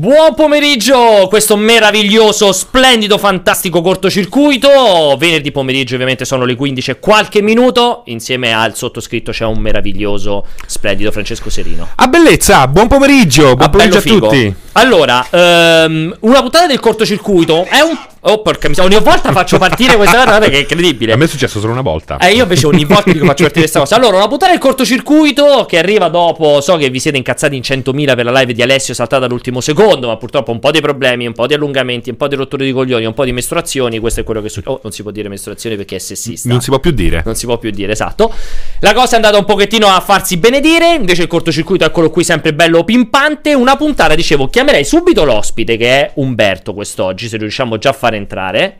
Buon 0.00 0.32
pomeriggio, 0.34 1.26
questo 1.28 1.56
meraviglioso, 1.58 2.52
splendido, 2.52 3.18
fantastico 3.18 3.82
cortocircuito. 3.82 5.14
Venerdì 5.18 5.52
pomeriggio 5.52 5.92
ovviamente 5.92 6.24
sono 6.24 6.46
le 6.46 6.54
15 6.54 6.92
e 6.92 6.98
qualche 6.98 7.42
minuto. 7.42 8.00
Insieme 8.06 8.54
al 8.54 8.74
sottoscritto 8.74 9.30
c'è 9.30 9.44
un 9.44 9.58
meraviglioso, 9.58 10.46
splendido 10.66 11.12
Francesco 11.12 11.50
Serino. 11.50 11.86
A 11.96 12.06
bellezza, 12.06 12.66
buon 12.66 12.88
pomeriggio, 12.88 13.54
buon 13.54 13.60
Ah, 13.60 13.68
pomeriggio 13.68 13.98
a 13.98 14.00
figo. 14.00 14.28
tutti. 14.28 14.54
Allora, 14.72 15.26
ehm, 15.28 16.16
una 16.20 16.40
puntata 16.40 16.66
del 16.66 16.80
cortocircuito 16.80 17.66
è 17.68 17.80
un... 17.80 18.08
Oh 18.22 18.42
porca 18.42 18.68
miseria, 18.68 18.90
ogni 18.94 19.02
volta 19.02 19.32
faccio 19.32 19.56
partire 19.56 19.96
questa 19.96 20.24
cosa 20.24 20.40
che 20.40 20.50
è 20.50 20.58
incredibile. 20.60 21.12
A 21.12 21.16
me 21.16 21.24
è 21.24 21.26
successo 21.26 21.58
solo 21.58 21.72
una 21.72 21.80
volta. 21.80 22.18
Eh, 22.18 22.32
io 22.34 22.42
invece 22.42 22.66
ogni 22.66 22.84
volta 22.84 23.10
faccio 23.10 23.24
partire 23.24 23.50
questa 23.60 23.78
cosa. 23.80 23.96
Allora, 23.96 24.18
una 24.18 24.28
puntata 24.28 24.52
del 24.52 24.60
cortocircuito 24.60 25.64
che 25.66 25.78
arriva 25.78 26.08
dopo. 26.08 26.60
So 26.60 26.76
che 26.76 26.90
vi 26.90 27.00
siete 27.00 27.16
incazzati 27.16 27.56
in 27.56 27.62
100.000 27.62 28.14
per 28.14 28.24
la 28.26 28.32
live 28.38 28.52
di 28.52 28.60
Alessio 28.60 28.92
saltata 28.92 29.24
all'ultimo 29.24 29.62
secondo. 29.62 29.88
Ma 29.98 30.16
purtroppo 30.16 30.50
un 30.52 30.58
po' 30.58 30.70
di 30.70 30.80
problemi, 30.80 31.26
un 31.26 31.32
po' 31.32 31.46
di 31.46 31.54
allungamenti, 31.54 32.10
un 32.10 32.16
po' 32.16 32.28
di 32.28 32.36
rotture 32.36 32.64
di 32.64 32.72
coglioni, 32.72 33.04
un 33.04 33.14
po' 33.14 33.24
di 33.24 33.32
mestruazioni. 33.32 33.98
Questo 33.98 34.20
è 34.20 34.24
quello 34.24 34.42
che 34.42 34.48
succede. 34.48 34.74
Oh, 34.74 34.80
non 34.82 34.92
si 34.92 35.02
può 35.02 35.10
dire 35.10 35.28
mestruazioni 35.28 35.76
perché 35.76 35.96
è 35.96 35.98
sessista. 35.98 36.48
Non 36.48 36.60
si 36.60 36.70
può 36.70 36.78
più 36.78 36.90
dire. 36.90 37.22
Non 37.24 37.34
si 37.34 37.46
può 37.46 37.58
più 37.58 37.70
dire, 37.70 37.92
esatto. 37.92 38.32
La 38.80 38.92
cosa 38.94 39.12
è 39.12 39.16
andata 39.16 39.38
un 39.38 39.44
pochettino 39.44 39.86
a 39.86 40.00
farsi 40.00 40.36
benedire. 40.36 40.94
Invece 40.94 41.22
il 41.22 41.28
cortocircuito, 41.28 41.84
eccolo 41.84 42.10
qui, 42.10 42.24
sempre 42.24 42.54
bello 42.54 42.84
pimpante. 42.84 43.54
Una 43.54 43.76
puntata, 43.76 44.14
dicevo, 44.14 44.48
chiamerei 44.48 44.84
subito 44.84 45.24
l'ospite, 45.24 45.76
che 45.76 45.88
è 45.88 46.10
Umberto 46.14 46.74
quest'oggi, 46.74 47.28
se 47.28 47.36
riusciamo 47.36 47.78
già 47.78 47.90
a 47.90 47.94
far 47.94 48.14
entrare. 48.14 48.78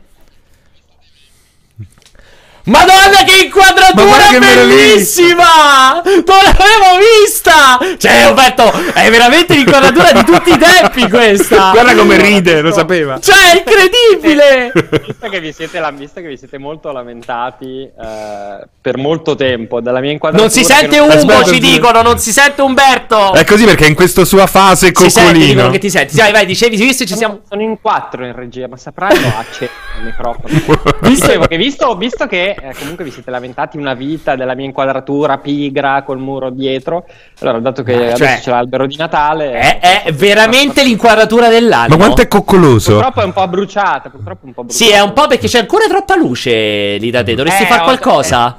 Madonna 2.65 3.23
che 3.25 3.45
inquadratura 3.45 4.27
che 4.29 4.37
bellissima! 4.39 6.01
Non 6.03 6.23
l'avevo 6.43 6.99
vista! 7.25 7.79
Cioè, 7.97 8.27
Umberto, 8.27 8.71
è 8.93 9.09
veramente 9.09 9.55
l'inquadratura 9.55 10.11
di 10.11 10.23
tutti 10.23 10.51
i 10.51 10.57
tempi 10.57 11.09
questa! 11.09 11.71
Guarda 11.73 11.95
come 11.95 12.17
ride, 12.21 12.61
lo 12.61 12.71
sapeva. 12.71 13.19
Cioè, 13.19 13.35
è 13.53 13.57
incredibile! 13.65 14.71
Visto 15.07 15.29
che 15.29 15.39
vi 15.39 15.51
siete, 15.53 15.79
la- 15.79 15.89
visto 15.91 16.21
che 16.21 16.27
vi 16.27 16.37
siete 16.37 16.59
molto 16.59 16.91
lamentati 16.91 17.81
eh, 17.81 18.67
per 18.79 18.97
molto 18.97 19.35
tempo 19.35 19.81
della 19.81 19.99
mia 19.99 20.11
inquadratura. 20.11 20.47
Non 20.53 20.63
si 20.63 20.63
sente 20.63 20.97
non- 20.97 21.09
Umbo, 21.09 21.33
Aspetta, 21.33 21.51
ci 21.53 21.59
dicono, 21.59 22.01
non 22.03 22.19
si 22.19 22.31
sente 22.31 22.61
Umberto! 22.61 23.33
È 23.33 23.43
così 23.43 23.65
perché 23.65 23.85
è 23.85 23.87
in 23.89 23.95
questa 23.95 24.23
sua 24.23 24.45
fase 24.45 24.91
Si 24.93 25.09
sente, 25.09 25.31
dicono 25.33 25.45
coccolino. 25.47 25.69
che 25.71 25.79
ti 25.79 25.89
senti. 25.89 26.15
Vai, 26.15 26.31
vai, 26.31 26.45
dicevi, 26.45 26.75
visto 26.77 27.05
ci 27.05 27.15
siamo... 27.15 27.41
Sono 27.49 27.61
in 27.63 27.81
quattro 27.81 28.23
in 28.23 28.35
regia, 28.35 28.67
ma 28.67 28.77
sapranno 28.77 29.33
accendere 29.35 29.79
il 29.99 30.05
microfono. 30.05 30.89
Dicevo 31.09 31.45
che 31.47 31.57
visto, 31.57 31.95
visto 31.95 32.27
che 32.27 32.50
eh, 32.59 32.73
comunque 32.77 33.03
vi 33.03 33.11
siete 33.11 33.31
lamentati 33.31 33.77
una 33.77 33.93
vita 33.93 34.35
della 34.35 34.55
mia 34.55 34.65
inquadratura 34.65 35.37
pigra 35.37 36.03
col 36.03 36.19
muro 36.19 36.49
dietro, 36.49 37.05
allora 37.39 37.59
dato 37.59 37.83
che 37.83 37.95
Ma, 37.95 38.01
adesso 38.01 38.17
cioè, 38.23 38.39
c'è 38.39 38.51
l'albero 38.51 38.85
di 38.85 38.95
Natale... 38.95 39.51
È, 39.51 40.03
è 40.03 40.11
veramente 40.13 40.83
l'inquadratura 40.83 41.49
dell'anno. 41.49 41.89
Ma 41.89 41.97
quanto 41.97 42.21
è 42.21 42.27
coccoloso? 42.27 42.93
Purtroppo 42.93 43.21
è 43.21 43.25
un 43.25 43.33
po' 43.33 43.47
bruciata, 43.47 44.09
purtroppo 44.09 44.43
è 44.43 44.47
un 44.47 44.53
po' 44.53 44.63
bruciata. 44.63 44.85
Sì, 44.85 44.91
è 44.91 45.01
un 45.01 45.13
po' 45.13 45.27
perché 45.27 45.47
c'è 45.47 45.59
ancora 45.59 45.85
troppa 45.87 46.15
luce 46.15 46.97
lì 46.97 47.09
da 47.11 47.23
te. 47.23 47.35
Dovresti 47.35 47.63
Eh, 47.63 47.67
fare 47.67 47.83
qualcosa. 47.83 48.55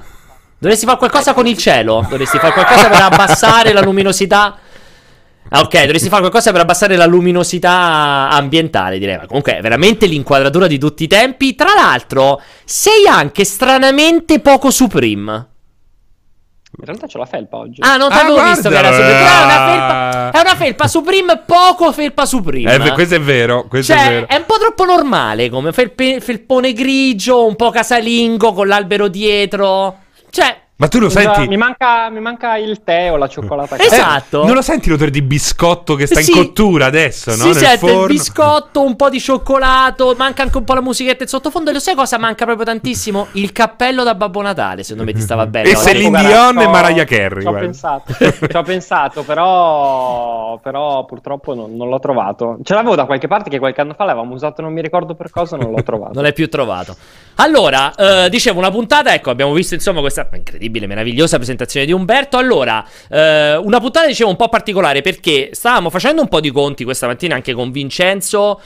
Dovresti 0.59 0.87
fare 0.87 0.99
qualcosa 0.99 1.35
con 1.35 1.47
il 1.47 1.57
cielo. 1.57 2.07
Dovresti 2.09 2.39
fare 2.39 2.53
qualcosa 2.53 2.89
per 2.89 3.01
abbassare 3.03 3.73
la 3.73 3.81
luminosità. 3.81 4.57
Ah, 5.55 5.61
ok, 5.61 5.81
dovresti 5.83 6.09
fare 6.09 6.21
qualcosa 6.21 6.51
per 6.53 6.61
abbassare 6.63 6.97
la 6.97 7.05
luminosità 7.07 8.29
ambientale, 8.31 8.99
direi. 8.99 9.19
Ma 9.19 9.27
comunque 9.27 9.59
è 9.59 9.61
veramente 9.61 10.07
l'inquadratura 10.07 10.67
di 10.67 10.79
tutti 10.79 11.05
i 11.05 11.07
tempi. 11.07 11.55
Tra 11.55 11.75
l'altro, 11.75 12.41
sei 12.65 13.07
anche 13.07 13.45
stranamente 13.45 14.41
poco 14.41 14.71
Supreme. 14.71 15.47
In 16.79 16.87
realtà 16.87 17.07
c'ho 17.07 17.19
la 17.19 17.27
felpa 17.27 17.59
oggi. 17.59 17.83
Ah, 17.83 17.99
non 17.99 18.09
ti 18.09 18.17
Ah, 18.17 18.45
visto 18.55 18.71
che 18.71 18.79
era 18.79 18.91
Supreme. 18.93 19.13
Però 19.13 19.41
è 19.41 19.45
una 19.45 19.67
felpa, 19.67 20.31
è 20.31 20.41
una 20.41 20.57
felpa 20.57 20.89
Supreme, 20.89 21.43
poco 21.45 21.93
felpa 21.93 22.25
Supreme. 22.25 22.75
Eh, 22.87 22.93
questo 22.93 23.15
è 23.17 23.21
vero, 23.21 23.67
questo 23.69 23.93
è 23.93 23.97
Cioè, 23.97 24.09
vero. 24.09 24.29
è 24.29 24.37
un 24.37 24.45
po' 24.47 24.57
troppo 24.59 24.85
normale 24.87 25.51
come 25.51 25.71
felpe- 25.73 26.21
felpone 26.23 26.73
grigio, 26.73 27.45
un 27.45 27.57
po' 27.57 27.69
casalingo 27.69 28.55
con 28.55 28.69
l'albero 28.69 29.09
dietro. 29.09 29.99
Cioè, 30.31 30.62
Ma 30.83 30.89
tu 30.89 30.99
lo 30.99 31.09
Scusa, 31.09 31.33
senti? 31.35 31.49
Mi 31.49 31.57
manca, 31.57 32.11
mi 32.11 32.19
manca 32.19 32.57
il 32.57 32.83
tè 32.83 33.13
o 33.13 33.17
la 33.17 33.29
cioccolata. 33.29 33.77
Esatto. 33.79 33.89
calda. 33.89 34.17
Esatto. 34.17 34.45
Non 34.47 34.55
lo 34.55 34.63
senti 34.63 34.89
l'odore 34.91 35.13
di 35.13 35.23
biscotto 35.23 35.95
che 35.95 36.07
sta 36.07 36.21
Sì. 36.21 36.33
in 36.33 36.37
cottura 36.39 36.87
adesso, 36.87 37.31
no? 37.31 37.37
si 37.37 37.45
Nel 37.45 37.55
sente 37.55 37.79
forno. 37.79 38.01
il 38.01 38.07
biscotto, 38.09 38.83
un 38.83 38.97
po' 38.97 39.09
di 39.09 39.21
cioccolato, 39.21 40.13
manca 40.19 40.43
anche 40.43 40.57
un 40.57 40.65
po' 40.65 40.75
la 40.75 40.81
musichetta 40.81 41.23
in 41.23 41.29
sottofondo. 41.29 41.71
E 41.71 41.73
lo 41.73 41.79
sai 41.79 41.95
cosa 41.95 42.19
manca 42.19 42.45
proprio 42.45 42.65
tantissimo? 42.67 43.29
Il 43.35 43.53
cappello 43.53 44.03
da 44.03 44.17
Babbo 44.17 44.41
Natale, 44.43 44.83
secondo 44.83 45.05
me 45.05 45.17
ti 45.17 45.21
stava 45.23 45.47
bene. 45.47 45.71
E. 45.71 45.77
Celine 45.77 46.19
Dion 46.21 46.59
e 46.61 46.67
Mariah 46.67 47.05
Carey, 47.05 47.43
Ci 47.43 47.47
ho 47.47 47.53
pensato, 47.53 48.13
ci 48.15 48.57
ho 48.57 48.63
pensato, 48.65 49.23
però, 49.23 50.59
però 50.61 51.05
purtroppo 51.05 51.55
non, 51.55 51.77
non 51.77 51.89
l'ho 51.91 52.01
trovato. 52.01 52.59
Ce 52.65 52.75
l'avevo 52.75 52.97
da 52.97 53.05
qualche 53.05 53.29
parte 53.29 53.51
che 53.51 53.61
qualche 53.61 53.81
anno 53.81 53.95
fa 53.95 54.03
l'avevamo 54.05 54.35
usato, 54.35 54.63
non 54.63 54.73
mi 54.73 54.83
ricordo 54.83 55.15
per 55.15 55.31
cosa, 55.31 55.57
non 55.57 55.71
l'ho 55.71 55.83
trovato. 55.85 56.13
Non 56.15 56.25
l'hai 56.25 56.33
più 56.33 56.49
trovato. 56.49 56.97
Allora, 57.37 57.95
eh, 57.95 58.29
dicevo, 58.29 58.59
una 58.59 58.71
puntata, 58.71 59.15
ecco, 59.15 59.31
abbiamo 59.31 59.53
visto 59.53 59.75
insomma 59.75 60.01
questa 60.01 60.29
incredibile, 60.33 60.71
meravigliosa 60.81 61.37
presentazione 61.37 61.87
di 61.87 61.93
Umberto. 61.93 62.37
Allora, 62.37 62.85
eh, 63.09 63.57
una 63.57 63.81
puntata, 63.81 64.07
dicevo, 64.07 64.31
un 64.31 64.37
po' 64.37 64.49
particolare 64.49 65.01
perché 65.01 65.51
stavamo 65.53 65.91
facendo 65.91 66.23
un 66.23 66.29
po' 66.29 66.41
di 66.41 66.51
conti 66.51 66.85
questa 66.85 67.07
mattina 67.07 67.35
anche 67.35 67.53
con 67.53 67.71
Vincenzo. 67.71 68.61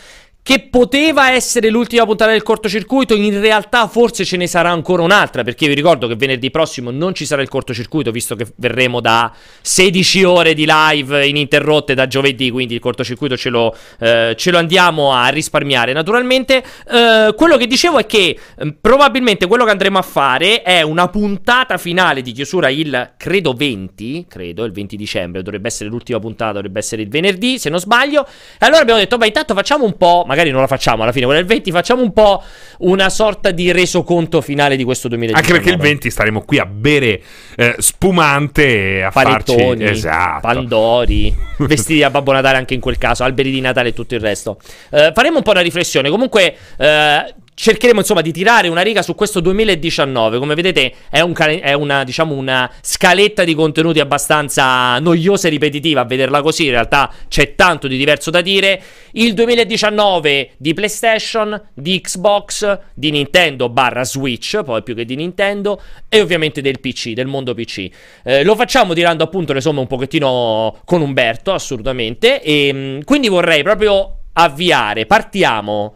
Che 0.47 0.69
poteva 0.71 1.33
essere 1.33 1.71
l'ultima 1.71 2.05
puntata 2.05 2.31
del 2.31 2.45
cortocircuito, 2.45 3.17
in 3.17 3.41
realtà 3.41 3.89
forse 3.89 4.25
ce 4.25 4.37
ne 4.37 4.47
sarà 4.47 4.71
ancora 4.71 5.03
un'altra, 5.03 5.43
perché 5.43 5.67
vi 5.67 5.75
ricordo 5.75 6.07
che 6.07 6.15
venerdì 6.15 6.53
prossimo 6.53 6.93
non 6.93 7.15
ci 7.15 7.27
sarà 7.27 7.43
il 7.43 7.49
cortocircuito, 7.49 8.13
visto 8.13 8.37
che 8.37 8.47
verremo 8.55 9.01
da 9.01 9.35
16 9.61 10.23
ore 10.23 10.55
di 10.55 10.65
live 10.65 11.27
ininterrotte 11.27 11.95
da 11.95 12.07
giovedì, 12.07 12.53
quindi 12.53 12.75
il 12.75 12.81
cortocircuito 12.81 13.37
ce 13.37 13.49
lo, 13.49 13.77
eh, 13.99 14.35
ce 14.37 14.53
lo 14.53 14.59
andiamo 14.59 15.13
a 15.13 15.27
risparmiare 15.31 15.93
naturalmente. 15.93 16.63
Eh, 16.93 17.35
quello 17.37 17.57
che 17.57 17.67
dicevo 17.67 17.99
è 17.99 18.07
che 18.07 18.39
eh, 18.57 18.75
probabilmente 18.81 19.49
quello 19.49 19.65
che 19.65 19.73
andremo 19.73 19.99
a 19.99 20.03
fare 20.03 20.63
è 20.63 20.81
una 20.81 21.09
puntata 21.09 21.77
finale 21.77 22.23
di 22.23 22.31
chiusura 22.31 22.69
il, 22.69 23.15
credo 23.17 23.53
20, 23.53 24.27
credo, 24.29 24.63
il 24.63 24.71
20 24.71 24.95
dicembre, 24.95 25.43
dovrebbe 25.43 25.67
essere 25.67 25.91
l'ultima 25.91 26.21
puntata, 26.21 26.53
dovrebbe 26.53 26.79
essere 26.79 27.03
il 27.03 27.09
venerdì, 27.09 27.59
se 27.59 27.69
non 27.69 27.81
sbaglio. 27.81 28.25
E 28.25 28.65
allora 28.65 28.83
abbiamo 28.83 29.01
detto, 29.01 29.19
beh, 29.19 29.27
intanto 29.27 29.53
facciamo 29.53 29.85
un 29.85 29.97
po', 29.97 30.23
magari 30.25 30.35
non 30.45 30.61
la 30.61 30.67
facciamo 30.67 31.03
alla 31.03 31.13
fine, 31.13 31.25
quella 31.25 31.41
del 31.41 31.49
20, 31.49 31.71
facciamo 31.71 32.03
un 32.03 32.13
po' 32.13 32.43
una 32.79 33.09
sorta 33.09 33.51
di 33.51 33.73
resoconto 33.73 34.41
finale 34.41 34.77
di 34.77 34.85
questo 34.85 35.09
2019. 35.09 35.55
Anche 35.55 35.65
perché 35.65 35.77
il 35.77 35.91
20 35.91 36.11
staremo 36.11 36.43
qui 36.43 36.59
a 36.59 36.67
bere 36.67 37.21
eh, 37.57 37.75
spumante 37.79 39.03
a 39.03 39.11
Panettoni, 39.11 39.85
farci 39.85 39.85
esatto. 39.85 40.41
Pandori, 40.41 41.35
vestiti 41.59 42.01
da 42.01 42.11
Babbo 42.11 42.33
Natale 42.33 42.57
anche 42.59 42.75
in 42.75 42.81
quel 42.81 42.99
caso, 42.99 43.25
alberi 43.25 43.51
di 43.51 43.61
Natale 43.61 43.91
e 43.91 43.93
tutto 43.93 44.15
il 44.15 44.21
resto. 44.21 44.59
Eh, 44.91 45.13
faremo 45.15 45.39
un 45.39 45.43
po' 45.43 45.51
una 45.53 45.61
riflessione. 45.61 46.11
Comunque, 46.11 46.57
eh, 46.77 47.35
cercheremo 47.59 48.01
insomma 48.01 48.21
di 48.21 48.33
tirare 48.33 48.69
una 48.69 48.83
riga 48.83 49.01
su 49.01 49.15
questo 49.15 49.41
2019. 49.41 50.39
Come 50.39 50.55
vedete, 50.55 50.93
è, 51.09 51.21
un 51.21 51.33
è 51.35 51.73
una, 51.73 52.05
diciamo, 52.05 52.35
una 52.35 52.71
scaletta 52.83 53.45
di 53.45 53.55
contenuti 53.55 53.99
abbastanza 53.99 54.99
noiosa 54.99 55.47
e 55.49 55.51
ripetitiva. 55.51 56.03
A 56.03 56.05
vederla 56.05 56.43
così, 56.43 56.67
in 56.67 56.73
realtà 56.73 57.11
c'è 57.29 57.55
tanto 57.55 57.89
di 57.89 57.97
diverso 57.97 58.31
da 58.31 58.43
dire. 58.43 58.81
Il 59.13 59.33
2019 59.33 60.51
di 60.59 60.75
PlayStation, 60.75 61.61
di 61.73 61.99
Xbox, 61.99 62.79
di 62.93 63.11
Nintendo 63.11 63.71
barra 63.71 64.05
Switch, 64.05 64.63
poi 64.63 64.83
più 64.83 64.95
che 64.95 65.07
di 65.07 65.17
Nintendo, 65.17 65.81
e 66.11 66.21
ovviamente 66.21 66.61
del 66.61 66.79
PC, 66.79 67.13
del 67.15 67.27
mondo 67.27 67.55
PC. 67.55 67.89
Eh, 68.23 68.45
lo 68.45 68.55
facciamo 68.55 68.93
tirando 68.93 69.25
appunto 69.25 69.55
le 69.55 69.63
somme 69.63 69.81
un 69.81 69.87
pochettino 69.87 70.83
con 70.85 71.01
Umberto, 71.01 71.55
assolutamente. 71.55 72.43
E 72.43 72.71
mh, 72.71 73.05
quindi 73.05 73.29
vorrei 73.29 73.63
proprio 73.63 74.19
avviare. 74.35 75.07
Partiamo 75.07 75.95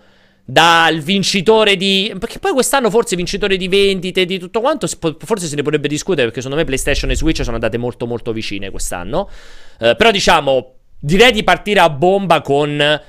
dal 0.50 0.98
vincitore 1.00 1.76
di. 1.76 2.12
Perché 2.18 2.38
poi 2.38 2.52
quest'anno 2.52 2.90
forse 2.90 3.14
vincitore 3.14 3.56
di 3.56 3.68
vendite, 3.68 4.24
di 4.24 4.38
tutto 4.38 4.60
quanto. 4.60 4.88
Forse 5.18 5.46
se 5.46 5.54
ne 5.54 5.62
potrebbe 5.62 5.88
discutere 5.88 6.24
perché 6.24 6.40
secondo 6.40 6.60
me 6.60 6.66
PlayStation 6.66 7.10
e 7.10 7.16
Switch 7.16 7.42
sono 7.42 7.54
andate 7.54 7.78
molto 7.78 8.06
molto 8.06 8.32
vicine 8.32 8.70
quest'anno. 8.70 9.28
Eh, 9.78 9.94
però 9.96 10.10
diciamo, 10.10 10.74
direi 10.98 11.32
di 11.32 11.44
partire 11.44 11.80
a 11.80 11.88
bomba 11.88 12.40
con 12.40 13.00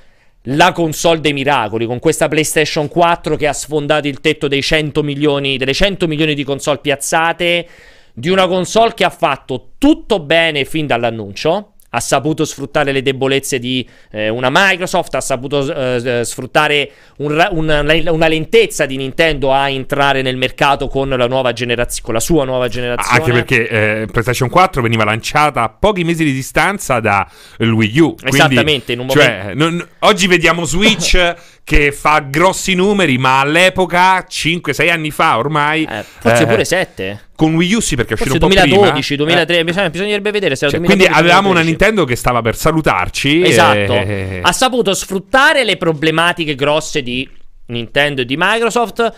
la 0.46 0.72
console 0.72 1.20
dei 1.20 1.34
miracoli, 1.34 1.86
con 1.86 2.00
questa 2.00 2.28
PlayStation 2.28 2.88
4 2.88 3.36
che 3.36 3.48
ha 3.48 3.54
sfondato 3.54 4.08
il 4.08 4.20
tetto 4.22 4.48
dei 4.48 4.62
100 4.62 5.04
milioni, 5.04 5.58
delle 5.58 5.74
100 5.74 6.08
milioni 6.08 6.36
di 6.36 6.44
console 6.44 6.80
piazzate. 6.80 7.68
Di 8.14 8.28
una 8.28 8.46
console 8.46 8.94
che 8.94 9.06
ha 9.06 9.10
fatto 9.10 9.72
tutto 9.78 10.20
bene 10.20 10.66
fin 10.66 10.86
dall'annuncio. 10.86 11.71
Ha 11.94 12.00
saputo 12.00 12.46
sfruttare 12.46 12.92
le 12.92 13.02
debolezze 13.02 13.60
di 13.60 13.88
eh, 14.12 14.30
una 14.30 14.50
Microsoft, 14.52 15.14
ha 15.16 15.22
saputo 15.22 15.74
eh, 15.74 16.20
eh, 16.20 16.26
sfruttare 16.26 16.92
un 17.18 17.36
ra- 17.36 17.50
una, 17.52 17.82
lentezza 18.28 18.86
di 18.86 18.96
Nintendo 18.98 19.52
a 19.54 19.70
entrare 19.70 20.22
nel 20.22 20.38
mercato 20.38 20.88
con 20.88 21.10
la 21.10 21.28
nuova 21.28 21.52
generazio- 21.54 22.02
con 22.04 22.14
la 22.14 22.20
sua 22.20 22.46
nuova 22.46 22.68
generazione. 22.70 23.18
Anche 23.20 23.32
perché 23.32 23.68
eh, 23.68 24.08
PlayStation 24.10 24.50
4 24.50 24.82
veniva 24.82 25.04
lanciata 25.04 25.64
a 25.64 25.70
pochi 25.70 26.04
mesi 26.04 26.24
di 26.24 26.32
distanza 26.32 27.00
da 27.00 27.28
Wii 27.60 28.00
U. 28.00 28.16
quindi, 28.16 28.38
Esattamente, 28.38 28.94
in 28.94 29.00
un 29.00 29.10
cioè, 29.10 29.52
non- 29.54 29.86
oggi 30.00 30.28
vediamo 30.28 30.64
Switch 30.64 31.36
che 31.64 31.92
fa 31.92 32.20
grossi 32.20 32.74
numeri, 32.74 33.18
ma 33.18 33.40
all'epoca, 33.40 34.26
5-6 34.30 34.90
anni 34.90 35.12
fa 35.12 35.38
ormai... 35.38 35.88
Eh, 35.90 36.04
forse 36.20 36.44
eh, 36.44 36.46
pure 36.48 36.66
7. 36.66 37.22
Con 37.36 37.56
Wii 37.56 37.74
U 37.76 37.80
sì, 37.80 37.96
perché 37.96 38.16
Forse 38.16 38.34
un 38.34 38.40
po' 38.40 38.48
2012, 38.48 39.16
prima. 39.16 39.24
2013, 39.24 39.60
Eh, 39.60 39.64
bisogna- 39.64 39.90
bisognerebbe 39.90 40.32
vedere 40.32 40.56
se 40.56 40.66
era 40.66 40.74
cioè, 40.74 40.80
2012, 40.86 41.10
quindi 41.10 41.30
avevamo 41.30 41.50
una 41.50 41.62
2013. 41.62 41.70
Nintendo 41.70 42.06
che 42.06 42.16
stava 42.16 42.42
per 42.42 42.56
salutarci. 42.56 43.42
Esatto. 43.44 43.94
e- 43.94 44.40
Ha 44.44 44.52
saputo 44.52 44.94
sfruttare 44.94 45.64
le 45.64 45.78
problematiche 45.78 46.56
grosse 46.56 47.02
di 47.02 47.28
Nintendo 47.68 48.22
e 48.22 48.26
di 48.26 48.36
Microsoft. 48.38 49.14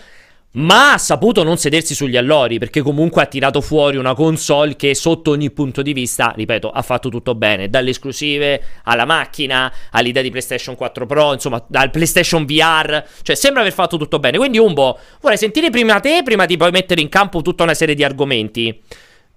Ma 0.56 0.92
ha 0.92 0.98
saputo 0.98 1.42
non 1.42 1.56
sedersi 1.56 1.96
sugli 1.96 2.16
allori 2.16 2.58
perché 2.58 2.80
comunque 2.80 3.22
ha 3.22 3.26
tirato 3.26 3.60
fuori 3.60 3.96
una 3.96 4.14
console 4.14 4.76
che 4.76 4.94
sotto 4.94 5.32
ogni 5.32 5.50
punto 5.50 5.82
di 5.82 5.92
vista, 5.92 6.32
ripeto, 6.34 6.70
ha 6.70 6.82
fatto 6.82 7.08
tutto 7.08 7.34
bene, 7.34 7.68
dalle 7.68 7.90
esclusive 7.90 8.62
alla 8.84 9.04
macchina, 9.04 9.72
all'idea 9.90 10.22
di 10.22 10.30
PlayStation 10.30 10.76
4 10.76 11.06
Pro, 11.06 11.32
insomma, 11.32 11.64
dal 11.66 11.90
PlayStation 11.90 12.44
VR, 12.44 13.02
cioè 13.22 13.34
sembra 13.34 13.62
aver 13.62 13.72
fatto 13.72 13.96
tutto 13.96 14.20
bene. 14.20 14.38
Quindi 14.38 14.58
Umbo, 14.58 14.96
vorrei 15.20 15.38
sentire 15.38 15.70
prima 15.70 15.98
te, 15.98 16.22
prima 16.22 16.46
di 16.46 16.56
poi 16.56 16.70
mettere 16.70 17.00
in 17.00 17.08
campo 17.08 17.42
tutta 17.42 17.64
una 17.64 17.74
serie 17.74 17.96
di 17.96 18.04
argomenti. 18.04 18.80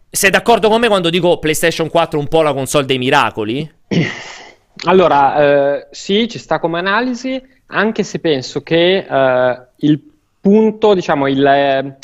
Sei 0.09 0.29
d'accordo 0.29 0.69
con 0.69 0.79
me 0.79 0.87
quando 0.87 1.09
dico 1.09 1.39
PlayStation 1.39 1.89
4 1.89 2.19
un 2.19 2.27
po' 2.27 2.43
la 2.43 2.53
console 2.53 2.85
dei 2.85 2.99
miracoli? 2.99 3.69
Allora, 4.85 5.41
eh, 5.41 5.87
sì, 5.89 6.27
ci 6.29 6.37
sta 6.37 6.59
come 6.59 6.77
analisi, 6.77 7.41
anche 7.65 8.03
se 8.03 8.19
penso 8.19 8.61
che 8.61 8.97
eh, 8.97 9.67
il 9.77 9.99
punto, 10.47 10.93
diciamo, 10.93 11.27
il, 11.27 11.45
eh, 11.45 11.97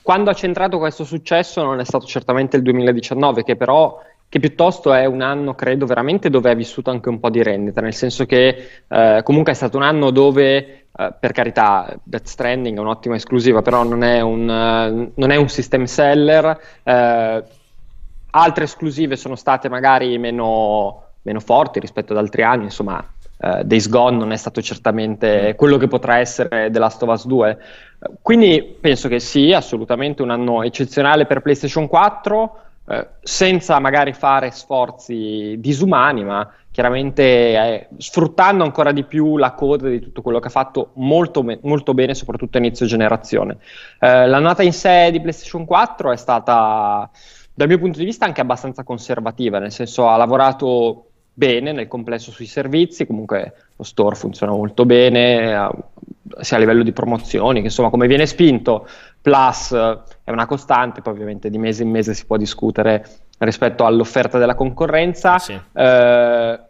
quando 0.00 0.30
ha 0.30 0.34
centrato 0.34 0.78
questo 0.78 1.02
successo 1.02 1.64
non 1.64 1.80
è 1.80 1.84
stato 1.84 2.06
certamente 2.06 2.56
il 2.56 2.62
2019, 2.62 3.42
che 3.42 3.56
però 3.56 4.00
che 4.28 4.38
piuttosto 4.38 4.92
è 4.92 5.06
un 5.06 5.22
anno, 5.22 5.56
credo, 5.56 5.86
veramente 5.86 6.30
dove 6.30 6.50
ha 6.50 6.54
vissuto 6.54 6.90
anche 6.90 7.08
un 7.08 7.18
po' 7.18 7.30
di 7.30 7.42
rendita, 7.42 7.80
nel 7.80 7.92
senso 7.92 8.26
che 8.26 8.82
eh, 8.86 9.20
comunque 9.24 9.50
è 9.50 9.56
stato 9.56 9.76
un 9.76 9.82
anno 9.82 10.12
dove, 10.12 10.86
eh, 10.96 11.14
per 11.18 11.32
carità, 11.32 11.92
Death 12.04 12.26
Stranding 12.26 12.76
è 12.76 12.80
un'ottima 12.80 13.16
esclusiva, 13.16 13.60
però 13.60 13.82
non 13.82 14.04
è 14.04 14.20
un, 14.20 14.48
eh, 14.48 15.10
non 15.12 15.30
è 15.32 15.34
un 15.34 15.48
system 15.48 15.82
seller. 15.82 16.60
eh, 16.84 17.44
altre 18.32 18.64
esclusive 18.64 19.16
sono 19.16 19.34
state 19.34 19.68
magari 19.68 20.16
meno, 20.16 21.06
meno 21.22 21.40
forti 21.40 21.80
rispetto 21.80 22.12
ad 22.12 22.20
altri 22.20 22.44
anni, 22.44 22.64
insomma, 22.64 23.04
eh, 23.40 23.64
Days 23.64 23.88
Gone 23.88 24.16
non 24.16 24.32
è 24.32 24.36
stato 24.36 24.60
certamente 24.60 25.54
quello 25.56 25.78
che 25.78 25.88
potrà 25.88 26.18
essere 26.18 26.68
The 26.70 26.78
Last 26.78 27.02
of 27.02 27.08
Us 27.10 27.26
2. 27.26 27.50
Eh, 27.50 28.10
Quindi 28.20 28.76
penso 28.80 29.08
che 29.08 29.18
sì, 29.18 29.52
assolutamente 29.52 30.22
un 30.22 30.30
anno 30.30 30.62
eccezionale 30.62 31.26
per 31.26 31.40
PlayStation 31.40 31.86
4, 31.86 32.56
eh, 32.88 33.08
senza 33.22 33.78
magari 33.78 34.12
fare 34.12 34.50
sforzi 34.50 35.56
disumani, 35.58 36.24
ma 36.24 36.52
chiaramente 36.70 37.22
eh, 37.22 37.88
sfruttando 37.96 38.62
ancora 38.62 38.92
di 38.92 39.04
più 39.04 39.36
la 39.36 39.52
coda 39.52 39.88
di 39.88 40.00
tutto 40.00 40.22
quello 40.22 40.38
che 40.38 40.48
ha 40.48 40.50
fatto 40.50 40.90
molto, 40.94 41.42
me- 41.42 41.58
molto 41.62 41.94
bene, 41.94 42.14
soprattutto 42.14 42.58
a 42.58 42.60
inizio 42.60 42.86
generazione. 42.86 43.58
Eh, 43.98 44.26
l'annata 44.26 44.62
in 44.62 44.72
sé 44.72 45.10
di 45.10 45.20
PlayStation 45.20 45.64
4 45.64 46.12
è 46.12 46.16
stata, 46.16 47.10
dal 47.54 47.68
mio 47.68 47.78
punto 47.78 47.98
di 47.98 48.04
vista, 48.04 48.26
anche 48.26 48.40
abbastanza 48.40 48.84
conservativa, 48.84 49.58
nel 49.58 49.72
senso 49.72 50.08
ha 50.08 50.16
lavorato 50.16 51.09
bene 51.40 51.72
nel 51.72 51.88
complesso 51.88 52.30
sui 52.30 52.44
servizi, 52.44 53.06
comunque 53.06 53.54
lo 53.74 53.82
store 53.82 54.14
funziona 54.14 54.52
molto 54.52 54.84
bene, 54.84 55.70
sia 56.40 56.58
a 56.58 56.60
livello 56.60 56.82
di 56.82 56.92
promozioni, 56.92 57.60
che 57.60 57.66
insomma 57.68 57.88
come 57.88 58.06
viene 58.06 58.26
spinto, 58.26 58.86
Plus 59.22 59.72
eh, 59.72 59.98
è 60.22 60.30
una 60.30 60.44
costante, 60.44 61.00
poi 61.00 61.14
ovviamente 61.14 61.48
di 61.48 61.56
mese 61.56 61.82
in 61.82 61.88
mese 61.88 62.12
si 62.12 62.26
può 62.26 62.36
discutere 62.36 63.06
rispetto 63.38 63.86
all'offerta 63.86 64.36
della 64.36 64.54
concorrenza. 64.54 65.38
Sì. 65.38 65.58
Eh, 65.72 66.60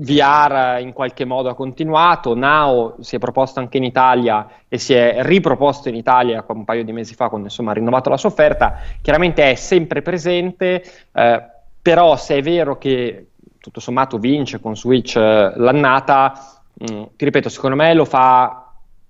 VR 0.00 0.78
in 0.80 0.92
qualche 0.92 1.24
modo 1.24 1.48
ha 1.48 1.56
continuato, 1.56 2.36
Now 2.36 2.98
si 3.00 3.16
è 3.16 3.18
proposto 3.18 3.58
anche 3.58 3.78
in 3.78 3.82
Italia 3.82 4.46
e 4.68 4.78
si 4.78 4.94
è 4.94 5.16
riproposto 5.22 5.88
in 5.88 5.96
Italia 5.96 6.44
un 6.46 6.64
paio 6.64 6.84
di 6.84 6.92
mesi 6.92 7.16
fa 7.16 7.28
quando 7.28 7.48
insomma 7.48 7.72
ha 7.72 7.74
rinnovato 7.74 8.08
la 8.08 8.16
sua 8.16 8.28
offerta, 8.28 8.78
chiaramente 9.02 9.50
è 9.50 9.56
sempre 9.56 10.00
presente, 10.00 10.84
eh, 11.12 11.42
però 11.82 12.14
se 12.14 12.36
è 12.36 12.42
vero 12.42 12.78
che 12.78 13.28
tutto 13.60 13.80
sommato 13.80 14.18
vince 14.18 14.60
con 14.60 14.76
Switch 14.76 15.16
eh, 15.16 15.52
l'annata, 15.56 16.60
mh, 16.74 17.02
ti 17.16 17.24
ripeto, 17.24 17.48
secondo 17.48 17.76
me 17.76 17.94
lo 17.94 18.04
fa 18.04 18.68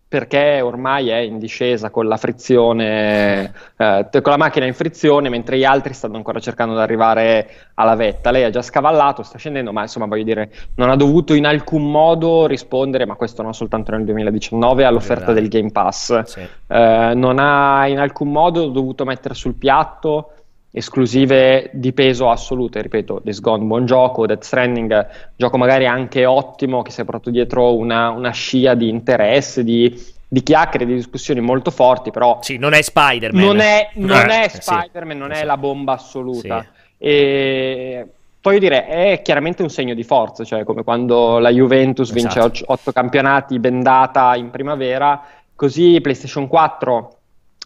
perché 0.08 0.62
ormai 0.62 1.10
è 1.10 1.18
in 1.18 1.38
discesa 1.38 1.90
con 1.90 2.08
la 2.08 2.16
frizione, 2.16 3.52
eh, 3.76 4.08
con 4.10 4.32
la 4.32 4.38
macchina 4.38 4.64
in 4.64 4.72
frizione, 4.72 5.28
mentre 5.28 5.58
gli 5.58 5.64
altri 5.64 5.92
stanno 5.92 6.16
ancora 6.16 6.40
cercando 6.40 6.72
di 6.72 6.80
arrivare 6.80 7.50
alla 7.74 7.94
vetta. 7.94 8.30
Lei 8.30 8.44
ha 8.44 8.50
già 8.50 8.62
scavallato, 8.62 9.22
sta 9.22 9.36
scendendo, 9.36 9.70
ma 9.70 9.82
insomma 9.82 10.06
voglio 10.06 10.22
dire, 10.24 10.50
non 10.76 10.88
ha 10.88 10.96
dovuto 10.96 11.34
in 11.34 11.44
alcun 11.44 11.90
modo 11.90 12.46
rispondere, 12.46 13.04
ma 13.04 13.16
questo 13.16 13.42
non 13.42 13.52
soltanto 13.52 13.90
nel 13.90 14.04
2019, 14.04 14.84
all'offerta 14.84 15.24
Esatto. 15.24 15.38
del 15.38 15.48
Game 15.48 15.72
Pass. 15.72 16.22
Sì. 16.22 16.40
Eh, 16.40 17.12
non 17.14 17.38
ha 17.38 17.86
in 17.86 17.98
alcun 17.98 18.32
modo 18.32 18.68
dovuto 18.68 19.04
mettere 19.04 19.34
sul 19.34 19.56
piatto 19.56 20.32
esclusive 20.78 21.70
di 21.72 21.92
peso 21.92 22.30
assolute, 22.30 22.80
ripeto, 22.82 23.20
Days 23.22 23.40
Gone, 23.40 23.64
buon 23.64 23.84
gioco, 23.86 24.26
Death 24.26 24.42
Stranding, 24.44 25.06
gioco 25.36 25.58
magari 25.58 25.86
anche 25.86 26.24
ottimo, 26.24 26.82
che 26.82 26.90
si 26.90 27.00
è 27.00 27.04
portato 27.04 27.30
dietro 27.30 27.76
una, 27.76 28.10
una 28.10 28.30
scia 28.30 28.74
di 28.74 28.88
interesse, 28.88 29.62
di, 29.64 29.94
di 30.26 30.42
chiacchiere, 30.42 30.86
di 30.86 30.94
discussioni 30.94 31.40
molto 31.40 31.70
forti, 31.70 32.10
però 32.10 32.38
Sì, 32.40 32.56
non 32.56 32.72
è 32.72 32.82
Spider-Man. 32.82 33.44
non 33.44 33.58
è, 33.60 33.90
non 33.94 34.16
Eh, 34.30 34.40
è 34.40 34.44
eh, 34.44 34.48
sì. 34.48 34.62
Spider-Man, 34.62 35.18
non 35.18 35.32
è 35.32 35.44
la 35.44 35.56
bomba 35.56 35.92
assoluta. 35.94 36.60
Sì. 36.62 36.76
E 37.00 38.06
voglio 38.42 38.58
dire, 38.58 38.86
è 38.86 39.20
chiaramente 39.22 39.62
un 39.62 39.68
segno 39.70 39.94
di 39.94 40.02
forza, 40.04 40.44
cioè 40.44 40.64
come 40.64 40.82
quando 40.84 41.38
la 41.38 41.50
Juventus 41.50 42.12
vince 42.12 42.38
Esatto. 42.38 42.62
och- 42.64 42.70
otto 42.80 42.92
campionati 42.92 43.58
bendata 43.58 44.34
in 44.36 44.50
primavera, 44.50 45.22
così 45.54 46.00
PlayStation 46.00 46.46
4 46.48 47.17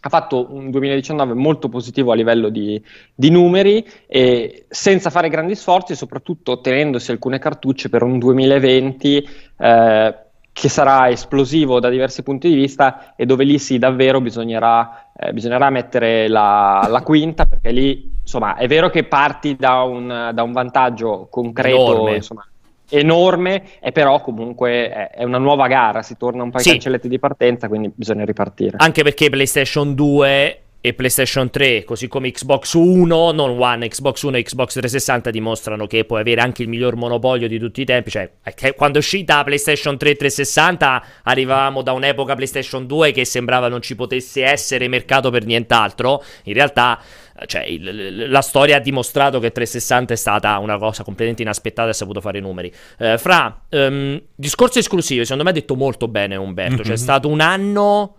ha 0.04 0.08
fatto 0.08 0.52
un 0.52 0.70
2019 0.70 1.34
molto 1.34 1.68
positivo 1.68 2.10
a 2.10 2.16
livello 2.16 2.48
di, 2.48 2.82
di 3.14 3.30
numeri 3.30 3.86
e 4.08 4.64
senza 4.68 5.10
fare 5.10 5.28
grandi 5.28 5.54
sforzi, 5.54 5.94
soprattutto 5.94 6.60
tenendosi 6.60 7.12
alcune 7.12 7.38
cartucce 7.38 7.88
per 7.88 8.02
un 8.02 8.18
2020 8.18 9.28
eh, 9.58 10.14
che 10.52 10.68
sarà 10.68 11.08
esplosivo 11.08 11.78
da 11.78 11.88
diversi 11.88 12.24
punti 12.24 12.48
di 12.48 12.56
vista 12.56 13.14
e 13.14 13.26
dove 13.26 13.44
lì 13.44 13.58
sì 13.58 13.78
davvero 13.78 14.20
bisognerà, 14.20 15.12
eh, 15.16 15.32
bisognerà 15.32 15.70
mettere 15.70 16.26
la, 16.26 16.84
la 16.90 17.02
quinta 17.02 17.46
perché 17.46 17.70
lì 17.70 18.18
insomma 18.20 18.56
è 18.56 18.66
vero 18.66 18.90
che 18.90 19.04
parti 19.04 19.54
da 19.56 19.82
un, 19.82 20.30
da 20.34 20.42
un 20.42 20.52
vantaggio 20.52 21.28
concreto 21.30 22.08
insomma, 22.08 22.44
enorme 22.92 23.62
e 23.80 23.92
però 23.92 24.20
comunque 24.20 25.10
è, 25.10 25.24
una 25.24 25.38
nuova 25.38 25.66
gara, 25.66 26.02
si 26.02 26.16
torna 26.16 26.42
un 26.42 26.50
po' 26.50 26.58
ai 26.58 26.62
Sì. 26.62 26.70
cancelletti 26.70 27.08
di 27.08 27.18
partenza 27.18 27.68
quindi 27.68 27.90
bisogna 27.94 28.24
ripartire. 28.24 28.76
Anche 28.78 29.02
perché 29.02 29.30
PlayStation 29.30 29.94
2 29.94 30.56
e 30.84 30.94
PlayStation 30.94 31.48
3, 31.48 31.84
così 31.84 32.08
come 32.08 32.32
Xbox 32.32 32.72
1, 32.72 33.30
non 33.30 33.50
One, 33.56 33.86
Xbox 33.86 34.22
1 34.22 34.36
e 34.36 34.42
Xbox 34.42 34.72
360 34.72 35.30
dimostrano 35.30 35.86
che 35.86 36.04
puoi 36.04 36.20
avere 36.22 36.40
anche 36.40 36.62
il 36.62 36.68
miglior 36.68 36.96
monopolio 36.96 37.46
di 37.46 37.56
tutti 37.60 37.82
i 37.82 37.84
tempi. 37.84 38.10
Cioè, 38.10 38.30
quando 38.74 38.98
è 38.98 39.00
uscita 39.00 39.44
PlayStation 39.44 39.96
3 39.96 40.10
e 40.10 40.16
360 40.16 41.04
arrivavamo 41.22 41.82
da 41.82 41.92
un'epoca 41.92 42.34
PlayStation 42.34 42.86
2 42.88 43.12
che 43.12 43.24
sembrava 43.24 43.68
non 43.68 43.80
ci 43.80 43.94
potesse 43.94 44.42
essere 44.44 44.88
mercato 44.88 45.30
per 45.30 45.44
nient'altro. 45.46 46.20
In 46.44 46.54
realtà, 46.54 46.98
cioè, 47.46 47.62
il- 47.64 48.28
la 48.30 48.40
storia 48.42 48.76
ha 48.76 48.80
dimostrato 48.80 49.38
che 49.40 49.52
360 49.52 50.12
è 50.14 50.16
stata 50.16 50.58
una 50.58 50.78
cosa 50.78 51.02
completamente 51.04 51.42
inaspettata 51.42 51.88
e 51.88 51.90
ha 51.90 51.94
saputo 51.94 52.20
fare 52.20 52.38
i 52.38 52.40
numeri. 52.40 52.72
Eh, 52.98 53.18
fra, 53.18 53.62
ehm, 53.68 54.20
discorso 54.34 54.78
esclusivo, 54.78 55.22
secondo 55.22 55.44
me 55.44 55.50
ha 55.50 55.52
detto 55.52 55.74
molto 55.76 56.08
bene 56.08 56.36
Umberto. 56.36 56.82
C'è 56.82 56.90
Mhm. 56.90 56.94
stato 56.96 57.28
un 57.28 57.40
anno 57.40 58.16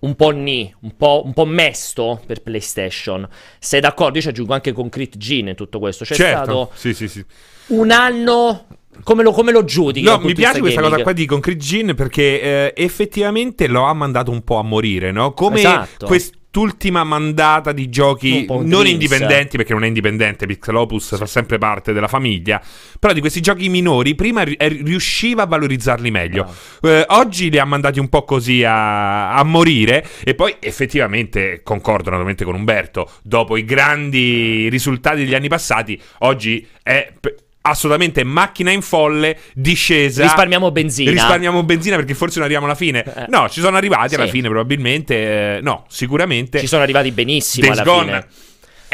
un 0.00 0.16
po' 0.16 0.30
ni, 0.30 0.72
un 0.80 0.96
po', 0.96 1.22
un 1.24 1.32
po' 1.32 1.46
mesto 1.46 2.20
per 2.26 2.42
PlayStation. 2.42 3.26
Sei 3.58 3.80
d'accordo? 3.80 4.16
Io 4.16 4.22
ci 4.22 4.28
aggiungo 4.28 4.52
anche 4.52 4.72
con 4.72 4.88
Crit 4.90 5.16
Gene 5.16 5.50
in 5.50 5.56
tutto 5.56 5.78
questo. 5.78 6.04
C'è 6.04 6.14
certo. 6.14 6.42
stato 6.42 6.70
Sì, 6.74 6.92
sì, 6.92 7.08
sì. 7.08 7.24
un 7.68 7.90
anno. 7.90 8.66
Come 9.02 9.22
lo, 9.24 9.32
come 9.32 9.50
lo 9.50 9.64
giudichi? 9.64 10.06
No, 10.06 10.18
mi 10.18 10.34
piace 10.34 10.60
questa 10.60 10.78
cosa 10.80 10.90
gaming? 10.90 11.02
qua 11.02 11.12
di 11.14 11.26
Concrete 11.26 11.58
Gin 11.58 11.94
perché 11.96 12.40
eh, 12.40 12.74
effettivamente 12.76 13.66
lo 13.66 13.82
ha 13.84 13.92
mandato 13.92 14.30
un 14.30 14.44
po' 14.44 14.58
a 14.58 14.62
morire, 14.62 15.10
no? 15.10 15.32
Come 15.32 15.58
Esatto. 15.58 16.06
Quest'ultima 16.54 17.02
mandata 17.02 17.72
di 17.72 17.88
giochi 17.90 18.46
non 18.46 18.86
indipendenti, 18.86 19.56
perché 19.56 19.72
non 19.72 19.82
è 19.82 19.88
indipendente, 19.88 20.46
Pixelopus 20.46 21.16
fa 21.16 21.26
sempre 21.26 21.58
parte 21.58 21.92
della 21.92 22.06
famiglia, 22.06 22.62
però 23.00 23.12
di 23.12 23.18
questi 23.18 23.40
giochi 23.40 23.68
minori 23.68 24.14
prima 24.14 24.42
ri- 24.44 24.54
eh, 24.54 24.68
riusciva 24.68 25.42
a 25.42 25.46
valorizzarli 25.46 26.12
meglio. 26.12 26.48
Bravo. 26.80 26.96
Eh, 26.96 27.04
oggi 27.08 27.50
li 27.50 27.58
ha 27.58 27.64
mandati 27.64 27.98
un 27.98 28.08
po' 28.08 28.22
così 28.22 28.62
a, 28.62 29.34
a 29.34 29.42
morire 29.42 30.06
e 30.22 30.36
poi 30.36 30.54
effettivamente 30.60 31.62
concordo 31.64 32.10
naturalmente 32.10 32.44
con 32.44 32.54
Umberto, 32.54 33.10
dopo 33.22 33.56
i 33.56 33.64
grandi 33.64 34.68
risultati 34.68 35.24
degli 35.24 35.34
anni 35.34 35.48
passati, 35.48 36.00
oggi 36.18 36.64
è 36.84 37.12
p- 37.18 37.34
assolutamente 37.66 38.24
macchina 38.24 38.70
in 38.70 38.82
folle, 38.82 39.38
discesa. 39.54 40.22
Risparmiamo 40.22 40.70
benzina. 40.70 41.10
Risparmiamo 41.10 41.62
benzina 41.62 41.96
perché 41.96 42.14
forse 42.14 42.34
non 42.34 42.44
arriviamo 42.44 42.66
alla 42.66 42.74
fine. 42.74 43.02
Eh. 43.04 43.24
No, 43.28 43.48
ci 43.48 43.60
sono 43.60 43.76
arrivati 43.76 44.14
alla 44.14 44.24
Sì. 44.26 44.30
fine 44.30 44.48
probabilmente, 44.48 45.56
eh, 45.56 45.60
no, 45.62 45.84
sicuramente. 45.88 46.58
Ci 46.60 46.66
sono 46.66 46.82
arrivati 46.82 47.10
benissimo 47.10 47.66
Days 47.66 47.78
alla 47.78 47.90
Gone 47.90 48.04
fine. 48.04 48.26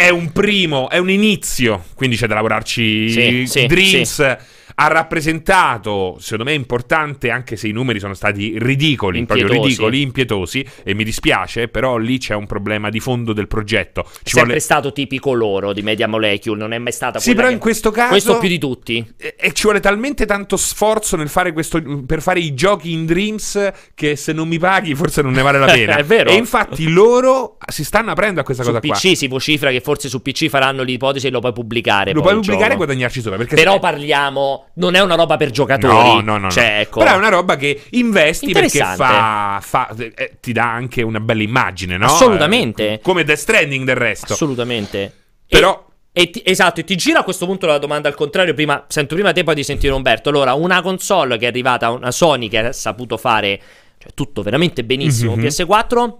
È 0.00 0.08
un 0.08 0.32
primo, 0.32 0.88
è 0.88 0.96
un 0.96 1.10
inizio, 1.10 1.84
quindi 1.94 2.16
c'è 2.16 2.26
da 2.26 2.34
lavorarci. 2.34 3.10
Sì, 3.10 3.44
sì, 3.46 3.66
Dreams 3.66 4.36
ha 4.82 4.86
rappresentato, 4.86 6.16
secondo 6.20 6.44
me 6.44 6.54
importante, 6.54 7.28
anche 7.30 7.56
se 7.56 7.68
i 7.68 7.72
numeri 7.72 7.98
sono 8.00 8.14
stati 8.14 8.54
ridicoli, 8.56 9.18
Impietosi. 9.18 9.44
proprio 9.46 9.66
ridicoli, 9.66 10.00
impietosi, 10.00 10.66
e 10.82 10.94
mi 10.94 11.04
dispiace, 11.04 11.68
però 11.68 11.98
lì 11.98 12.16
c'è 12.16 12.34
un 12.34 12.46
problema 12.46 12.88
di 12.88 12.98
fondo 12.98 13.34
del 13.34 13.46
progetto. 13.46 14.02
È 14.02 14.06
Ci 14.06 14.20
sempre 14.24 14.44
vuole... 14.44 14.60
stato 14.60 14.92
tipico 14.92 15.34
loro 15.34 15.74
di 15.74 15.82
Media 15.82 16.08
Molecule, 16.08 16.58
non 16.58 16.72
è 16.72 16.78
mai 16.78 16.92
stata 16.92 17.18
Sì, 17.18 17.34
però 17.34 17.48
che- 17.48 17.52
in 17.52 17.58
questo 17.58 17.90
caso... 17.90 18.08
Questo 18.10 18.38
più 18.38 18.48
di 18.48 18.58
tutti. 18.58 19.06
E 19.18 19.34
e 19.38 19.52
ci 19.52 19.62
vuole 19.64 19.80
talmente 19.80 20.24
tanto 20.24 20.56
sforzo 20.56 21.16
nel 21.16 21.28
fare 21.28 21.52
questo, 21.52 21.82
per 22.06 22.22
fare 22.22 22.40
i 22.40 22.54
giochi 22.54 22.92
in 22.92 23.04
Dreams 23.04 23.70
che 23.94 24.16
se 24.16 24.32
non 24.32 24.48
mi 24.48 24.58
paghi 24.58 24.94
forse 24.94 25.20
non 25.20 25.32
ne 25.32 25.42
vale 25.42 25.58
la 25.58 25.66
pena. 25.72 25.96
È 25.96 26.04
vero. 26.04 26.30
E 26.30 26.34
infatti 26.36 26.88
loro 26.88 27.58
si 27.70 27.84
stanno 27.84 28.12
aprendo 28.12 28.40
a 28.40 28.44
questa 28.44 28.62
Su 28.62 28.70
cosa 28.70 28.80
PC 28.80 29.00
qua. 29.08 29.14
si 29.14 29.28
vocifera 29.28 29.70
che 29.70 29.80
forse 29.80 29.89
su 29.98 30.22
PC 30.22 30.48
faranno 30.48 30.82
l'ipotesi 30.82 31.26
e 31.26 31.30
lo 31.30 31.40
puoi 31.40 31.52
pubblicare. 31.52 32.12
Lo 32.12 32.20
puoi 32.22 32.34
pubblicare 32.34 32.74
e 32.74 32.76
guadagnarci 32.76 33.20
sopra. 33.20 33.44
Però 33.44 33.72
se- 33.74 33.78
parliamo, 33.78 34.66
non 34.74 34.94
è 34.94 35.00
una 35.00 35.14
roba 35.16 35.36
per 35.36 35.50
giocatori. 35.50 36.16
No, 36.16 36.20
no, 36.20 36.38
no. 36.38 36.50
Cioè, 36.50 36.78
ecco. 36.80 37.00
Però 37.00 37.12
è 37.14 37.16
una 37.16 37.28
roba 37.28 37.56
che 37.56 37.82
investi 37.90 38.52
perché 38.52 38.78
fa, 38.78 39.58
fa- 39.62 39.94
eh, 39.96 40.36
ti 40.40 40.52
dà 40.52 40.70
anche 40.72 41.02
una 41.02 41.20
bella 41.20 41.42
immagine, 41.42 41.96
no? 41.96 42.06
Assolutamente. 42.06 42.92
Eh, 42.94 43.00
come 43.00 43.24
Death 43.24 43.38
Stranding 43.38 43.84
del 43.84 43.96
resto. 43.96 44.32
Assolutamente. 44.34 45.12
Però- 45.48 45.86
E, 46.12 46.22
e 46.22 46.30
ti- 46.30 46.42
esatto, 46.44 46.80
e 46.80 46.84
ti 46.84 46.96
gira 46.96 47.20
a 47.20 47.22
questo 47.22 47.46
punto 47.46 47.66
la 47.66 47.78
domanda 47.78 48.08
al 48.08 48.14
contrario. 48.14 48.52
Prima, 48.54 48.84
sento 48.88 49.14
prima 49.14 49.32
te, 49.32 49.44
poi 49.44 49.54
di 49.54 49.62
sentire 49.62 49.92
Umberto. 49.92 50.28
Allora, 50.28 50.54
una 50.54 50.82
console 50.82 51.38
che 51.38 51.44
è 51.44 51.48
arrivata, 51.48 51.90
una 51.90 52.10
Sony 52.10 52.48
che 52.48 52.58
ha 52.58 52.72
saputo 52.72 53.16
fare 53.16 53.60
cioè, 53.98 54.10
tutto 54.14 54.42
veramente 54.42 54.82
benissimo. 54.82 55.36
Mhm. 55.36 55.42
PS4 55.44 56.18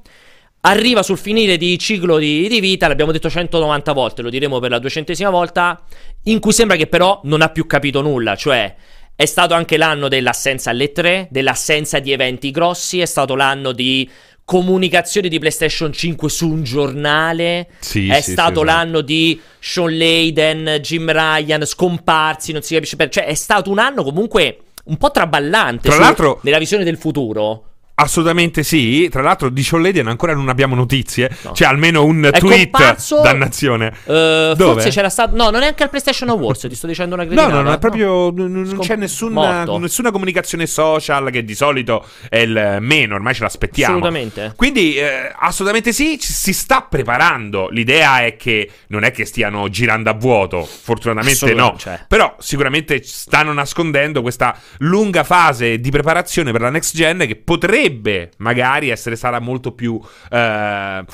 arriva 0.62 1.02
sul 1.02 1.18
finire 1.18 1.56
di 1.56 1.78
ciclo 1.78 2.18
di, 2.18 2.48
di 2.48 2.60
vita. 2.60 2.88
L'abbiamo 2.88 3.12
detto 3.12 3.30
190 3.30 3.92
volte, 3.92 4.22
lo 4.22 4.30
diremo 4.30 4.58
per 4.58 4.70
la 4.70 4.78
duecentesima 4.78 5.30
volta. 5.30 5.82
In 6.24 6.40
cui 6.40 6.52
sembra 6.52 6.76
che 6.76 6.86
però 6.86 7.20
non 7.24 7.42
ha 7.42 7.48
più 7.48 7.66
capito 7.66 8.02
nulla. 8.02 8.36
Cioè, 8.36 8.74
è 9.14 9.26
stato 9.26 9.54
anche 9.54 9.76
l'anno 9.76 10.08
dell'assenza 10.08 10.70
alle 10.70 10.92
3, 10.92 11.28
dell'assenza 11.30 11.98
di 11.98 12.12
eventi 12.12 12.50
grossi. 12.50 13.00
È 13.00 13.06
stato 13.06 13.34
l'anno 13.34 13.72
di 13.72 14.08
comunicazioni 14.44 15.28
di 15.28 15.38
PlayStation 15.38 15.92
5 15.92 16.28
su 16.28 16.48
un 16.48 16.62
giornale. 16.62 17.68
Sì, 17.78 18.08
è 18.08 18.20
sì, 18.20 18.32
stato 18.32 18.60
sì, 18.60 18.66
l'anno 18.66 19.00
di 19.00 19.40
Sean 19.60 19.96
Layden, 19.96 20.78
Jim 20.80 21.10
Ryan, 21.10 21.64
scomparsi, 21.64 22.52
non 22.52 22.62
si 22.62 22.74
capisce 22.74 22.96
per... 22.96 23.10
Cioè, 23.10 23.26
è 23.26 23.34
stato 23.34 23.70
un 23.70 23.78
anno 23.78 24.02
comunque 24.02 24.58
un 24.84 24.96
po' 24.96 25.10
traballante. 25.10 25.88
Tra 25.88 25.92
su- 25.92 26.00
l'altro- 26.00 26.40
nella 26.42 26.58
visione 26.58 26.82
del 26.82 26.96
futuro. 26.96 27.69
Assolutamente 28.00 28.62
sì. 28.62 29.08
Tra 29.10 29.22
l'altro 29.22 29.48
di 29.48 29.66
Layden 29.70 30.08
ancora 30.08 30.34
non 30.34 30.48
abbiamo 30.48 30.74
notizie. 30.74 31.30
No. 31.42 31.52
C'è 31.52 31.64
almeno 31.64 32.04
un 32.04 32.28
È 32.32 32.38
tweet. 32.38 32.70
comparso- 32.70 33.20
Dannazione. 33.20 33.92
Dove? 34.04 34.54
forse 34.56 34.90
c'era 34.90 35.08
stato... 35.08 35.36
No, 35.36 35.50
non 35.50 35.62
è 35.62 35.66
anche 35.66 35.82
al 35.82 35.88
PlayStation 35.90 36.28
Awards, 36.28 36.66
ti 36.68 36.74
sto 36.74 36.86
dicendo 36.86 37.14
una 37.14 37.24
No, 37.24 37.30
cretinata. 37.30 37.54
no, 37.56 37.62
no, 37.68 37.72
è 37.74 37.78
proprio. 37.78 38.30
n- 38.30 38.52
Non 38.52 38.66
Scom- 38.66 38.82
c'è 38.82 38.96
nessuna, 38.96 39.64
nessuna 39.64 40.10
comunicazione 40.10 40.66
social 40.66 41.30
che 41.30 41.44
di 41.44 41.54
solito 41.54 42.04
è 42.28 42.38
il 42.38 42.78
meno, 42.80 43.14
ormai 43.14 43.34
ce 43.34 43.42
l'aspettiamo. 43.42 43.96
Assolutamente. 43.96 44.52
Quindi, 44.56 44.96
eh, 44.96 45.32
assolutamente 45.38 45.92
sì, 45.92 46.18
ci- 46.18 46.32
si 46.32 46.52
sta 46.52 46.82
preparando. 46.88 47.68
L'idea 47.70 48.24
è 48.24 48.36
che 48.36 48.70
non 48.88 49.04
è 49.04 49.10
che 49.10 49.24
stiano 49.24 49.68
girando 49.68 50.10
a 50.10 50.14
vuoto, 50.14 50.64
fortunatamente 50.64 51.54
no. 51.54 51.74
Cioè. 51.78 52.04
Però 52.08 52.34
sicuramente 52.38 53.02
stanno 53.02 53.52
nascondendo 53.52 54.22
questa 54.22 54.56
lunga 54.78 55.24
fase 55.24 55.78
di 55.78 55.90
preparazione 55.90 56.52
per 56.52 56.60
la 56.60 56.70
next 56.70 56.94
gen 56.96 57.18
che 57.26 57.36
potrebbe 57.36 57.88
magari 58.38 58.88
essere 58.90 59.16
stata 59.16 59.38
molto 59.40 59.72
più. 59.72 60.00
eh, 60.30 61.04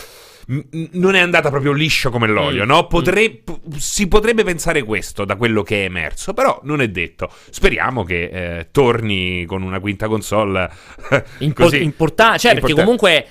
non 0.93 1.17
è 1.17 1.19
andata 1.19 1.51
proprio 1.51 1.73
liscio 1.73 2.11
come 2.11 2.29
l'olio, 2.29 2.63
Mm, 2.65 2.69
no? 2.69 2.87
Potre- 2.87 3.31
p- 3.31 3.77
si 3.79 4.07
potrebbe 4.07 4.45
pensare 4.45 4.85
questo 4.85 5.25
da 5.25 5.35
quello 5.35 5.63
che 5.65 5.81
è 5.83 5.85
emerso, 5.87 6.35
però 6.35 6.61
non 6.63 6.81
è 6.81 6.89
detto. 6.89 7.29
Speriamo 7.51 8.05
che 8.05 8.59
eh, 8.59 8.69
torni 8.71 9.45
con 9.45 9.63
una 9.63 9.81
quinta 9.81 10.07
console 10.07 10.71
Impo- 11.39 11.75
importante, 11.75 12.39
cioè, 12.39 12.55
perché 12.55 12.71
Importante. 12.71 12.83
comunque, 12.85 13.27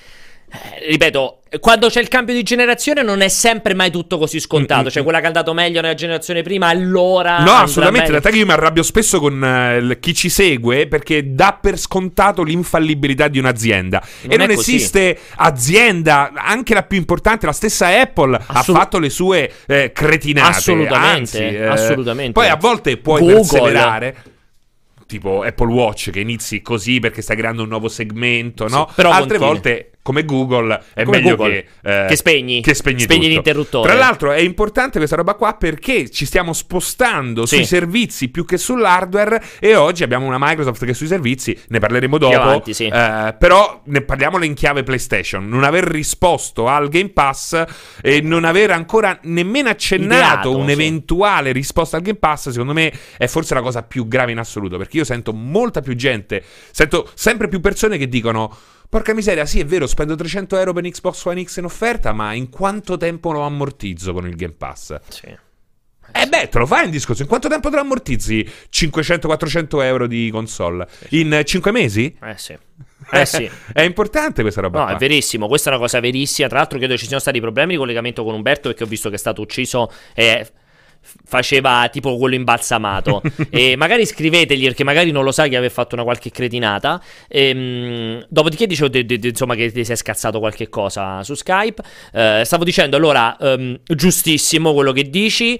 eh, 0.84 0.90
ripeto, 0.90 1.40
quando 1.60 1.88
c'è 1.90 2.02
il 2.02 2.08
cambio 2.08 2.34
di 2.34 2.44
generazione 2.44 3.02
non 3.04 3.22
è 3.22 3.28
sempre 3.28 3.74
mai 3.74 3.92
tutto 3.92 4.18
così 4.18 4.40
scontato. 4.40 4.86
Mm, 4.86 4.90
Cioè, 4.90 5.02
mm, 5.02 5.04
quella 5.04 5.18
che 5.20 5.24
è 5.26 5.28
andato 5.28 5.54
meglio 5.54 5.82
nella 5.82 5.94
generazione 5.94 6.42
prima, 6.42 6.68
allora. 6.68 7.40
No, 7.40 7.52
assolutamente. 7.52 8.06
In 8.12 8.12
realtà 8.20 8.30
io 8.30 8.46
mi 8.46 8.52
arrabbio 8.52 8.84
spesso 8.84 9.20
con 9.20 9.44
eh, 9.44 9.78
il- 9.78 9.98
chi 10.00 10.14
ci 10.14 10.30
segue 10.30 10.88
perché 10.88 11.34
dà 11.34 11.58
per 11.60 11.78
scontato 11.78 12.44
l'infallibilità 12.44 13.28
di 13.28 13.40
un'azienda. 13.40 14.02
Non 14.24 14.32
e 14.32 14.38
non 14.38 14.48
così. 14.56 14.76
esiste 14.76 15.18
azienda, 15.36 16.32
anche 16.36 16.74
la 16.74 16.84
più 16.84 16.98
importante, 16.98 17.46
la 17.46 17.52
stessa 17.52 17.88
Apple 18.00 18.36
Assolut- 18.36 18.50
ha 18.58 18.64
fatto 18.64 19.00
le 19.00 19.10
sue 19.10 19.52
eh, 19.68 19.92
cretinate. 19.94 20.50
Assolutamente, 20.58 21.20
Anzi, 21.44 21.56
eh, 21.56 21.66
assolutamente. 21.66 22.32
Poi 22.34 22.48
a 22.50 22.56
volte 22.56 22.98
puoi 22.98 23.20
Google. 23.22 23.36
perseverare. 23.40 24.16
Tipo 25.08 25.44
Apple 25.44 25.72
Watch 25.72 26.10
che 26.10 26.20
inizi 26.20 26.64
così 26.64 27.00
perché 27.00 27.22
stai 27.22 27.38
creando 27.38 27.62
un 27.62 27.70
nuovo 27.70 27.88
segmento, 27.88 28.68
no? 28.68 28.90
però 28.96 29.12
Altre 29.12 29.38
continui. 29.38 29.48
volte, 29.48 29.92
come 30.06 30.24
Google, 30.24 30.84
è 30.94 31.04
Come 31.04 31.18
meglio 31.18 31.36
Google, 31.36 31.66
che, 31.82 32.04
eh, 32.04 32.06
che 32.08 32.16
spegni, 32.16 32.62
che 32.62 32.76
spegni, 32.76 33.00
spegni 33.00 33.28
l'interruttore. 33.28 33.90
Tra 33.90 33.98
l'altro 33.98 34.32
è 34.32 34.40
importante 34.40 35.00
questa 35.00 35.16
roba 35.16 35.34
qua 35.34 35.56
perché 35.56 36.12
ci 36.12 36.28
stiamo 36.28 36.54
spostando 36.54 37.48
Sì. 37.48 37.56
sui 37.56 37.66
servizi 37.66 38.30
più 38.30 38.46
che 38.46 38.60
sull'hardware 38.60 39.42
e 39.60 39.74
oggi 39.74 40.04
abbiamo 40.04 40.28
una 40.28 40.38
Microsoft 40.40 40.86
che 40.86 40.94
sui 40.94 41.08
servizi, 41.08 41.60
ne 41.70 41.80
parleremo 41.80 42.20
dopo, 42.20 42.36
avanti, 42.36 42.76
sì. 42.76 42.86
eh, 42.86 43.36
però 43.40 43.82
ne 43.86 44.02
parliamolo 44.02 44.46
in 44.46 44.54
chiave 44.54 44.84
PlayStation, 44.84 45.50
non 45.50 45.64
aver 45.64 45.86
risposto 45.86 46.68
al 46.68 46.88
Game 46.90 47.10
Pass 47.10 47.64
e 48.00 48.22
non 48.22 48.46
aver 48.46 48.70
ancora 48.70 49.18
nemmeno 49.24 49.70
accennato 49.70 50.56
un'eventuale 50.56 51.52
risposta 51.52 51.98
al 51.98 52.04
Game 52.04 52.20
Pass, 52.20 52.50
secondo 52.50 52.74
me 52.74 52.94
è 53.18 53.26
forse 53.26 53.56
la 53.56 53.64
cosa 53.64 53.82
più 53.82 54.08
grave 54.08 54.34
in 54.34 54.38
assoluto, 54.38 54.78
perché 54.78 54.98
io 54.98 55.04
sento 55.04 55.34
molta 55.34 55.82
più 55.82 55.96
gente, 55.96 56.44
sento 56.70 57.10
sempre 57.16 57.48
più 57.48 57.60
persone 57.60 57.98
che 57.98 58.08
dicono 58.08 58.56
Porca 58.90 59.14
miseria, 59.14 59.46
sì, 59.46 59.60
è 59.60 59.66
vero, 59.66 59.88
spendo 59.88 60.16
300 60.16 60.58
euro 60.58 60.74
per 60.74 60.90
Xbox 60.90 61.26
One 61.26 61.44
X 61.44 61.58
in 61.58 61.66
offerta, 61.66 62.14
ma 62.14 62.34
in 62.34 62.50
quanto 62.50 62.98
tempo 62.98 63.32
lo 63.32 63.42
ammortizzo 63.42 64.14
con 64.14 64.28
il 64.28 64.36
Game 64.36 64.54
Pass? 64.54 65.00
Sì. 65.10 65.44
Eh 66.18 66.28
beh, 66.28 66.50
te 66.50 66.60
lo 66.60 66.66
fai 66.66 66.86
un 66.86 66.92
discorso. 66.92 67.24
In 67.24 67.28
quanto 67.28 67.50
tempo 67.50 67.70
te 67.70 67.76
lo 67.76 67.82
ammortizzi 67.82 68.48
500-400 68.72 69.84
euro 69.84 70.08
di 70.08 70.30
console? 70.32 70.88
In 71.10 71.42
5 71.44 71.72
mesi? 71.72 72.16
Eh 72.22 72.38
sì. 72.38 72.58
Eh 73.12 73.26
sì. 73.26 73.50
è 73.74 73.82
importante 73.82 74.42
questa 74.42 74.62
roba. 74.62 74.80
No, 74.80 74.86
qua. 74.86 74.96
è 74.96 74.98
verissimo, 74.98 75.48
questa 75.48 75.70
è 75.70 75.74
una 75.74 75.82
cosa 75.82 76.00
verissima. 76.00 76.48
Tra 76.48 76.60
l'altro, 76.60 76.78
credo 76.78 76.96
ci 76.96 77.06
siano 77.06 77.20
stati 77.20 77.40
problemi 77.42 77.74
di 77.74 77.78
collegamento 77.78 78.24
con 78.24 78.34
Umberto 78.34 78.70
perché 78.70 78.84
ho 78.84 78.88
visto 78.88 79.10
che 79.10 79.16
è 79.16 79.20
stato 79.20 79.42
ucciso 79.42 79.92
e 80.14 80.48
faceva 81.26 81.88
tipo 81.92 82.18
quello 82.18 82.36
imbalsamato. 82.36 83.22
e 83.50 83.76
magari 83.76 84.06
scrivetegli 84.06 84.64
perché 84.66 84.84
magari 84.84 85.12
non 85.12 85.24
lo 85.24 85.32
sai 85.32 85.50
che 85.50 85.58
aveva 85.58 85.74
fatto 85.74 85.96
una 85.96 86.04
qualche 86.04 86.32
cretinata. 86.32 87.02
Ehm, 87.28 88.26
dopodiché 88.30 88.68
dicevo 88.68 88.90
de- 88.90 89.06
de- 89.06 89.20
de- 89.20 89.30
insomma 89.30 89.56
che 89.56 89.72
ti 89.72 89.84
sei 89.86 89.96
scazzato 89.96 90.40
qualche 90.40 90.70
cosa 90.70 91.24
su 91.24 91.34
Skype. 91.34 91.82
Eh, 92.14 92.42
stavo 92.46 92.64
dicendo 92.64 92.98
allora, 92.98 93.38
ehm, 93.38 93.80
giustissimo 93.84 94.74
quello 94.74 94.92
che 94.92 95.10
dici. 95.10 95.60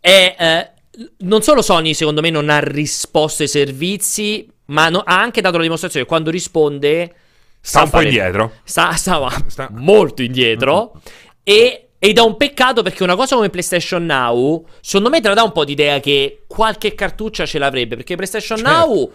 E 0.00 0.34
eh, 0.38 0.70
non 1.18 1.42
solo 1.42 1.62
Sony, 1.62 1.94
secondo 1.94 2.20
me, 2.20 2.30
non 2.30 2.50
ha 2.50 2.58
risposto 2.60 3.42
ai 3.42 3.48
servizi, 3.48 4.48
ma 4.66 4.88
no- 4.88 5.00
ha 5.04 5.20
anche 5.20 5.40
dato 5.40 5.56
la 5.56 5.62
dimostrazione 5.62 6.04
che 6.04 6.10
quando 6.10 6.30
risponde. 6.30 7.14
Sta 7.60 7.82
un 7.84 7.90
po' 7.90 8.02
indietro. 8.02 8.52
Sta, 8.64 8.92
stava 8.92 9.30
Sta- 9.46 9.68
molto 9.72 10.22
indietro. 10.22 11.00
E, 11.42 11.83
ed 12.04 12.18
è 12.18 12.20
un 12.20 12.36
peccato 12.36 12.82
perché 12.82 13.02
una 13.02 13.16
cosa 13.16 13.34
come 13.34 13.48
PlayStation 13.48 14.04
Now, 14.04 14.66
secondo 14.82 15.08
me, 15.08 15.22
te 15.22 15.28
la 15.28 15.32
dà 15.34 15.42
un 15.42 15.52
po' 15.52 15.64
d'idea 15.64 16.00
che 16.00 16.42
qualche 16.46 16.94
cartuccia 16.94 17.46
ce 17.46 17.58
l'avrebbe. 17.58 17.96
Perché 17.96 18.14
PlayStation 18.14 18.58
Certo. 18.58 18.70
Now 18.70 19.12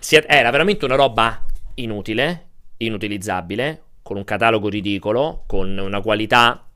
si- 0.00 0.20
era 0.26 0.50
veramente 0.50 0.84
una 0.84 0.96
roba 0.96 1.46
inutile, 1.74 2.46
inutilizzabile, 2.78 3.82
con 4.02 4.16
un 4.16 4.24
catalogo 4.24 4.68
ridicolo, 4.68 5.44
con 5.46 5.78
una 5.78 6.00
qualità. 6.00 6.66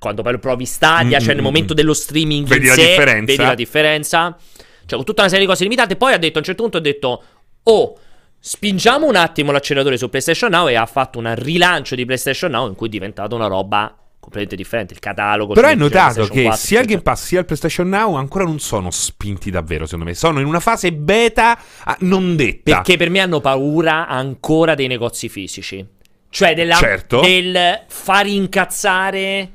Quando 0.00 0.22
poi 0.22 0.36
provi 0.40 0.64
Stadia, 0.66 1.18
Mm, 1.18 1.20
cioè 1.20 1.34
nel 1.34 1.42
mm, 1.42 1.44
momento 1.44 1.74
mm. 1.74 1.76
dello 1.76 1.94
streaming 1.94 2.48
Vedi 2.48 2.66
la 2.66 2.74
sé, 2.74 2.84
differenza. 2.84 3.24
vedi 3.24 3.42
la 3.44 3.54
differenza. 3.54 4.36
Cioè, 4.84 4.96
con 4.96 5.04
tutta 5.04 5.20
una 5.20 5.30
serie 5.30 5.44
di 5.44 5.50
cose 5.50 5.62
limitate. 5.62 5.94
Poi 5.94 6.12
ha 6.12 6.18
detto 6.18 6.38
a 6.38 6.40
un 6.40 6.44
certo 6.44 6.62
punto: 6.62 6.78
ha 6.78 6.80
detto, 6.80 7.22
oh, 7.62 7.98
spingiamo 8.40 9.06
un 9.06 9.14
attimo 9.14 9.52
l'acceleratore 9.52 9.96
su 9.96 10.08
PlayStation 10.08 10.50
Now. 10.50 10.66
E 10.66 10.74
ha 10.74 10.86
fatto 10.86 11.20
un 11.20 11.32
rilancio 11.36 11.94
di 11.94 12.04
PlayStation 12.04 12.50
Now 12.50 12.66
in 12.66 12.74
cui 12.74 12.88
è 12.88 12.90
diventata 12.90 13.32
una 13.36 13.46
roba 13.46 13.96
completamente 14.24 14.56
differente. 14.56 14.94
Il 14.94 15.00
catalogo. 15.00 15.54
Però 15.54 15.68
hai 15.68 15.76
notato 15.76 16.26
che 16.26 16.42
4, 16.42 16.60
sia 16.60 16.80
il 16.80 16.86
Game 16.86 17.02
Pass 17.02 17.24
sia 17.24 17.38
il 17.40 17.44
PlayStation 17.44 17.88
Now 17.88 18.14
ancora 18.14 18.44
non 18.44 18.58
sono 18.58 18.90
spinti 18.90 19.50
davvero, 19.50 19.84
secondo 19.84 20.06
me. 20.06 20.14
Sono 20.14 20.40
in 20.40 20.46
una 20.46 20.60
fase 20.60 20.92
beta 20.92 21.58
ah, 21.84 21.96
non 22.00 22.36
detta. 22.36 22.74
Perché 22.74 22.96
per 22.96 23.10
me 23.10 23.20
hanno 23.20 23.40
paura 23.40 24.08
ancora 24.08 24.74
dei 24.74 24.86
negozi 24.86 25.28
fisici. 25.28 25.86
Cioè 26.28 26.54
della- 26.54 26.74
Certo. 26.76 27.20
del 27.20 27.82
far 27.86 28.26
incazzare 28.26 29.50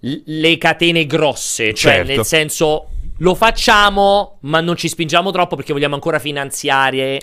le 0.00 0.58
catene 0.58 1.06
grosse. 1.06 1.72
Cioè, 1.72 1.92
Certo. 1.94 2.12
nel 2.14 2.24
senso, 2.24 2.88
lo 3.18 3.34
facciamo, 3.34 4.38
ma 4.42 4.60
non 4.60 4.76
ci 4.76 4.88
spingiamo 4.88 5.30
troppo 5.30 5.56
perché 5.56 5.72
vogliamo 5.72 5.94
ancora 5.94 6.18
finanziare 6.18 7.20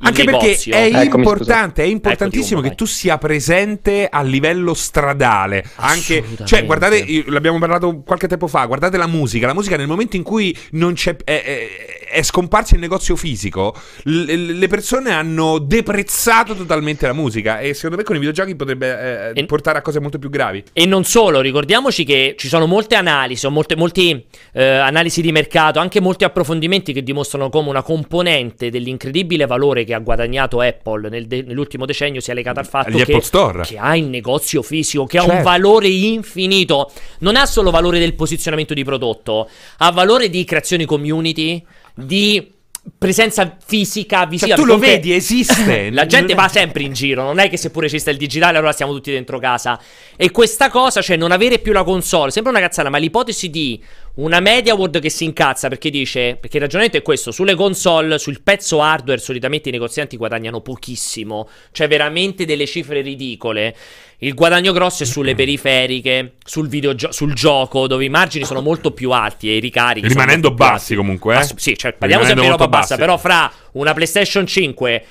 Anche 0.00 0.24
negozio. 0.24 0.72
perché 0.72 0.96
è 0.96 1.02
Eccomi, 1.04 1.24
importante, 1.24 1.82
è 1.82 1.86
importantissimo 1.86 2.60
Ecco, 2.60 2.68
che 2.68 2.74
tu 2.74 2.84
sia 2.84 3.18
presente 3.18 4.08
a 4.10 4.22
livello 4.22 4.74
stradale. 4.74 5.64
Anche, 5.76 6.22
cioè, 6.44 6.64
guardate, 6.64 7.04
l'abbiamo 7.26 7.58
parlato 7.58 8.02
qualche 8.04 8.28
tempo 8.28 8.46
fa. 8.46 8.64
Guardate 8.66 8.96
la 8.96 9.06
musica. 9.06 9.46
La 9.46 9.54
musica, 9.54 9.76
nel 9.76 9.86
momento 9.86 10.16
in 10.16 10.22
cui 10.22 10.56
non 10.72 10.94
c'è, 10.94 11.16
è, 11.24 11.42
è- 11.42 11.93
è 12.14 12.22
scomparsa 12.22 12.76
il 12.76 12.80
negozio 12.80 13.16
fisico, 13.16 13.74
le 14.04 14.68
persone 14.68 15.10
hanno 15.10 15.58
deprezzato 15.58 16.54
totalmente 16.54 17.06
la 17.06 17.12
musica. 17.12 17.58
E 17.58 17.74
secondo 17.74 17.96
me 17.96 18.04
con 18.04 18.14
i 18.14 18.20
videogiochi 18.20 18.54
potrebbe 18.54 19.32
eh, 19.34 19.40
E- 19.40 19.46
portare 19.46 19.78
a 19.78 19.82
cose 19.82 19.98
molto 19.98 20.18
più 20.18 20.30
gravi. 20.30 20.62
E 20.72 20.86
non 20.86 21.02
solo, 21.04 21.40
ricordiamoci 21.40 22.04
che 22.04 22.36
ci 22.38 22.46
sono 22.46 22.66
molte 22.66 22.94
analisi, 22.94 23.48
molte, 23.48 23.74
molti, 23.74 24.24
eh, 24.52 24.64
analisi 24.64 25.20
di 25.22 25.32
mercato, 25.32 25.80
anche 25.80 26.00
molti 26.00 26.22
approfondimenti 26.22 26.92
che 26.92 27.02
dimostrano 27.02 27.48
come 27.50 27.68
una 27.68 27.82
componente 27.82 28.70
dell'incredibile 28.70 29.46
valore 29.46 29.82
che 29.82 29.92
ha 29.92 29.98
guadagnato 29.98 30.60
Apple 30.60 31.08
nel 31.08 31.26
de- 31.26 31.42
nell'ultimo 31.42 31.84
decennio 31.84 32.20
sia 32.20 32.34
legata 32.34 32.60
al 32.60 32.66
fatto 32.66 32.96
che, 32.96 33.20
che 33.64 33.76
ha 33.78 33.96
il 33.96 34.04
negozio 34.06 34.62
fisico, 34.62 35.04
che 35.06 35.18
ha 35.18 35.22
un 35.22 35.30
Certo. 35.30 35.44
valore 35.44 35.88
infinito. 35.88 36.92
Non 37.18 37.34
ha 37.34 37.44
solo 37.44 37.72
valore 37.72 37.98
del 37.98 38.14
posizionamento 38.14 38.72
di 38.72 38.84
prodotto, 38.84 39.48
ha 39.78 39.90
valore 39.90 40.30
di 40.30 40.44
creazione 40.44 40.84
community, 40.84 41.62
di 41.94 42.52
presenza 42.98 43.56
fisica, 43.64 44.26
visiva. 44.26 44.56
Cioè, 44.56 44.64
tu 44.64 44.70
lo 44.70 44.78
vedi, 44.78 45.12
esiste. 45.14 45.90
La 45.92 46.06
gente 46.06 46.34
va 46.34 46.48
sempre 46.48 46.82
in 46.82 46.92
giro, 46.92 47.22
non 47.22 47.38
è 47.38 47.48
che 47.48 47.56
seppure 47.56 47.86
esiste 47.86 48.10
il 48.10 48.16
digitale 48.16 48.58
allora 48.58 48.72
stiamo 48.72 48.92
tutti 48.92 49.10
dentro 49.10 49.38
casa. 49.38 49.80
E 50.16 50.30
questa 50.30 50.68
cosa, 50.68 51.00
cioè 51.00 51.16
non 51.16 51.32
avere 51.32 51.58
più 51.58 51.72
la 51.72 51.84
console, 51.84 52.30
sembra 52.30 52.52
una 52.52 52.60
cazzata, 52.60 52.90
ma 52.90 52.98
l'ipotesi 52.98 53.50
di 53.50 53.82
una 54.16 54.38
Media 54.38 54.74
World 54.74 55.00
che 55.00 55.10
si 55.10 55.24
incazza 55.24 55.68
perché 55.68 55.90
dice, 55.90 56.36
perché 56.40 56.56
il 56.56 56.62
ragionamento 56.62 56.96
è 56.96 57.02
questo, 57.02 57.32
sulle 57.32 57.54
console, 57.54 58.18
sul 58.18 58.42
pezzo 58.42 58.80
hardware 58.80 59.18
solitamente 59.18 59.70
i 59.70 59.72
negozianti 59.72 60.16
guadagnano 60.16 60.60
pochissimo, 60.60 61.48
cioè 61.72 61.88
veramente 61.88 62.44
delle 62.44 62.66
cifre 62.66 63.00
ridicole. 63.00 63.74
Il 64.18 64.34
guadagno 64.34 64.72
grosso 64.72 65.02
è 65.02 65.06
sulle 65.06 65.34
periferiche, 65.34 66.34
sul, 66.44 66.68
videogio- 66.68 67.10
sul 67.10 67.34
gioco, 67.34 67.86
dove 67.88 68.04
i 68.04 68.08
margini 68.08 68.44
sono 68.44 68.60
molto 68.60 68.92
più 68.92 69.10
alti 69.10 69.50
e 69.50 69.56
i 69.56 69.60
ricarichi 69.60 70.06
Rimanendo 70.06 70.52
bassi 70.52 70.94
comunque, 70.94 71.34
eh. 71.34 71.38
Ass- 71.38 71.56
sì, 71.56 71.76
cioè, 71.76 71.92
parliamo 71.92 72.24
sempre 72.24 72.44
di 72.44 72.50
roba 72.50 72.68
bassa, 72.68 72.96
però 72.96 73.18
fra 73.18 73.52
una 73.72 73.92
PlayStation 73.92 74.46
5 74.46 75.04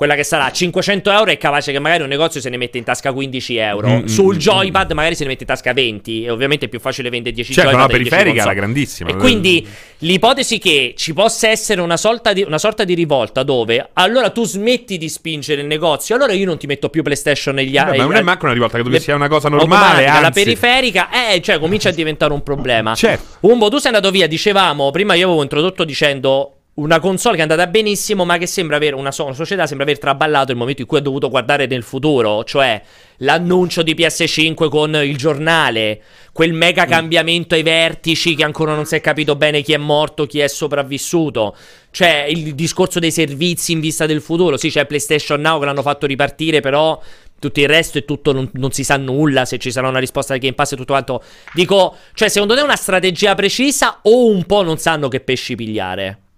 quella 0.00 0.14
che 0.14 0.24
sarà 0.24 0.50
500 0.50 1.10
euro 1.10 1.30
è 1.30 1.36
capace 1.36 1.72
che 1.72 1.78
magari 1.78 2.02
un 2.02 2.08
negozio 2.08 2.40
se 2.40 2.48
ne 2.48 2.56
mette 2.56 2.78
in 2.78 2.84
tasca 2.84 3.12
15 3.12 3.56
euro. 3.56 3.88
Mm, 3.88 3.96
mm, 3.96 4.04
Sul 4.06 4.36
mm, 4.36 4.38
joypad 4.38 4.92
magari 4.92 5.14
se 5.14 5.24
ne 5.24 5.28
mette 5.28 5.42
in 5.42 5.48
tasca 5.50 5.74
20. 5.74 6.24
E 6.24 6.30
ovviamente 6.30 6.64
è 6.64 6.68
più 6.70 6.80
facile 6.80 7.10
vendere 7.10 7.34
10 7.34 7.52
Certo, 7.52 7.68
joypad 7.70 7.86
la 7.90 7.94
e 7.94 7.98
10 7.98 8.08
periferica 8.08 8.30
è 8.30 8.36
la 8.38 8.42
console. 8.44 8.60
grandissima. 8.60 9.10
E 9.10 9.16
quindi 9.16 9.68
l'ipotesi 9.98 10.56
che 10.56 10.94
ci 10.96 11.12
possa 11.12 11.48
essere 11.48 11.82
una 11.82 11.98
sorta, 11.98 12.32
di, 12.32 12.40
una 12.40 12.56
sorta 12.56 12.84
di 12.84 12.94
rivolta 12.94 13.42
dove 13.42 13.90
allora 13.92 14.30
tu 14.30 14.46
smetti 14.46 14.96
di 14.96 15.10
spingere 15.10 15.60
il 15.60 15.66
negozio, 15.66 16.14
allora 16.14 16.32
io 16.32 16.46
non 16.46 16.56
ti 16.56 16.66
metto 16.66 16.88
più 16.88 17.02
PlayStation 17.02 17.54
negli 17.54 17.74
Vabbè, 17.74 17.98
ma 17.98 18.04
non 18.04 18.16
è 18.16 18.22
manco 18.22 18.46
una 18.46 18.54
rivolta, 18.54 18.78
credo 18.78 18.88
che 18.88 19.00
sia 19.00 19.14
una 19.14 19.28
cosa 19.28 19.50
normale. 19.50 19.74
automatica, 19.74 20.20
la 20.20 20.26
anzi. 20.28 20.42
periferica, 20.42 21.08
eh, 21.30 21.42
cioè 21.42 21.58
comincia 21.58 21.90
a 21.90 21.92
diventare 21.92 22.32
un 22.32 22.42
problema. 22.42 22.94
Certo. 22.94 23.36
Umbo, 23.40 23.68
tu 23.68 23.76
sei 23.76 23.92
andato 23.92 24.10
via, 24.10 24.26
dicevamo, 24.26 24.90
prima 24.92 25.12
io 25.12 25.26
avevo 25.26 25.42
introdotto 25.42 25.84
dicendo 25.84 26.54
una 26.74 27.00
console 27.00 27.34
che 27.34 27.40
è 27.40 27.42
andata 27.42 27.66
benissimo, 27.66 28.24
ma 28.24 28.38
che 28.38 28.46
sembra 28.46 28.76
avere 28.76 28.94
una, 28.94 29.10
so- 29.10 29.24
una 29.24 29.34
società 29.34 29.66
sembra 29.66 29.84
aver 29.84 29.98
traballato 29.98 30.52
il 30.52 30.56
momento 30.56 30.82
in 30.82 30.86
cui 30.86 30.98
ha 30.98 31.02
dovuto 31.02 31.28
guardare 31.28 31.66
nel 31.66 31.82
futuro, 31.82 32.44
cioè 32.44 32.80
l'annuncio 33.18 33.82
di 33.82 33.94
PS5 33.94 34.68
con 34.68 34.94
il 34.94 35.16
giornale, 35.16 36.00
quel 36.32 36.52
mega 36.52 36.86
cambiamento 36.86 37.54
ai 37.54 37.62
vertici 37.62 38.34
che 38.34 38.44
ancora 38.44 38.74
non 38.74 38.86
si 38.86 38.94
è 38.94 39.00
capito 39.00 39.36
bene 39.36 39.62
chi 39.62 39.72
è 39.72 39.76
morto, 39.76 40.26
chi 40.26 40.38
è 40.38 40.48
sopravvissuto. 40.48 41.54
Cioè 41.90 42.26
il 42.28 42.54
discorso 42.54 42.98
dei 42.98 43.10
servizi 43.10 43.72
in 43.72 43.80
vista 43.80 44.06
del 44.06 44.22
futuro. 44.22 44.56
Sì, 44.56 44.70
c'è 44.70 44.86
PlayStation 44.86 45.40
Now 45.40 45.58
che 45.58 45.66
l'hanno 45.66 45.82
fatto 45.82 46.06
ripartire, 46.06 46.60
però 46.60 47.02
tutto 47.38 47.60
il 47.60 47.68
resto 47.68 47.98
è 47.98 48.04
tutto, 48.04 48.32
non, 48.32 48.48
non 48.54 48.70
si 48.70 48.84
sa 48.84 48.96
nulla 48.96 49.44
se 49.44 49.58
ci 49.58 49.72
sarà 49.72 49.88
una 49.88 49.98
risposta 49.98 50.32
del 50.32 50.42
Game 50.42 50.54
Pass 50.54 50.72
e 50.72 50.76
tutto 50.76 50.92
quanto. 50.92 51.22
Dico, 51.52 51.96
cioè, 52.14 52.28
secondo 52.28 52.54
te 52.54 52.60
è 52.60 52.64
una 52.64 52.76
strategia 52.76 53.34
precisa 53.34 53.98
o 54.02 54.26
un 54.26 54.44
po' 54.44 54.62
non 54.62 54.78
sanno 54.78 55.08
che 55.08 55.20
pesci 55.20 55.56
pigliare? 55.56 56.29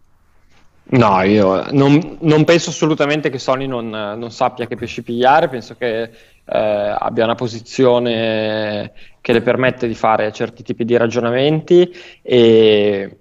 No, 0.85 1.23
io 1.23 1.71
non, 1.71 2.19
non 2.21 2.45
penso 2.45 2.71
assolutamente 2.71 3.31
che 3.31 3.39
Sony 3.39 3.67
non, 3.67 3.89
non 3.89 4.31
sappia 4.31 4.67
che 4.67 4.77
pesci 4.77 5.03
pigliare, 5.03 5.49
penso 5.49 5.75
che 5.77 6.03
eh, 6.03 6.11
abbia 6.45 7.25
una 7.25 7.35
posizione 7.35 8.93
che 9.21 9.33
le 9.33 9.41
permette 9.43 9.87
di 9.87 9.95
fare 9.95 10.33
certi 10.33 10.62
tipi 10.62 10.85
di 10.85 10.97
ragionamenti 10.97 11.91
e 12.21 13.17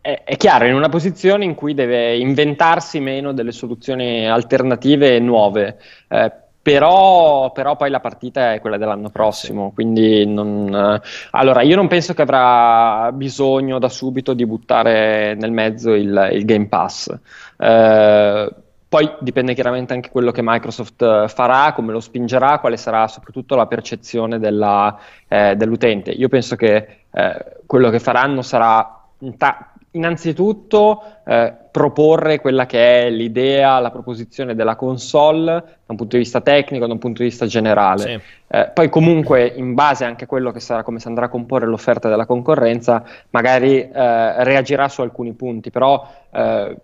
è, 0.00 0.22
è 0.24 0.36
chiaro, 0.36 0.66
in 0.66 0.74
una 0.74 0.90
posizione 0.90 1.44
in 1.44 1.54
cui 1.54 1.72
deve 1.72 2.16
inventarsi 2.18 3.00
meno 3.00 3.32
delle 3.32 3.52
soluzioni 3.52 4.28
alternative 4.28 5.16
e 5.16 5.18
nuove. 5.18 5.78
eh, 6.08 6.32
però, 6.64 7.52
però 7.52 7.76
poi 7.76 7.90
la 7.90 8.00
partita 8.00 8.54
è 8.54 8.60
quella 8.60 8.78
dell'anno 8.78 9.10
prossimo, 9.10 9.72
quindi 9.74 10.24
non, 10.24 10.74
eh, 10.74 11.06
allora 11.32 11.60
io 11.60 11.76
non 11.76 11.88
penso 11.88 12.14
che 12.14 12.22
avrà 12.22 13.10
bisogno 13.12 13.78
da 13.78 13.90
subito 13.90 14.32
di 14.32 14.46
buttare 14.46 15.34
nel 15.34 15.52
mezzo 15.52 15.92
il, 15.92 16.30
il 16.32 16.44
Game 16.46 16.68
Pass. 16.68 17.14
Eh, 17.58 18.50
poi 18.88 19.12
dipende 19.20 19.52
chiaramente 19.52 19.92
anche 19.92 20.08
quello 20.08 20.30
che 20.30 20.40
Microsoft 20.42 21.02
eh, 21.02 21.28
farà, 21.28 21.74
come 21.74 21.92
lo 21.92 22.00
spingerà, 22.00 22.58
quale 22.60 22.78
sarà 22.78 23.08
soprattutto 23.08 23.56
la 23.56 23.66
percezione 23.66 24.38
della, 24.38 24.98
eh, 25.28 25.56
dell'utente. 25.56 26.12
Io 26.12 26.28
penso 26.28 26.56
che 26.56 27.00
eh, 27.10 27.44
quello 27.66 27.90
che 27.90 27.98
faranno 27.98 28.40
sarà 28.40 29.02
inta- 29.18 29.73
innanzitutto 29.94 31.02
eh, 31.24 31.52
proporre 31.70 32.40
quella 32.40 32.66
che 32.66 33.02
è 33.02 33.10
l'idea, 33.10 33.80
la 33.80 33.90
proposizione 33.90 34.54
della 34.54 34.76
console 34.76 35.52
da 35.52 35.62
un 35.86 35.96
punto 35.96 36.16
di 36.16 36.22
vista 36.22 36.40
tecnico, 36.40 36.86
da 36.86 36.92
un 36.92 36.98
punto 36.98 37.22
di 37.22 37.28
vista 37.28 37.46
generale. 37.46 38.02
Sì. 38.02 38.20
Eh, 38.48 38.70
poi 38.72 38.88
comunque 38.88 39.46
in 39.46 39.74
base 39.74 40.04
anche 40.04 40.24
a 40.24 40.26
quello 40.26 40.52
che 40.52 40.60
sarà 40.60 40.82
come 40.82 41.00
si 41.00 41.08
andrà 41.08 41.26
a 41.26 41.28
comporre 41.28 41.66
l'offerta 41.66 42.08
della 42.08 42.26
concorrenza, 42.26 43.02
magari 43.30 43.80
eh, 43.80 44.44
reagirà 44.44 44.88
su 44.88 45.00
alcuni 45.00 45.32
punti, 45.32 45.70
però 45.70 46.06
eh, 46.30 46.76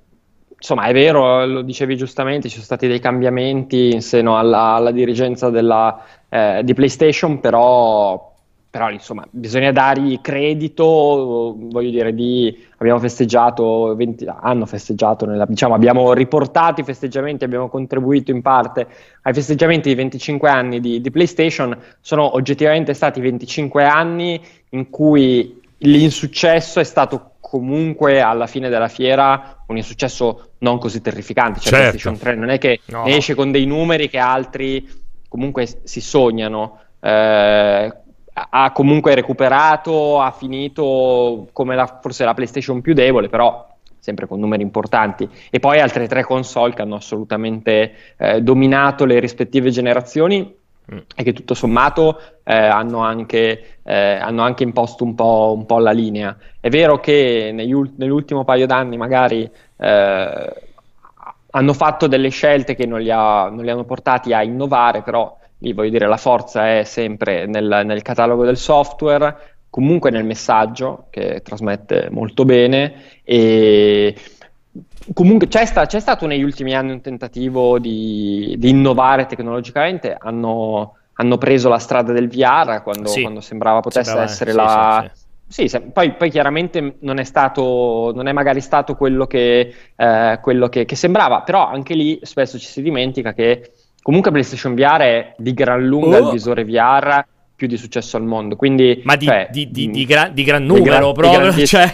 insomma 0.60 0.84
è 0.84 0.92
vero, 0.92 1.46
lo 1.46 1.62
dicevi 1.62 1.96
giustamente, 1.96 2.48
ci 2.48 2.54
sono 2.54 2.64
stati 2.64 2.86
dei 2.86 3.00
cambiamenti 3.00 3.92
in 3.92 4.02
seno 4.02 4.36
alla, 4.36 4.74
alla 4.74 4.90
dirigenza 4.90 5.50
della, 5.50 6.02
eh, 6.28 6.60
di 6.64 6.74
PlayStation, 6.74 7.40
però, 7.40 8.29
però 8.70 8.88
insomma 8.90 9.26
bisogna 9.30 9.72
dargli 9.72 10.20
credito, 10.20 11.56
voglio 11.58 11.90
dire, 11.90 12.14
di, 12.14 12.56
abbiamo 12.78 13.00
festeggiato, 13.00 13.96
20 13.96 14.26
hanno 14.28 14.64
festeggiato, 14.64 15.26
nella- 15.26 15.44
diciamo 15.46 15.74
abbiamo 15.74 16.12
riportato 16.12 16.80
i 16.80 16.84
festeggiamenti, 16.84 17.42
abbiamo 17.42 17.68
contribuito 17.68 18.30
in 18.30 18.42
parte 18.42 18.86
ai 19.22 19.34
festeggiamenti 19.34 19.88
di 19.88 19.96
25 19.96 20.48
anni 20.48 20.78
di, 20.78 21.00
di 21.00 21.10
PlayStation, 21.10 21.76
sono 22.00 22.36
oggettivamente 22.36 22.94
stati 22.94 23.20
25 23.20 23.84
anni 23.84 24.40
in 24.70 24.88
cui 24.88 25.60
l'insuccesso 25.78 26.78
è 26.78 26.84
stato 26.84 27.32
comunque 27.40 28.20
alla 28.20 28.46
fine 28.46 28.68
della 28.68 28.86
fiera 28.86 29.64
un 29.66 29.76
insuccesso 29.76 30.50
non 30.58 30.78
così 30.78 31.00
terrificante, 31.00 31.58
cioè 31.58 31.72
Certo. 31.72 31.88
PlayStation 31.90 32.18
3 32.18 32.34
non 32.36 32.50
è 32.50 32.58
che 32.58 32.80
No. 32.86 33.04
esce 33.06 33.34
con 33.34 33.50
dei 33.50 33.66
numeri 33.66 34.08
che 34.08 34.18
altri 34.18 34.88
comunque 35.28 35.66
si 35.82 36.00
sognano. 36.00 36.78
Eh, 37.00 37.92
ha 38.48 38.72
comunque 38.72 39.14
recuperato, 39.14 40.20
ha 40.20 40.30
finito 40.30 41.48
come 41.52 41.74
la, 41.74 41.98
forse 42.00 42.24
la 42.24 42.34
PlayStation 42.34 42.80
più 42.80 42.94
debole, 42.94 43.28
però 43.28 43.68
sempre 43.98 44.26
con 44.26 44.40
numeri 44.40 44.62
importanti. 44.62 45.28
E 45.50 45.58
poi 45.58 45.80
altre 45.80 46.08
tre 46.08 46.24
console 46.24 46.72
che 46.72 46.82
hanno 46.82 46.96
assolutamente 46.96 47.94
eh, 48.16 48.40
dominato 48.40 49.04
le 49.04 49.20
rispettive 49.20 49.70
generazioni 49.70 50.58
Mm. 50.92 50.98
e 51.14 51.22
che 51.22 51.32
tutto 51.32 51.54
sommato 51.54 52.20
eh, 52.42 52.52
hanno, 52.56 52.98
anche, 52.98 53.78
eh, 53.84 53.94
hanno 53.94 54.42
anche 54.42 54.64
imposto 54.64 55.04
un 55.04 55.14
po', 55.14 55.54
un 55.56 55.64
po' 55.64 55.78
la 55.78 55.92
linea. 55.92 56.36
È 56.58 56.68
vero 56.68 56.98
che 56.98 57.50
negli 57.54 57.72
ul- 57.72 57.92
nell'ultimo 57.96 58.42
paio 58.44 58.66
d'anni 58.66 58.96
magari 58.96 59.48
eh, 59.76 60.52
hanno 61.52 61.72
fatto 61.72 62.06
delle 62.08 62.28
scelte 62.30 62.74
che 62.74 62.86
non 62.86 63.00
li, 63.00 63.10
ha- 63.10 63.48
non 63.48 63.64
li 63.64 63.70
hanno 63.70 63.84
portati 63.84 64.32
a 64.32 64.42
innovare, 64.42 65.02
però 65.02 65.36
lì 65.60 65.72
voglio 65.72 65.90
dire 65.90 66.06
la 66.06 66.16
forza 66.18 66.78
è 66.78 66.84
sempre 66.84 67.46
nel, 67.46 67.82
nel 67.84 68.02
catalogo 68.02 68.44
del 68.44 68.56
software, 68.56 69.56
comunque 69.70 70.10
nel 70.10 70.24
messaggio 70.24 71.06
che 71.10 71.40
trasmette 71.42 72.08
molto 72.10 72.44
bene 72.44 72.92
e 73.24 74.14
comunque 75.14 75.48
c'è, 75.48 75.64
sta- 75.64 75.86
c'è 75.86 76.00
stato 76.00 76.26
negli 76.26 76.42
ultimi 76.42 76.74
anni 76.74 76.92
un 76.92 77.00
tentativo 77.00 77.78
di, 77.78 78.54
di 78.58 78.68
innovare 78.70 79.26
tecnologicamente, 79.26 80.16
hanno, 80.18 80.96
hanno 81.14 81.38
preso 81.38 81.68
la 81.68 81.78
strada 81.78 82.12
del 82.12 82.28
VR 82.28 82.82
quando, 82.82 83.08
Sì. 83.08 83.22
quando 83.22 83.40
sembrava 83.40 83.80
potesse 83.80 84.10
Sembrava- 84.10 84.30
essere 84.30 84.50
sì, 84.50 84.56
la... 84.56 85.00
sì, 85.12 85.20
sì. 85.20 85.28
Sì, 85.50 85.66
se- 85.66 85.80
poi, 85.80 86.12
poi 86.12 86.30
chiaramente 86.30 86.94
non 87.00 87.18
è 87.18 87.24
stato, 87.24 88.12
non 88.14 88.28
è 88.28 88.32
magari 88.32 88.60
stato 88.60 88.94
quello 88.94 89.26
che, 89.26 89.74
eh, 89.96 90.38
quello 90.40 90.68
che, 90.68 90.84
che 90.84 90.94
sembrava, 90.94 91.40
però 91.42 91.66
anche 91.66 91.94
lì 91.94 92.20
spesso 92.22 92.56
ci 92.56 92.66
si 92.66 92.80
dimentica 92.82 93.32
che 93.32 93.72
comunque 94.02 94.30
PlayStation 94.30 94.74
VR 94.74 94.98
è 95.00 95.34
di 95.36 95.52
gran 95.54 95.84
lunga 95.84 96.18
Oh. 96.18 96.26
il 96.26 96.30
visore 96.32 96.64
VR 96.64 97.24
più 97.60 97.68
di 97.68 97.76
successo 97.76 98.16
al 98.16 98.24
mondo. 98.24 98.56
Quindi, 98.56 99.02
Ma 99.04 99.16
di, 99.16 99.26
cioè, 99.26 99.48
di, 99.52 99.70
di, 99.70 99.88
mh, 99.88 99.92
di 99.92 100.06
gran, 100.06 100.32
di 100.32 100.44
gran 100.44 100.62
di 100.62 100.68
numero 100.68 101.12
gran- 101.12 101.12
proprio. 101.12 101.52
cioè, 101.68 101.92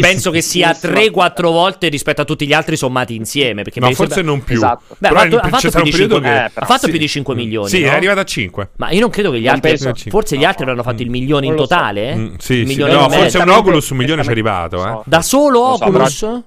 penso 0.00 0.30
che 0.30 0.40
sia 0.40 0.74
grandissimo. 0.80 1.26
3-4 1.26 1.42
volte 1.52 1.88
rispetto 1.88 2.22
a 2.22 2.24
tutti 2.24 2.46
gli 2.46 2.54
altri 2.54 2.78
sommati 2.78 3.14
insieme. 3.14 3.62
Perché 3.62 3.78
No, 3.78 3.88
mi 3.88 3.94
forse 3.94 4.14
sembra- 4.14 4.32
non 4.32 4.42
più. 4.42 4.54
Esatto. 4.54 4.96
Beh, 4.96 5.08
Però 5.08 5.20
ha 5.20 5.48
fatto, 5.48 5.58
più 5.58 5.70
di 5.70 5.76
un 5.76 5.90
periodo 5.90 6.14
5, 6.14 6.20
che... 6.22 6.34
eh, 6.34 6.50
ha 6.54 6.64
fatto 6.64 6.84
sì. 6.86 6.90
più 6.90 6.98
di 6.98 7.08
5 7.08 7.34
milioni. 7.34 7.68
Sì, 7.68 7.82
no? 7.82 7.90
è 7.90 7.94
arrivato 7.94 8.20
a 8.20 8.24
5. 8.24 8.70
Ma 8.76 8.90
io 8.90 9.00
non 9.00 9.10
credo 9.10 9.30
che 9.32 9.38
gli 9.40 9.44
Non 9.44 9.54
altri. 9.56 9.76
penso. 9.76 9.92
Forse 10.08 10.38
gli 10.38 10.44
altri 10.44 10.62
avranno 10.62 10.82
fatto 10.82 11.02
il 11.02 11.10
milione 11.10 11.44
in 11.44 11.52
lo 11.52 11.58
so. 11.58 11.66
totale. 11.66 12.08
eh? 12.10 12.16
Mm, 12.16 12.34
sì, 12.38 12.52
Un 12.52 12.58
sì. 12.60 12.64
milione 12.64 12.92
No, 12.94 13.10
forse 13.10 13.36
un 13.38 13.48
Oculus 13.50 13.90
un 13.90 13.96
milione 13.98 14.22
ci 14.22 14.28
è 14.28 14.30
arrivato, 14.32 14.86
eh. 14.88 15.02
Da 15.04 15.20
solo 15.20 15.60
Lo 15.60 15.76
so, 15.76 15.84
Oculus? 15.84 16.42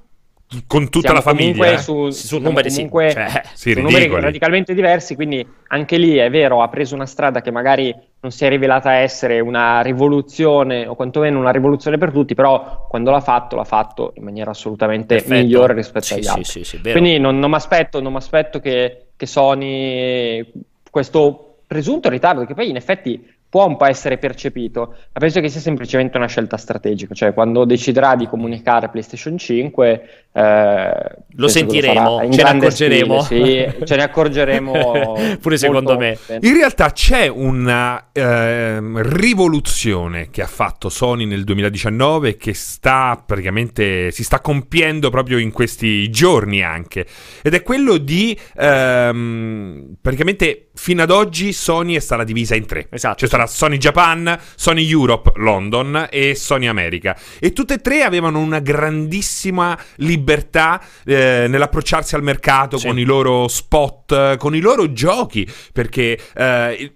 Con 0.67 0.85
tutta 0.89 0.99
Siamo 1.11 1.15
la 1.15 1.21
famiglia. 1.21 1.71
eh. 1.73 1.77
su, 1.77 2.09
Su 2.09 2.37
numeri 2.39 2.69
sì, 2.69 2.75
comunque 2.87 3.11
cioè, 3.11 3.41
sì, 3.53 3.73
su 3.73 3.79
numeri 3.81 4.07
radicalmente 4.09 4.73
diversi, 4.73 5.15
quindi 5.15 5.45
anche 5.67 5.97
lì 5.97 6.15
è 6.17 6.29
vero, 6.29 6.61
ha 6.61 6.67
preso 6.69 6.95
una 6.95 7.05
strada 7.05 7.41
che 7.41 7.51
magari 7.51 7.93
non 8.21 8.31
si 8.31 8.45
è 8.45 8.49
rivelata 8.49 8.93
essere 8.93 9.39
una 9.39 9.81
rivoluzione 9.81 10.87
o 10.87 10.95
quantomeno 10.95 11.39
una 11.39 11.51
rivoluzione 11.51 11.97
per 11.97 12.11
tutti, 12.11 12.33
però 12.35 12.85
quando 12.89 13.11
l'ha 13.11 13.19
fatto 13.21 13.55
l'ha 13.55 13.63
fatto 13.63 14.13
in 14.15 14.23
maniera 14.23 14.51
assolutamente 14.51 15.15
Perfetto. 15.15 15.33
migliore 15.35 15.73
rispetto 15.73 16.05
Sì, 16.05 16.13
agli 16.13 16.23
sì, 16.23 16.29
altri. 16.29 16.63
sì. 16.63 16.79
Quindi 16.81 17.19
non, 17.19 17.37
non 17.39 17.49
mi 17.49 17.55
aspetto, 17.55 18.59
che, 18.59 19.07
che 19.15 19.25
Sony 19.25 20.51
questo 20.89 21.57
presunto 21.67 22.09
ritardo, 22.09 22.45
che 22.45 22.53
poi 22.53 22.69
in 22.69 22.75
effetti 22.75 23.33
può 23.55 23.65
un 23.65 23.77
po' 23.77 23.85
essere 23.85 24.17
percepito, 24.17 24.95
ma 25.13 25.19
penso 25.21 25.39
che 25.39 25.47
sia 25.47 25.61
semplicemente 25.61 26.17
una 26.17 26.27
scelta 26.27 26.57
strategica, 26.57 27.13
cioè 27.13 27.33
quando 27.33 27.63
deciderà 27.63 28.17
di 28.17 28.27
comunicare 28.27 28.89
PlayStation 28.89 29.37
5 29.37 30.25
eh, 30.33 30.93
lo 31.37 31.47
sentiremo, 31.47 32.21
in 32.23 32.33
ce 32.33 32.43
ne 32.43 32.49
accorgeremo. 32.49 33.21
stile, 33.21 33.75
sì, 33.77 33.85
ce 33.85 33.95
ne 33.95 34.03
accorgeremo 34.03 35.37
Pure 35.39 35.57
secondo 35.57 35.97
me. 35.97 36.17
bene. 36.27 36.45
In 36.45 36.53
realtà 36.53 36.91
c'è 36.91 37.27
una 37.27 38.09
ehm, 38.11 39.01
rivoluzione 39.01 40.29
che 40.31 40.41
ha 40.41 40.47
fatto 40.47 40.89
Sony 40.89 41.23
nel 41.23 41.45
2019 41.45 42.35
che 42.35 42.53
sta 42.53 43.23
praticamente 43.25 44.11
si 44.11 44.25
sta 44.25 44.41
compiendo 44.41 45.09
proprio 45.09 45.37
in 45.37 45.53
questi 45.53 46.09
giorni 46.09 46.61
anche 46.61 47.05
ed 47.41 47.53
è 47.53 47.63
quello 47.63 47.95
di 47.95 48.37
ehm, 48.57 49.95
praticamente 50.01 50.71
fino 50.73 51.01
ad 51.01 51.09
oggi 51.09 51.53
Sony 51.53 51.95
è 51.95 51.99
stata 51.99 52.25
divisa 52.25 52.55
in 52.55 52.65
tre. 52.65 52.87
Esatto, 52.89 53.15
C'è 53.15 53.27
sì. 53.27 53.31
Sony 53.47 53.77
Japan, 53.77 54.37
Sony 54.55 54.89
Europe 54.89 55.31
London 55.35 56.07
e 56.09 56.35
Sony 56.35 56.67
America 56.67 57.17
e 57.39 57.53
tutte 57.53 57.75
e 57.75 57.77
tre 57.79 58.03
avevano 58.03 58.39
una 58.39 58.59
grandissima 58.59 59.77
libertà 59.97 60.81
eh, 61.05 61.45
nell'approcciarsi 61.49 62.15
al 62.15 62.23
mercato 62.23 62.77
Sì. 62.77 62.87
con 62.87 62.99
i 62.99 63.03
loro 63.03 63.47
spot, 63.47 64.37
con 64.37 64.55
i 64.55 64.59
loro 64.59 64.91
giochi, 64.91 65.47
perché 65.73 66.19
eh, 66.35 66.93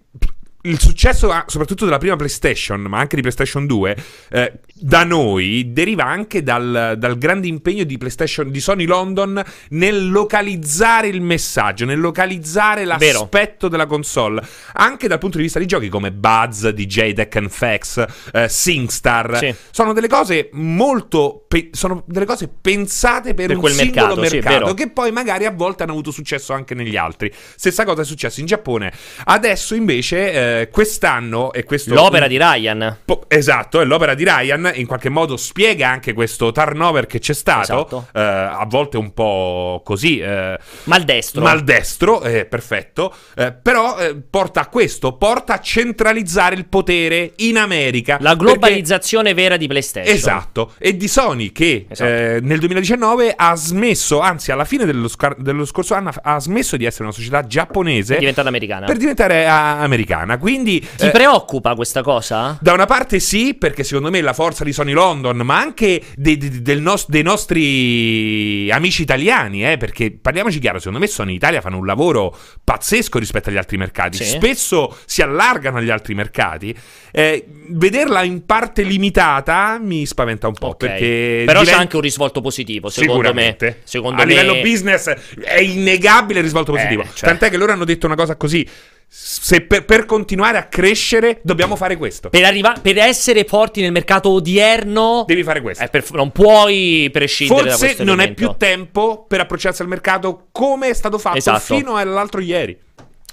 il, 0.63 0.79
successo 0.79 1.29
ah, 1.31 1.45
soprattutto 1.47 1.85
della 1.85 1.97
prima 1.97 2.15
PlayStation, 2.15 2.81
ma 2.81 2.99
anche 2.99 3.15
di 3.15 3.21
PlayStation 3.21 3.65
2, 3.65 3.97
eh, 4.31 4.53
da 4.73 5.03
noi 5.03 5.71
deriva 5.71 6.05
anche 6.05 6.43
dal, 6.43 6.95
dal 6.97 7.17
grande 7.17 7.47
impegno 7.47 7.83
di 7.83 7.97
PlayStation 7.97 8.49
di 8.51 8.59
Sony 8.59 8.85
London 8.85 9.41
nel 9.69 10.09
localizzare 10.09 11.07
il 11.07 11.21
messaggio, 11.21 11.85
nel 11.85 11.99
localizzare 11.99 12.85
Vero. 12.85 13.19
l'aspetto 13.19 13.67
della 13.67 13.85
console, 13.85 14.41
anche 14.73 15.07
dal 15.07 15.17
punto 15.17 15.37
di 15.37 15.43
vista 15.43 15.59
di 15.59 15.65
giochi 15.65 15.89
come 15.89 16.11
Buzz, 16.11 16.67
DJ 16.67 17.11
Deck 17.11 17.47
Fax, 17.47 18.05
eh, 18.33 18.49
SingStar. 18.49 19.37
Sì. 19.37 19.55
Sono 19.71 19.93
delle 19.93 20.07
cose 20.07 20.49
molto. 20.53 21.45
pe- 21.47 21.69
sono 21.71 22.03
delle 22.05 22.25
cose 22.25 22.49
pensate 22.49 23.33
per, 23.33 23.47
Per 23.47 23.55
un 23.55 23.61
quel 23.61 23.73
singolo 23.73 24.15
mercato, 24.15 24.27
sì, 24.27 24.35
mercato, 24.35 24.59
vero. 24.59 24.73
che 24.73 24.89
poi 24.89 25.11
magari 25.11 25.45
a 25.45 25.51
volte 25.51 25.83
hanno 25.83 25.93
avuto 25.93 26.11
successo 26.11 26.53
anche 26.53 26.73
negli 26.73 26.95
altri. 26.97 27.31
Stessa 27.55 27.85
cosa 27.85 28.01
è 28.01 28.05
successo 28.05 28.39
in 28.39 28.45
Giappone. 28.45 28.91
Adesso 29.25 29.75
invece, 29.75 30.31
eh, 30.31 30.48
quest'anno, 30.71 31.51
e 31.53 31.63
questo. 31.63 31.93
L'opera 31.93 32.27
di 32.27 32.37
Ryan. 32.37 32.97
Po- 33.05 33.23
esatto, 33.27 33.81
è 33.81 33.85
l'opera 33.85 34.13
di 34.13 34.23
Ryan, 34.23 34.71
in 34.75 34.85
qualche 34.87 35.09
modo 35.09 35.37
spiega 35.37 35.89
anche 35.89 36.13
questo 36.13 36.51
turnover 36.51 37.05
che 37.07 37.19
c'è 37.19 37.33
stato, 37.33 37.61
Esatto. 37.61 38.07
eh, 38.13 38.19
a 38.21 38.65
volte 38.67 38.97
un 38.97 39.13
po' 39.13 39.81
così, 39.83 40.19
eh, 40.19 40.57
Maldestro. 40.85 41.41
maldestro, 41.41 42.21
eh, 42.21 42.45
perfetto, 42.45 43.13
eh, 43.35 43.51
però 43.51 43.97
eh, 43.97 44.15
porta 44.15 44.61
a 44.61 44.67
questo, 44.67 45.13
porta 45.13 45.53
a 45.55 45.59
centralizzare 45.59 46.55
il 46.55 46.65
potere 46.67 47.33
in 47.37 47.57
America. 47.57 48.17
La 48.19 48.35
perché- 48.35 48.43
globalizzazione 48.45 49.33
vera 49.33 49.57
di 49.57 49.67
PlayStation. 49.67 50.13
Esatto, 50.13 50.73
e 50.77 50.95
di 50.97 51.07
Sony 51.07 51.51
che 51.51 51.85
Esatto. 51.89 52.09
eh, 52.09 52.39
nel 52.41 52.59
2019 52.59 53.33
ha 53.35 53.55
smesso, 53.55 54.19
anzi 54.19 54.51
alla 54.51 54.65
fine 54.65 54.85
dello, 54.85 55.07
scar- 55.07 55.37
dello 55.39 55.65
scorso 55.65 55.93
anno 55.93 56.11
ha 56.21 56.39
smesso 56.39 56.77
di 56.77 56.85
essere 56.85 57.03
una 57.03 57.13
società 57.13 57.45
giapponese 57.45 58.15
È 58.15 58.19
diventata 58.19 58.47
americana. 58.47 58.85
per 58.85 58.97
diventare 58.97 59.47
ah, 59.47 59.79
americana. 59.81 60.37
Quindi 60.39 60.79
Ti 60.79 61.07
eh, 61.07 61.11
preoccupa 61.11 61.75
questa 61.75 62.01
cosa? 62.01 62.57
da 62.61 62.73
una 62.73 62.85
parte 62.85 63.19
sì, 63.19 63.53
perché 63.53 63.83
secondo 63.83 64.09
me 64.09 64.21
la 64.21 64.33
forza 64.33 64.63
di 64.63 64.73
Sony 64.73 64.93
London, 64.93 65.37
ma 65.37 65.59
anche 65.59 66.01
dei, 66.15 66.37
dei- 66.37 66.61
del 66.61 66.81
nos- 66.81 67.07
dei 67.09 67.21
nostri 67.23 68.69
amici 68.71 69.01
italiani, 69.01 69.69
eh, 69.69 69.77
perché 69.77 70.11
parliamoci 70.11 70.59
chiaro, 70.59 70.77
secondo 70.79 70.99
me 70.99 71.07
Sony 71.07 71.33
Italia 71.35 71.61
fanno 71.61 71.77
un 71.77 71.85
lavoro 71.85 72.35
pazzesco 72.63 73.19
rispetto 73.19 73.49
agli 73.49 73.57
altri 73.57 73.77
mercati, 73.77 74.17
Sì. 74.17 74.25
spesso 74.25 74.97
si 75.05 75.21
allargano 75.21 75.77
agli 75.77 75.89
altri 75.89 76.13
mercati, 76.15 76.75
eh, 77.11 77.45
vederla 77.69 78.23
in 78.23 78.45
parte 78.45 78.83
limitata 78.83 79.77
mi 79.81 80.05
spaventa 80.05 80.47
un 80.47 80.53
po', 80.53 80.67
Ok. 80.67 80.77
perché 80.77 81.43
Però 81.45 81.59
c'è 81.59 81.65
diventa- 81.65 81.81
anche 81.81 81.95
un 81.95 82.01
risvolto 82.01 82.41
positivo, 82.41 82.89
secondo 82.89 83.33
me. 83.33 83.57
Secondo 83.83 84.21
a 84.21 84.25
me... 84.25 84.31
livello 84.33 84.61
business 84.61 85.07
è 85.43 85.59
innegabile 85.59 86.39
il 86.39 86.45
risvolto 86.45 86.71
positivo. 86.71 87.01
Eh, 87.03 87.07
cioè. 87.13 87.29
Tant'è 87.29 87.49
che 87.49 87.57
loro 87.57 87.71
hanno 87.71 87.85
detto 87.85 88.05
una 88.05 88.15
cosa 88.15 88.35
così. 88.35 88.67
Se 89.11 89.61
per, 89.61 89.85
per 89.85 90.05
continuare 90.05 90.59
a 90.59 90.65
crescere 90.67 91.39
dobbiamo 91.43 91.75
fare 91.75 91.97
questo. 91.97 92.29
Per, 92.29 92.43
arriva- 92.43 92.75
per 92.79 92.97
essere 92.99 93.43
forti 93.43 93.81
nel 93.81 93.91
mercato 93.91 94.29
odierno, 94.29 95.23
Devi 95.25 95.43
fare 95.43 95.61
questo. 95.61 95.83
eh, 95.83 95.89
per- 95.89 96.05
non 96.11 96.31
puoi 96.31 97.09
prescindere 97.11 97.63
da 97.63 97.69
Forse 97.69 97.85
questo 97.85 98.03
non 98.03 98.19
è 98.19 98.31
più 98.33 98.53
tempo 98.57 99.25
per 99.27 99.39
approcciarsi 99.39 99.81
al 99.81 99.87
mercato 99.87 100.47
come 100.51 100.89
è 100.89 100.93
stato 100.93 101.17
fatto 101.17 101.37
Esatto. 101.37 101.75
fino 101.75 101.95
all'altro 101.95 102.39
ieri. 102.39 102.77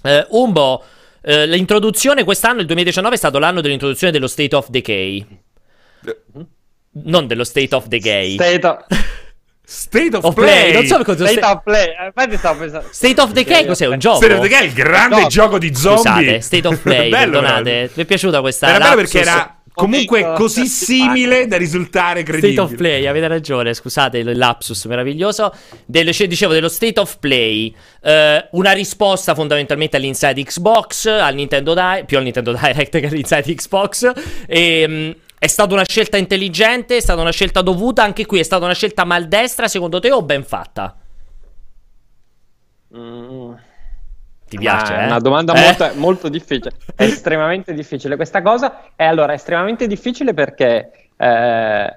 Eh, 0.02 0.26
Umbo, 0.30 0.82
eh, 1.20 1.46
l'introduzione 1.46 2.24
quest'anno, 2.24 2.60
il 2.60 2.66
2019, 2.66 3.14
è 3.14 3.18
stato 3.18 3.38
l'anno 3.38 3.60
dell'introduzione 3.60 4.12
dello 4.12 4.28
State 4.28 4.56
of 4.56 4.68
Decay. 4.70 5.26
Non 7.04 7.26
dello 7.26 7.44
State 7.44 7.74
of 7.74 7.88
the 7.88 7.98
Gay. 7.98 8.32
State 8.34 8.66
of, 8.66 8.86
State 9.68 10.16
of, 10.16 10.22
of 10.24 10.34
Play. 10.34 10.46
Play. 10.70 10.72
Non 10.74 10.86
so 10.86 11.02
cosa 11.02 11.24
State 11.26 11.40
sta- 11.40 11.52
of 11.52 11.62
Play, 11.64 11.86
eh, 11.88 12.06
infatti 12.06 12.36
stavo 12.36 12.58
pensando 12.60 12.86
State 12.92 13.20
of 13.20 13.32
Decay 13.32 13.66
cos'è? 13.66 13.86
Un 13.88 13.98
gioco? 13.98 14.16
State 14.18 14.32
of 14.34 14.40
Decay 14.40 14.60
è 14.60 14.64
il 14.66 14.72
grande 14.72 15.20
No. 15.22 15.26
gioco 15.26 15.58
di 15.58 15.74
zombie. 15.74 15.98
Scusate, 16.02 16.40
State 16.40 16.68
of 16.68 16.78
Play, 16.82 17.08
Bello, 17.10 17.40
perdonate. 17.40 17.90
Vi 17.92 18.02
è 18.02 18.04
piaciuta 18.04 18.40
questa 18.40 18.68
Era 18.68 18.78
bello 18.78 18.94
perché 18.94 19.20
era 19.20 19.50
comunque 19.74 20.32
così 20.38 20.66
simile 20.66 21.48
da 21.48 21.56
risultare 21.56 22.22
credibile. 22.22 22.52
State 22.52 22.72
of 22.72 22.76
Play, 22.78 23.06
avete 23.06 23.26
ragione, 23.26 23.74
scusate 23.74 24.18
il 24.18 24.36
lapsus 24.38 24.84
meraviglioso. 24.84 25.52
Del- 25.84 26.12
cioè, 26.12 26.28
dicevo 26.28 26.52
dello 26.52 26.68
State 26.68 27.00
of 27.00 27.18
Play, 27.18 27.74
eh, 28.04 28.48
una 28.52 28.70
risposta 28.70 29.34
fondamentalmente 29.34 29.96
all'Inside 29.96 30.44
Xbox, 30.44 31.06
al 31.06 31.34
Nintendo 31.34 31.74
Di- 31.74 32.04
più 32.06 32.18
al 32.18 32.22
Nintendo 32.22 32.52
Direct 32.52 33.00
che 33.00 33.06
all'Inside 33.06 33.52
Xbox. 33.54 34.12
E, 34.46 34.86
mh, 34.86 35.16
è 35.38 35.46
stata 35.46 35.74
una 35.74 35.84
scelta 35.84 36.16
intelligente, 36.16 36.96
è 36.96 37.00
stata 37.00 37.20
una 37.20 37.30
scelta 37.32 37.62
dovuta, 37.62 38.02
anche 38.02 38.26
qui 38.26 38.38
è 38.40 38.42
stata 38.42 38.64
una 38.64 38.74
scelta 38.74 39.04
maldestra 39.04 39.68
secondo 39.68 40.00
te 40.00 40.10
o 40.12 40.22
ben 40.22 40.44
fatta? 40.44 40.96
Mm. 42.96 43.54
Ti 44.48 44.58
piace? 44.58 44.92
Ah, 44.92 44.96
eh? 45.00 45.02
È 45.02 45.06
una 45.06 45.18
domanda 45.18 45.52
Eh? 45.54 45.60
molto, 45.60 45.90
molto 45.94 46.28
difficile. 46.28 46.72
È 46.94 47.02
estremamente 47.02 47.74
difficile 47.74 48.16
questa 48.16 48.42
cosa. 48.42 48.90
E 48.94 49.04
allora, 49.04 49.32
è 49.32 49.34
estremamente 49.34 49.86
difficile 49.86 50.34
perché. 50.34 50.90
eh, 51.16 51.96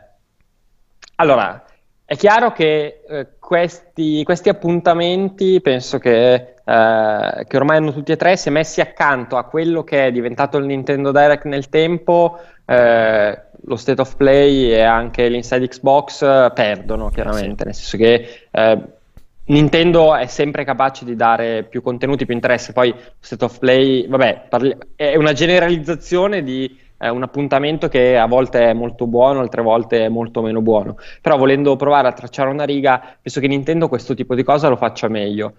allora, 1.15 1.63
è 2.09 2.15
chiaro 2.15 2.51
che 2.51 3.01
eh, 3.07 3.27
questi, 3.37 4.23
questi 4.23 4.49
appuntamenti 4.49 5.61
penso 5.61 5.99
che, 5.99 6.55
eh, 6.65 7.45
che 7.47 7.55
ormai 7.55 7.77
hanno 7.77 7.93
tutti 7.93 8.11
e 8.11 8.15
tre, 8.15 8.35
se 8.35 8.49
messi 8.49 8.81
accanto 8.81 9.37
a 9.37 9.43
quello 9.43 9.83
che 9.83 10.07
è 10.07 10.11
diventato 10.11 10.57
il 10.57 10.65
Nintendo 10.65 11.11
Direct 11.11 11.45
nel 11.45 11.69
tempo, 11.69 12.39
eh, 12.65 13.39
lo 13.61 13.75
State 13.75 14.01
of 14.01 14.15
Play 14.15 14.71
e 14.71 14.81
anche 14.81 15.29
l'Inside 15.29 15.67
Xbox 15.67 16.23
eh, 16.23 16.51
perdono 16.51 17.09
chiaramente, 17.09 17.63
nel 17.63 17.75
senso 17.75 17.97
che 17.97 18.47
eh, 18.49 18.81
Nintendo 19.45 20.15
è 20.15 20.25
sempre 20.25 20.63
capace 20.63 21.05
di 21.05 21.15
dare 21.15 21.61
più 21.61 21.83
contenuti, 21.83 22.25
più 22.25 22.33
interesse. 22.33 22.73
Poi 22.73 22.91
State 23.19 23.45
of 23.45 23.59
Play, 23.59 24.07
vabbè, 24.07 24.45
parli- 24.49 24.75
è 24.95 25.15
una 25.15 25.33
generalizzazione 25.33 26.41
di 26.41 26.75
eh, 26.99 27.09
un 27.09 27.23
appuntamento 27.23 27.87
che 27.87 28.17
a 28.17 28.27
volte 28.27 28.69
è 28.69 28.73
molto 28.73 29.07
buono, 29.07 29.39
altre 29.39 29.61
volte 29.61 30.05
è 30.05 30.09
molto 30.09 30.41
meno 30.41 30.61
buono. 30.61 30.97
Però 31.21 31.37
volendo 31.37 31.75
provare 31.75 32.07
a 32.07 32.13
tracciare 32.13 32.49
una 32.49 32.65
riga, 32.65 33.15
penso 33.21 33.39
che 33.39 33.47
Nintendo 33.47 33.87
questo 33.87 34.13
tipo 34.13 34.35
di 34.35 34.43
cosa 34.43 34.67
lo 34.67 34.75
faccia 34.75 35.07
meglio. 35.07 35.53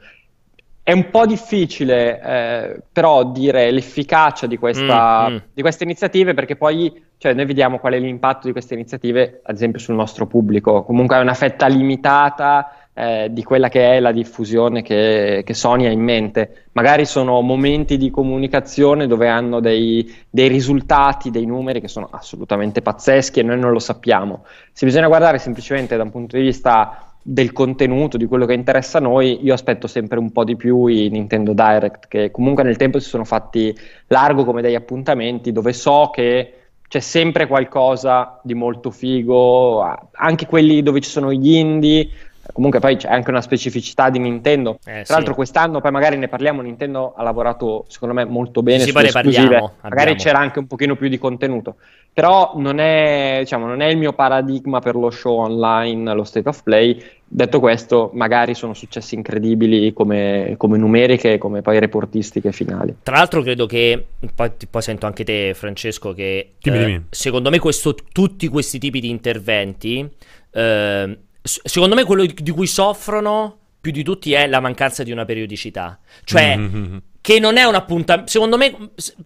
È 0.82 0.92
un 0.92 1.10
po' 1.10 1.26
difficile 1.26 2.20
eh, 2.20 2.82
però 2.90 3.30
dire 3.30 3.70
l'efficacia 3.70 4.46
di, 4.46 4.56
questa- 4.56 5.28
Mm, 5.28 5.34
mm. 5.34 5.38
di 5.52 5.62
queste 5.62 5.84
iniziative 5.84 6.34
perché 6.34 6.56
poi 6.56 7.08
cioè, 7.16 7.34
noi 7.34 7.44
vediamo 7.44 7.78
qual 7.78 7.92
è 7.92 7.98
l'impatto 7.98 8.46
di 8.46 8.52
queste 8.52 8.74
iniziative, 8.74 9.40
ad 9.44 9.54
esempio 9.54 9.78
sul 9.78 9.94
nostro 9.94 10.26
pubblico. 10.26 10.82
Comunque 10.84 11.16
è 11.16 11.20
una 11.20 11.34
fetta 11.34 11.66
limitata 11.66 12.88
eh, 13.00 13.28
di 13.30 13.42
quella 13.42 13.70
che 13.70 13.96
è 13.96 14.00
la 14.00 14.12
diffusione 14.12 14.82
che, 14.82 15.42
che, 15.42 15.54
Sony 15.54 15.86
ha 15.86 15.90
in 15.90 16.02
mente. 16.02 16.66
Magari 16.72 17.06
sono 17.06 17.40
momenti 17.40 17.96
di 17.96 18.10
comunicazione 18.10 19.06
dove 19.06 19.26
hanno 19.26 19.58
dei, 19.60 20.14
dei, 20.28 20.48
risultati, 20.48 21.30
dei 21.30 21.46
numeri 21.46 21.80
che 21.80 21.88
sono 21.88 22.08
assolutamente 22.10 22.82
pazzeschi 22.82 23.40
e 23.40 23.42
noi 23.42 23.58
non 23.58 23.72
lo 23.72 23.78
sappiamo. 23.78 24.44
Se 24.72 24.84
bisogna 24.84 25.06
guardare 25.06 25.38
semplicemente 25.38 25.96
da 25.96 26.02
un 26.02 26.10
punto 26.10 26.36
di 26.36 26.42
vista 26.42 27.14
del 27.22 27.52
contenuto, 27.52 28.18
di 28.18 28.26
quello 28.26 28.44
che 28.44 28.52
interessa 28.52 28.98
a 28.98 29.02
noi, 29.02 29.38
io 29.42 29.54
aspetto 29.54 29.86
sempre 29.86 30.18
un 30.18 30.30
po' 30.30 30.44
di 30.44 30.56
più 30.56 30.84
i 30.86 31.08
Nintendo 31.08 31.54
Direct, 31.54 32.06
che 32.06 32.30
comunque 32.30 32.64
nel 32.64 32.76
tempo 32.76 32.98
si 32.98 33.08
sono 33.08 33.24
fatti 33.24 33.74
largo 34.08 34.44
come 34.44 34.60
degli 34.60 34.74
appuntamenti, 34.74 35.52
dove 35.52 35.72
so 35.72 36.10
che 36.12 36.54
c'è 36.90 36.98
sempre 36.98 37.46
qualcosa 37.46 38.40
di 38.42 38.54
molto 38.54 38.90
figo, 38.90 39.80
anche 40.10 40.46
quelli 40.46 40.82
dove 40.82 41.00
ci 41.00 41.08
sono 41.08 41.32
gli 41.32 41.52
indie, 41.52 42.08
comunque 42.52 42.80
poi 42.80 42.96
c'è 42.96 43.08
anche 43.08 43.30
una 43.30 43.40
specificità 43.40 44.10
di 44.10 44.18
Nintendo. 44.18 44.78
Eh, 44.84 44.92
Tra 44.92 45.04
sì. 45.04 45.12
l'altro 45.12 45.34
quest'anno, 45.34 45.80
poi 45.80 45.90
magari 45.90 46.16
ne 46.16 46.28
parliamo, 46.28 46.60
Nintendo 46.62 47.14
ha 47.16 47.22
lavorato 47.22 47.84
secondo 47.88 48.14
me 48.14 48.24
molto 48.24 48.62
bene 48.62 48.84
sì, 48.84 48.90
sulle 48.90 49.06
esclusive, 49.06 49.42
parliamo, 49.42 49.72
magari 49.82 50.14
c'era 50.16 50.38
anche 50.38 50.58
un 50.58 50.66
pochino 50.66 50.96
più 50.96 51.08
di 51.08 51.18
contenuto, 51.18 51.76
però 52.12 52.52
non 52.56 52.78
è, 52.78 53.38
diciamo, 53.40 53.66
non 53.66 53.80
è 53.80 53.86
il 53.86 53.96
mio 53.96 54.12
paradigma 54.12 54.80
per 54.80 54.94
lo 54.94 55.10
show 55.10 55.38
online, 55.38 56.14
lo 56.14 56.24
state 56.24 56.48
of 56.48 56.62
play. 56.62 57.02
Detto 57.32 57.60
questo, 57.60 58.10
magari 58.14 58.54
sono 58.54 58.74
successi 58.74 59.14
incredibili 59.14 59.92
come, 59.92 60.54
come 60.56 60.76
numeriche 60.78 61.38
come 61.38 61.62
poi 61.62 61.78
reportistiche 61.78 62.50
finali. 62.50 62.96
Tra 63.04 63.16
l'altro 63.16 63.40
credo 63.42 63.66
che, 63.66 64.04
poi, 64.34 64.50
poi 64.68 64.82
sento 64.82 65.06
anche 65.06 65.22
te 65.22 65.52
Francesco, 65.54 66.12
che 66.12 66.54
eh, 66.60 67.02
secondo 67.08 67.48
me 67.50 67.60
questo, 67.60 67.94
tutti 68.12 68.48
questi 68.48 68.78
tipi 68.80 68.98
di 68.98 69.10
interventi... 69.10 70.10
Eh, 70.52 71.18
secondo 71.42 71.94
me 71.94 72.04
quello 72.04 72.24
di 72.24 72.50
cui 72.50 72.66
soffrono 72.66 73.58
più 73.80 73.92
di 73.92 74.02
tutti 74.02 74.32
è 74.32 74.46
la 74.46 74.60
mancanza 74.60 75.02
di 75.02 75.12
una 75.12 75.24
periodicità. 75.24 75.98
Cioè, 76.24 76.56
mm-hmm 76.56 76.96
che 77.22 77.38
non 77.38 77.58
è 77.58 77.64
un 77.64 77.74
appuntamento. 77.74 78.30
Secondo 78.30 78.56
me 78.56 78.74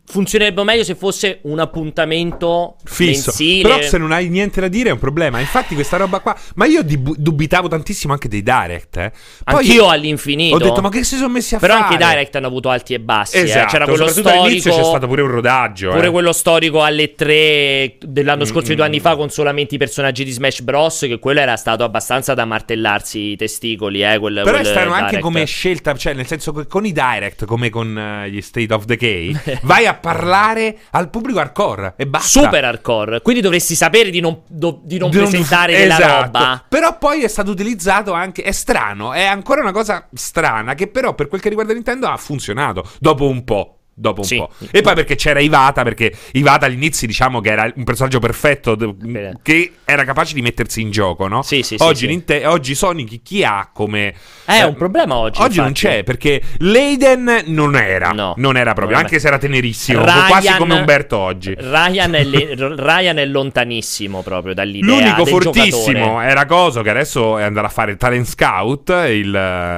funzionerebbe 0.04 0.64
meglio 0.64 0.82
se 0.82 0.96
fosse 0.96 1.38
un 1.42 1.60
appuntamento 1.60 2.76
fisso. 2.84 3.30
Mensile. 3.30 3.68
Però 3.68 3.82
se 3.82 3.98
non 3.98 4.10
hai 4.10 4.28
niente 4.28 4.60
da 4.60 4.68
dire 4.68 4.88
è 4.88 4.92
un 4.92 4.98
problema. 4.98 5.38
Infatti, 5.38 5.74
questa 5.74 5.96
roba 5.96 6.18
qua. 6.18 6.36
Ma 6.56 6.66
io 6.66 6.82
dib- 6.82 7.14
dubitavo 7.16 7.68
tantissimo 7.68 8.12
anche 8.12 8.28
dei 8.28 8.42
direct. 8.42 8.96
Eh. 8.96 9.12
Poi 9.44 9.54
Anch'io 9.54 9.88
all'infinito. 9.88 10.56
Ho 10.56 10.58
detto, 10.58 10.80
ma 10.80 10.88
che 10.88 11.04
si 11.04 11.14
sono 11.16 11.28
messi 11.28 11.54
a 11.54 11.58
Però 11.58 11.74
fare? 11.74 11.84
Però 11.84 11.94
anche 11.94 12.04
i 12.04 12.14
direct 12.14 12.36
hanno 12.36 12.46
avuto 12.48 12.68
alti 12.68 12.94
e 12.94 13.00
bassi. 13.00 13.36
Eh. 13.36 13.42
Esatto. 13.42 13.66
Eh. 13.66 13.70
C'era 13.70 13.84
quello 13.84 14.08
storico. 14.08 14.42
All'inizio 14.42 14.74
c'è 14.74 14.84
stato 14.84 15.06
pure 15.06 15.22
un 15.22 15.30
rodaggio. 15.30 15.90
Pure 15.90 16.06
eh. 16.08 16.10
quello 16.10 16.32
storico 16.32 16.82
alle 16.82 17.14
3 17.14 17.98
dell'anno 18.00 18.44
scorso, 18.44 18.68
mm-hmm. 18.68 18.76
due 18.76 18.86
anni 18.86 19.00
fa, 19.00 19.14
con 19.14 19.30
solamente 19.30 19.76
i 19.76 19.78
personaggi 19.78 20.24
di 20.24 20.32
Smash 20.32 20.62
Bros. 20.62 20.98
Che 20.98 21.20
quello 21.20 21.38
era 21.38 21.56
stato 21.56 21.84
abbastanza 21.84 22.34
da 22.34 22.44
martellarsi 22.44 23.18
i 23.20 23.36
testicoli. 23.36 24.02
Eh, 24.02 24.18
quel, 24.18 24.34
Però 24.34 24.50
quel 24.50 24.62
è 24.62 24.64
strano 24.64 24.90
direct. 24.90 25.04
anche 25.04 25.20
come 25.20 25.44
scelta. 25.46 25.94
Cioè, 25.94 26.12
nel 26.12 26.26
senso 26.26 26.52
che 26.52 26.66
con 26.66 26.84
i 26.84 26.92
direct, 26.92 27.44
come 27.44 27.70
con 27.70 27.83
uh, 27.92 28.28
gli 28.28 28.40
State 28.40 28.72
of 28.72 28.84
Decay, 28.84 29.36
vai 29.62 29.86
a 29.86 29.94
parlare 29.94 30.78
al 30.90 31.10
pubblico 31.10 31.40
hardcore 31.40 31.94
e 31.96 32.06
basta. 32.06 32.42
Super 32.42 32.64
hardcore. 32.64 33.22
Quindi 33.22 33.40
dovresti 33.40 33.74
sapere 33.74 34.10
di 34.10 34.20
non, 34.20 34.42
do, 34.48 34.80
di 34.84 34.98
non 34.98 35.10
di 35.10 35.18
presentare 35.18 35.72
non... 35.72 35.80
della 35.82 35.98
esatto. 35.98 36.38
roba. 36.38 36.64
Però 36.68 36.98
poi 36.98 37.22
è 37.22 37.28
stato 37.28 37.50
utilizzato 37.50 38.12
anche. 38.12 38.42
È 38.42 38.52
strano, 38.52 39.12
è 39.12 39.24
ancora 39.24 39.60
una 39.60 39.72
cosa 39.72 40.08
strana. 40.12 40.74
Che 40.74 40.86
però 40.88 41.14
per 41.14 41.28
quel 41.28 41.40
che 41.40 41.48
riguarda 41.48 41.72
Nintendo 41.72 42.08
ha 42.08 42.16
funzionato 42.16 42.88
dopo 42.98 43.28
un 43.28 43.44
po' 43.44 43.78
dopo 43.94 44.20
un 44.20 44.26
sì. 44.26 44.36
po'. 44.36 44.50
E 44.70 44.82
poi 44.82 44.94
perché 44.94 45.14
c'era 45.14 45.40
Ivata, 45.40 45.82
perché 45.82 46.12
Ivata 46.32 46.66
all'inizio 46.66 47.06
diciamo 47.06 47.40
che 47.40 47.50
era 47.50 47.70
un 47.74 47.84
personaggio 47.84 48.18
perfetto 48.18 48.76
Bene. 48.76 49.38
che 49.42 49.72
era 49.84 50.04
capace 50.04 50.34
di 50.34 50.42
mettersi 50.42 50.80
in 50.80 50.90
gioco, 50.90 51.28
no? 51.28 51.42
Sì, 51.42 51.62
sì, 51.62 51.76
oggi, 51.78 52.00
sì, 52.00 52.06
Ninte- 52.06 52.46
oggi 52.46 52.74
Sony 52.74 53.04
chi, 53.04 53.22
chi, 53.22 53.44
ha 53.44 53.70
come... 53.72 54.14
È 54.44 54.60
eh, 54.60 54.64
un 54.64 54.74
problema 54.74 55.14
oggi. 55.16 55.40
Oggi 55.40 55.58
infatti. 55.58 55.60
non 55.60 55.72
c'è, 55.72 56.04
perché 56.04 56.42
Leiden 56.58 57.44
non 57.46 57.76
era, 57.76 58.10
no, 58.10 58.34
non 58.36 58.56
era 58.56 58.72
proprio, 58.72 58.96
non 58.96 59.04
anche 59.04 59.18
se 59.18 59.28
era 59.28 59.38
tenerissimo, 59.38 60.04
Ryan, 60.04 60.26
quasi 60.26 60.54
come 60.56 60.74
Umberto 60.74 61.18
oggi. 61.18 61.54
Ryan 61.56 62.14
è, 62.14 62.24
le- 62.24 62.54
Ryan 62.76 63.18
è 63.18 63.24
lontanissimo 63.26 64.22
proprio 64.22 64.54
dall'idea 64.54 64.94
L'unico 64.94 65.24
fortissimo 65.26 65.98
giocatore. 65.98 66.26
era 66.26 66.46
Coso, 66.46 66.82
che 66.82 66.90
adesso 66.90 67.38
è 67.38 67.42
andato 67.42 67.66
a 67.66 67.70
fare 67.70 67.92
il 67.92 67.96
Talent 67.96 68.26
Scout, 68.26 68.88
il... 69.08 69.32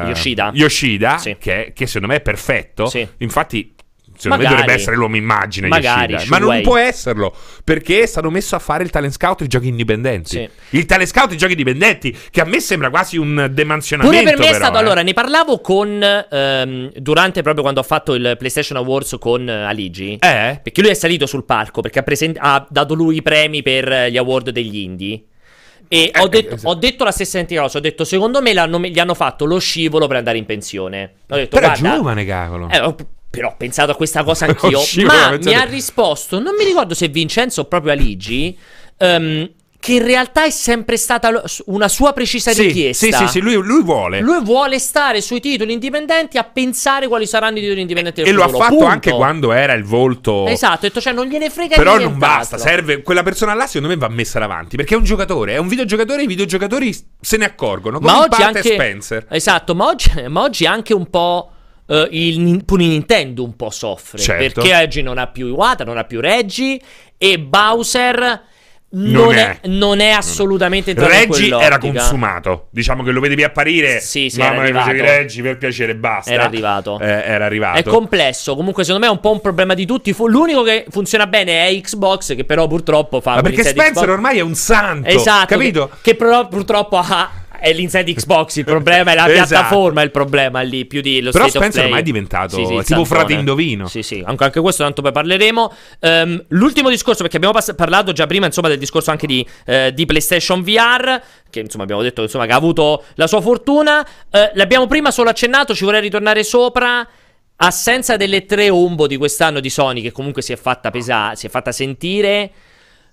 Yoshida. 0.07 0.51
Yoshida, 0.55 1.21
che, 1.39 1.73
che 1.75 1.87
secondo 1.87 2.09
me 2.09 2.17
è 2.17 2.21
perfetto. 2.21 2.91
Infatti 3.19 3.75
secondo 4.17 4.43
Magari. 4.43 4.55
me 4.55 4.61
dovrebbe 4.61 4.73
essere 4.73 4.97
l'uomo 4.97 5.17
immagine 5.17 5.69
Magari, 5.69 6.13
Yoshida, 6.13 6.39
ma 6.39 6.45
non 6.45 6.63
può 6.63 6.77
esserlo 6.77 7.35
perché 7.65 8.03
è 8.03 8.07
stato 8.07 8.31
messo 8.31 8.57
a 8.57 8.59
fare 8.59 8.83
il 8.83 8.91
talent 8.91 9.13
scout 9.13 9.41
i 9.43 9.47
giochi 9.47 9.69
indipendenti 9.69 10.31
sì. 10.31 10.49
il 10.77 10.87
talent 10.87 11.09
scout 11.09 11.33
i 11.33 11.37
giochi 11.37 11.53
indipendenti 11.53 12.17
che 12.31 12.41
a 12.41 12.45
me 12.45 12.61
sembra 12.61 12.91
quasi 12.91 13.17
un 13.17 13.51
demansionamento 13.53 14.19
pure 14.19 14.31
per 14.31 14.39
me 14.39 14.47
però, 14.47 14.57
è 14.57 14.61
stato 14.61 14.79
eh. 14.79 14.81
allora 14.81 15.03
ne 15.03 15.13
parlavo 15.13 15.61
con 15.61 16.27
ehm, 16.31 16.93
durante 16.97 17.43
proprio 17.43 17.63
quando 17.63 17.81
ho 17.81 17.85
fatto 17.85 18.15
il 18.15 18.35
PlayStation 18.39 18.79
Awards 18.79 19.17
con 19.19 19.49
Aligi 19.49 20.15
eh? 20.15 20.61
perché 20.63 20.81
lui 20.81 20.91
è 20.91 20.95
salito 20.95 21.27
sul 21.27 21.45
palco 21.45 21.81
perché 21.81 22.01
ha, 22.01 22.03
present- 22.03 22.39
ha 22.41 22.67
dato 22.69 22.95
lui 22.95 23.17
i 23.17 23.23
premi 23.23 23.63
per 23.63 24.09
gli 24.11 24.17
award 24.17 24.51
degli 24.51 24.77
indie 24.77 25.23
e 25.89 26.11
eh, 26.13 26.21
ho, 26.21 26.27
detto, 26.27 26.55
esatto. 26.55 26.69
ho, 26.71 26.75
detto, 26.75 27.05
la 27.05 27.13
stessa 27.13 27.37
identica 27.37 27.63
cosa. 27.63 27.79
Ho 27.79 27.81
detto: 27.81 28.05
Secondo 28.05 28.43
me 28.43 28.53
gli 28.53 28.99
hanno 28.99 29.15
fatto 29.15 29.45
lo 29.45 29.59
scivolo 29.59 30.07
per 30.07 30.17
andare 30.17 30.39
in 30.39 30.45
pensione. 30.45 31.13
Ho 31.29 31.37
detto: 31.37 31.57
Però 31.57 31.69
guarda, 31.69 31.89
è 31.89 31.97
giovane, 31.97 32.25
cavolo. 32.25 32.69
Eh, 32.69 32.95
però 33.37 33.51
ho 33.51 33.55
pensato 33.57 33.93
a 33.93 33.95
questa 33.95 34.25
cosa 34.25 34.47
anch'io. 34.49 34.81
ma 35.05 35.37
mi 35.37 35.55
ha 35.55 35.65
risposto: 35.65 36.41
Non 36.41 36.55
mi 36.57 36.65
ricordo 36.65 36.95
se 36.95 37.09
Vincenzo 37.09 37.63
o 37.63 37.65
proprio 37.67 37.93
Aligi. 37.93 38.57
Um, 38.99 39.49
che 39.79 39.93
in 39.93 40.05
realtà 40.05 40.45
è 40.45 40.51
sempre 40.51 40.97
stata 40.97 41.31
una 41.67 41.87
sua 41.87 42.13
precisa 42.13 42.51
sì, 42.53 42.63
richiesta. 42.63 43.07
Sì, 43.07 43.13
sì, 43.13 43.27
sì, 43.29 43.41
lui, 43.41 43.55
lui, 43.55 43.83
vuole. 43.85 44.21
Lui 44.21 44.43
vuole 44.43 44.81
stare 44.81 45.21
sui 45.21 45.39
titoli 45.39 45.73
indipendenti 45.73 46.39
a 46.39 46.43
pensare 46.43 47.07
quali 47.07 47.25
saranno 47.25 47.59
i 47.59 47.61
titoli 47.61 47.83
indipendenti 47.83 48.23
del 48.23 48.31
E 48.31 48.35
futuro. 48.35 48.51
lo 48.51 48.57
ha 48.57 48.63
fatto 48.63 48.75
Punto. 48.75 48.91
anche 48.91 49.11
quando 49.13 49.53
era 49.53 49.75
il 49.75 49.85
volto. 49.85 50.47
Esatto, 50.49 50.87
ho 50.87 50.89
detto, 50.89 51.01
cioè 51.01 51.13
non 51.13 51.27
gliene 51.27 51.51
frega 51.51 51.77
Però 51.77 51.99
non 52.01 52.19
basta, 52.19 52.59
serve 52.59 53.03
quella 53.03 53.23
persona 53.23 53.55
là 53.55 53.67
secondo 53.69 53.87
me 53.87 53.97
va 53.97 54.09
messa 54.09 54.41
davanti, 54.41 54.75
perché 54.75 54.95
è 54.95 54.97
un 54.97 55.05
giocatore, 55.05 55.53
è 55.53 55.59
un 55.59 55.69
videogiocatore, 55.69 56.23
i 56.23 56.27
videogiocatori 56.27 56.93
se 57.21 57.37
ne 57.37 57.45
accorgono, 57.45 58.01
come 58.01 58.11
ma 58.11 58.21
oggi 58.23 58.43
anche 58.43 58.63
Spencer. 58.63 59.27
Esatto, 59.31 59.77
ma 59.77 59.87
oggi, 59.87 60.11
ma 60.27 60.41
oggi 60.41 60.67
anche 60.67 60.95
un 60.95 61.09
po' 61.09 61.53
Uh, 61.87 62.09
il, 62.11 62.65
pure 62.65 62.85
Nintendo 62.85 63.45
un 63.45 63.55
po' 63.55 63.71
soffre 63.71 64.19
certo. 64.19 64.61
perché 64.61 64.75
oggi 64.75 65.03
non 65.03 65.19
ha 65.19 65.29
più 65.29 65.47
Iwata, 65.47 65.85
non 65.85 65.97
ha 65.97 66.03
più 66.03 66.21
Reggie 66.21 66.81
e 67.17 67.39
Bowser 67.39 68.43
non, 68.89 69.11
non, 69.11 69.35
è, 69.35 69.61
è. 69.61 69.69
non 69.69 70.01
è 70.01 70.11
assolutamente 70.11 70.95
Reggie 70.97 71.55
era 71.59 71.77
consumato. 71.79 72.69
Diciamo 72.71 73.03
che 73.03 73.11
lo 73.11 73.21
vedevi 73.21 73.43
apparire. 73.43 74.01
Sì, 74.01 74.31
sì, 74.31 74.39
Mamma 74.39 74.63
mia, 74.63 74.85
Reggie 74.87 75.43
per 75.43 75.59
piacere, 75.59 75.97
basta. 75.97 76.31
Era 76.31 76.45
arrivato. 76.45 76.99
Eh, 77.01 77.07
era 77.07 77.45
arrivato. 77.45 77.79
È 77.79 77.83
complesso. 77.83 78.55
Comunque, 78.55 78.85
secondo 78.85 79.07
me 79.07 79.13
è 79.13 79.15
un 79.15 79.21
po' 79.21 79.33
un 79.33 79.41
problema 79.41 79.75
di 79.75 79.85
tutti. 79.87 80.13
Fu 80.13 80.29
l'unico 80.29 80.63
che 80.63 80.87
funziona 80.89 81.27
bene 81.27 81.67
è 81.67 81.81
Xbox, 81.81 82.37
che 82.37 82.45
però 82.45 82.69
purtroppo 82.69 83.21
fa. 83.21 83.35
Ma 83.35 83.43
perché 83.43 83.65
Spencer 83.65 84.09
ormai 84.09 84.39
è 84.39 84.43
un 84.43 84.55
santo. 84.55 85.09
Esatto. 85.09 85.47
Capito? 85.47 85.89
Che, 85.89 86.13
che 86.13 86.15
però 86.15 86.47
purtroppo 86.47 86.97
ha 86.97 87.31
è 87.59 87.73
l'inside 87.73 88.13
Xbox 88.13 88.57
il 88.57 88.65
problema, 88.65 89.13
è 89.13 89.15
la 89.15 89.27
esatto. 89.31 89.49
piattaforma 89.49 90.03
il 90.03 90.11
problema 90.11 90.61
lì, 90.63 90.85
più 90.85 91.01
di 91.01 91.21
lo 91.21 91.31
Però 91.31 91.49
Spencer 91.49 91.85
ormai 91.85 92.01
è 92.01 92.03
diventato 92.03 92.57
sì, 92.57 92.65
sì, 92.65 92.85
tipo 92.85 93.05
frate 93.05 93.33
indovino. 93.33 93.87
Sì, 93.87 94.03
sì, 94.03 94.23
anche, 94.25 94.45
anche 94.45 94.61
questo 94.61 94.83
tanto 94.83 95.03
poi 95.03 95.13
parleremo. 95.13 95.73
Um, 96.01 96.45
l'ultimo 96.49 96.89
discorso, 96.89 97.23
perché 97.23 97.37
abbiamo 97.37 97.55
pass- 97.55 97.75
parlato 97.75 98.13
già 98.13 98.27
prima, 98.27 98.47
insomma, 98.47 98.69
del 98.69 98.79
discorso 98.79 99.11
anche 99.11 99.27
di, 99.27 99.47
uh, 99.67 99.91
di 99.91 100.07
PlayStation 100.07 100.63
VR, 100.63 101.21
che 101.51 101.61
insomma 101.61 101.85
abbiamo 101.85 102.03
detto 102.03 102.23
insomma, 102.23 102.47
che 102.47 102.53
ha 102.53 102.57
avuto 102.57 103.05
la 103.15 103.27
sua 103.27 103.41
fortuna. 103.41 104.07
Uh, 104.31 104.39
l'abbiamo 104.55 104.87
prima 104.87 105.11
solo 105.11 105.31
accennato, 105.31 105.75
ci 105.75 105.85
vorrei 105.85 106.01
ritornare 106.01 106.43
sopra. 106.45 107.07
Assenza 107.59 108.19
delle 108.19 108.45
tre 108.45 108.69
ombo 108.69 109.07
di 109.07 109.17
quest'anno 109.17 109.61
di 109.61 109.71
Sony, 109.71 110.03
che 110.03 110.13
comunque 110.13 110.43
si 110.43 110.53
è 110.53 110.57
fatta 110.57 110.91
pesare, 110.91 111.37
si 111.37 111.47
è 111.47 111.49
fatta 111.49 111.73
sentire. 111.73 112.51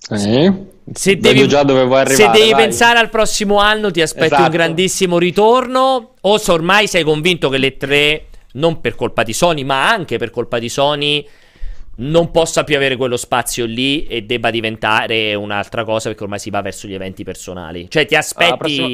Eh, 0.10 0.54
se 0.92 1.18
devi, 1.18 1.48
già 1.48 1.64
dove 1.64 1.86
vuoi 1.86 2.02
arrivare, 2.02 2.36
se 2.36 2.40
devi 2.40 2.54
pensare 2.56 3.00
al 3.00 3.10
prossimo 3.10 3.58
anno, 3.58 3.90
ti 3.90 4.02
aspetti 4.02 4.26
Esatto. 4.26 4.44
un 4.44 4.50
grandissimo 4.50 5.18
ritorno. 5.18 6.14
O 6.22 6.38
se 6.38 6.52
ormai 6.52 6.88
sei 6.88 7.04
convinto 7.04 7.50
che 7.50 7.58
le 7.58 7.78
tre, 7.78 8.26
non 8.54 8.82
per 8.82 8.96
colpa 8.96 9.24
di 9.24 9.34
Sony, 9.34 9.64
ma 9.64 9.90
anche 9.90 10.18
per 10.18 10.30
colpa 10.30 10.60
di 10.60 10.68
Sony, 10.70 11.26
non 11.96 12.32
possa 12.32 12.64
più 12.64 12.76
avere 12.76 12.96
quello 12.98 13.18
spazio 13.18 13.66
lì 13.66 14.06
e 14.08 14.24
debba 14.24 14.50
diventare 14.52 15.36
un'altra 15.36 15.84
cosa 15.84 16.10
perché 16.10 16.24
ormai 16.24 16.40
si 16.40 16.50
va 16.50 16.62
verso 16.62 16.88
gli 16.88 16.94
eventi 16.94 17.24
personali. 17.24 17.86
Cioè, 17.90 18.06
ti 18.06 18.16
aspetti. 18.16 18.52
Ah, 18.52 18.58
prossima- 18.58 18.88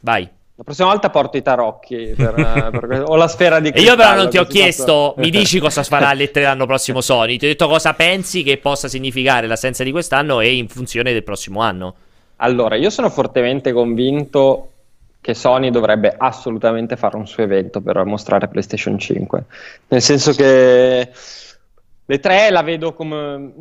Vai. 0.00 0.28
La 0.58 0.64
prossima 0.64 0.88
volta 0.88 1.10
porto 1.10 1.36
i 1.36 1.42
tarocchi 1.42 2.14
per, 2.16 2.32
per 2.72 3.04
o 3.06 3.14
la 3.16 3.28
sfera 3.28 3.60
di 3.60 3.68
E 3.68 3.82
io 3.82 3.94
però 3.94 4.14
non 4.14 4.30
ti 4.30 4.38
ho 4.38 4.46
chiesto, 4.46 4.84
posso- 4.84 5.14
mi 5.20 5.28
dici 5.28 5.58
cosa 5.58 5.82
farà 5.82 6.16
3 6.16 6.42
l'anno 6.42 6.64
prossimo 6.64 7.02
Sony. 7.02 7.36
Ti 7.36 7.44
ho 7.44 7.48
detto 7.48 7.68
cosa 7.68 7.92
pensi 7.92 8.42
che 8.42 8.56
possa 8.56 8.88
significare 8.88 9.46
l'assenza 9.46 9.84
di 9.84 9.90
quest'anno 9.90 10.40
e 10.40 10.54
in 10.54 10.68
funzione 10.68 11.12
del 11.12 11.22
prossimo 11.22 11.60
anno. 11.60 11.94
Allora, 12.36 12.76
io 12.76 12.88
sono 12.88 13.10
fortemente 13.10 13.72
convinto 13.72 14.70
che 15.20 15.34
Sony 15.34 15.70
dovrebbe 15.70 16.14
assolutamente 16.16 16.96
fare 16.96 17.16
un 17.16 17.26
suo 17.26 17.42
evento 17.42 17.80
per 17.82 18.02
mostrare 18.04 18.48
PlayStation 18.48 18.98
5. 18.98 19.44
Nel 19.88 20.00
senso 20.00 20.32
che 20.32 21.10
le 22.06 22.20
tre 22.20 22.50
la 22.50 22.62
vedo 22.62 22.94
come 22.94 23.52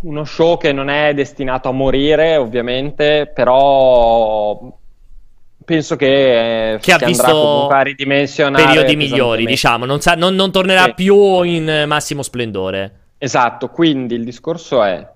uno 0.00 0.24
show 0.24 0.58
che 0.58 0.72
non 0.72 0.90
è 0.90 1.12
destinato 1.14 1.68
a 1.68 1.72
morire, 1.72 2.36
ovviamente, 2.36 3.30
però 3.34 4.77
penso 5.68 5.96
che, 5.96 6.72
eh, 6.72 6.78
che 6.78 6.92
ha 6.92 6.96
visto 6.96 7.68
periodi 7.68 8.96
migliori, 8.96 9.44
diciamo, 9.44 9.84
non, 9.84 10.00
sa, 10.00 10.14
non, 10.14 10.34
non 10.34 10.50
tornerà 10.50 10.84
sì. 10.84 10.94
più 10.94 11.42
in 11.42 11.84
massimo 11.86 12.22
splendore. 12.22 12.92
Esatto, 13.18 13.68
quindi 13.68 14.14
il 14.14 14.24
discorso 14.24 14.82
è, 14.82 15.06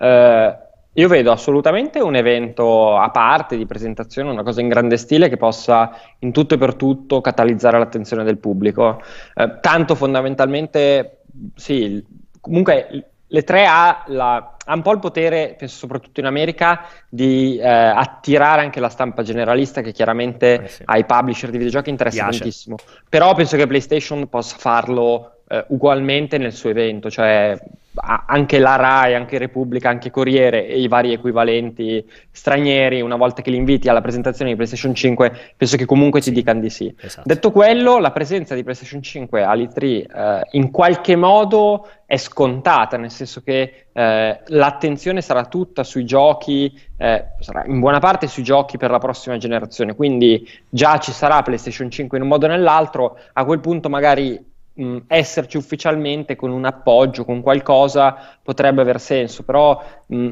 eh, 0.00 0.56
io 0.94 1.08
vedo 1.08 1.30
assolutamente 1.30 2.00
un 2.00 2.16
evento 2.16 2.96
a 2.96 3.10
parte 3.10 3.58
di 3.58 3.66
presentazione, 3.66 4.30
una 4.30 4.42
cosa 4.42 4.62
in 4.62 4.68
grande 4.68 4.96
stile 4.96 5.28
che 5.28 5.36
possa 5.36 5.90
in 6.20 6.32
tutto 6.32 6.54
e 6.54 6.58
per 6.58 6.74
tutto 6.74 7.20
catalizzare 7.20 7.78
l'attenzione 7.78 8.24
del 8.24 8.38
pubblico, 8.38 9.02
eh, 9.34 9.58
tanto 9.60 9.94
fondamentalmente, 9.94 11.24
sì, 11.54 12.02
comunque 12.40 13.10
le 13.26 13.42
tre 13.42 13.66
ha, 13.66 14.04
la, 14.06 14.56
ha, 14.68 14.74
un 14.74 14.82
po' 14.82 14.92
il 14.92 14.98
potere, 14.98 15.54
penso 15.58 15.76
soprattutto 15.76 16.20
in 16.20 16.26
America, 16.26 16.84
di 17.08 17.58
eh, 17.58 17.66
attirare 17.66 18.60
anche 18.60 18.80
la 18.80 18.90
stampa 18.90 19.22
generalista 19.22 19.80
che 19.80 19.92
chiaramente 19.92 20.62
eh 20.64 20.68
sì. 20.68 20.82
ai 20.84 21.04
publisher 21.04 21.50
di 21.50 21.56
videogiochi 21.56 21.90
interessa 21.90 22.24
Piace. 22.24 22.38
tantissimo. 22.38 22.76
Però 23.08 23.34
penso 23.34 23.56
che 23.56 23.66
PlayStation 23.66 24.28
possa 24.28 24.56
farlo 24.58 25.40
eh, 25.48 25.64
ugualmente 25.68 26.36
nel 26.36 26.52
suo 26.52 26.68
evento, 26.70 27.10
cioè 27.10 27.58
anche 28.00 28.58
la 28.58 28.76
RAI, 28.76 29.14
anche 29.14 29.38
Repubblica, 29.38 29.88
anche 29.88 30.10
Corriere 30.10 30.66
e 30.66 30.80
i 30.80 30.88
vari 30.88 31.12
equivalenti 31.12 32.04
stranieri, 32.30 33.00
una 33.00 33.16
volta 33.16 33.42
che 33.42 33.50
li 33.50 33.56
inviti 33.56 33.88
alla 33.88 34.00
presentazione 34.00 34.50
di 34.50 34.56
PlayStation 34.56 34.94
5, 34.94 35.54
penso 35.56 35.76
che 35.76 35.84
comunque 35.84 36.20
ti 36.20 36.30
dicano 36.30 36.60
di 36.60 36.70
sì. 36.70 36.94
Esatto. 36.98 37.26
Detto 37.26 37.50
quello, 37.50 37.98
la 37.98 38.12
presenza 38.12 38.54
di 38.54 38.62
PlayStation 38.62 39.02
5 39.02 39.42
all'E3 39.42 39.82
eh, 39.82 40.06
in 40.52 40.70
qualche 40.70 41.16
modo 41.16 41.88
è 42.06 42.16
scontata, 42.16 42.96
nel 42.96 43.10
senso 43.10 43.42
che 43.42 43.86
eh, 43.92 44.40
l'attenzione 44.46 45.20
sarà 45.20 45.44
tutta 45.44 45.84
sui 45.84 46.04
giochi, 46.04 46.72
eh, 46.96 47.24
sarà 47.40 47.64
in 47.66 47.80
buona 47.80 47.98
parte 47.98 48.28
sui 48.28 48.42
giochi 48.42 48.78
per 48.78 48.90
la 48.90 48.98
prossima 48.98 49.36
generazione, 49.36 49.94
quindi 49.94 50.48
già 50.68 50.98
ci 50.98 51.12
sarà 51.12 51.42
PlayStation 51.42 51.90
5 51.90 52.16
in 52.16 52.22
un 52.22 52.30
modo 52.30 52.46
o 52.46 52.48
nell'altro, 52.48 53.18
a 53.32 53.44
quel 53.44 53.60
punto 53.60 53.88
magari 53.88 54.42
mh, 54.78 54.98
esserci 55.08 55.56
ufficialmente 55.56 56.36
con 56.36 56.50
un 56.50 56.64
appoggio, 56.64 57.24
con 57.24 57.40
qualcosa, 57.40 58.16
potrebbe 58.42 58.80
aver 58.80 59.00
senso, 59.00 59.42
però 59.42 59.82
mh, 60.06 60.28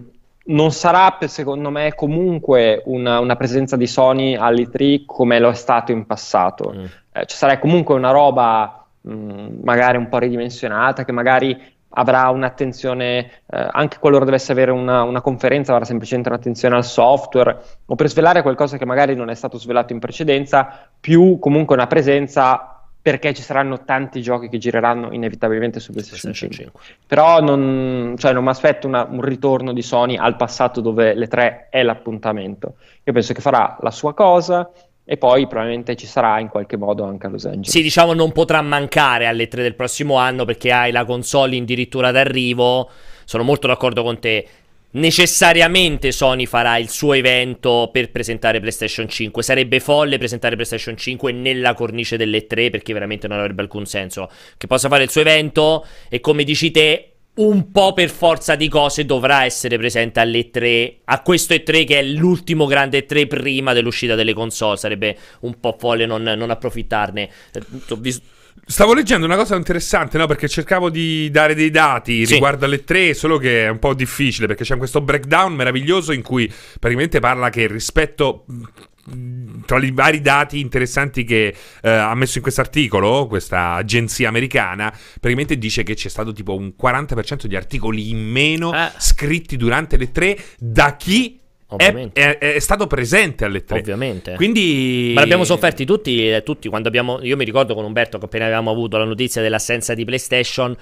non 0.47 0.71
sarà 0.71 1.19
secondo 1.27 1.71
me 1.71 1.95
comunque 1.95 2.83
una, 2.87 3.19
una 3.19 3.35
presenza 3.35 3.77
di 3.77 3.87
Sony 3.87 4.37
all'E3 4.37 5.05
come 5.05 5.41
lo 5.41 5.51
è 5.51 5.55
stato 5.55 5.91
in 5.91 6.07
passato. 6.07 6.73
Mm. 6.75 6.85
Eh, 7.13 7.27
ci 7.27 7.37
sarà 7.37 7.59
comunque 7.59 7.95
una 7.95 8.11
roba 8.11 8.87
mh, 9.01 9.61
magari 9.63 9.97
un 9.97 10.09
po' 10.09 10.19
ridimensionata, 10.19 11.05
che 11.05 11.13
magari 11.13 11.75
avrà 11.99 12.29
un'attenzione, 12.29 13.19
eh, 13.19 13.69
anche 13.71 13.99
qualora 13.99 14.25
dovesse 14.25 14.53
avere 14.53 14.71
una, 14.71 15.03
una, 15.03 15.23
conferenza, 15.23 15.73
avrà 15.73 15.85
semplicemente 15.85 16.29
un'attenzione 16.29 16.77
al 16.77 16.85
software, 16.85 17.59
o 17.87 17.95
per 17.95 18.09
svelare 18.09 18.43
qualcosa 18.43 18.77
che 18.77 18.85
magari 18.85 19.15
non 19.15 19.31
è 19.31 19.35
stato 19.35 19.59
svelato 19.59 19.93
in 19.93 19.99
precedenza, 19.99 20.89
più 21.01 21.39
comunque 21.39 21.75
una 21.75 21.87
presenza 21.87 22.76
perché 23.07 23.33
ci 23.33 23.43
saranno 23.43 23.85
tanti 23.85 24.21
giochi 24.21 24.49
che 24.49 24.59
gireranno 24.59 25.13
inevitabilmente 25.13 25.79
su 25.79 25.93
PlayStation 25.93 26.33
5. 26.33 26.57
5. 26.57 26.81
Però 27.07 27.41
non, 27.41 28.17
cioè 28.19 28.33
non 28.33 28.43
mi 28.43 28.51
aspetto 28.51 28.89
un 28.89 29.21
ritorno 29.21 29.73
di 29.73 29.81
Sony 29.81 30.17
al 30.17 30.35
passato 30.35 30.81
dove 30.81 31.15
le 31.15 31.29
3 31.29 31.69
è 31.71 31.85
l'appuntamento. 31.85 32.75
Io 33.05 33.13
penso 33.13 33.33
che 33.33 33.41
farà 33.41 33.79
la 33.81 33.93
sua 33.93 34.13
cosa 34.13 34.69
e 35.05 35.17
poi 35.19 35.47
probabilmente 35.47 35.95
ci 35.95 36.05
sarà 36.05 36.41
in 36.41 36.49
qualche 36.49 36.77
modo 36.77 37.05
anche 37.05 37.29
a 37.29 37.31
Los 37.31 37.45
Angeles. 37.45 37.71
Sì, 37.71 37.81
diciamo 37.81 38.13
non 38.13 38.33
potrà 38.33 38.61
mancare 38.61 39.27
alle 39.27 39.47
3 39.47 39.63
del 39.63 39.77
prossimo 39.77 40.17
anno 40.17 40.45
perché 40.45 40.73
hai 40.73 40.91
la 40.91 41.05
console 41.05 41.57
addirittura 41.57 42.11
d'arrivo. 42.11 42.91
Sono 43.25 43.45
molto 43.45 43.69
d'accordo 43.69 44.03
con 44.03 44.19
te 44.19 44.49
necessariamente 44.93 46.13
Sony 46.13 46.47
farà 46.47 46.79
il 46.79 46.89
suo 46.89 47.13
evento 47.13 47.91
per 47.93 48.11
presentare 48.11 48.61
PlayStation 48.61 49.09
5. 49.09 49.43
Sarebbe 49.43 49.81
folle 49.81 50.19
presentare 50.19 50.55
PlayStation 50.55 50.97
5 50.97 51.33
nella 51.33 51.75
cornice 51.75 52.17
delle 52.17 52.47
3 52.47 52.71
perché 52.71 52.93
veramente 52.93 53.29
non 53.29 53.39
avrebbe 53.39 53.63
alcun 53.63 53.87
senso. 53.87 54.31
Che 54.57 54.67
possa 54.67 54.89
fare 54.89 55.05
il 55.05 55.11
suo 55.11 55.21
evento 55.21 55.87
e 56.09 56.21
come 56.21 56.45
dici 56.45 56.71
te 56.71 57.11
un 57.37 57.71
po' 57.71 57.93
per 57.93 58.09
forza 58.09 58.55
di 58.55 58.69
cose 58.69 59.05
dovrà 59.05 59.45
essere 59.45 59.77
presente 59.77 60.21
alle 60.21 60.49
3 60.49 61.01
a 61.05 61.21
questo 61.21 61.53
E3 61.53 61.85
che 61.85 61.99
è 61.99 62.03
l'ultimo 62.03 62.65
grande 62.65 63.07
E3 63.07 63.27
prima 63.27 63.75
dell'uscita 63.75 64.15
delle 64.15 64.33
console 64.33 64.79
sarebbe 64.79 65.17
un 65.41 65.61
po' 65.61 65.77
folle 65.79 66.07
non, 66.07 66.23
non 66.23 66.49
approfittarne 66.49 67.29
eh, 67.53 67.61
ho 67.91 67.97
visto 67.97 68.36
Stavo 68.65 68.95
leggendo 68.95 69.27
una 69.27 69.37
cosa 69.37 69.55
interessante, 69.55 70.19
no? 70.19 70.27
Perché 70.27 70.49
cercavo 70.49 70.91
di 70.91 71.31
dare 71.31 71.55
dei 71.55 71.71
dati 71.71 72.27
sì. 72.27 72.35
riguardo 72.35 72.65
alle 72.65 72.85
tre, 72.85 73.15
solo 73.15 73.39
che 73.39 73.67
è 73.67 73.69
un 73.69 73.79
po' 73.79 73.95
difficile 73.95 74.47
perché 74.47 74.65
c'è 74.65 74.77
questo 74.77 75.01
breakdown 75.01 75.55
meraviglioso 75.55 76.13
in 76.13 76.23
cui 76.23 76.53
praticamente 76.81 77.21
parla 77.21 77.49
che 77.49 77.67
rispetto 77.69 78.45
mm, 78.51 79.63
tra 79.67 79.79
i 79.79 79.93
vari 79.93 80.21
dati 80.21 80.59
interessanti 80.59 81.25
che 81.25 81.55
eh, 81.83 81.91
ha 81.91 82.15
messo 82.15 82.39
in 82.39 82.43
questo 82.43 82.61
articolo, 82.61 83.27
questa 83.27 83.75
agenzia 83.75 84.29
americana, 84.29 84.91
praticamente 84.91 85.59
dice 85.59 85.83
che 85.83 85.95
c'è 85.95 86.09
stato 86.09 86.33
tipo 86.33 86.55
un 86.55 86.73
40% 86.81 87.47
di 87.47 87.57
articoli 87.57 88.11
in 88.11 88.19
meno 88.19 88.75
eh. 88.75 88.91
scritti 88.99 89.57
durante 89.57 89.97
le 89.97 90.11
tre 90.11 90.37
da 90.59 90.97
chi 90.97 91.41
è, 91.77 92.11
è, 92.13 92.39
è, 92.39 92.59
stato 92.61 92.87
presente 92.87 93.45
alle 93.45 93.65
tre. 93.65 93.81
Ovviamente. 93.81 94.35
Quindi. 94.35 95.13
Ma 95.15 95.21
l'abbiamo 95.21 95.45
sofferti 95.45 95.85
tutti, 95.85 96.31
eh, 96.31 96.43
tutti 96.45 96.69
quando 96.69 96.87
abbiamo. 96.89 97.19
Io 97.23 97.37
mi 97.37 97.45
ricordo 97.45 97.75
con 97.75 97.85
Umberto 97.85 98.19
che 98.19 98.27
appena 98.27 98.45
avevamo 98.45 98.71
avuto 98.71 98.97
la 98.97 99.05
notizia 99.05 99.43
dell'assenza 99.43 99.95
di 99.95 100.05
PlayStation. 100.05 100.77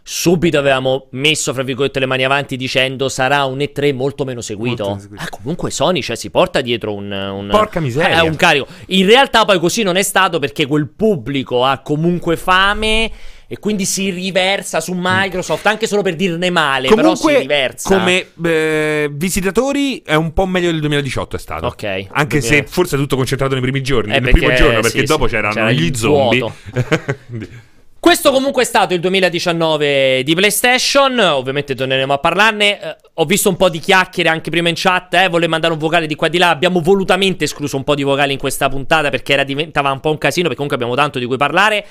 Subito 0.00 0.58
avevamo 0.58 1.08
messo, 1.10 1.52
fra 1.52 1.62
virgolette, 1.62 1.98
le 1.98 2.06
mani 2.06 2.24
avanti 2.24 2.56
dicendo 2.56 3.10
sarà 3.10 3.44
un 3.44 3.58
E3 3.58 3.94
molto 3.94 4.24
meno 4.24 4.40
seguito. 4.40 4.84
Molto 4.84 5.00
seguito. 5.02 5.22
Ah, 5.22 5.28
comunque 5.28 5.70
Sony 5.70 6.00
cioè, 6.00 6.16
si 6.16 6.30
porta 6.30 6.62
dietro 6.62 6.94
un, 6.94 7.10
un, 7.10 7.48
Porca 7.50 7.80
miseria. 7.80 8.22
Eh, 8.22 8.26
un 8.26 8.36
carico. 8.36 8.66
In 8.86 9.04
realtà 9.04 9.44
poi 9.44 9.58
così 9.58 9.82
non 9.82 9.96
è 9.96 10.02
stato 10.02 10.38
perché 10.38 10.64
quel 10.64 10.88
pubblico 10.88 11.62
ha 11.62 11.80
comunque 11.80 12.36
fame 12.38 13.10
e 13.50 13.58
quindi 13.58 13.86
si 13.86 14.10
riversa 14.10 14.78
su 14.78 14.92
Microsoft 14.94 15.64
anche 15.64 15.86
solo 15.86 16.02
per 16.02 16.16
dirne 16.16 16.50
male, 16.50 16.88
Comunque, 16.88 17.16
però 17.18 17.34
si 17.34 17.40
riversa. 17.40 17.88
Come 17.88 18.26
eh, 18.44 19.08
visitatori 19.10 20.02
è 20.04 20.14
un 20.14 20.34
po' 20.34 20.44
meglio 20.44 20.70
del 20.70 20.80
2018 20.80 21.36
è 21.36 21.38
stato. 21.38 21.66
Ok. 21.66 22.08
Anche 22.10 22.42
se 22.42 22.64
forse 22.68 22.96
è 22.96 22.98
tutto 22.98 23.16
concentrato 23.16 23.54
nei 23.54 23.62
primi 23.62 23.82
giorni, 23.82 24.10
eh, 24.10 24.20
nel 24.20 24.30
perché, 24.30 24.38
primo 24.38 24.54
giorno, 24.54 24.80
perché 24.80 25.00
sì, 25.00 25.04
dopo 25.06 25.26
sì, 25.26 25.34
c'erano 25.34 25.54
c'era 25.54 25.72
gli 25.72 25.94
zombie. 25.94 26.52
Questo 28.00 28.30
comunque 28.30 28.62
è 28.62 28.64
stato 28.64 28.94
il 28.94 29.00
2019 29.00 30.22
di 30.22 30.34
PlayStation, 30.34 31.18
ovviamente 31.18 31.74
torneremo 31.74 32.12
a 32.12 32.18
parlarne. 32.18 32.80
Eh, 32.80 32.96
ho 33.14 33.24
visto 33.24 33.48
un 33.48 33.56
po' 33.56 33.68
di 33.68 33.80
chiacchiere 33.80 34.28
anche 34.28 34.50
prima 34.50 34.68
in 34.68 34.74
chat, 34.76 35.14
eh, 35.14 35.28
volevo 35.28 35.50
mandare 35.50 35.72
un 35.72 35.78
vocale 35.80 36.06
di 36.06 36.14
qua 36.14 36.28
e 36.28 36.30
di 36.30 36.38
là. 36.38 36.50
Abbiamo 36.50 36.80
volutamente 36.80 37.44
escluso 37.44 37.76
un 37.76 37.82
po' 37.82 37.94
di 37.94 38.04
vocali 38.04 38.32
in 38.32 38.38
questa 38.38 38.68
puntata 38.68 39.10
perché 39.10 39.32
era, 39.32 39.42
diventava 39.42 39.90
un 39.90 40.00
po' 40.00 40.10
un 40.10 40.18
casino, 40.18 40.48
perché 40.48 40.62
comunque 40.62 40.76
abbiamo 40.76 40.94
tanto 40.94 41.18
di 41.18 41.24
cui 41.26 41.36
parlare. 41.36 41.84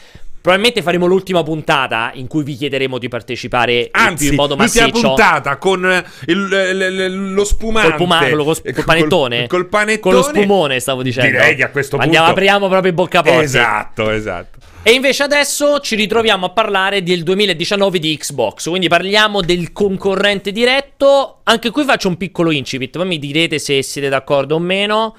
Probabilmente 0.48 0.82
faremo 0.82 1.08
l'ultima 1.08 1.44
puntata 1.44 2.12
in 2.14 2.28
cui 2.28 2.42
vi 2.42 2.56
chiederemo 2.56 2.98
di 2.98 3.10
partecipare 3.10 3.90
Anzi, 3.92 4.30
in 4.30 4.36
modo 4.36 4.56
massiccio. 4.56 4.86
l'ultima 4.86 5.08
puntata 5.10 5.58
con 5.58 6.06
il, 6.28 6.36
il, 6.36 7.34
lo 7.34 7.44
spumante. 7.44 7.90
Col, 7.90 7.98
puma, 7.98 8.20
col, 8.30 8.44
col, 8.46 8.74
col 8.74 8.86
panettone. 8.86 9.48
Col, 9.48 9.68
panettone. 9.68 10.00
Con 10.00 10.14
lo 10.14 10.22
spumone, 10.24 10.80
stavo 10.80 11.04
dicendo. 11.04 11.32
Direi 11.32 11.54
che 11.58 11.64
a 11.64 11.70
questo 11.70 11.98
punto... 11.98 12.06
Andiamo, 12.06 12.28
apriamo 12.30 12.70
proprio 12.70 12.92
in 12.92 12.96
bocca 12.96 13.22
porta. 13.24 13.42
Esatto, 13.42 14.10
esatto. 14.10 14.60
E 14.84 14.94
invece 14.94 15.24
adesso 15.24 15.82
ci 15.82 15.96
ritroviamo 15.96 16.46
a 16.46 16.50
parlare 16.52 17.04
del 17.04 17.24
2019 17.24 18.00
di 18.00 18.16
Xbox, 18.16 18.70
quindi 18.70 18.88
parliamo 18.88 19.42
del 19.42 19.74
concorrente 19.74 20.54
diretto. 20.54 21.42
Anche 21.44 21.72
qui 21.72 21.84
faccio 21.84 22.08
un 22.08 22.16
piccolo 22.16 22.52
incipit, 22.52 22.96
poi 22.96 23.06
mi 23.06 23.20
direte 23.20 23.60
se 23.60 23.84
siete 23.84 24.08
d'accordo 24.08 24.56
o 24.56 24.60
meno. 24.60 25.14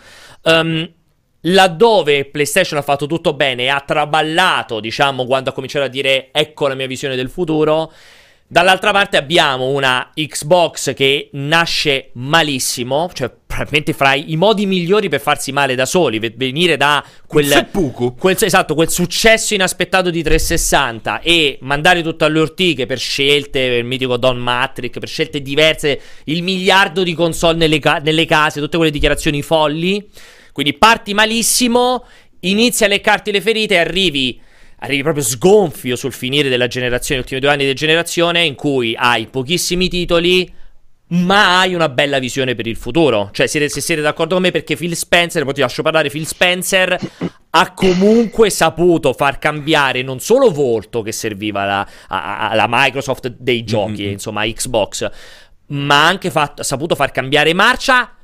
Um, 0.45 0.91
laddove 1.42 2.24
PlayStation 2.27 2.79
ha 2.79 2.83
fatto 2.83 3.07
tutto 3.07 3.35
bene 3.35 3.64
e 3.64 3.68
ha 3.68 3.81
traballato, 3.81 4.81
diciamo, 4.81 5.27
quando 5.27 5.51
ha 5.51 5.53
cominciato 5.53 5.85
a 5.85 5.88
dire 5.88 6.29
ecco 6.33 6.68
la 6.68 6.74
mia 6.74 6.87
visione 6.87 7.16
del 7.16 7.31
futuro, 7.31 7.92
Dall'altra 8.51 8.92
parte 8.92 9.18
abbiamo 9.18 9.66
una 9.66 10.11
Xbox 10.14 10.94
che 10.94 11.29
nasce 11.33 12.09
malissimo, 12.14 13.11
cioè 13.12 13.31
probabilmente 13.46 13.92
fra 13.92 14.14
i 14.14 14.37
modi 14.37 14.64
migliori 14.64 15.11
per 15.11 15.20
farsi 15.20 15.53
male 15.53 15.74
da 15.74 15.85
soli, 15.85 16.18
venire 16.18 16.79
da 16.79 17.05
quel, 17.27 17.68
quel, 18.18 18.37
esatto, 18.40 18.74
quel 18.74 18.88
successo 18.88 19.53
inaspettato 19.53 20.09
di 20.09 20.22
360 20.22 21.20
e 21.20 21.59
mandare 21.61 22.01
tutto 22.03 22.24
alle 22.24 22.40
ortiche 22.40 22.87
per 22.87 22.98
scelte, 22.98 23.68
per 23.68 23.79
il 23.81 23.85
mitico 23.85 24.16
Don 24.16 24.38
Matrix, 24.38 24.98
per 24.98 25.09
scelte 25.09 25.42
diverse, 25.42 26.01
il 26.24 26.42
miliardo 26.42 27.03
di 27.03 27.12
console 27.12 27.59
nelle, 27.59 27.79
ca- 27.79 28.01
nelle 28.03 28.24
case, 28.24 28.61
tutte 28.61 28.79
quelle 28.79 28.90
dichiarazioni 28.90 29.42
folli. 29.42 30.09
Quindi 30.59 30.77
parti 30.77 31.14
malissimo, 31.14 32.05
inizi 32.40 32.83
a 32.83 32.88
leccarti 32.88 33.31
le 33.31 33.40
ferite 33.40 33.75
e 33.75 33.79
arrivi 33.79 34.40
arrivi 34.81 35.03
proprio 35.03 35.23
sgonfio 35.23 35.94
sul 35.94 36.12
finire 36.12 36.49
della 36.49 36.66
generazione, 36.66 37.21
gli 37.21 37.23
ultimi 37.23 37.40
due 37.40 37.51
anni 37.51 37.64
di 37.64 37.75
generazione, 37.75 38.42
in 38.42 38.57
cui 38.57 38.92
hai 38.99 39.29
pochissimi 39.29 39.88
titoli, 39.88 40.53
ma 41.11 41.61
hai 41.61 41.75
una 41.75 41.88
bella 41.88 42.18
visione 42.18 42.57
per 42.57 42.66
il 42.66 42.75
futuro. 42.75 43.31
Cioè, 43.33 43.47
se 43.47 43.68
siete 43.68 44.01
d'accordo 44.01 44.35
con 44.35 44.42
me, 44.42 44.51
perché 44.51 44.75
Phil 44.75 44.97
Spencer, 44.97 45.44
poi 45.44 45.55
ti 45.55 45.61
lascio 45.61 45.83
parlare, 45.83 46.11
Phil 46.11 46.27
Spencer 46.27 46.99
ha 47.51 47.73
comunque 47.73 48.51
saputo 48.51 49.12
far 49.12 49.38
cambiare 49.38 50.03
non 50.03 50.18
solo 50.18 50.51
volto 50.51 51.03
che 51.03 51.13
serviva 51.13 51.87
alla, 52.09 52.67
Microsoft 52.69 53.29
dei 53.29 53.63
giochi, 53.63 54.02
mm-hmm. 54.02 54.11
insomma, 54.11 54.44
Xbox, 54.44 55.09
ma 55.67 56.02
ha 56.02 56.09
anche 56.09 56.33
fatto, 56.33 56.65
saputo 56.65 56.96
far 56.96 57.13
cambiare 57.13 57.54
marcia 57.54 58.15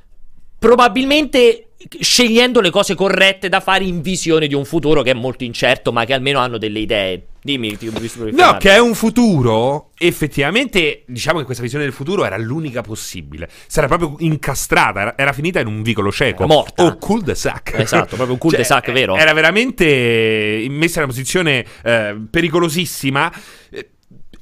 probabilmente 0.57 1.69
scegliendo 1.99 2.61
le 2.61 2.69
cose 2.69 2.95
corrette 2.95 3.49
da 3.49 3.59
fare 3.59 3.83
in 3.83 4.01
visione 4.01 4.47
di 4.47 4.55
un 4.55 4.65
futuro 4.65 5.01
che 5.01 5.11
è 5.11 5.13
molto 5.13 5.43
incerto, 5.43 5.91
ma 5.91 6.05
che 6.05 6.13
almeno 6.13 6.39
hanno 6.39 6.57
delle 6.57 6.79
idee. 6.79 7.25
Dimmi, 7.45 7.77
ti 7.77 7.87
ho 7.87 7.91
visto 7.99 8.27
No, 8.31 8.57
che 8.57 8.71
è 8.71 8.79
un 8.79 8.95
futuro. 8.95 9.91
Effettivamente, 9.99 11.03
diciamo 11.05 11.37
che 11.37 11.45
questa 11.45 11.61
visione 11.61 11.83
del 11.83 11.93
futuro 11.93 12.25
era 12.25 12.37
l'unica 12.37 12.81
possibile. 12.81 13.47
Sarà 13.67 13.85
proprio 13.85 14.15
incastrata, 14.19 15.01
era, 15.01 15.15
era 15.15 15.31
finita 15.31 15.59
in 15.59 15.67
un 15.67 15.83
vicolo 15.83 16.11
cieco. 16.11 16.43
Era 16.43 16.51
morta. 16.51 16.83
O 16.83 16.97
cul-de-sac. 16.97 17.75
Esatto, 17.77 18.15
proprio 18.15 18.31
un 18.31 18.39
cul-de-sac, 18.39 18.85
Cioè, 18.85 18.93
vero? 18.95 19.15
Era 19.15 19.31
veramente 19.33 20.65
messa 20.69 20.97
in 20.97 21.03
una 21.03 21.13
posizione 21.13 21.63
eh, 21.83 22.17
pericolosissima. 22.31 23.31
Eh, 23.69 23.89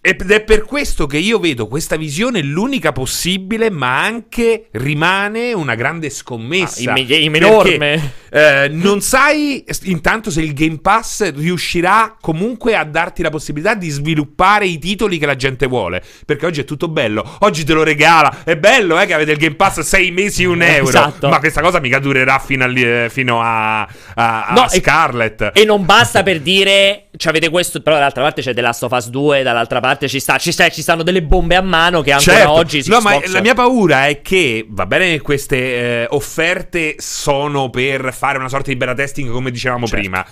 Ed 0.05 0.29
è 0.29 0.41
per 0.43 0.65
questo 0.65 1.07
che 1.07 1.17
io 1.17 1.39
vedo 1.39 1.67
questa 1.67 1.95
visione 1.95 2.41
l'unica 2.41 2.91
possibile, 2.91 3.69
ma 3.69 4.03
anche 4.03 4.67
rimane 4.71 5.53
una 5.53 5.75
grande 5.75 6.09
scommessa. 6.09 6.91
Ah, 6.91 6.99
imme- 6.99 7.05
Perché, 7.05 7.23
enorme. 7.37 8.13
Eh, 8.33 8.67
non 8.71 9.01
sai 9.01 9.63
intanto 9.83 10.31
se 10.31 10.41
il 10.41 10.53
Game 10.53 10.79
Pass 10.79 11.33
riuscirà 11.35 12.15
comunque 12.19 12.75
a 12.75 12.83
darti 12.83 13.21
la 13.21 13.29
possibilità 13.29 13.75
di 13.75 13.89
sviluppare 13.89 14.65
i 14.65 14.79
titoli 14.79 15.19
che 15.19 15.27
la 15.27 15.35
gente 15.35 15.67
vuole. 15.67 16.01
Perché 16.25 16.47
oggi 16.47 16.61
è 16.61 16.65
tutto 16.65 16.87
bello. 16.87 17.23
Oggi 17.41 17.63
te 17.63 17.73
lo 17.73 17.83
regala. 17.83 18.37
È 18.43 18.55
bello, 18.57 18.99
eh, 18.99 19.05
che 19.05 19.13
avete 19.13 19.31
il 19.33 19.37
Game 19.37 19.55
Pass 19.55 19.81
6 19.81 20.09
mesi, 20.09 20.45
un 20.45 20.63
euro. 20.63 20.89
Esatto. 20.89 21.29
Ma 21.29 21.37
questa 21.37 21.61
cosa 21.61 21.79
mica 21.79 21.99
durerà 21.99 22.39
fino, 22.39 22.63
al- 22.63 22.75
eh, 22.75 23.07
fino 23.11 23.39
a, 23.39 23.81
a, 23.81 23.87
a 24.15 24.53
No, 24.53 24.65
e- 24.69 24.79
Scarlet. 24.79 25.51
E 25.53 25.63
non 25.63 25.85
basta 25.85 26.23
per 26.23 26.39
dire, 26.39 27.09
cioè 27.15 27.29
avete 27.29 27.49
questo, 27.49 27.81
però 27.81 27.97
dall'altra 27.97 28.23
parte 28.23 28.41
c'è 28.41 28.55
The 28.55 28.61
Last 28.61 28.81
of 28.81 28.91
Us 28.93 29.09
2, 29.09 29.43
dall'altra 29.43 29.79
parte 29.79 30.07
ci, 30.07 30.19
sta, 30.19 30.37
ci, 30.39 30.51
sta- 30.51 30.69
ci 30.69 30.81
stanno 30.81 31.03
delle 31.03 31.21
bombe 31.21 31.55
a 31.55 31.61
mano 31.61 32.01
che 32.01 32.11
ancora 32.11 32.35
Certo. 32.35 32.51
oggi 32.51 32.83
no, 32.87 32.99
ma 33.01 33.19
la 33.27 33.41
mia 33.41 33.53
paura 33.53 34.07
è 34.07 34.21
che 34.21 34.65
va 34.69 34.87
bene 34.87 35.11
che 35.11 35.21
queste 35.21 35.55
eh, 35.57 36.07
offerte 36.09 36.95
sono 36.97 37.69
per 37.69 38.11
fare 38.23 38.37
una 38.37 38.47
sorta 38.47 38.69
di 38.71 38.77
beta 38.77 38.93
testing, 38.93 39.29
come 39.29 39.51
dicevamo 39.51 39.85
Certo. 39.85 40.01
prima. 40.01 40.25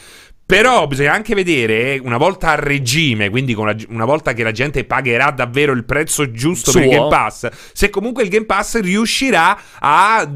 Però 0.46 0.88
bisogna 0.88 1.12
anche 1.14 1.36
vedere, 1.36 2.00
una 2.02 2.16
volta 2.18 2.52
a 2.52 2.56
regime, 2.56 3.30
quindi 3.30 3.54
con 3.54 3.66
la- 3.68 3.76
una 3.90 4.06
volta 4.06 4.32
che 4.34 4.44
la 4.44 4.52
gente 4.54 4.86
pagherà 4.86 5.32
davvero 5.32 5.74
il 5.74 5.84
prezzo 5.84 6.32
giusto 6.32 6.72
per 6.72 6.84
il 6.84 6.90
Suo. 6.90 6.98
Game 6.98 7.10
Pass, 7.10 7.50
se 7.74 7.90
comunque 7.90 8.24
il 8.24 8.30
Game 8.30 8.46
Pass 8.46 8.80
riuscirà 8.80 9.58
a, 9.80 10.30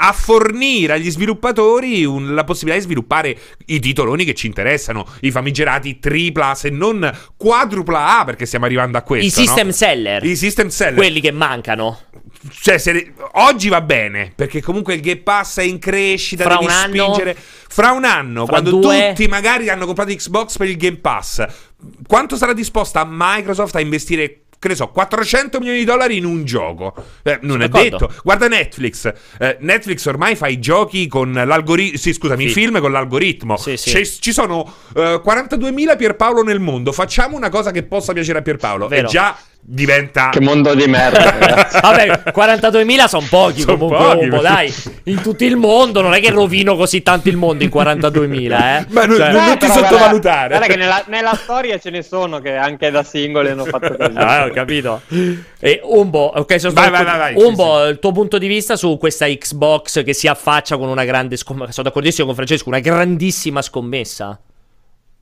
a 0.00 0.12
fornire 0.12 0.92
agli 0.94 1.10
sviluppatori 1.10 2.04
un- 2.04 2.34
la 2.34 2.44
possibilità 2.44 2.78
di 2.80 2.84
sviluppare 2.86 3.38
i 3.66 3.78
titoloni 3.80 4.24
che 4.24 4.34
ci 4.34 4.46
interessano, 4.46 5.06
i 5.20 5.30
famigerati 5.30 5.98
tripla, 5.98 6.54
se 6.54 6.68
non 6.70 7.10
quadrupla 7.36 8.20
A, 8.20 8.24
perché 8.24 8.46
stiamo 8.46 8.64
arrivando 8.66 8.96
a 8.98 9.02
questo. 9.02 9.40
I 9.40 9.44
system 9.46 9.66
no? 9.66 9.72
seller, 9.72 10.24
I 10.24 10.36
system 10.36 10.68
seller. 10.68 10.94
quelli 10.94 11.20
che 11.20 11.30
mancano. 11.30 11.98
Cioè, 12.60 12.78
se- 12.78 13.12
oggi 13.32 13.68
va 13.68 13.80
bene 13.80 14.32
perché 14.34 14.62
comunque 14.62 14.94
il 14.94 15.00
Game 15.00 15.20
Pass 15.22 15.58
è 15.58 15.62
in 15.64 15.78
crescita. 15.78 16.44
Fra 16.44 16.54
devi 16.54 16.64
un 16.66 16.70
anno? 16.70 16.94
spingere. 17.14 17.36
Fra 17.70 17.90
un 17.92 18.04
anno, 18.04 18.44
Fra 18.46 18.60
quando 18.60 18.78
due? 18.78 19.08
tutti 19.14 19.28
magari 19.28 19.68
hanno 19.68 19.86
comprato 19.86 20.12
Xbox 20.14 20.56
per 20.56 20.68
il 20.68 20.76
Game 20.76 20.98
Pass, 20.98 21.44
quanto 22.06 22.36
sarà 22.36 22.52
disposta 22.52 23.04
Microsoft 23.08 23.74
a 23.76 23.80
investire? 23.80 24.42
Che 24.60 24.66
ne 24.66 24.74
so, 24.74 24.88
400 24.88 25.58
milioni 25.60 25.78
di 25.78 25.84
dollari 25.84 26.16
in 26.16 26.24
un 26.24 26.44
gioco. 26.44 26.92
Eh, 27.22 27.38
non 27.42 27.60
Sono 27.60 27.64
è 27.64 27.68
d'accordo. 27.68 28.06
detto. 28.08 28.20
Guarda 28.24 28.48
Netflix. 28.48 29.12
Eh, 29.38 29.56
Netflix 29.60 30.04
ormai 30.06 30.34
fa 30.34 30.48
i 30.48 30.58
giochi 30.58 31.06
con 31.06 31.32
l'algoritmo. 31.32 31.96
Sì, 31.96 32.12
scusami, 32.12 32.42
i 32.42 32.48
Sì. 32.48 32.54
film 32.54 32.80
con 32.80 32.90
l'algoritmo. 32.90 33.56
Sì, 33.56 33.76
sì. 33.76 33.92
C'è- 33.92 34.04
ci 34.04 34.32
sono 34.32 34.68
eh, 34.96 35.20
42.000 35.22 35.94
Pierpaolo 35.94 36.42
nel 36.42 36.58
mondo. 36.58 36.90
Facciamo 36.90 37.36
una 37.36 37.50
cosa 37.50 37.70
che 37.70 37.84
possa 37.84 38.12
piacere 38.12 38.40
a 38.40 38.42
Pierpaolo. 38.42 38.88
Vero. 38.88 39.06
E 39.06 39.10
già 39.10 39.38
diventa. 39.60 40.30
Che 40.30 40.40
mondo 40.40 40.74
di 40.74 40.86
merda. 40.86 41.68
Vabbè, 41.82 42.22
42.000 42.34 43.04
sono 43.06 43.26
pochi 43.28 43.60
Son 43.60 43.78
comunque, 43.78 43.98
pochi, 44.14 44.28
perché- 44.28 44.40
dai. 44.42 44.74
In 45.04 45.20
tutto 45.20 45.44
il 45.44 45.56
mondo 45.56 46.00
non 46.00 46.14
è 46.14 46.20
che 46.20 46.30
rovino 46.30 46.76
così 46.76 47.02
tanto 47.02 47.28
il 47.28 47.36
mondo 47.36 47.64
in 47.64 47.70
42.000, 47.72 48.34
eh. 48.80 48.86
Ma 48.88 49.04
non, 49.04 49.16
Cioè- 49.16 49.32
non 49.32 49.48
Eh, 49.50 49.56
ti 49.56 49.66
sottovalutare. 49.66 50.48
Guarda, 50.48 50.56
guarda 50.56 50.66
che 50.66 50.76
nella, 50.76 51.04
nella 51.08 51.34
storia 51.34 51.78
ce 51.78 51.90
ne 51.90 52.02
sono 52.02 52.40
che 52.40 52.54
anche 52.54 52.90
da 52.90 53.02
singoli 53.02 53.50
hanno 53.50 53.64
fatto 53.64 53.94
così. 53.96 54.16
Ah, 54.16 54.46
ho 54.46 54.50
capito. 54.50 55.02
E 55.60 55.80
Umbo, 55.82 56.24
ok, 56.36 56.60
sono 56.60 56.72
Vai, 56.72 56.90
vai, 56.90 57.04
vai, 57.04 57.18
vai, 57.18 57.34
Umbo, 57.36 57.86
il 57.86 57.98
tuo 57.98 58.12
punto 58.12 58.38
di 58.38 58.46
vista 58.46 58.76
su 58.76 58.96
questa 58.98 59.26
Xbox 59.26 60.02
che 60.04 60.12
si 60.14 60.28
affaccia 60.28 60.76
con 60.76 60.88
una 60.88 61.04
grande 61.04 61.36
scommessa? 61.36 61.72
Sono 61.72 61.88
d'accordissimo 61.88 62.26
con 62.26 62.34
Francesco, 62.34 62.68
una 62.68 62.78
grandissima 62.80 63.60
scommessa. 63.62 64.38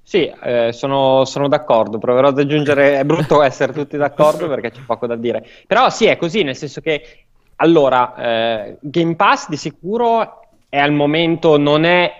Sì, 0.09 0.32
eh, 0.40 0.70
sono, 0.72 1.24
sono 1.24 1.48
d'accordo, 1.48 1.98
proverò 1.98 2.28
ad 2.28 2.38
aggiungere, 2.38 3.00
è 3.00 3.04
brutto 3.04 3.42
essere 3.42 3.72
tutti 3.72 3.96
d'accordo 3.96 4.46
perché 4.48 4.70
c'è 4.70 4.82
poco 4.86 5.04
da 5.09 5.16
dire, 5.16 5.44
però 5.66 5.90
sì, 5.90 6.04
è 6.07 6.16
così, 6.16 6.44
nel 6.44 6.54
senso 6.54 6.80
che, 6.80 7.24
allora, 7.57 8.14
eh, 8.14 8.76
Game 8.82 9.16
Pass 9.16 9.48
di 9.48 9.57
sicuro 9.57 10.42
è 10.68 10.78
al 10.78 10.92
momento, 10.92 11.59
non 11.59 11.82
è 11.82 12.12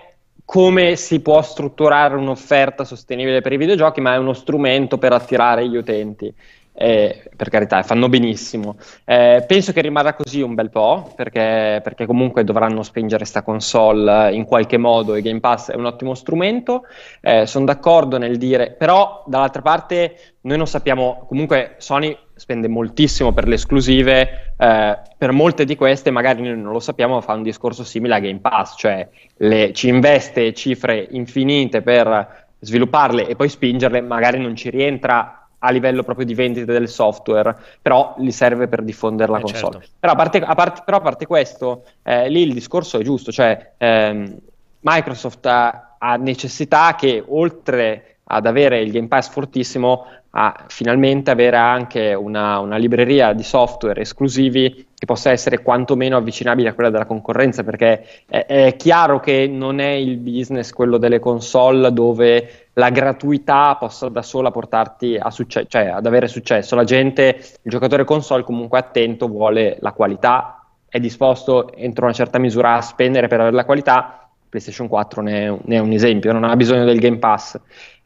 come 0.43 0.97
si 0.97 1.21
può 1.21 1.41
strutturare 1.41 2.17
un'offerta 2.17 2.83
sostenibile 2.83 3.39
per 3.39 3.53
i 3.53 3.57
videogiochi, 3.57 4.01
ma 4.01 4.15
è 4.15 4.17
uno 4.17 4.33
strumento 4.33 4.97
per 4.97 5.13
attirare 5.13 5.65
gli 5.69 5.77
utenti. 5.77 6.33
Eh, 6.79 7.23
per 7.35 7.49
carità, 7.49 7.81
fanno 7.81 8.07
benissimo. 8.07 8.77
Eh, 9.03 9.43
penso 9.47 9.73
che 9.73 9.81
rimarrà 9.81 10.13
così 10.13 10.41
un 10.41 10.53
bel 10.53 10.69
po', 10.69 11.11
perché, 11.15 11.81
perché 11.83 12.05
comunque 12.05 12.43
dovranno 12.43 12.83
spingere 12.83 13.25
sta 13.25 13.41
console 13.41 14.31
in 14.35 14.45
qualche 14.45 14.77
modo 14.77 15.15
e 15.15 15.23
Game 15.23 15.39
Pass 15.39 15.71
è 15.71 15.75
un 15.75 15.85
ottimo 15.85 16.13
strumento. 16.13 16.83
Eh, 17.19 17.47
sono 17.47 17.65
d'accordo 17.65 18.19
nel 18.19 18.37
dire, 18.37 18.75
però 18.77 19.23
dall'altra 19.25 19.63
parte 19.63 20.35
noi 20.41 20.57
non 20.57 20.67
sappiamo, 20.67 21.25
comunque 21.27 21.73
Sony 21.77 22.15
spende 22.35 22.67
moltissimo 22.67 23.33
per 23.33 23.47
le 23.47 23.55
esclusive, 23.55 24.53
eh, 24.55 24.99
per 25.17 25.31
molte 25.31 25.65
di 25.65 25.75
queste 25.75 26.11
magari 26.11 26.43
noi 26.43 26.61
non 26.61 26.71
lo 26.71 26.79
sappiamo, 26.79 27.19
fa 27.21 27.33
un 27.33 27.41
discorso 27.41 27.83
simile 27.83 28.13
a 28.13 28.19
Game 28.19 28.39
Pass, 28.39 28.75
cioè 28.77 29.07
le- 29.37 29.73
ci 29.73 29.87
investe 29.87 30.53
cifre 30.53 31.07
infinite 31.09 31.81
per 31.81 32.45
svilupparle 32.59 33.27
e 33.27 33.35
poi 33.35 33.49
spingerle, 33.49 33.99
magari 34.01 34.39
non 34.39 34.55
ci 34.55 34.69
rientra 34.69 35.46
a 35.67 35.71
livello 35.71 36.03
proprio 36.03 36.25
di 36.25 36.33
vendita 36.33 36.71
del 36.71 36.87
software, 36.87 37.55
però 37.81 38.15
gli 38.17 38.31
serve 38.31 38.67
per 38.67 38.81
diffondere 38.83 39.31
la 39.31 39.39
Eh, 39.39 39.41
console. 39.41 39.79
certo. 39.79 39.87
Però, 39.99 40.13
a 40.13 40.15
parte, 40.15 40.39
a 40.39 40.55
parte- 40.55 40.81
però 40.85 40.97
a 40.97 41.01
parte 41.01 41.25
questo, 41.25 41.83
eh, 42.03 42.29
lì 42.29 42.41
il 42.43 42.53
discorso 42.53 42.99
è 42.99 43.03
giusto, 43.03 43.31
cioè 43.31 43.73
ehm, 43.77 44.37
Microsoft 44.79 45.45
ha, 45.45 45.95
ha 45.97 46.15
necessità 46.15 46.95
che 46.95 47.23
oltre 47.27 48.16
ad 48.27 48.45
avere 48.45 48.81
il 48.81 48.91
Game 48.91 49.07
Pass 49.07 49.29
fortissimo, 49.29 50.05
a 50.31 50.65
finalmente 50.67 51.31
avere 51.31 51.57
anche 51.57 52.13
una, 52.13 52.59
una 52.59 52.77
libreria 52.77 53.33
di 53.33 53.43
software 53.43 54.01
esclusivi 54.01 54.85
che 54.93 55.05
possa 55.05 55.31
essere 55.31 55.61
quantomeno 55.61 56.17
avvicinabile 56.17 56.69
a 56.69 56.73
quella 56.73 56.89
della 56.89 57.05
concorrenza, 57.05 57.63
perché 57.63 58.05
è, 58.27 58.45
è 58.45 58.75
chiaro 58.75 59.19
che 59.19 59.47
non 59.47 59.79
è 59.79 59.89
il 59.89 60.17
business 60.17 60.71
quello 60.71 60.97
delle 60.97 61.19
console 61.19 61.91
dove 61.91 62.67
la 62.73 62.89
gratuità 62.89 63.75
possa 63.75 64.09
da 64.09 64.21
sola 64.21 64.51
portarti 64.51 65.19
succe- 65.29 65.65
cioè 65.67 65.87
ad 65.87 66.05
avere 66.05 66.27
successo. 66.27 66.75
La 66.75 66.83
gente, 66.83 67.37
il 67.61 67.71
giocatore 67.71 68.03
console 68.03 68.43
comunque 68.43 68.77
attento, 68.79 69.27
vuole 69.27 69.77
la 69.81 69.91
qualità, 69.93 70.65
è 70.89 70.99
disposto 70.99 71.71
entro 71.73 72.05
una 72.05 72.13
certa 72.13 72.39
misura 72.39 72.75
a 72.75 72.81
spendere 72.81 73.27
per 73.27 73.39
avere 73.39 73.55
la 73.55 73.65
qualità. 73.65 74.29
PlayStation 74.49 74.87
4 74.87 75.21
ne 75.21 75.43
è, 75.43 75.47
un- 75.49 75.59
ne 75.65 75.75
è 75.75 75.79
un 75.79 75.91
esempio, 75.91 76.31
non 76.31 76.43
ha 76.45 76.55
bisogno 76.55 76.85
del 76.85 76.99
Game 76.99 77.17
Pass. 77.17 77.59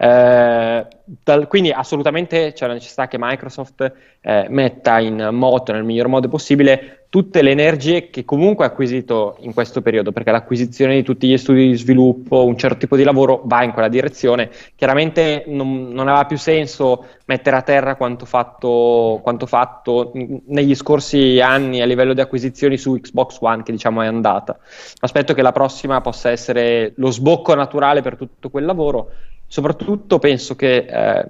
Eh, 0.03 0.87
dal- 1.23 1.47
quindi 1.47 1.69
assolutamente 1.69 2.53
c'è 2.53 2.65
la 2.65 2.73
necessità 2.73 3.07
che 3.07 3.17
Microsoft 3.19 3.93
eh, 4.21 4.47
metta 4.49 4.99
in 4.99 5.29
moto 5.31 5.73
nel 5.73 5.83
miglior 5.83 6.07
modo 6.07 6.27
possibile 6.27 7.05
tutte 7.07 7.43
le 7.43 7.51
energie 7.51 8.09
che 8.09 8.25
comunque 8.25 8.65
ha 8.65 8.69
acquisito 8.69 9.35
in 9.41 9.53
questo 9.53 9.81
periodo, 9.81 10.11
perché 10.11 10.31
l'acquisizione 10.31 10.95
di 10.95 11.03
tutti 11.03 11.27
gli 11.27 11.37
studi 11.37 11.67
di 11.67 11.75
sviluppo, 11.75 12.45
un 12.45 12.57
certo 12.57 12.77
tipo 12.77 12.95
di 12.95 13.03
lavoro 13.03 13.41
va 13.43 13.63
in 13.63 13.73
quella 13.73 13.89
direzione. 13.89 14.49
Chiaramente 14.75 15.43
non, 15.47 15.89
non 15.89 16.07
aveva 16.07 16.25
più 16.25 16.37
senso 16.37 17.05
mettere 17.25 17.57
a 17.57 17.61
terra 17.61 17.95
quanto 17.95 18.25
fatto, 18.25 19.19
quanto 19.21 19.45
fatto 19.45 20.13
negli 20.13 20.73
scorsi 20.73 21.41
anni 21.41 21.81
a 21.81 21.85
livello 21.85 22.13
di 22.13 22.21
acquisizioni 22.21 22.77
su 22.77 22.97
Xbox 22.99 23.37
One, 23.41 23.61
che 23.63 23.73
diciamo 23.73 24.01
è 24.01 24.07
andata. 24.07 24.57
Aspetto 25.01 25.33
che 25.33 25.41
la 25.41 25.51
prossima 25.51 25.99
possa 25.99 26.31
essere 26.31 26.93
lo 26.95 27.11
sbocco 27.11 27.53
naturale 27.53 28.01
per 28.01 28.15
tutto 28.15 28.49
quel 28.49 28.63
lavoro. 28.63 29.11
Soprattutto 29.51 30.17
penso 30.17 30.55
che 30.55 30.77
eh, 30.77 31.25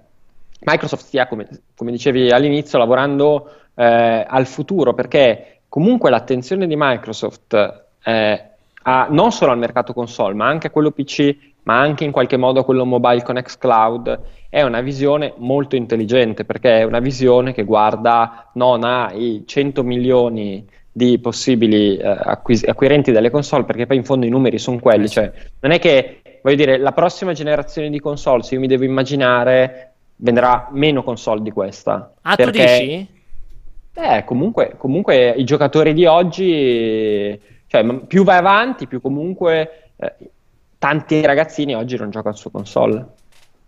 Microsoft 0.59 1.05
stia, 1.05 1.27
come, 1.27 1.47
come 1.75 1.89
dicevi 1.89 2.29
all'inizio, 2.29 2.77
lavorando 2.77 3.49
eh, 3.73 4.23
al 4.27 4.45
futuro, 4.45 4.93
perché 4.93 5.61
comunque 5.67 6.11
l'attenzione 6.11 6.67
di 6.67 6.75
Microsoft 6.77 7.83
eh, 8.03 8.43
a, 8.83 9.07
non 9.09 9.31
solo 9.31 9.53
al 9.53 9.57
mercato 9.57 9.93
console, 9.93 10.35
ma 10.35 10.45
anche 10.45 10.67
a 10.67 10.69
quello 10.69 10.91
PC, 10.91 11.35
ma 11.63 11.79
anche 11.79 12.03
in 12.03 12.11
qualche 12.11 12.37
modo 12.37 12.59
a 12.59 12.63
quello 12.63 12.85
mobile 12.85 13.23
con 13.23 13.41
xCloud, 13.41 14.19
è 14.49 14.61
una 14.61 14.81
visione 14.81 15.33
molto 15.37 15.75
intelligente, 15.75 16.45
perché 16.45 16.81
è 16.81 16.83
una 16.83 16.99
visione 16.99 17.53
che 17.53 17.63
guarda 17.63 18.51
non 18.53 18.83
ai 18.83 19.45
100 19.47 19.81
milioni 19.81 20.63
di 20.91 21.17
possibili 21.17 21.97
eh, 21.97 22.05
acquis- 22.05 22.67
acquirenti 22.67 23.11
delle 23.11 23.31
console, 23.31 23.63
perché 23.63 23.87
poi 23.87 23.97
in 23.97 24.03
fondo 24.03 24.27
i 24.27 24.29
numeri 24.29 24.59
sono 24.59 24.77
quelli, 24.77 25.07
cioè 25.09 25.31
non 25.61 25.71
è 25.71 25.79
che 25.79 26.20
voglio 26.41 26.55
dire, 26.55 26.77
la 26.77 26.91
prossima 26.91 27.33
generazione 27.33 27.89
di 27.89 27.99
console, 27.99 28.43
se 28.43 28.55
io 28.55 28.59
mi 28.59 28.67
devo 28.67 28.83
immaginare, 28.83 29.93
venderà 30.17 30.67
meno 30.71 31.03
console 31.03 31.41
di 31.41 31.51
questa. 31.51 32.13
Ah, 32.21 32.35
tu 32.35 32.43
perché- 32.43 32.79
dici? 32.79 33.19
Eh, 33.93 34.23
comunque, 34.23 34.75
comunque 34.77 35.31
i 35.31 35.43
giocatori 35.43 35.93
di 35.93 36.05
oggi, 36.05 37.39
cioè 37.67 37.83
più 38.07 38.23
vai 38.23 38.37
avanti, 38.37 38.87
più 38.87 39.01
comunque 39.01 39.89
eh, 39.97 40.15
tanti 40.77 41.23
ragazzini 41.25 41.75
oggi 41.75 41.97
non 41.97 42.09
giocano 42.09 42.35
su 42.35 42.49
console. 42.49 43.05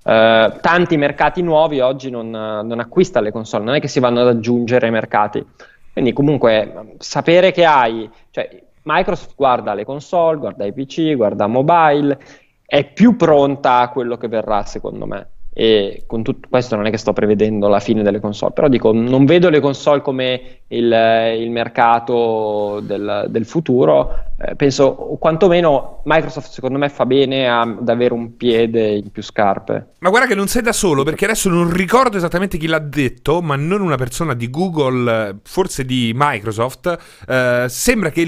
Uh, 0.03 0.59
tanti 0.59 0.97
mercati 0.97 1.41
nuovi 1.41 1.80
oggi 1.80 2.09
non, 2.09 2.30
non, 2.30 2.80
acquistano 2.80 3.24
le 3.26 3.32
console, 3.32 3.63
non 3.63 3.76
è 3.76 3.80
che 3.80 3.88
si 3.88 4.01
vanno 4.01 4.21
ad 4.21 4.28
aggiungere 4.28 4.88
ai 4.88 4.91
mercati. 4.91 5.45
Quindi 5.93 6.11
comunque 6.11 6.95
sapere 6.97 7.51
che 7.51 7.63
hai, 7.63 8.09
cioè 8.32 8.49
Microsoft 8.84 9.36
guarda 9.36 9.74
le 9.74 9.86
console, 9.86 10.39
guarda 10.39 10.65
i 10.65 10.74
PC, 10.74 11.15
guarda 11.15 11.47
mobile, 11.47 12.17
è 12.74 12.91
più 12.91 13.15
pronta 13.15 13.82
a 13.82 13.89
quello 13.89 14.17
che 14.17 14.28
verrà 14.28 14.63
secondo 14.63 15.05
me 15.05 15.30
e 15.54 16.04
con 16.08 16.24
tutto 16.24 16.47
questo 16.49 16.76
non 16.76 16.88
è 16.88 16.89
che 16.89 16.97
sto 16.97 17.14
prevedendo 17.14 17.68
la 17.68 17.80
fine 17.80 18.01
delle 18.01 18.20
console, 18.20 18.54
però 18.54 18.68
dico 18.68 18.91
non 18.91 19.26
vedo 19.26 19.49
le 19.49 19.60
console 19.60 20.01
come 20.01 20.62
il, 20.68 21.38
il 21.39 21.51
mercato 21.51 22.80
del, 22.82 23.28
del 23.30 23.45
futuro, 23.45 24.24
eh, 24.39 24.56
penso 24.56 24.93
quantomeno 25.20 26.01
Microsoft 26.06 26.49
secondo 26.49 26.80
me 26.80 26.89
fa 26.89 27.06
bene 27.06 27.47
ad 27.47 27.88
avere 27.88 28.14
un 28.14 28.36
piede 28.36 28.95
in 28.95 29.12
più 29.12 29.22
scarpe. 29.22 29.91
Ma 29.99 30.10
guarda 30.10 30.28
che 30.28 30.36
non 30.36 30.47
sei 30.47 30.64
da 30.64 30.74
solo 30.74 31.04
perché 31.04 31.26
adesso 31.26 31.49
non 31.49 31.72
ricordo 31.72 32.18
esattamente 32.18 32.58
chi 32.58 32.68
l'ha 32.68 32.80
detto, 32.80 33.41
ma 33.41 33.56
non 33.56 33.82
una 33.82 33.95
persona 33.95 34.34
di 34.34 34.49
Google, 34.49 35.39
forse 35.43 35.86
di 35.86 36.12
Microsoft, 36.16 36.97
eh, 37.28 37.66
sembra 37.70 38.10
che 38.10 38.26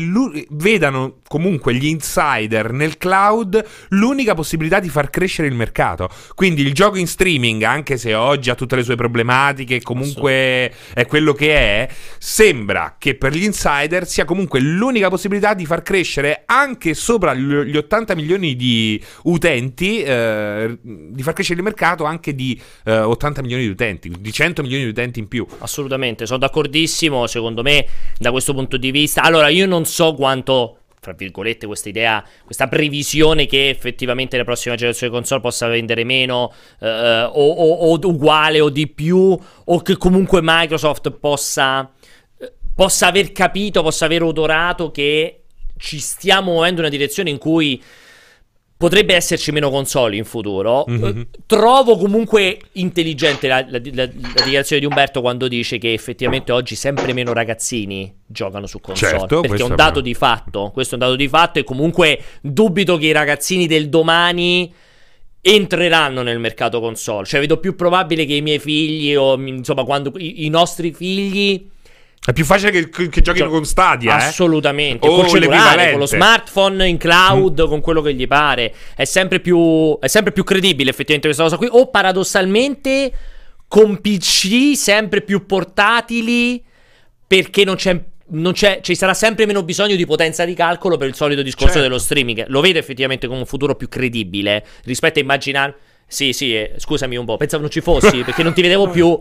vedano 0.52 1.16
comunque 1.28 1.74
gli 1.74 1.88
insider 1.88 2.72
nel 2.72 2.98
cloud 2.98 3.64
l'unica 3.90 4.36
possibilità 4.36 4.80
di 4.80 4.90
far 4.90 5.10
crescere 5.10 5.48
il 5.48 5.56
mercato. 5.56 6.08
Quindi 6.36 6.62
il 6.62 6.74
gioco 6.74 6.98
in 6.98 7.08
streaming, 7.16 7.64
anche 7.64 7.96
se 7.98 8.14
oggi 8.14 8.50
ha 8.50 8.56
tutte 8.56 8.76
le 8.76 8.84
sue 8.84 8.96
problematiche, 8.96 9.82
comunque 9.82 10.72
è 10.94 11.06
quello 11.08 11.32
che 11.32 11.56
è, 11.56 11.90
sembra 12.18 12.96
che 13.00 13.16
per 13.16 13.34
gli 13.34 13.44
insider 13.44 14.06
sia 14.06 14.26
comunque 14.26 14.60
l'unica 14.60 15.08
possibilità 15.08 15.54
di 15.54 15.66
far 15.66 15.82
crescere 15.82 16.44
anche 16.46 16.94
sopra 16.94 17.34
gli 17.34 17.76
80 17.76 18.16
milioni 18.16 18.56
di 18.58 19.02
utenti, 19.24 20.04
eh, 20.04 20.78
di 20.82 21.24
far 21.24 21.34
crescere 21.34 21.60
il 21.60 21.64
mercato 21.64 22.04
anche 22.04 22.36
di 22.36 22.60
eh, 22.84 23.00
80 23.00 23.42
milioni 23.42 23.64
di 23.64 23.70
utenti, 23.70 24.12
di 24.20 24.32
100 24.32 24.62
milioni 24.62 24.84
di 24.84 24.90
utenti 24.90 25.20
in 25.20 25.30
più. 25.30 25.48
Assolutamente, 25.60 26.26
sono 26.26 26.40
d'accordissimo, 26.40 27.28
secondo 27.28 27.62
me 27.62 27.86
da 28.18 28.32
questo 28.32 28.54
punto 28.54 28.76
di 28.76 28.92
vista. 28.92 29.22
Allora, 29.22 29.48
io 29.48 29.66
non 29.66 29.86
so 29.86 30.14
quanto 30.14 30.80
fra 31.06 31.14
virgolette, 31.14 31.68
questa 31.68 31.90
idea, 31.90 32.24
questa 32.44 32.68
previsione 32.68 33.46
che 33.46 33.70
effettivamente 33.70 34.38
la 34.38 34.44
prossima 34.44 34.76
generazione 34.76 35.12
di 35.12 35.18
console 35.20 35.42
possa 35.42 35.68
vendere 35.68 36.04
meno 36.04 36.52
eh, 36.80 37.24
o, 37.24 37.50
o, 37.50 37.92
o, 37.92 38.00
uguale 38.04 38.60
o 38.60 38.70
di 38.70 38.88
più, 38.88 39.38
o 39.66 39.82
che 39.82 39.98
comunque 39.98 40.40
Microsoft 40.42 41.12
possa, 41.12 41.90
eh, 42.40 42.54
possa 42.74 43.08
aver 43.08 43.32
capito, 43.32 43.84
possa 43.84 44.06
aver 44.06 44.24
odorato 44.24 44.90
che 44.90 45.44
ci 45.78 46.00
stiamo 46.00 46.54
muovendo 46.54 46.82
in 46.82 46.88
una 46.88 46.90
direzione 46.90 47.30
in 47.30 47.38
cui 47.38 47.82
potrebbe 48.78 49.16
esserci 49.16 49.52
meno 49.52 49.70
console 49.70 50.18
in 50.18 50.26
futuro. 50.26 50.86
Mm-hmm. 50.90 51.22
Trovo 51.46 51.98
comunque 51.98 52.60
intelligente 52.74 53.48
la, 53.48 53.66
la, 53.68 53.80
la, 53.84 54.04
la, 54.04 54.44
dichiarazione 54.44 54.82
di 54.82 54.88
Umberto 54.88 55.22
quando 55.22 55.48
dice 55.48 55.78
che 55.78 55.94
effettivamente 55.94 56.52
oggi 56.52 56.76
sempre 56.76 57.14
meno 57.14 57.34
ragazzini 57.34 58.14
giocano 58.26 58.68
su 58.68 58.82
console. 58.82 59.20
Certo, 59.20 59.42
perché 59.42 59.62
è 59.62 59.66
un 59.66 59.76
dato 59.76 60.02
di 60.02 60.14
fatto. 60.14 60.72
Questo 60.74 60.96
è 60.96 60.98
un 60.98 61.06
dato 61.06 61.16
di 61.16 61.28
fatto 61.28 61.60
e 61.60 61.64
comunque 61.64 62.22
dubito 62.42 62.98
che 62.98 63.08
i 63.08 63.12
ragazzini 63.12 63.66
del 63.68 63.88
domani 63.88 64.74
entreranno 65.40 66.22
nel 66.22 66.40
mercato 66.40 66.82
console. 66.82 67.26
Cioè 67.26 67.40
vedo 67.40 67.60
più 67.60 67.76
probabile 67.76 68.26
che 68.26 68.34
i 68.34 68.42
miei 68.42 68.60
figli 68.60 69.16
o 69.16 69.36
insomma 69.36 69.84
quando 69.86 70.12
i, 70.18 70.46
i 70.46 70.50
nostri 70.50 70.92
figli 70.92 71.70
è 72.26 72.34
più 72.34 72.44
facile 72.44 72.72
che, 72.72 72.90
che, 72.90 73.08
che 73.08 73.22
giochino 73.22 73.50
con 73.50 73.66
Stadia, 73.66 74.20
eh? 74.20 74.26
Assolutamente. 74.26 75.06
Eh? 75.06 75.10
Con 75.10 75.30
cellulare, 75.30 75.92
con 75.92 76.00
lo 76.00 76.08
smartphone 76.08 76.88
in 76.88 76.98
cloud, 76.98 77.62
mm. 77.62 77.68
con 77.68 77.82
quello 77.82 78.02
che 78.02 78.16
gli 78.16 78.28
pare. 78.28 78.74
È 78.96 79.06
sempre, 79.06 79.40
più, 79.40 79.98
è 80.00 80.08
sempre 80.08 80.32
più 80.32 80.44
credibile 80.44 80.90
effettivamente 80.90 81.28
questa 81.28 81.44
cosa 81.44 81.58
qui. 81.58 81.68
O 81.70 81.90
paradossalmente 81.92 83.12
con 83.68 84.02
PC 84.02 84.76
sempre 84.76 85.22
più 85.22 85.46
portatili 85.46 86.64
perché 87.28 87.64
non 87.64 87.76
c'è 87.76 88.00
non 88.28 88.54
c'è, 88.54 88.80
ci 88.82 88.96
sarà 88.96 89.14
sempre 89.14 89.46
meno 89.46 89.62
bisogno 89.62 89.96
di 89.96 90.06
potenza 90.06 90.46
di 90.46 90.56
calcolo 90.56 90.98
per 90.98 91.08
il 91.08 91.14
solito 91.14 91.44
discorso 91.44 91.74
certo. 91.74 91.88
dello 91.88 92.00
streaming. 92.00 92.46
Lo 92.48 92.60
vedo 92.60 92.80
effettivamente 92.80 93.28
come 93.28 93.40
un 93.40 93.46
futuro 93.46 93.76
più 93.76 93.88
credibile 93.88 94.66
rispetto 94.86 95.20
a 95.20 95.22
immaginare. 95.22 95.76
Sì, 96.08 96.34
sì, 96.34 96.56
eh, 96.56 96.74
scusami 96.78 97.18
un 97.18 97.26
po', 97.26 97.38
pensavo 97.38 97.62
non 97.62 97.72
ci 97.72 97.82
fossi 97.82 98.22
perché 98.26 98.42
non 98.42 98.54
ti 98.54 98.64
vedevo 98.64 98.90
più. 98.90 99.20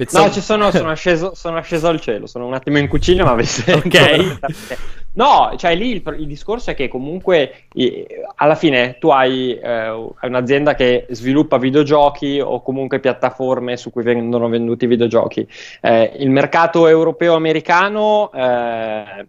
Pensavo... 0.00 0.26
No, 0.26 0.32
ci 0.32 0.40
sono, 0.40 0.70
sono, 0.72 0.90
asceso, 0.90 1.34
sono 1.34 1.58
asceso 1.58 1.88
al 1.88 2.00
cielo, 2.00 2.26
sono 2.26 2.46
un 2.46 2.54
attimo 2.54 2.78
in 2.78 2.88
cucina, 2.88 3.24
ma 3.24 3.32
avesse... 3.32 3.70
ok. 3.70 4.38
No, 5.12 5.52
cioè 5.56 5.74
lì 5.74 5.90
il, 5.90 6.02
il, 6.18 6.26
discorso 6.26 6.70
è 6.70 6.74
che 6.74 6.88
comunque 6.88 7.64
alla 8.36 8.54
fine 8.54 8.96
tu 8.98 9.08
hai 9.08 9.58
eh, 9.58 9.90
un'azienda 10.22 10.74
che 10.74 11.06
sviluppa 11.10 11.58
videogiochi 11.58 12.40
o 12.40 12.62
comunque 12.62 13.00
piattaforme 13.00 13.76
su 13.76 13.90
cui 13.90 14.02
vengono 14.02 14.48
venduti 14.48 14.86
videogiochi. 14.86 15.46
Eh, 15.82 16.12
il 16.20 16.30
mercato 16.30 16.86
europeo-americano 16.86 18.30
eh, 18.32 19.26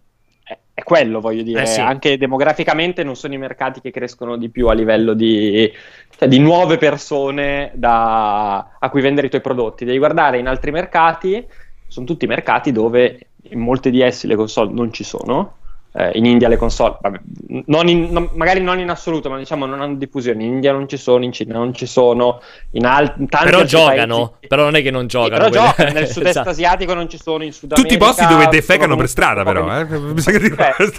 è 0.73 0.83
quello, 0.83 1.19
voglio 1.19 1.43
dire, 1.43 1.63
eh 1.63 1.65
sì. 1.65 1.79
anche 1.79 2.17
demograficamente 2.17 3.03
non 3.03 3.15
sono 3.15 3.33
i 3.33 3.37
mercati 3.37 3.81
che 3.81 3.91
crescono 3.91 4.37
di 4.37 4.49
più 4.49 4.67
a 4.67 4.73
livello 4.73 5.13
di, 5.13 5.71
cioè, 6.17 6.27
di 6.27 6.39
nuove 6.39 6.77
persone 6.77 7.71
da, 7.75 8.77
a 8.79 8.89
cui 8.89 9.01
vendere 9.01 9.27
i 9.27 9.29
tuoi 9.29 9.41
prodotti. 9.41 9.85
Devi 9.85 9.97
guardare 9.97 10.39
in 10.39 10.47
altri 10.47 10.71
mercati, 10.71 11.45
sono 11.87 12.05
tutti 12.05 12.25
mercati 12.27 12.71
dove 12.71 13.27
in 13.43 13.59
molti 13.59 13.89
di 13.91 14.01
essi 14.01 14.27
le 14.27 14.35
console 14.35 14.71
non 14.71 14.93
ci 14.93 15.03
sono 15.03 15.59
eh, 15.93 16.11
in 16.13 16.25
India 16.25 16.47
le 16.47 16.55
console, 16.55 16.97
vabbè, 17.01 17.19
non 17.65 17.87
in, 17.87 18.09
non, 18.11 18.29
magari 18.35 18.61
non 18.61 18.79
in 18.79 18.89
assoluto, 18.89 19.29
ma 19.29 19.37
diciamo 19.37 19.65
non 19.65 19.81
hanno 19.81 19.95
diffusione. 19.95 20.43
In 20.43 20.53
India 20.53 20.71
non 20.71 20.87
ci 20.87 20.97
sono, 20.97 21.23
in 21.23 21.33
Cina 21.33 21.53
non 21.53 21.73
ci 21.73 21.85
sono, 21.85 22.41
in, 22.71 22.85
al- 22.85 23.13
tanti 23.27 23.45
Però 23.45 23.63
giocano, 23.63 24.15
paesi. 24.29 24.47
però 24.47 24.63
non 24.63 24.75
è 24.75 24.81
che 24.81 24.91
non 24.91 25.07
giocano. 25.07 25.45
Sì, 25.45 25.49
però 25.51 25.65
giocano, 25.65 25.91
nel 25.91 26.07
sud-est 26.11 26.29
esatto. 26.29 26.49
asiatico 26.49 26.93
non 26.93 27.09
ci 27.09 27.19
sono, 27.21 27.43
in 27.43 27.51
Sud 27.51 27.73
Tutti 27.73 27.93
i 27.93 27.97
posti 27.97 28.25
dove 28.25 28.47
defecano 28.47 28.95
per 28.95 29.09
strada, 29.09 29.43
però. 29.43 29.79
Eh? 29.79 29.85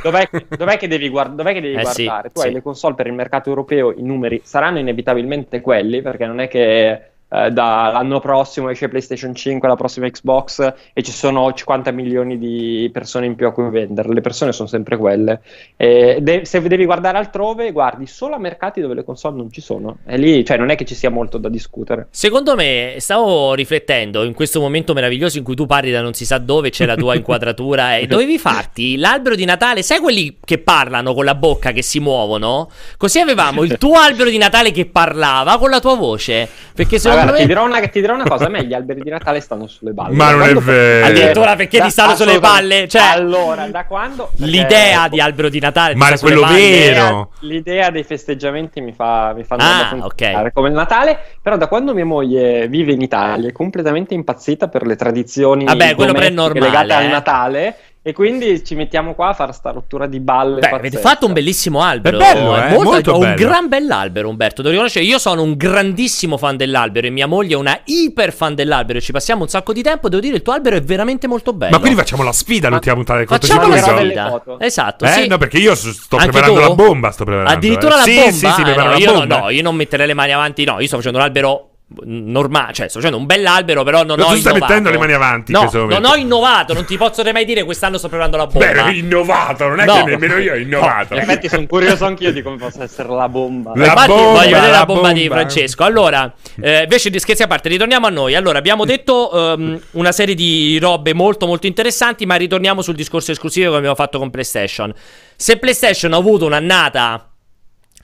Dov'è, 0.02 0.28
dov'è, 0.56 0.76
che 0.76 0.88
devi, 0.88 1.08
guard- 1.08 1.34
dov'è 1.34 1.52
che 1.52 1.60
devi 1.60 1.74
eh, 1.74 1.82
guardare? 1.82 2.28
Sì, 2.28 2.34
tu 2.34 2.40
sì. 2.40 2.46
hai 2.46 2.52
le 2.52 2.62
console 2.62 2.94
per 2.94 3.06
il 3.06 3.14
mercato 3.14 3.48
europeo, 3.48 3.92
i 3.92 4.02
numeri 4.02 4.40
saranno 4.44 4.78
inevitabilmente 4.78 5.60
quelli, 5.60 6.02
perché 6.02 6.26
non 6.26 6.40
è 6.40 6.48
che 6.48 7.11
eh, 7.32 7.50
dall'anno 7.50 8.20
prossimo 8.20 8.68
esce 8.68 8.88
PlayStation 8.88 9.34
5, 9.34 9.66
la 9.66 9.74
prossima 9.74 10.08
Xbox 10.08 10.74
e 10.92 11.02
ci 11.02 11.12
sono 11.12 11.50
50 11.50 11.90
milioni 11.90 12.38
di 12.38 12.90
persone 12.92 13.24
in 13.24 13.36
più 13.36 13.46
a 13.46 13.52
cui 13.52 13.70
vendere. 13.70 14.12
Le 14.12 14.20
persone 14.20 14.52
sono 14.52 14.68
sempre 14.68 14.98
quelle. 14.98 15.40
E 15.76 16.18
de- 16.20 16.44
se 16.44 16.60
devi 16.60 16.84
guardare 16.84 17.16
altrove, 17.16 17.72
guardi 17.72 18.06
solo 18.06 18.34
a 18.34 18.38
mercati 18.38 18.82
dove 18.82 18.94
le 18.94 19.04
console 19.04 19.36
non 19.36 19.50
ci 19.50 19.62
sono. 19.62 19.98
E 20.04 20.18
lì, 20.18 20.44
cioè, 20.44 20.58
non 20.58 20.68
è 20.68 20.76
che 20.76 20.84
ci 20.84 20.94
sia 20.94 21.08
molto 21.08 21.38
da 21.38 21.48
discutere. 21.48 22.08
Secondo 22.10 22.54
me, 22.54 22.96
stavo 22.98 23.54
riflettendo 23.54 24.24
in 24.24 24.34
questo 24.34 24.60
momento 24.60 24.92
meraviglioso 24.92 25.38
in 25.38 25.44
cui 25.44 25.54
tu 25.54 25.64
parli 25.64 25.90
da 25.90 26.02
non 26.02 26.12
si 26.12 26.26
sa 26.26 26.36
dove, 26.36 26.68
c'è 26.68 26.84
la 26.84 26.96
tua 26.96 27.14
inquadratura 27.16 27.96
e 27.96 28.06
dovevi 28.06 28.38
farti 28.38 28.96
l'albero 28.98 29.36
di 29.36 29.46
Natale. 29.46 29.82
Sai 29.82 30.00
quelli 30.00 30.36
che 30.44 30.58
parlano 30.58 31.14
con 31.14 31.24
la 31.24 31.34
bocca, 31.34 31.72
che 31.72 31.82
si 31.82 31.98
muovono? 31.98 32.70
Così 32.98 33.20
avevamo 33.20 33.62
il 33.62 33.78
tuo 33.78 33.94
albero 33.98 34.28
di 34.28 34.36
Natale 34.36 34.70
che 34.70 34.84
parlava 34.84 35.56
con 35.56 35.70
la 35.70 35.80
tua 35.80 35.94
voce. 35.94 36.46
Perché 36.74 36.98
secondo 36.98 37.21
Guarda, 37.22 37.40
ti, 37.40 37.46
dirò 37.46 37.64
una, 37.64 37.80
ti 37.80 38.00
dirò 38.00 38.14
una 38.14 38.24
cosa: 38.24 38.46
a 38.46 38.48
me 38.48 38.64
gli 38.64 38.74
alberi 38.74 39.00
di 39.00 39.10
Natale 39.10 39.40
stanno 39.40 39.66
sulle 39.66 39.92
balle. 39.92 40.14
Ma 40.14 40.30
non 40.30 40.42
è 40.42 40.54
vero. 40.54 41.06
Addirittura 41.06 41.56
perché 41.56 41.78
da, 41.78 41.84
ti 41.84 41.90
stanno 41.90 42.16
sulle 42.16 42.38
balle? 42.38 42.88
Cioè, 42.88 43.02
allora, 43.12 43.66
da 43.66 43.84
quando. 43.84 44.30
L'idea 44.36 45.08
di 45.08 45.20
albero 45.20 45.48
di 45.48 45.60
Natale. 45.60 45.94
Ma 45.94 46.08
è 46.08 46.18
quello 46.18 46.44
vero. 46.46 47.30
L'idea 47.40 47.90
dei 47.90 48.04
festeggiamenti 48.04 48.80
mi 48.80 48.92
fa, 48.92 49.32
mi 49.34 49.44
fa 49.44 49.56
ah, 49.58 49.96
okay. 50.00 50.50
come 50.52 50.68
il 50.68 50.74
Natale. 50.74 51.18
Però 51.40 51.56
da 51.56 51.66
quando 51.66 51.94
mia 51.94 52.04
moglie 52.04 52.68
vive 52.68 52.92
in 52.92 53.00
Italia 53.00 53.48
è 53.48 53.52
completamente 53.52 54.14
impazzita 54.14 54.68
per 54.68 54.86
le 54.86 54.96
tradizioni 54.96 55.64
Vabbè, 55.64 55.94
quello 55.94 56.14
è 56.14 56.30
normale, 56.30 56.66
legate 56.66 56.92
eh. 56.92 56.94
al 56.94 57.06
Natale. 57.06 57.76
E 58.04 58.12
quindi 58.12 58.64
ci 58.64 58.74
mettiamo 58.74 59.14
qua 59.14 59.28
a 59.28 59.32
fare 59.32 59.52
sta 59.52 59.70
rottura 59.70 60.08
di 60.08 60.18
balle. 60.18 60.58
Beh, 60.58 60.70
avete 60.70 60.98
fatto 60.98 61.26
un 61.26 61.32
bellissimo 61.32 61.82
albero. 61.82 62.18
È 62.18 62.20
bello, 62.20 62.56
eh? 62.56 62.68
molto, 62.70 62.82
molto 62.82 63.12
ho 63.12 63.18
bello. 63.20 63.30
un 63.30 63.36
gran 63.36 63.68
bell'albero, 63.68 64.28
Umberto. 64.28 64.56
Devo 64.56 64.70
riconoscere, 64.70 65.04
io 65.04 65.18
sono 65.18 65.42
un 65.44 65.56
grandissimo 65.56 66.36
fan 66.36 66.56
dell'albero 66.56 67.06
e 67.06 67.10
mia 67.10 67.28
moglie 67.28 67.54
è 67.54 67.56
una 67.56 67.78
iper 67.84 68.32
fan 68.32 68.56
dell'albero. 68.56 68.98
E 68.98 69.02
ci 69.02 69.12
passiamo 69.12 69.42
un 69.42 69.48
sacco 69.48 69.72
di 69.72 69.82
tempo. 69.82 70.08
Devo 70.08 70.20
dire, 70.20 70.34
il 70.34 70.42
tuo 70.42 70.52
albero 70.52 70.74
è 70.74 70.82
veramente 70.82 71.28
molto 71.28 71.52
bello. 71.52 71.70
Ma 71.70 71.78
quindi 71.78 71.96
facciamo 71.96 72.24
la 72.24 72.32
sfida 72.32 72.68
l'ultima 72.68 72.94
puntata 72.96 73.18
del 73.20 73.28
Facciamo 73.28 73.68
la 73.68 73.76
sfida. 73.76 74.42
Esatto. 74.58 75.04
Eh, 75.04 75.08
sì. 75.08 75.28
no, 75.28 75.38
perché 75.38 75.58
io 75.58 75.76
sto 75.76 76.16
Anche 76.16 76.30
preparando 76.32 76.60
tu? 76.60 76.68
la 76.68 76.74
bomba. 76.74 77.10
Sto 77.12 77.24
preparando. 77.24 77.52
Addirittura 77.52 77.94
eh. 77.94 77.98
la 77.98 78.02
sì, 78.02 78.14
bomba? 78.16 78.32
Sì, 78.32 78.50
sì, 78.50 78.60
eh, 78.60 78.64
preparo 78.64 78.82
no, 78.82 78.90
la 78.90 78.98
io 78.98 79.12
bomba. 79.12 79.38
No, 79.38 79.50
io 79.50 79.62
non 79.62 79.76
metterei 79.76 80.08
le 80.08 80.14
mani 80.14 80.32
avanti. 80.32 80.64
No, 80.64 80.80
io 80.80 80.86
sto 80.88 80.96
facendo 80.96 81.18
l'albero 81.18 81.68
normale, 82.04 82.72
cioè 82.72 82.88
sto 82.88 82.98
facendo 82.98 83.18
un 83.18 83.26
bell'albero, 83.26 83.82
però 83.84 84.02
non 84.04 84.18
Ma 84.18 84.26
ho 84.26 84.28
tu 84.30 84.36
stai 84.36 84.52
innovato. 84.52 84.72
mettendo 84.72 84.90
le 84.90 84.98
mani 84.98 85.12
avanti 85.12 85.52
No, 85.52 85.70
momento. 85.72 85.98
non 85.98 86.04
ho 86.04 86.14
innovato, 86.16 86.72
non 86.74 86.84
ti 86.84 86.96
posso 86.96 87.22
mai 87.32 87.44
dire 87.44 87.62
quest'anno 87.64 87.98
sto 87.98 88.08
preparando 88.08 88.36
la 88.36 88.46
bomba. 88.46 88.82
Beh, 88.84 88.92
innovato, 88.92 89.68
non 89.68 89.80
è 89.80 89.84
No. 89.84 89.94
che 89.94 90.10
nemmeno 90.10 90.36
io 90.38 90.52
ho 90.52 90.56
innovato. 90.56 91.14
In 91.14 91.20
effetti 91.20 91.48
sono 91.48 91.66
curioso 91.66 92.04
anch'io 92.04 92.32
di 92.32 92.42
come 92.42 92.56
possa 92.56 92.82
essere 92.84 93.08
la 93.08 93.28
bomba. 93.28 93.72
La 93.74 93.84
Infatti, 93.86 94.08
bomba, 94.08 94.24
voglio 94.40 94.54
vedere 94.54 94.70
la 94.70 94.78
la 94.78 94.84
bomba, 94.84 95.12
di 95.12 95.20
bomba. 95.28 95.34
Francesco. 95.36 95.84
Allora, 95.84 96.34
eh, 96.60 96.82
invece 96.82 97.10
di 97.10 97.18
scherzi 97.18 97.42
a 97.42 97.46
parte, 97.46 97.68
ritorniamo 97.68 98.06
a 98.06 98.10
noi. 98.10 98.34
Allora, 98.34 98.58
abbiamo 98.58 98.84
detto 98.84 99.52
ehm, 99.54 99.80
una 99.92 100.12
serie 100.12 100.34
di 100.34 100.78
robe 100.80 101.14
molto 101.14 101.46
molto 101.46 101.66
interessanti, 101.66 102.26
ma 102.26 102.34
ritorniamo 102.36 102.82
sul 102.82 102.94
discorso 102.94 103.32
esclusivo 103.32 103.70
che 103.70 103.76
abbiamo 103.76 103.94
fatto 103.94 104.18
con 104.18 104.30
PlayStation. 104.30 104.92
Se 105.36 105.56
PlayStation 105.58 106.12
ha 106.12 106.16
avuto 106.16 106.44
un'annata 106.46 107.28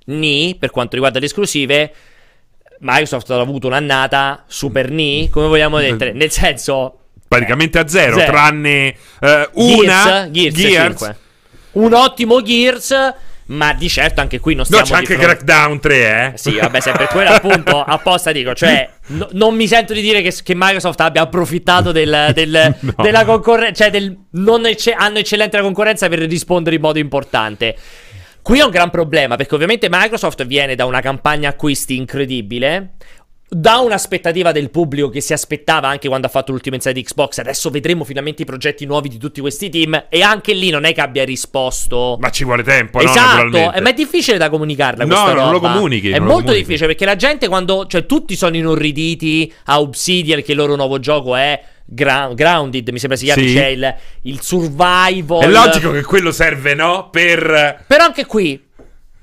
ni 0.07 0.57
per 0.59 0.71
quanto 0.71 0.95
riguarda 0.95 1.19
le 1.19 1.27
esclusive, 1.27 1.93
Microsoft 2.81 3.31
ha 3.31 3.41
avuto 3.41 3.67
un'annata 3.67 4.45
super 4.47 4.91
ni, 4.91 5.29
come 5.31 5.47
vogliamo 5.47 5.79
dire, 5.81 6.13
nel 6.13 6.31
senso 6.31 6.95
Praticamente 7.29 7.79
a 7.79 7.87
zero, 7.87 8.17
Zero. 8.19 8.31
tranne 8.33 8.95
eh, 9.21 9.49
una 9.53 10.29
Gears, 10.31 10.55
Gears, 10.57 10.99
5. 10.99 11.17
Un 11.73 11.93
ottimo 11.93 12.41
Gears, 12.43 12.95
ma 13.47 13.73
di 13.75 13.89
certo 13.89 14.21
anche 14.23 14.41
qui 14.41 14.55
non 14.55 14.65
No, 14.69 14.83
stiamo 14.85 14.85
c'è 14.85 15.07
di 15.07 15.13
anche 15.13 15.27
fronte- 15.27 15.45
Crackdown 15.45 15.81
3, 15.81 16.33
eh. 16.35 16.39
Sì, 16.39 16.57
vabbè, 16.57 16.81
se 16.81 16.93
per 16.93 17.09
quello 17.09 17.31
appunto 17.31 17.81
apposta 17.85 18.33
dico, 18.33 18.55
cioè, 18.55 18.89
no- 19.09 19.29
non 19.33 19.55
mi 19.55 19.67
sento 19.69 19.93
di 19.93 20.01
dire 20.01 20.23
che, 20.23 20.35
che 20.43 20.55
Microsoft 20.57 21.01
abbia 21.01 21.23
approfittato 21.23 21.93
del- 21.93 22.31
del- 22.33 22.75
No. 22.81 22.95
della 23.03 23.25
concorrenza, 23.27 23.85
cioè 23.85 23.91
del 23.93 24.17
non 24.33 24.65
ecce- 24.65 24.93
hanno 24.95 25.19
eccellente 25.19 25.57
la 25.59 25.63
concorrenza 25.63 26.09
per 26.09 26.21
rispondere 26.21 26.77
in 26.77 26.83
modo 26.83 26.99
importante. 26.99 27.77
Qui 28.49 28.61
è 28.61 28.65
un 28.65 28.71
gran 28.71 28.89
problema 28.89 29.37
perché 29.37 29.55
ovviamente 29.55 29.89
Microsoft 29.91 30.47
viene 30.47 30.75
da 30.75 30.87
una 30.87 31.03
campagna 31.03 31.51
acquisti 31.51 31.97
incredibile. 31.97 32.93
Da 33.47 33.77
un'aspettativa 33.81 34.53
del 34.53 34.71
pubblico 34.71 35.11
che 35.11 35.21
si 35.21 35.35
aspettava 35.35 35.87
anche 35.89 36.09
quando 36.09 36.29
ha 36.29 36.31
fatto 36.31 36.53
l'ultimo 36.53 36.75
inside 36.75 36.95
di 36.95 37.03
Xbox, 37.03 37.37
adesso 37.41 37.69
vedremo 37.69 38.05
finalmente 38.05 38.41
i 38.41 38.45
progetti 38.47 38.87
nuovi 38.87 39.11
di 39.11 39.19
tutti 39.19 39.43
questi 39.43 39.69
team. 39.69 40.07
E 40.09 40.23
anche 40.23 40.55
lì 40.55 40.71
non 40.71 40.85
è 40.85 40.95
che 40.95 41.03
abbia 41.03 41.27
risposto. 41.27 42.17
Ma 42.19 42.31
ci 42.31 42.45
vuole 42.45 42.63
tempo, 42.63 43.03
no? 43.03 43.05
Esatto, 43.05 43.21
Naturalmente. 43.45 43.77
eh, 43.77 43.81
ma 43.83 43.91
è 43.91 43.93
difficile 43.93 44.39
da 44.39 44.49
comunicarla 44.49 45.05
No, 45.05 45.27
non 45.27 45.35
lo 45.35 45.51
roba. 45.51 45.73
comunichi, 45.75 46.09
È 46.09 46.13
lo 46.19 46.21
molto 46.25 46.37
comunichi. 46.45 46.63
difficile 46.65 46.87
perché 46.87 47.05
la 47.05 47.17
gente 47.17 47.49
quando, 47.49 47.85
cioè 47.87 48.07
tutti 48.07 48.35
sono 48.35 48.57
inorriditi 48.57 49.53
a 49.67 49.79
Obsidian 49.79 50.41
che 50.43 50.53
il 50.53 50.57
loro 50.57 50.75
nuovo 50.75 50.99
gioco 50.99 51.37
è 51.37 51.63
Gra- 51.91 52.31
Grounded, 52.35 52.89
mi 52.91 52.99
sembra 52.99 53.17
si 53.19 53.25
chiami, 53.25 53.49
Sì. 53.49 53.55
c'è 53.55 53.67
il, 53.67 53.95
il 54.23 54.41
survival. 54.43 55.43
È 55.43 55.49
logico 55.49 55.91
che 55.93 56.03
quello 56.03 56.33
serve, 56.33 56.75
no? 56.75 57.09
Per... 57.11 57.85
Però 57.87 58.05
anche 58.05 58.27
qui 58.27 58.63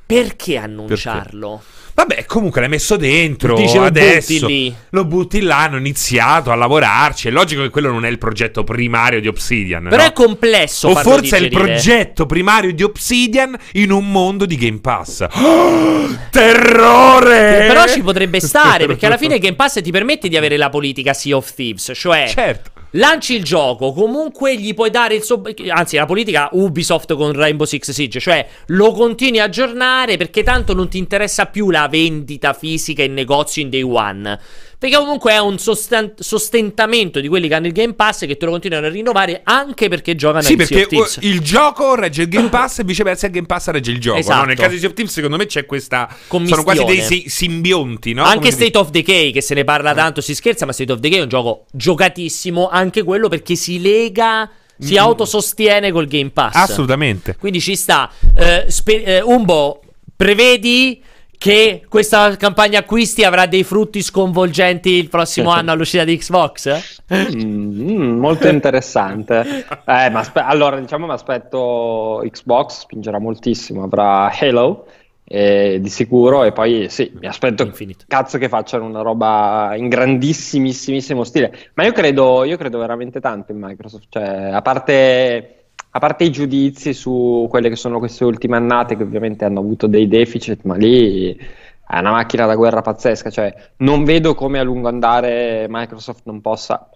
perché 0.06 0.58
annunciarlo? 0.58 1.62
Vabbè, 1.96 2.26
comunque 2.26 2.60
l'hai 2.60 2.70
messo 2.70 2.98
dentro. 2.98 3.56
Dice, 3.56 3.78
lo 3.78 3.86
adesso 3.86 4.34
butti 4.42 4.48
lì. 4.48 4.76
lo 4.90 5.06
butti 5.06 5.40
là, 5.40 5.60
hanno 5.60 5.78
iniziato 5.78 6.52
a 6.52 6.56
lavorarci. 6.56 7.30
È 7.30 7.32
logico 7.32 7.62
che 7.62 7.70
quello 7.70 7.90
non 7.90 8.04
è 8.06 8.10
il 8.10 8.18
progetto 8.18 8.66
primario 8.66 9.22
di 9.22 9.28
Obsidian. 9.30 9.84
Però 9.84 10.02
no? 10.04 10.10
è 10.10 10.12
complesso 10.12 10.90
O 10.90 10.96
forse 10.96 11.38
è 11.38 11.40
il 11.40 11.48
digerire. 11.48 11.72
progetto 11.74 12.26
primario 12.26 12.74
di 12.74 12.84
Obsidian 12.84 13.58
in 13.74 13.92
un 13.92 14.12
mondo 14.12 14.46
di 14.46 14.58
Game 14.58 14.80
Pass. 14.82 15.26
Oh, 15.36 16.08
terrore! 16.32 17.66
Però 17.68 17.88
ci 17.88 18.02
potrebbe 18.02 18.40
stare 18.42 18.86
perché 18.88 19.06
alla 19.06 19.18
fine 19.18 19.40
Game 19.40 19.56
Pass 19.56 19.82
ti 19.82 19.92
permette 19.92 20.28
di 20.28 20.36
avere 20.36 20.58
la 20.58 20.70
politica 20.70 21.14
Sea 21.14 21.38
of 21.38 21.54
Thieves, 21.54 21.92
cioè 21.96 22.28
Certo. 22.28 22.72
Lanci 22.96 23.36
il 23.36 23.44
gioco, 23.44 23.92
comunque 23.92 24.58
gli 24.58 24.74
puoi 24.74 24.90
dare 24.90 25.16
il 25.16 25.24
suo. 25.24 25.42
Anzi, 25.68 25.98
la 25.98 26.06
politica 26.06 26.48
Ubisoft 26.54 27.14
con 27.16 27.34
Rainbow 27.34 27.66
Six 27.66 27.92
Siege, 27.92 28.22
cioè 28.22 28.48
lo 28.68 28.94
continui 28.94 29.40
a 29.40 29.46
aggiornare 29.46 30.16
perché 30.16 30.44
tanto 30.44 30.74
non 30.74 30.88
ti 30.88 30.98
interessa 30.98 31.48
più 31.48 31.72
la 31.72 31.90
vendita 31.90 32.54
fisica 32.54 33.04
in 33.04 33.14
negozio 33.14 33.62
in 33.62 33.70
day 33.70 33.82
one. 33.82 34.40
Perché 34.86 35.00
comunque 35.00 35.32
è 35.32 35.40
un 35.40 35.58
sostan- 35.58 36.14
sostentamento 36.16 37.20
di 37.20 37.28
quelli 37.28 37.48
che 37.48 37.56
hanno 37.56 37.66
il 37.66 37.74
Game 37.74 37.94
Pass 37.96 38.28
che 38.28 38.38
te 38.38 38.46
lo 38.46 38.52
continuano 38.52 38.86
a 38.86 38.90
rinnovare 38.90 39.42
anche 39.44 39.90
perché 39.90 40.14
giocano 40.16 40.44
Sì, 40.44 40.54
a 40.54 40.64
Sea 40.64 40.78
perché 40.78 40.96
of 40.98 41.16
uh, 41.16 41.20
il 41.26 41.40
gioco 41.40 41.96
regge 41.96 42.22
il 42.22 42.28
Game 42.30 42.50
Pass 42.54 42.78
e 42.80 42.84
viceversa 42.84 43.26
il 43.26 43.32
Game 43.32 43.48
Pass 43.48 43.70
regge 43.70 43.90
il 43.90 44.00
gioco. 44.00 44.20
Esatto. 44.20 44.42
no? 44.42 44.46
Nel 44.46 44.56
caso 44.56 44.70
di 44.74 44.78
Sea 44.78 44.88
of 44.90 44.94
Thieves, 44.94 45.14
secondo 45.16 45.38
me 45.38 45.48
c'è 45.48 45.66
questa. 45.66 46.08
Sono 46.28 46.62
quasi 46.62 46.84
dei 46.84 47.02
si- 47.02 47.26
simbionti, 47.28 48.14
no? 48.14 48.22
Anche 48.26 48.38
Come 48.38 48.52
State 48.52 48.78
of 48.78 48.92
Decay, 48.92 49.32
che 49.32 49.42
se 49.42 49.56
ne 49.56 49.64
parla 49.64 49.96
tanto, 49.96 50.22
si 50.22 50.36
scherza, 50.36 50.68
ma 50.68 50.72
State 50.72 50.92
of 50.92 51.00
Decay 51.00 51.18
è 51.18 51.24
un 51.24 51.30
gioco 51.30 51.66
giocatissimo, 51.72 52.70
anche 52.70 53.02
quello 53.02 53.28
perché 53.28 53.56
si 53.56 53.82
lega, 53.82 54.48
si 54.78 54.98
autosostiene 54.98 55.92
col 55.92 56.06
Game 56.06 56.30
Pass. 56.30 56.54
Assolutamente. 56.54 57.38
Quindi 57.40 57.60
ci 57.60 57.76
sta. 57.76 58.12
Eh, 58.38 58.66
spe- 58.68 59.04
eh, 59.04 59.22
Umbo, 59.22 59.82
prevedi 60.16 61.02
che 61.38 61.86
questa 61.88 62.36
campagna 62.38 62.80
acquisti 62.80 63.24
avrà 63.24 63.46
dei 63.46 63.64
frutti 63.64 64.02
sconvolgenti 64.02 64.92
il 64.92 65.10
prossimo 65.10 65.50
anno 65.52 65.72
all'uscita 65.72 66.04
di 66.04 66.18
Xbox? 66.18 67.04
Mm, 67.14 68.18
molto 68.18 68.48
interessante. 68.48 69.66
Eh, 69.86 70.10
ma 70.10 70.20
aspe- 70.20 70.42
allora, 70.42 70.80
diciamo, 70.80 71.06
mi 71.06 71.14
aspetto 71.14 72.24
Xbox, 72.30 72.80
spingerà 72.82 73.20
moltissimo, 73.20 73.84
avrà 73.84 74.32
Halo 74.32 74.88
eh, 75.28 75.80
di 75.82 75.90
sicuro 75.90 76.44
e 76.44 76.52
poi 76.52 76.88
sì, 76.90 77.12
mi 77.20 77.28
aspetto 77.28 77.64
Infinite. 77.64 78.06
cazzo 78.08 78.38
che 78.38 78.48
facciano 78.48 78.86
una 78.86 79.02
roba 79.02 79.74
in 79.76 79.88
grandissimissimo 79.88 81.24
stile. 81.24 81.72
Ma 81.74 81.84
io 81.84 81.92
credo, 81.92 82.44
io 82.44 82.58
credo 82.58 82.78
veramente 82.78 83.20
tanto 83.20 83.52
in 83.52 83.60
Microsoft, 83.60 84.06
cioè, 84.10 84.50
a 84.52 84.62
parte... 84.62 85.65
A 85.96 86.00
parte 86.00 86.26
i 86.26 86.30
giudizi 86.30 86.94
su 86.94 87.48
quelle 87.50 87.70
che 87.70 87.78
sono 87.78 88.00
queste 88.00 88.26
ultime 88.26 88.58
annate, 88.58 88.98
che 88.98 89.04
ovviamente 89.04 89.46
hanno 89.46 89.62
avuto 89.62 89.88
dei 89.88 90.10
deficit, 90.10 90.64
ma 90.64 90.76
lì 90.76 91.34
è 91.34 92.00
una 92.00 92.12
macchina 92.12 92.46
da 92.46 92.56
guerra 92.58 92.82
pazzesca. 92.82 93.30
Cioè, 93.30 93.56
non 93.78 94.04
vedo 94.04 94.36
come 94.36 94.60
a 94.60 94.64
lungo 94.64 94.90
andare 94.90 95.68
Microsoft 95.70 96.24
non 96.26 96.42
possa, 96.42 96.90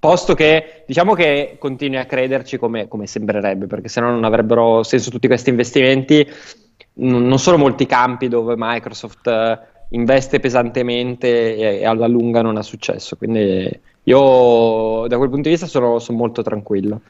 posto 0.00 0.34
che 0.34 0.82
diciamo 0.88 1.14
che 1.14 1.54
continui 1.60 1.98
a 1.98 2.04
crederci 2.04 2.58
come, 2.58 2.88
come 2.88 3.06
sembrerebbe, 3.06 3.66
perché 3.66 3.86
se 3.86 4.00
no 4.00 4.10
non 4.10 4.24
avrebbero 4.24 4.82
senso 4.82 5.10
tutti 5.10 5.28
questi 5.28 5.50
investimenti. 5.50 6.28
Non 6.94 7.28
non 7.28 7.38
sono 7.38 7.58
molti 7.58 7.86
campi 7.86 8.26
dove 8.26 8.54
Microsoft 8.56 9.28
eh, 9.28 9.58
investe 9.90 10.40
pesantemente 10.40 11.54
e, 11.56 11.78
e 11.78 11.86
alla 11.86 12.08
lunga 12.08 12.42
non 12.42 12.56
ha 12.56 12.62
successo. 12.62 13.14
Quindi 13.14 13.70
io 14.02 15.06
da 15.06 15.16
quel 15.16 15.28
punto 15.28 15.48
di 15.48 15.50
vista 15.50 15.66
sono, 15.66 16.00
sono 16.00 16.18
molto 16.18 16.42
tranquillo. 16.42 17.00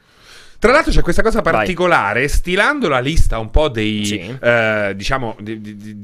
Tra 0.58 0.72
l'altro 0.72 0.90
c'è 0.92 1.02
questa 1.02 1.22
cosa 1.22 1.40
Vai. 1.42 1.52
particolare, 1.52 2.26
stilando 2.28 2.88
la 2.88 2.98
lista 3.00 3.38
un 3.38 3.50
po' 3.50 3.68
dei, 3.68 4.04
Sì. 4.06 4.36
eh, 4.40 4.92
diciamo, 4.96 5.36
di, 5.40 5.60
di- 5.60 5.76
di- 5.76 5.96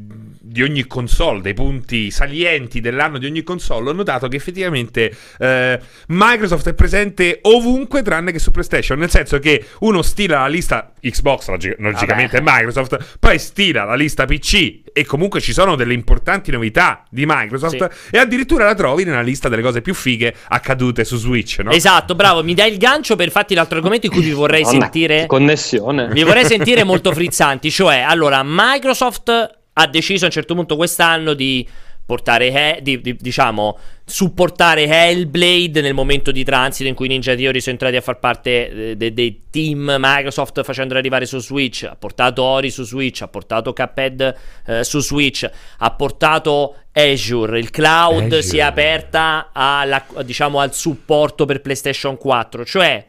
di 0.53 0.63
ogni 0.63 0.87
console, 0.87 1.41
dei 1.41 1.55
punti 1.55 2.11
salienti 2.11 2.81
dell'anno 2.81 3.19
di 3.19 3.27
ogni 3.27 3.43
console, 3.43 3.91
ho 3.91 3.93
notato 3.93 4.29
che 4.29 4.37
effettivamente 4.37 5.13
eh, 5.39 5.81
Microsoft 6.09 6.69
è 6.69 6.75
presente 6.75 7.39
ovunque 7.43 8.03
tranne 8.03 8.31
che 8.31 8.39
su 8.39 8.51
PlayStation, 8.51 8.99
nel 8.99 9.11
senso 9.11 9.39
che 9.39 9.65
uno 9.81 10.03
stila 10.03 10.41
la 10.41 10.49
lista 10.49 10.93
Xbox, 11.01 11.49
logi- 11.49 11.75
logicamente 11.79 12.39
è 12.39 12.41
Microsoft, 12.43 13.17
poi 13.19 13.39
stila 13.39 13.85
la 13.85 13.95
lista 13.95 14.25
PC 14.27 14.81
e 14.93 15.05
comunque 15.05 15.41
ci 15.41 15.53
sono 15.53 15.75
delle 15.75 15.95
importanti 15.95 16.51
novità 16.51 17.03
di 17.09 17.25
Microsoft 17.27 18.09
e 18.11 18.19
addirittura 18.19 18.65
la 18.65 18.75
trovi 18.75 19.05
nella 19.05 19.23
lista 19.23 19.49
delle 19.49 19.63
cose 19.63 19.81
più 19.81 19.95
fighe 19.95 20.35
accadute 20.49 21.05
su 21.05 21.17
Switch, 21.17 21.59
no? 21.61 21.71
Esatto, 21.71 22.15
bravo, 22.15 22.45
mi 22.45 22.55
dai 22.55 22.71
il 22.71 22.79
gancio 22.79 23.17
per 23.17 23.31
fatti 23.31 23.55
l'altro 23.55 23.77
argomento 23.77 24.07
in 24.07 24.13
cui 24.13 24.23
vi 24.23 24.33
vorrei 24.33 24.63
Madonna, 24.63 24.83
sentire. 24.83 25.27
Connessione. 25.27 26.09
Vi 26.09 26.23
vorrei 26.23 26.45
sentire 26.45 26.85
molto 26.85 27.13
frizzanti, 27.13 27.71
cioè, 27.71 28.01
allora, 28.01 28.43
Microsoft 28.45 29.61
ha 29.75 29.87
deciso 29.87 30.25
a 30.25 30.27
un 30.27 30.33
certo 30.33 30.55
punto 30.55 30.77
quest'anno 30.77 31.35
di 31.35 31.67
portare, 32.05 32.81
di, 32.83 33.01
di- 33.01 33.17
diciamo, 33.19 33.79
supportare 34.05 34.87
Hellblade 34.87 35.81
nel 35.81 35.95
momento 35.95 36.31
di 36.33 36.45
transito 36.45 36.89
in 36.89 36.95
cui 36.95 37.09
Ninja 37.09 37.35
Theory 37.35 37.61
sono 37.61 37.73
entrati 37.73 37.97
a 37.97 38.01
far 38.01 38.19
parte 38.19 38.91
eh, 38.91 38.97
de- 38.97 39.15
dei 39.15 39.43
team 39.51 39.97
Microsoft 39.99 40.63
facendolo 40.63 40.99
arrivare 40.99 41.25
su 41.27 41.39
Switch, 41.39 41.87
ha 41.89 41.97
portato 41.97 42.43
Ori 42.43 42.71
su 42.71 42.83
Switch, 42.85 43.23
ha 43.23 43.29
portato 43.29 43.73
Cuphead 43.73 44.35
eh, 44.67 44.85
su 44.85 45.01
Switch, 45.01 45.49
ha 45.79 45.91
portato 45.93 46.75
Azure, 46.93 47.59
il 47.59 47.71
cloud 47.71 48.25
Azure. 48.25 48.43
si 48.43 48.59
è 48.59 48.63
aperta 48.63 49.51
alla- 49.53 50.05
diciamo, 50.25 50.59
al 50.61 50.75
supporto 50.75 51.47
per 51.47 51.61
PlayStation 51.63 52.19
4, 52.19 52.65
cioè 52.65 53.07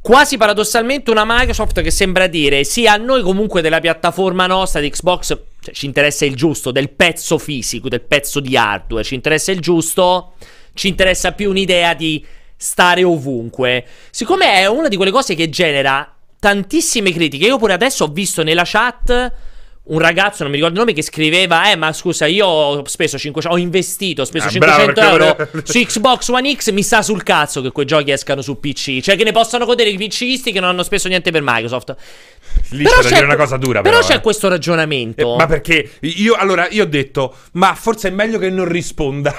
quasi 0.00 0.38
paradossalmente 0.38 1.10
una 1.10 1.24
Microsoft 1.26 1.82
che 1.82 1.90
sembra 1.90 2.26
dire 2.26 2.64
sì 2.64 2.86
a 2.86 2.96
noi 2.96 3.20
comunque 3.20 3.60
della 3.60 3.80
piattaforma 3.80 4.46
nostra 4.46 4.80
di 4.80 4.88
Xbox 4.88 5.38
cioè, 5.70 5.72
ci 5.72 5.86
interessa 5.86 6.24
il 6.24 6.34
giusto 6.34 6.70
del 6.70 6.90
pezzo 6.90 7.38
fisico 7.38 7.88
del 7.88 8.02
pezzo 8.02 8.40
di 8.40 8.56
hardware. 8.56 9.04
Ci 9.04 9.14
interessa 9.14 9.52
il 9.52 9.60
giusto 9.60 10.34
ci 10.74 10.88
interessa 10.88 11.32
più 11.32 11.50
un'idea 11.50 11.94
di 11.94 12.24
stare 12.56 13.04
ovunque. 13.04 13.84
Siccome 14.10 14.54
è 14.54 14.66
una 14.66 14.88
di 14.88 14.96
quelle 14.96 15.10
cose 15.10 15.34
che 15.34 15.48
genera 15.48 16.14
tantissime 16.38 17.12
critiche 17.12 17.44
io 17.44 17.58
pure 17.58 17.74
adesso 17.74 18.04
ho 18.04 18.08
visto 18.08 18.42
nella 18.42 18.62
chat 18.64 19.32
un 19.90 19.98
ragazzo, 19.98 20.42
non 20.42 20.50
mi 20.52 20.56
ricordo 20.56 20.76
il 20.78 20.80
nome, 20.80 20.94
che 20.94 21.02
scriveva: 21.02 21.70
Eh, 21.70 21.76
ma 21.76 21.92
scusa, 21.92 22.26
io 22.26 22.46
ho 22.46 22.84
speso 22.86 23.18
500, 23.18 23.56
ho 23.56 23.60
investito, 23.60 24.22
ho 24.22 24.24
speso 24.24 24.48
Ah, 24.48 24.58
bravo, 24.58 24.92
500 24.92 25.26
perché 25.26 25.50
euro 25.52 25.62
su 25.64 25.78
Xbox 25.80 26.28
One 26.28 26.54
X. 26.54 26.70
Mi 26.70 26.82
sta 26.82 27.02
sul 27.02 27.22
cazzo 27.22 27.60
che 27.60 27.70
quei 27.70 27.86
giochi 27.86 28.10
escano 28.10 28.42
su 28.42 28.58
PC. 28.58 29.00
Cioè, 29.00 29.16
che 29.16 29.24
ne 29.24 29.32
possano 29.32 29.64
godere 29.64 29.90
i 29.90 29.96
PCisti 29.96 30.52
che 30.52 30.60
non 30.60 30.68
hanno 30.70 30.82
speso 30.82 31.08
niente 31.08 31.30
per 31.30 31.42
Microsoft. 31.44 31.96
Lì 32.70 32.84
c'è 32.84 33.02
da 33.02 33.08
dire 33.08 33.24
una 33.24 33.36
cosa 33.36 33.56
dura, 33.56 33.80
però. 33.80 34.00
c'è 34.00 34.16
eh. 34.16 34.20
questo 34.20 34.48
ragionamento. 34.48 35.34
Eh, 35.34 35.36
ma 35.36 35.46
perché 35.46 35.90
io 36.00 36.34
allora 36.34 36.68
io 36.70 36.84
ho 36.84 36.86
detto, 36.86 37.34
ma 37.52 37.74
forse 37.74 38.08
è 38.08 38.10
meglio 38.10 38.38
che 38.38 38.50
non 38.50 38.66
risponda 38.66 39.34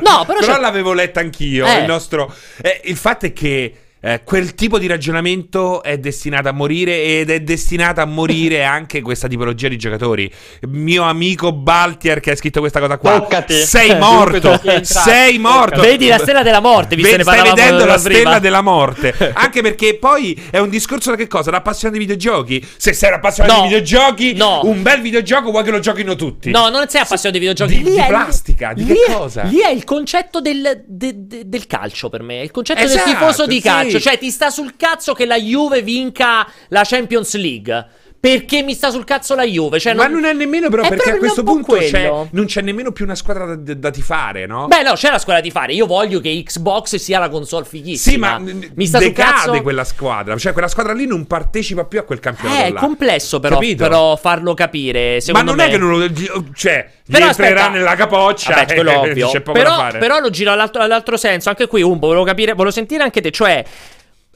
No, 0.00 0.24
però, 0.26 0.38
però 0.40 0.54
c'è- 0.54 0.60
l'avevo 0.60 0.92
letta 0.92 1.20
anch'io. 1.20 1.66
Eh. 1.66 1.80
Il, 1.80 1.86
nostro... 1.86 2.32
eh, 2.62 2.80
il 2.84 2.96
fatto 2.96 3.26
è 3.26 3.32
che 3.32 3.74
eh, 4.04 4.22
quel 4.22 4.54
tipo 4.54 4.78
di 4.78 4.86
ragionamento 4.86 5.82
è 5.82 5.96
destinato 5.98 6.48
a 6.48 6.52
morire 6.52 7.02
ed 7.02 7.30
è 7.30 7.40
destinata 7.40 8.02
a 8.02 8.04
morire 8.04 8.62
anche 8.64 9.00
questa 9.00 9.28
tipologia 9.28 9.68
di 9.68 9.78
giocatori. 9.78 10.30
Mio 10.68 11.04
amico 11.04 11.52
Baltier 11.52 12.20
che 12.20 12.32
ha 12.32 12.36
scritto 12.36 12.60
questa 12.60 12.80
cosa 12.80 12.98
qua. 12.98 13.18
Toccati. 13.20 13.54
Sei 13.54 13.96
morto. 13.98 14.60
sei 14.82 15.38
morto. 15.38 15.80
Vedi 15.80 16.06
la 16.08 16.18
stella 16.18 16.42
della 16.42 16.60
morte, 16.60 16.96
visto 16.96 17.10
Ve- 17.12 17.16
ne 17.18 17.22
stai 17.22 17.42
vedendo 17.42 17.84
la 17.86 17.98
prima. 17.98 18.18
stella 18.20 18.38
della 18.38 18.60
morte. 18.60 19.14
Anche 19.34 19.62
perché 19.62 19.96
poi 19.98 20.40
è 20.50 20.58
un 20.58 20.68
discorso 20.68 21.10
da 21.10 21.16
che 21.16 21.26
cosa? 21.26 21.50
Da 21.50 21.56
appassionato 21.58 21.98
di 21.98 22.04
videogiochi. 22.04 22.66
Se 22.76 22.92
sei 22.92 23.12
appassionato 23.12 23.54
No. 23.54 23.62
di 23.62 23.68
videogiochi, 23.68 24.34
No. 24.34 24.60
un 24.64 24.82
bel 24.82 25.00
videogioco 25.00 25.50
vuoi 25.50 25.64
che 25.64 25.70
lo 25.70 25.78
giochino 25.80 26.14
tutti. 26.14 26.50
No, 26.50 26.68
non 26.68 26.88
sei 26.88 27.00
appassionato 27.00 27.38
di 27.38 27.46
videogiochi. 27.46 27.76
Di- 27.78 27.84
Lì 27.84 27.90
di 27.96 28.02
è- 28.02 28.06
plastica, 28.06 28.72
di 28.74 28.84
lì 28.84 28.92
che 28.94 29.04
è- 29.10 29.14
cosa? 29.14 29.42
Lì 29.44 29.60
è 29.60 29.70
il 29.70 29.84
concetto 29.84 30.40
del, 30.40 30.82
de- 30.86 31.14
de- 31.26 31.42
del 31.46 31.66
calcio 31.66 32.08
per 32.10 32.22
me. 32.22 32.40
Il 32.42 32.50
concetto 32.50 32.80
Esatto, 32.82 33.04
del 33.08 33.14
tifoso 33.16 33.46
di 33.46 33.54
sì. 33.56 33.60
calcio. 33.62 33.93
Cioè, 34.00 34.18
ti 34.18 34.30
sta 34.30 34.50
sul 34.50 34.76
cazzo 34.76 35.12
che 35.12 35.26
la 35.26 35.38
Juve 35.38 35.82
vinca 35.82 36.46
la 36.68 36.82
Champions 36.84 37.34
League. 37.36 37.86
Perché 38.24 38.62
mi 38.62 38.72
sta 38.72 38.90
sul 38.90 39.04
cazzo 39.04 39.34
la 39.34 39.42
Juve? 39.44 39.78
Cioè, 39.78 39.92
Ma 39.92 40.06
non 40.06 40.24
è 40.24 40.32
nemmeno 40.32 40.70
però 40.70 40.82
È 40.82 40.88
perché 40.88 41.10
a 41.10 41.18
questo 41.18 41.40
un 41.40 41.46
punto 41.46 41.76
c'è- 41.76 42.10
non 42.30 42.46
c'è 42.46 42.62
nemmeno 42.62 42.90
più 42.90 43.04
una 43.04 43.14
squadra 43.14 43.54
da, 43.54 43.74
da 43.74 43.90
tifare, 43.90 44.46
no? 44.46 44.66
Beh, 44.66 44.82
no, 44.82 44.94
c'è 44.94 45.10
la 45.10 45.18
squadra 45.18 45.42
di 45.42 45.50
fare. 45.50 45.74
Io 45.74 45.84
voglio 45.84 46.20
che 46.20 46.42
Xbox 46.42 46.96
sia 46.96 47.18
la 47.18 47.28
console 47.28 47.66
fighissima. 47.66 48.38
sì, 48.38 48.52
ma 48.54 48.70
mi 48.74 48.86
sta 48.86 48.96
sul 48.98 49.08
decade 49.08 49.30
cazzo. 49.30 49.62
quella 49.62 49.84
squadra. 49.84 50.38
Cioè, 50.38 50.52
quella 50.52 50.68
squadra 50.68 50.94
lì 50.94 51.06
non 51.06 51.26
partecipa 51.26 51.84
più 51.84 51.98
a 51.98 52.02
quel 52.04 52.18
campionato. 52.20 52.62
Eh, 52.62 52.64
è 52.68 52.72
là. 52.72 52.80
complesso 52.80 53.40
però, 53.40 53.58
però 53.58 54.16
farlo 54.16 54.54
capire. 54.54 55.20
Ma 55.30 55.42
non 55.42 55.56
me. 55.56 55.66
è 55.66 55.68
che 55.68 55.76
non 55.76 55.90
lo. 55.98 56.06
Cioè, 56.54 56.90
gli 57.04 57.12
Però 57.12 57.26
entrerà 57.26 57.60
aspetta. 57.60 57.68
nella 57.68 57.94
capoccia. 57.94 58.54
Vabbè, 58.54 58.74
quello 58.74 58.90
e 58.90 58.94
ovvio. 59.10 59.28
C'è 59.28 59.40
poco 59.42 59.58
da 59.58 59.64
Però, 59.64 59.76
fare. 59.76 59.98
però 59.98 60.18
lo 60.20 60.30
giro 60.30 60.50
all'altro, 60.50 60.80
all'altro 60.80 61.18
senso. 61.18 61.50
Anche 61.50 61.66
qui, 61.66 61.82
Umbo, 61.82 62.06
volevo 62.06 62.24
capire, 62.24 62.52
volevo 62.52 62.70
sentire 62.72 63.02
anche 63.02 63.20
te. 63.20 63.30
Cioè, 63.30 63.62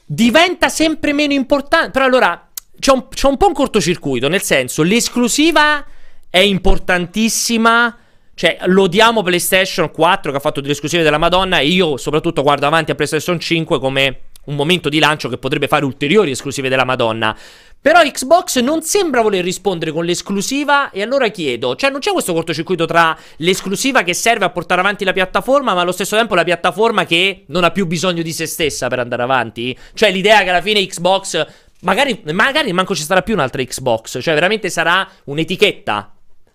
diventa 0.05 0.69
sempre 0.69 1.13
meno 1.13 1.33
importante. 1.33 1.89
Però 1.91 2.05
allora, 2.05 2.48
c'è 2.79 2.91
un, 2.91 3.07
c'è 3.09 3.27
un 3.27 3.37
po' 3.37 3.47
un 3.47 3.53
cortocircuito. 3.53 4.27
Nel 4.27 4.41
senso, 4.41 4.83
l'esclusiva 4.83 5.85
è 6.29 6.39
importantissima. 6.39 7.97
Cioè, 8.33 8.59
lodiamo 8.67 9.21
PlayStation 9.21 9.91
4 9.91 10.31
che 10.31 10.37
ha 10.37 10.41
fatto 10.41 10.61
delle 10.61 10.73
esclusive 10.73 11.03
della 11.03 11.17
Madonna. 11.17 11.59
E 11.59 11.67
io, 11.67 11.97
soprattutto, 11.97 12.41
guardo 12.41 12.65
avanti 12.65 12.91
a 12.91 12.95
PlayStation 12.95 13.39
5 13.39 13.79
come 13.79 14.21
un 14.45 14.55
momento 14.55 14.89
di 14.89 14.99
lancio 14.99 15.29
che 15.29 15.37
potrebbe 15.37 15.67
fare 15.67 15.85
ulteriori 15.85 16.31
esclusive 16.31 16.69
della 16.69 16.85
Madonna. 16.85 17.35
Però 17.81 18.01
Xbox 18.01 18.59
non 18.59 18.81
sembra 18.81 19.21
voler 19.21 19.41
rispondere 19.41 19.91
con 19.91 20.03
l'esclusiva 20.03 20.89
e 20.89 21.01
allora 21.01 21.29
chiedo, 21.29 21.77
cioè 21.77 21.89
non 21.89 22.01
c'è 22.01 22.11
questo 22.11 22.33
cortocircuito 22.33 22.85
tra 22.85 23.17
l'esclusiva 23.37 24.03
che 24.03 24.13
serve 24.13 24.43
a 24.43 24.49
portare 24.49 24.81
avanti 24.81 25.05
la 25.05 25.13
piattaforma 25.13 25.73
ma 25.73 25.79
allo 25.79 25.93
stesso 25.93 26.17
tempo 26.17 26.35
la 26.35 26.43
piattaforma 26.43 27.05
che 27.05 27.45
non 27.47 27.63
ha 27.63 27.71
più 27.71 27.87
bisogno 27.87 28.21
di 28.21 28.33
se 28.33 28.47
stessa 28.47 28.89
per 28.89 28.99
andare 28.99 29.23
avanti? 29.23 29.77
Cioè 29.93 30.11
l'idea 30.11 30.43
che 30.43 30.49
alla 30.49 30.61
fine 30.61 30.85
Xbox, 30.85 31.45
magari, 31.81 32.21
magari 32.33 32.71
manco 32.73 32.95
ci 32.95 33.03
sarà 33.03 33.21
più 33.21 33.33
un'altra 33.33 33.63
Xbox, 33.63 34.21
cioè 34.21 34.33
veramente 34.33 34.69
sarà 34.69 35.07
un'etichetta 35.25 36.11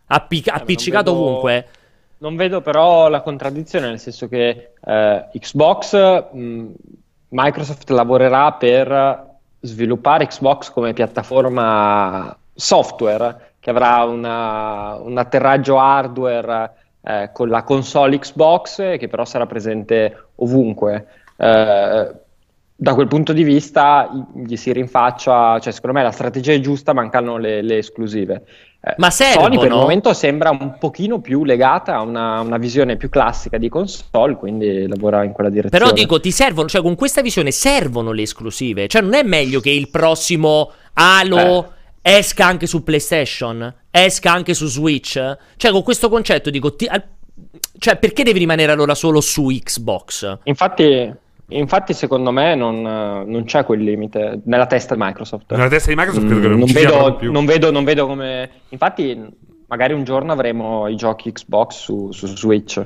appic- 0.07 0.49
appiccicato 0.49 1.11
non 1.11 1.19
vedo- 1.21 1.29
ovunque. 1.31 1.69
Non 2.19 2.37
vedo 2.37 2.61
però 2.63 3.09
la 3.09 3.21
contraddizione, 3.21 3.89
nel 3.89 3.99
senso 3.99 4.29
che 4.29 4.73
eh, 4.85 5.25
Xbox, 5.39 6.33
mh, 6.33 6.67
Microsoft 7.29 7.91
lavorerà 7.91 8.53
per 8.53 9.33
sviluppare 9.61 10.27
Xbox 10.27 10.71
come 10.71 10.93
piattaforma 10.93 12.37
software 12.55 13.53
che 13.61 13.71
avrà 13.71 14.05
una- 14.05 14.95
un 15.01 15.17
atterraggio 15.19 15.79
hardware 15.79 16.71
eh, 17.03 17.31
con 17.33 17.49
la 17.49 17.63
console 17.65 18.19
Xbox 18.19 18.79
eh, 18.79 18.97
che 18.99 19.09
però 19.09 19.25
sarà 19.25 19.45
presente 19.47 20.29
ovunque. 20.37 21.07
Eh, 21.37 22.13
da 22.77 22.95
quel 22.95 23.07
punto 23.07 23.33
di 23.33 23.45
vista 23.45 24.11
gli 24.35 24.57
si 24.57 24.73
rinfaccia, 24.73 25.61
cioè 25.61 25.73
secondo 25.73 25.97
me 25.97 26.03
la 26.03 26.11
strategia 26.11 26.53
è 26.53 26.61
giusta, 26.61 26.93
mancano 26.93 27.39
le, 27.39 27.63
le 27.63 27.79
esclusive. 27.79 28.43
Eh, 28.81 28.95
Ma 28.99 29.11
servono? 29.11 29.45
Sony 29.45 29.59
per 29.59 29.69
il 29.69 29.79
momento 29.79 30.13
sembra 30.13 30.51
un 30.51 30.77
pochino 30.79 31.21
più 31.21 31.45
legata 31.45 31.95
a 31.95 32.01
una, 32.03 32.41
una 32.41 32.59
visione 32.59 32.97
più 32.97 33.09
classica 33.09 33.59
di 33.59 33.69
console, 33.69 34.35
quindi 34.37 34.87
lavora 34.89 35.23
in 35.23 35.33
quella 35.33 35.51
direzione. 35.51 35.85
Però 35.85 35.95
dico, 35.95 36.21
ti 36.21 36.33
servono, 36.33 36.69
cioè 36.69 36.83
con 36.83 36.97
questa 36.97 37.23
visione 37.23 37.53
servono 37.53 38.13
le 38.13 38.23
esclusive. 38.23 38.89
Cioè 38.89 39.03
non 39.03 39.15
è 39.15 39.23
meglio 39.23 39.61
che 39.61 39.71
il 39.71 39.89
prossimo 39.89 40.73
Halo 40.95 41.73
esca 42.03 42.45
anche 42.45 42.67
su 42.67 42.83
PlayStation, 42.83 43.73
esca 43.91 44.33
anche 44.33 44.53
su 44.53 44.67
Switch? 44.67 45.37
Cioè 45.57 45.71
con 45.71 45.83
questo 45.83 46.09
concetto 46.09 46.51
dico, 46.51 46.75
ti- 46.75 46.87
al- 46.87 47.03
cioè 47.79 47.97
perché 47.97 48.25
devi 48.25 48.41
rimanere 48.41 48.73
allora 48.73 48.95
solo 48.95 49.21
su 49.21 49.47
Xbox? 49.47 50.39
Infatti, 50.43 51.23
infatti 51.49 51.93
secondo 51.95 52.31
me 52.31 52.55
non, 52.55 52.81
non 52.83 53.45
c'è 53.45 53.65
quel 53.65 53.81
limite 53.83 54.41
nella 54.45 54.67
testa 54.67 54.95
di 54.95 55.01
Microsoft. 55.03 55.53
Nella 55.53 55.69
testa 55.69 55.91
di 55.91 55.97
Microsoft 55.97 56.25
Mm, 56.25 56.29
credo 56.29 56.41
che 56.43 56.49
non, 56.49 56.59
non, 56.59 56.67
ci 56.69 56.75
sia 56.77 56.91
vedo, 56.91 57.15
più. 57.17 57.33
non, 57.33 57.45
vedo, 57.45 57.71
non 57.71 57.85
vedo 57.85 58.07
come... 58.07 58.51
Infatti 58.71 59.27
magari 59.67 59.93
un 59.93 60.05
giorno 60.05 60.33
avremo 60.33 60.89
i 60.89 60.97
giochi 60.97 61.33
Xbox 61.33 61.75
su, 61.77 62.13
su 62.13 62.27
Switch. 62.27 62.85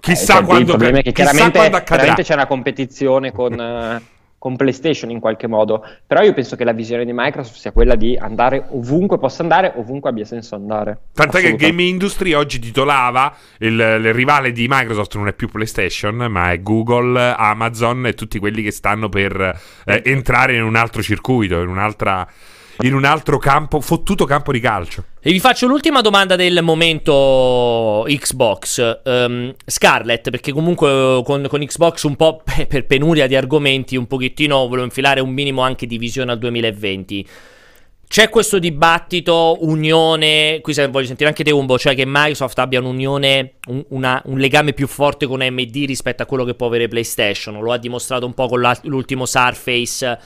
Chissà 0.00 0.34
Eh, 0.34 0.36
cioè, 0.36 0.44
quando 0.44 0.62
il 0.62 0.68
problema 0.68 1.00
che 1.00 1.12
chiaramente, 1.12 1.58
quando 1.58 1.76
accadrà. 1.76 1.96
chiaramente 1.96 2.22
c'è 2.24 2.34
una 2.34 2.46
competizione 2.46 3.30
con, 3.32 3.52
eh, 3.60 4.02
con 4.42 4.56
PlayStation 4.56 5.08
in 5.10 5.20
qualche 5.20 5.46
modo, 5.46 5.86
però 6.04 6.20
io 6.20 6.32
penso 6.32 6.56
che 6.56 6.64
la 6.64 6.72
visione 6.72 7.04
di 7.04 7.12
Microsoft 7.14 7.58
sia 7.58 7.70
quella 7.70 7.94
di 7.94 8.16
andare 8.16 8.64
ovunque 8.70 9.16
possa 9.16 9.42
andare, 9.42 9.72
ovunque 9.76 10.10
abbia 10.10 10.24
senso 10.24 10.56
andare. 10.56 10.98
Tant'è 11.14 11.40
che. 11.40 11.54
Game 11.54 11.80
Industry 11.84 12.32
oggi 12.32 12.58
titolava 12.58 13.32
il, 13.58 13.78
il 13.78 14.12
rivale 14.12 14.50
di 14.50 14.66
Microsoft 14.68 15.14
non 15.14 15.28
è 15.28 15.32
più 15.32 15.48
PlayStation, 15.48 16.16
ma 16.28 16.50
è 16.50 16.60
Google, 16.60 17.36
Amazon 17.36 18.06
e 18.06 18.14
tutti 18.14 18.40
quelli 18.40 18.64
che 18.64 18.72
stanno 18.72 19.08
per 19.08 19.60
eh, 19.84 20.02
entrare 20.04 20.56
in 20.56 20.64
un 20.64 20.74
altro 20.74 21.02
circuito, 21.02 21.60
in 21.60 21.68
un'altra 21.68 22.26
in 22.80 22.94
un 22.94 23.04
altro 23.04 23.38
campo, 23.38 23.80
fottuto 23.80 24.24
campo 24.24 24.52
di 24.52 24.60
calcio. 24.60 25.04
E 25.20 25.30
vi 25.30 25.38
faccio 25.40 25.66
l'ultima 25.66 26.00
domanda 26.00 26.34
del 26.36 26.62
momento 26.62 28.04
Xbox. 28.08 29.00
Ehm, 29.04 29.54
Scarlett, 29.64 30.30
perché 30.30 30.52
comunque 30.52 30.90
eh, 30.90 31.22
con, 31.24 31.46
con 31.48 31.64
Xbox 31.64 32.02
un 32.02 32.16
po' 32.16 32.42
pe- 32.44 32.66
per 32.66 32.86
penuria 32.86 33.26
di 33.26 33.36
argomenti, 33.36 33.96
un 33.96 34.06
pochettino 34.06 34.66
volevo 34.66 34.84
infilare 34.84 35.20
un 35.20 35.30
minimo 35.30 35.62
anche 35.62 35.86
di 35.86 35.98
visione 35.98 36.32
al 36.32 36.38
2020. 36.38 37.26
C'è 38.08 38.28
questo 38.28 38.58
dibattito, 38.58 39.56
unione, 39.60 40.60
qui 40.60 40.74
se 40.74 40.86
voglio 40.88 41.06
sentire 41.06 41.30
anche 41.30 41.44
te 41.44 41.50
Umbo, 41.50 41.78
cioè 41.78 41.94
che 41.94 42.04
Microsoft 42.04 42.58
abbia 42.58 42.78
un'unione, 42.80 43.54
un, 43.68 43.82
una- 43.88 44.20
un 44.26 44.38
legame 44.38 44.74
più 44.74 44.86
forte 44.86 45.26
con 45.26 45.40
AMD 45.40 45.84
rispetto 45.86 46.22
a 46.22 46.26
quello 46.26 46.44
che 46.44 46.52
può 46.52 46.66
avere 46.66 46.88
PlayStation. 46.88 47.58
Lo 47.62 47.72
ha 47.72 47.78
dimostrato 47.78 48.26
un 48.26 48.34
po' 48.34 48.48
con 48.48 48.60
l'ultimo 48.82 49.24
Surface 49.24 50.18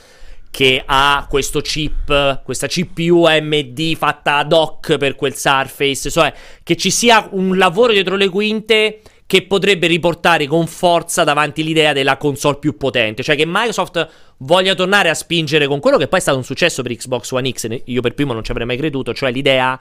che 0.57 0.83
ha 0.87 1.27
questo 1.29 1.61
chip, 1.61 2.43
questa 2.43 2.67
CPU 2.67 3.25
AMD 3.25 3.95
fatta 3.95 4.37
ad 4.39 4.55
hoc 4.55 4.97
per 4.97 5.15
quel 5.15 5.35
Surface, 5.35 6.11
cioè 6.11 6.33
che 6.63 6.77
ci 6.77 6.91
sia 6.91 7.29
un 7.33 7.59
lavoro 7.59 7.93
dietro 7.93 8.17
le 8.17 8.31
quinte 8.31 9.03
che 9.27 9.43
potrebbe 9.43 9.87
riportare 9.87 10.47
con 10.47 10.67
forza 10.67 11.25
davanti 11.25 11.63
l'idea 11.63 11.93
della 11.93 12.17
console 12.17 12.57
più 12.57 12.75
potente, 12.79 13.23
cioè 13.23 13.37
che 13.37 13.45
Microsoft 13.45 14.09
voglia 14.39 14.75
tornare 14.75 15.11
a 15.11 15.15
spingere 15.15 15.67
con 15.67 15.79
quello 15.79 15.99
che 15.99 16.09
poi 16.09 16.21
è 16.21 16.23
stato 16.23 16.39
un 16.39 16.45
successo 16.45 16.81
per 16.81 16.97
Xbox 16.97 17.33
One 17.33 17.51
X, 17.51 17.83
io 17.85 18.01
per 18.01 18.15
primo 18.15 18.33
non 18.33 18.43
ci 18.43 18.51
avrei 18.51 18.67
mai 18.67 18.79
creduto, 18.79 19.13
cioè 19.13 19.31
l'idea 19.31 19.79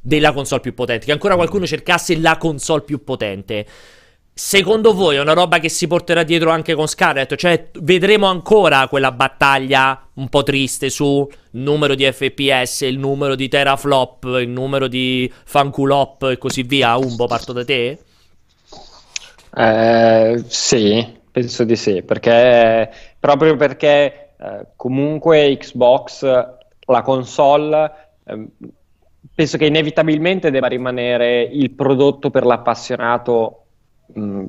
della 0.00 0.32
console 0.32 0.60
più 0.60 0.74
potente, 0.74 1.06
che 1.06 1.12
ancora 1.12 1.34
qualcuno 1.34 1.66
cercasse 1.66 2.16
la 2.20 2.36
console 2.36 2.82
più 2.82 3.02
potente. 3.02 3.66
Secondo 4.36 4.94
voi 4.94 5.14
è 5.14 5.20
una 5.20 5.32
roba 5.32 5.60
che 5.60 5.68
si 5.68 5.86
porterà 5.86 6.24
dietro 6.24 6.50
anche 6.50 6.74
con 6.74 6.88
Scarlett? 6.88 7.36
Cioè, 7.36 7.70
vedremo 7.74 8.26
ancora 8.26 8.88
quella 8.88 9.12
battaglia 9.12 10.08
un 10.14 10.28
po' 10.28 10.42
triste 10.42 10.90
su 10.90 11.24
numero 11.52 11.94
di 11.94 12.04
FPS, 12.10 12.80
il 12.80 12.98
numero 12.98 13.36
di 13.36 13.46
teraflop, 13.46 14.24
il 14.40 14.48
numero 14.48 14.88
di 14.88 15.32
fanculop 15.44 16.30
e 16.32 16.38
così 16.38 16.64
via? 16.64 16.96
Umbo, 16.96 17.28
parto 17.28 17.52
da 17.52 17.64
te? 17.64 17.98
Eh, 19.56 20.44
sì, 20.48 21.16
penso 21.30 21.62
di 21.62 21.76
sì, 21.76 22.02
perché 22.02 22.90
proprio 23.20 23.54
perché 23.54 24.32
eh, 24.36 24.66
comunque 24.74 25.56
Xbox, 25.56 26.24
la 26.24 27.02
console, 27.02 27.92
ehm, 28.24 28.48
penso 29.32 29.58
che 29.58 29.66
inevitabilmente 29.66 30.50
debba 30.50 30.66
rimanere 30.66 31.42
il 31.42 31.70
prodotto 31.70 32.30
per 32.30 32.44
l'appassionato 32.44 33.63
in 34.14 34.48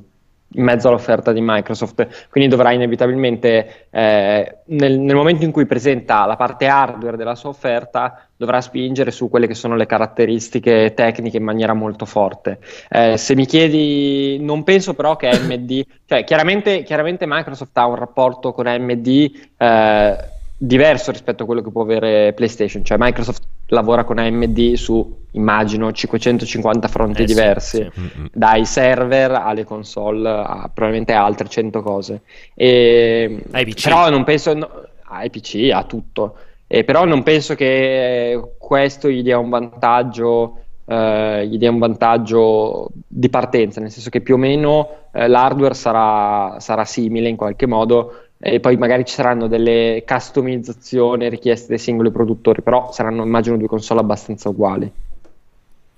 mezzo 0.56 0.88
all'offerta 0.88 1.32
di 1.32 1.42
Microsoft, 1.42 2.28
quindi 2.30 2.50
dovrà 2.50 2.72
inevitabilmente, 2.72 3.88
eh, 3.90 4.58
nel, 4.66 5.00
nel 5.00 5.16
momento 5.16 5.44
in 5.44 5.52
cui 5.52 5.66
presenta 5.66 6.26
la 6.26 6.36
parte 6.36 6.68
hardware 6.68 7.18
della 7.18 7.36
sua 7.36 7.50
offerta, 7.50 8.28
dovrà 8.38 8.62
spingere 8.62 9.12
su 9.12 9.30
quelle 9.30 9.48
che 9.48 9.54
sono 9.54 9.76
le 9.76 9.86
caratteristiche 9.86 10.94
tecniche 10.94 11.38
in 11.38 11.44
maniera 11.44 11.74
molto 11.74 12.06
forte. 12.06 12.60
Eh, 12.90 13.18
se 13.18 13.36
mi 13.36 13.46
chiedi, 13.46 14.38
non 14.40 14.64
penso 14.64 14.94
però 14.94 15.16
che 15.16 15.30
AMD, 15.30 15.84
cioè 16.06 16.24
chiaramente, 16.24 16.84
chiaramente 16.84 17.26
Microsoft 17.28 17.78
ha 17.78 17.88
un 17.88 17.96
rapporto 17.96 18.52
con 18.52 18.68
AMD 18.68 19.32
eh, 19.58 20.18
diverso 20.58 21.12
rispetto 21.12 21.44
a 21.44 21.46
quello 21.46 21.62
che 21.62 21.72
può 21.72 21.82
avere 21.82 22.34
PlayStation, 22.34 22.84
cioè 22.84 22.98
Microsoft 23.00 23.44
lavora 23.68 24.04
con 24.04 24.18
AMD 24.18 24.74
su 24.74 25.24
immagino 25.32 25.92
550 25.92 26.88
fronti 26.88 27.24
Eh 27.24 27.28
sì, 27.28 27.34
diversi, 27.34 27.78
sì. 27.78 28.00
Mm-mm. 28.00 28.28
dai 28.32 28.66
server 28.66 29.32
alle 29.32 29.64
console, 29.64 30.30
a 30.30 30.70
probabilmente 30.74 31.14
altre 31.14 31.48
100 31.48 31.82
cose. 31.82 32.22
E, 32.54 33.44
Ai 33.52 33.66
PC. 33.66 33.84
Però 33.84 34.10
non 34.10 34.24
penso, 34.24 34.54
no, 34.54 34.70
ai 35.08 35.30
PC, 35.30 35.70
a 35.74 35.84
tutto. 35.84 36.36
E 36.68 36.84
però 36.84 37.06
non 37.06 37.22
penso 37.24 37.54
che 37.56 38.54
questo 38.58 39.10
gli 39.10 39.22
dia 39.22 39.38
un 39.38 39.50
vantaggio, 39.50 40.60
eh, 40.86 41.46
gli 41.48 41.58
dia 41.58 41.70
un 41.70 41.78
vantaggio 41.80 42.90
di 43.08 43.30
partenza, 43.30 43.80
nel 43.82 43.92
senso 43.92 44.10
che 44.10 44.22
più 44.22 44.36
o 44.36 44.38
meno 44.38 44.90
eh, 45.14 45.28
l'hardware 45.28 45.74
sarà, 45.76 46.60
sarà 46.60 46.86
simile 46.86 47.30
in 47.30 47.36
qualche 47.36 47.66
modo. 47.68 48.25
E 48.48 48.60
poi 48.60 48.78
magari 48.78 49.06
ci 49.06 49.16
saranno 49.16 49.48
delle 49.48 50.04
customizzazioni 50.06 51.30
richieste 51.30 51.70
dai 51.70 51.80
singoli 51.80 52.12
produttori, 52.12 52.62
però 52.62 52.92
saranno 52.92 53.24
immagino 53.24 53.58
due 53.58 53.68
console 53.68 54.02
abbastanza 54.02 54.50
uguali. 54.50 54.94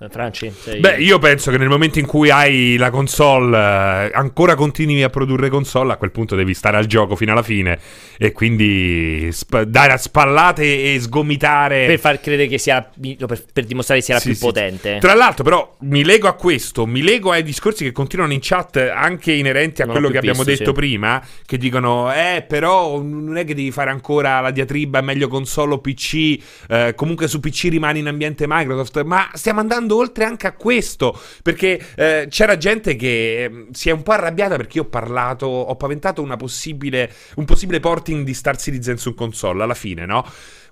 Franci? 0.09 0.51
sei- 0.61 0.79
Beh, 0.79 0.97
io 0.97 1.17
penso 1.17 1.49
che 1.49 1.57
nel 1.57 1.69
momento 1.69 1.97
in 1.97 2.05
cui 2.05 2.29
hai 2.29 2.77
la 2.77 2.91
console, 2.91 3.57
eh, 3.57 4.11
ancora 4.13 4.53
continui 4.53 5.01
a 5.01 5.09
produrre 5.09 5.49
console, 5.49 5.93
a 5.93 5.97
quel 5.97 6.11
punto 6.11 6.35
devi 6.35 6.53
stare 6.53 6.77
al 6.77 6.85
gioco 6.85 7.15
fino 7.15 7.31
alla 7.31 7.41
fine 7.41 7.79
e 8.17 8.31
quindi 8.31 9.27
sp- 9.31 9.63
dare 9.63 9.93
a 9.93 9.97
spallate 9.97 10.93
e 10.93 10.99
sgomitare. 10.99 11.87
Per 11.87 11.99
far 11.99 12.21
credere 12.21 12.47
che 12.47 12.59
sia 12.59 12.87
per, 12.91 13.43
per 13.51 13.65
dimostrare 13.65 13.99
che 13.99 14.05
sia 14.05 14.13
la 14.15 14.19
Sì, 14.19 14.27
più 14.27 14.37
sì. 14.37 14.45
potente. 14.45 14.97
Tra 14.99 15.15
l'altro, 15.15 15.43
però, 15.43 15.75
mi 15.79 16.03
lego 16.03 16.27
a 16.27 16.33
questo, 16.33 16.85
mi 16.85 17.01
lego 17.01 17.31
ai 17.31 17.41
discorsi 17.41 17.83
che 17.83 17.91
continuano 17.91 18.33
in 18.33 18.39
chat, 18.41 18.77
anche 18.93 19.31
inerenti 19.31 19.81
a 19.81 19.85
Non 19.85 19.95
quello 19.95 20.09
che 20.11 20.19
abbiamo 20.19 20.43
visto, 20.43 20.59
detto 20.59 20.73
sì. 20.75 20.79
prima, 20.79 21.19
che 21.43 21.57
dicono, 21.57 22.13
eh, 22.13 22.45
però 22.47 23.01
non 23.01 23.35
è 23.35 23.45
che 23.45 23.55
devi 23.55 23.71
fare 23.71 23.89
ancora 23.89 24.41
la 24.41 24.51
diatriba, 24.51 24.99
è 24.99 25.01
meglio 25.01 25.27
console 25.27 25.73
o 25.73 25.79
PC, 25.79 26.37
eh, 26.69 26.93
comunque 26.95 27.27
su 27.27 27.39
PC 27.39 27.67
rimani 27.69 27.97
in 27.97 28.07
ambiente 28.07 28.45
Microsoft, 28.47 29.01
ma 29.03 29.29
stiamo 29.33 29.59
andando 29.59 29.85
oltre 29.95 30.25
anche 30.25 30.47
a 30.47 30.53
questo, 30.53 31.19
perché 31.41 31.79
eh, 31.95 32.27
c'era 32.29 32.57
gente 32.57 32.95
che 32.95 33.43
eh, 33.43 33.67
si 33.71 33.89
è 33.89 33.91
un 33.91 34.03
po' 34.03 34.11
arrabbiata 34.11 34.55
perché 34.55 34.77
io 34.77 34.83
ho 34.83 34.89
parlato, 34.89 35.45
ho 35.45 35.75
paventato 35.75 36.21
possibile, 36.37 37.11
un 37.35 37.45
possibile 37.45 37.79
porting 37.79 38.23
di 38.23 38.33
Star 38.33 38.57
Citizen 38.57 38.97
su 38.97 39.13
console, 39.13 39.63
alla 39.63 39.73
fine, 39.73 40.05
no? 40.05 40.25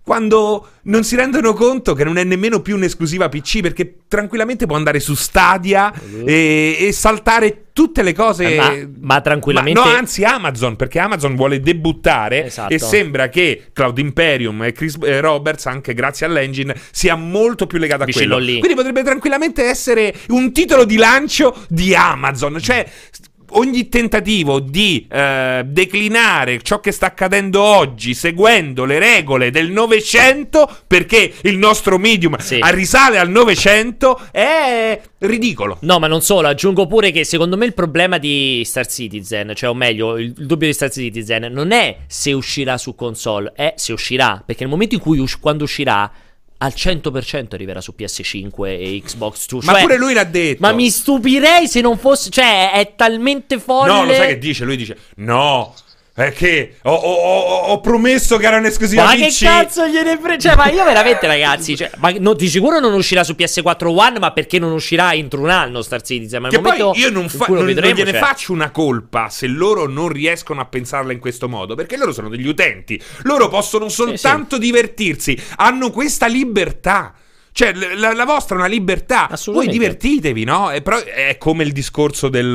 Quando 0.05 0.67
non 0.83 1.03
si 1.03 1.15
rendono 1.15 1.53
conto 1.53 1.95
che 1.95 2.03
non 2.03 2.17
è 2.17 2.23
nemmeno 2.23 2.61
più 2.61 2.75
un'esclusiva 2.75 3.27
PC 3.27 3.61
perché 3.61 4.01
tranquillamente 4.07 4.67
può 4.67 4.75
andare 4.75 4.99
su 4.99 5.15
Stadia 5.15 5.91
e, 6.23 6.77
e 6.79 6.91
saltare 6.91 7.63
tutte 7.73 8.03
le 8.03 8.13
cose 8.13 8.53
Eh, 8.53 8.55
ma- 8.55 8.87
ma 9.15 9.21
tranquillamente- 9.21 9.79
Ma 9.79 9.85
no 9.89 9.91
anzi 9.97 10.23
Amazon 10.23 10.75
perché 10.75 10.99
Amazon 10.99 11.35
vuole 11.35 11.59
debuttare 11.59 12.45
Esatto. 12.45 12.71
e 12.71 12.77
sembra 12.77 13.29
che 13.29 13.69
Cloud 13.73 13.97
Imperium 13.97 14.61
e 14.63 14.73
Chris 14.73 14.95
eh, 15.03 15.19
Roberts 15.21 15.65
anche 15.65 15.95
grazie 15.95 16.27
all'engine 16.27 16.79
sia 16.91 17.15
molto 17.15 17.65
più 17.65 17.79
legato 17.79 18.03
a 18.03 18.05
Vicino 18.05 18.35
quello 18.35 18.39
lì. 18.51 18.59
quindi 18.59 18.75
potrebbe 18.77 19.01
tranquillamente 19.03 19.63
essere 19.63 20.13
un 20.27 20.51
titolo 20.53 20.85
di 20.85 20.97
lancio 20.97 21.65
di 21.67 21.95
Amazon 21.95 22.59
cioè 22.61 22.87
ogni 23.57 23.89
tentativo 23.89 24.59
di 24.59 25.05
eh, 25.11 25.63
declinare 25.65 26.61
ciò 26.61 26.79
che 26.79 26.91
sta 26.91 27.07
accadendo 27.07 27.61
oggi 27.61 28.13
seguendo 28.13 28.85
le 28.85 28.99
regole 28.99 29.51
del 29.51 29.71
Novecento, 29.71 30.69
perché 30.87 31.33
il 31.43 31.57
nostro 31.57 31.97
medium 31.97 32.37
Sì. 32.37 32.59
risale 32.63 33.17
al 33.19 33.29
Novecento, 33.29 34.19
è 34.31 34.99
ridicolo. 35.19 35.77
No, 35.81 35.99
ma 35.99 36.07
non 36.07 36.21
solo, 36.21 36.47
aggiungo 36.47 36.87
pure 36.87 37.11
che 37.11 37.23
secondo 37.23 37.57
me 37.57 37.65
il 37.65 37.73
problema 37.73 38.17
di 38.17 38.61
Star 38.65 38.87
Citizen, 38.87 39.53
cioè 39.55 39.69
o 39.69 39.73
meglio, 39.73 40.17
il, 40.17 40.33
il 40.37 40.45
dubbio 40.45 40.67
di 40.67 40.73
Star 40.73 40.91
Citizen 40.91 41.47
non 41.51 41.71
è 41.71 41.97
se 42.07 42.33
uscirà 42.33 42.77
su 42.77 42.95
console, 42.95 43.51
è 43.55 43.73
se 43.77 43.93
uscirà, 43.93 44.41
perché 44.45 44.61
nel 44.63 44.71
momento 44.71 44.95
in 44.95 45.01
cui 45.01 45.17
us- 45.19 45.39
quando 45.39 45.63
uscirà 45.63 46.11
al 46.57 46.73
100% 46.75 47.47
arriverà 47.53 47.81
su 47.81 47.93
PS5 47.97 48.65
e 48.65 49.01
Xbox 49.03 49.47
2. 49.47 49.61
Ma 49.63 49.73
Cioè, 49.73 49.81
pure 49.81 49.97
lui 49.97 50.13
l'ha 50.13 50.23
detto. 50.23 50.57
Ma 50.61 50.71
mi 50.71 50.89
stupirei 50.89 51.67
se 51.67 51.81
non 51.81 51.97
fosse, 51.97 52.29
cioè 52.29 52.71
è 52.71 52.93
talmente 52.95 53.59
folle. 53.59 53.91
No, 53.91 54.05
lo 54.05 54.13
sai 54.13 54.27
che 54.27 54.37
dice? 54.37 54.63
Lui 54.63 54.77
dice: 54.77 54.97
No, 55.15 55.73
è 56.17 56.31
che 56.31 56.75
ho, 56.83 56.93
ho- 56.93 57.13
ho- 57.13 57.57
ho 57.71 57.81
promesso 57.81 58.37
che 58.37 58.45
era 58.45 58.57
un'esclusiva 58.57 59.03
Ma 59.03 59.13
PC. 59.15 59.39
che 59.39 59.45
cazzo 59.45 59.85
gliene 59.85 60.17
frega? 60.17 60.37
Cioè, 60.39 60.55
ma 60.55 60.69
io 60.69 60.85
veramente, 60.85 61.27
ragazzi, 61.27 61.75
cioè, 61.75 61.91
ma 61.97 62.09
no, 62.19 62.33
di 62.33 62.47
sicuro 62.47 62.79
non 62.79 62.93
uscirà 62.93 63.23
su 63.25 63.33
PS4 63.37 63.87
One, 63.87 64.19
ma 64.19 64.31
perché 64.31 64.57
non 64.57 64.71
uscirà 64.71 65.13
entro 65.13 65.41
un 65.41 65.49
anno 65.49 65.81
Star 65.81 66.01
Citizen? 66.01 66.41
Ma 66.43 66.47
Che 66.49 66.59
poi 66.61 66.77
io 66.93 67.09
non, 67.09 67.27
fa- 67.27 67.47
non- 67.47 67.57
non 67.57 67.65
vedremo, 67.65 67.95
gliene 67.95 68.11
cioè- 68.11 68.19
faccio 68.21 68.53
una 68.53 68.71
colpa 68.71 69.27
se 69.29 69.47
loro 69.47 69.87
non 69.89 70.07
riescono 70.07 70.61
a 70.61 70.65
pensarla 70.65 71.11
in 71.11 71.19
questo 71.19 71.49
modo, 71.49 71.75
perché 71.75 71.97
loro 71.97 72.13
sono 72.13 72.29
degli 72.29 72.47
utenti, 72.47 73.01
loro 73.23 73.49
possono 73.49 73.89
soltanto 73.89 74.57
divertirsi, 74.57 75.37
hanno 75.57 75.91
questa 75.91 76.27
libertà. 76.27 77.13
Cioè, 77.51 77.71
la, 77.73 78.13
la 78.13 78.25
vostra 78.25 78.55
è 78.55 78.57
una 78.59 78.67
libertà. 78.67 79.29
Voi 79.45 79.67
divertitevi, 79.69 80.43
no? 80.43 80.71
E 80.71 80.81
però 80.81 80.97
è 81.01 81.37
come 81.37 81.63
il 81.63 81.71
discorso 81.71 82.27
del. 82.27 82.53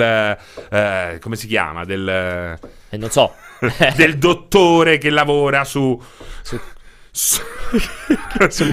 eh, 0.71 1.19
come 1.23 1.37
si 1.37 1.47
chiama? 1.47 1.87
Del. 1.87 2.59
Eh, 2.91 2.97
non 2.99 3.09
so. 3.11 3.35
del 3.97 4.19
dottore 4.19 4.99
che 4.99 5.11
lavora 5.11 5.65
su. 5.65 6.01
Su- 6.43 6.59
su- 7.13 7.43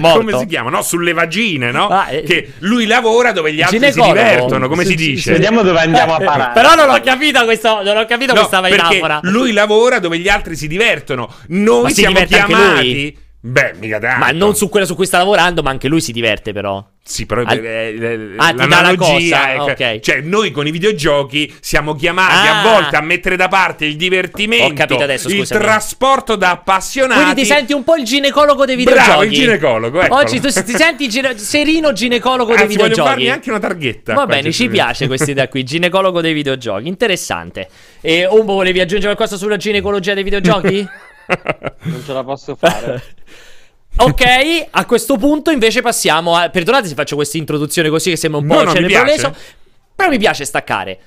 come 0.00 0.38
si 0.38 0.46
chiama? 0.46 0.70
No, 0.70 0.82
sulle 0.82 1.12
vagine, 1.12 1.70
no? 1.70 1.88
Ah, 1.88 2.10
eh, 2.10 2.22
che 2.22 2.52
lui 2.60 2.86
lavora 2.86 3.32
dove 3.32 3.52
gli 3.52 3.62
altri 3.62 3.92
si 3.92 4.00
divertono, 4.00 4.68
come 4.68 4.84
si 4.84 4.90
sì, 4.90 4.96
dice? 4.96 5.32
Vediamo 5.32 5.62
dove 5.62 5.80
andiamo 5.80 6.14
a 6.14 6.18
parare. 6.18 6.52
Però 6.52 6.74
non 6.74 6.88
ho 6.90 7.00
capito 7.00 7.44
questo, 7.44 7.82
non 7.82 7.96
ho 7.96 8.06
capito 8.06 8.32
No, 8.32 8.40
questa 8.40 8.60
perché 8.60 8.76
metafora. 8.76 9.20
lui 9.22 9.52
lavora 9.52 9.98
dove 9.98 10.18
gli 10.18 10.28
altri 10.28 10.56
si 10.56 10.66
divertono. 10.68 11.32
Noi 11.48 11.82
Ma 11.82 11.88
si 11.88 11.94
siamo 11.94 12.24
chiamati. 12.24 13.16
Beh, 13.40 13.74
mica 13.78 14.00
tanto. 14.00 14.18
Ma 14.24 14.32
non 14.32 14.56
su 14.56 14.68
quella 14.68 14.84
su 14.84 14.96
cui 14.96 15.06
sta 15.06 15.18
lavorando, 15.18 15.62
ma 15.62 15.70
anche 15.70 15.86
lui 15.86 16.00
si 16.00 16.10
diverte, 16.10 16.52
però. 16.52 16.84
Sì, 17.04 17.24
però 17.24 17.42
Al- 17.44 17.64
eh, 17.64 17.94
eh, 17.98 18.28
Ah, 18.36 18.52
la 18.52 18.66
l'analogia 18.66 19.54
cosa, 19.56 19.70
è 19.70 19.74
che- 19.76 19.92
ok. 19.94 20.00
cioè 20.00 20.20
noi 20.20 20.50
con 20.50 20.66
i 20.66 20.70
videogiochi 20.72 21.54
siamo 21.60 21.94
chiamati 21.94 22.46
Ah. 22.48 22.58
a 22.60 22.62
volte 22.74 22.96
a 22.96 23.00
mettere 23.00 23.36
da 23.36 23.46
parte 23.48 23.86
il 23.86 23.96
divertimento, 23.96 24.82
adesso, 24.82 25.28
il 25.28 25.46
trasporto 25.48 26.34
da 26.36 26.50
appassionati. 26.50 27.22
Quindi 27.22 27.40
ti 27.42 27.46
senti 27.46 27.72
un 27.72 27.84
po' 27.84 27.94
il 27.94 28.04
ginecologo 28.04 28.66
dei 28.66 28.76
Bravo, 28.82 28.98
videogiochi. 29.20 29.26
il 29.26 29.32
ginecologo, 29.32 30.00
eccolo. 30.02 30.20
Oggi 30.20 30.40
tu 30.40 30.48
ti 30.50 30.72
senti 30.76 31.08
gine- 31.08 31.38
serino 31.38 31.92
ginecologo 31.92 32.52
dei 32.52 32.62
Anzi, 32.64 32.76
voglio 32.76 32.88
videogiochi. 32.88 33.08
farmi 33.08 33.28
anche 33.30 33.50
una 33.50 33.60
targhetta. 33.60 34.14
Va 34.14 34.26
bene, 34.26 34.52
ci 34.52 34.68
piace 34.68 35.06
questa 35.06 35.30
idea 35.30 35.48
qui, 35.48 35.62
ginecologo 35.62 36.20
dei 36.20 36.34
videogiochi, 36.34 36.88
interessante. 36.88 37.68
E 38.02 38.26
Umbo, 38.26 38.54
volevi 38.54 38.80
aggiungere 38.80 39.14
qualcosa 39.14 39.38
sulla 39.38 39.56
ginecologia 39.56 40.12
dei 40.12 40.24
videogiochi? 40.24 40.86
Non 41.82 42.02
ce 42.04 42.12
la 42.12 42.24
posso 42.24 42.56
fare. 42.56 43.02
ok, 43.96 44.66
a 44.70 44.84
questo 44.86 45.16
punto 45.16 45.50
invece 45.50 45.82
passiamo 45.82 46.34
a... 46.36 46.48
Perdonate 46.50 46.88
se 46.88 46.94
faccio 46.94 47.16
questa 47.16 47.36
introduzione 47.36 47.88
così 47.88 48.10
che 48.10 48.16
sembra 48.16 48.40
un 48.40 48.46
po' 48.46 48.62
No, 48.62 48.72
no, 48.72 48.86
piace. 48.86 49.34
però 49.94 50.08
mi 50.08 50.18
piace 50.18 50.44
staccare. 50.44 50.98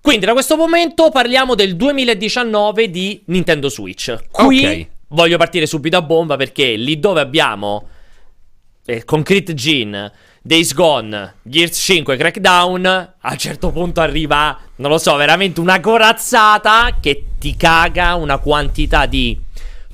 Quindi 0.00 0.24
da 0.26 0.32
questo 0.32 0.56
momento 0.56 1.10
parliamo 1.10 1.54
del 1.54 1.74
2019 1.76 2.90
di 2.90 3.22
Nintendo 3.26 3.68
Switch. 3.68 4.16
Qui 4.30 4.64
Ok. 4.64 4.86
voglio 5.08 5.36
partire 5.36 5.66
subito 5.66 5.96
a 5.96 6.02
bomba 6.02 6.36
perché 6.36 6.76
lì 6.76 7.00
dove 7.00 7.20
abbiamo 7.20 7.88
eh, 8.84 9.04
Concrete 9.04 9.52
Gene, 9.54 10.12
Days 10.40 10.72
Gone, 10.74 11.34
Gears 11.42 11.76
5, 11.76 12.16
Crackdown, 12.16 12.86
a 13.20 13.30
un 13.32 13.36
certo 13.38 13.72
punto 13.72 14.00
arriva, 14.00 14.56
non 14.76 14.92
lo 14.92 14.98
so, 14.98 15.16
veramente 15.16 15.58
una 15.58 15.80
corazzata 15.80 16.98
che 17.00 17.24
ti 17.40 17.56
caga 17.56 18.14
una 18.14 18.38
quantità 18.38 19.06
di 19.06 19.36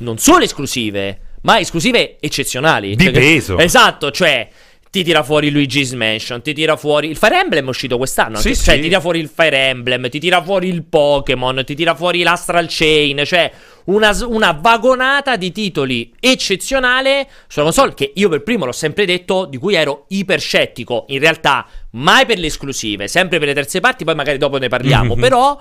non 0.02 0.18
solo 0.18 0.44
esclusive, 0.44 1.18
ma 1.42 1.58
esclusive 1.58 2.16
eccezionali. 2.20 2.94
Di 2.94 3.04
Cioè 3.04 3.12
peso. 3.12 3.58
Esatto, 3.58 4.10
cioè 4.10 4.48
ti 4.90 5.02
tira 5.02 5.22
fuori 5.22 5.50
Luigi's 5.50 5.92
Mansion, 5.92 6.42
ti 6.42 6.52
tira 6.52 6.76
fuori 6.76 7.08
il 7.08 7.16
Fire 7.16 7.40
Emblem 7.40 7.64
è 7.64 7.68
uscito 7.70 7.96
quest'anno, 7.96 8.36
Sì, 8.36 8.54
cioè 8.54 8.74
sì. 8.74 8.80
ti 8.82 8.88
tira 8.88 9.00
fuori 9.00 9.20
il 9.20 9.30
Fire 9.34 9.56
Emblem, 9.68 10.10
ti 10.10 10.20
tira 10.20 10.42
fuori 10.42 10.68
il 10.68 10.82
Pokémon, 10.84 11.62
ti 11.64 11.74
tira 11.74 11.94
fuori 11.94 12.22
l'Astral 12.22 12.66
Chain, 12.68 13.22
cioè 13.24 13.50
una, 13.84 14.14
una 14.26 14.52
vagonata 14.52 15.36
di 15.36 15.50
titoli 15.50 16.12
eccezionale 16.20 17.26
sulla 17.48 17.64
console 17.64 17.94
che 17.94 18.12
io 18.14 18.28
per 18.28 18.42
primo 18.42 18.66
l'ho 18.66 18.72
sempre 18.72 19.06
detto, 19.06 19.46
di 19.46 19.56
cui 19.56 19.74
ero 19.74 20.04
iperscettico, 20.08 21.06
in 21.08 21.20
realtà 21.20 21.66
mai 21.92 22.26
per 22.26 22.38
le 22.38 22.48
esclusive, 22.48 23.08
sempre 23.08 23.38
per 23.38 23.48
le 23.48 23.54
terze 23.54 23.80
parti, 23.80 24.04
poi 24.04 24.14
magari 24.14 24.36
dopo 24.36 24.58
ne 24.58 24.68
parliamo, 24.68 25.14
Mhm. 25.14 25.20
però 25.20 25.58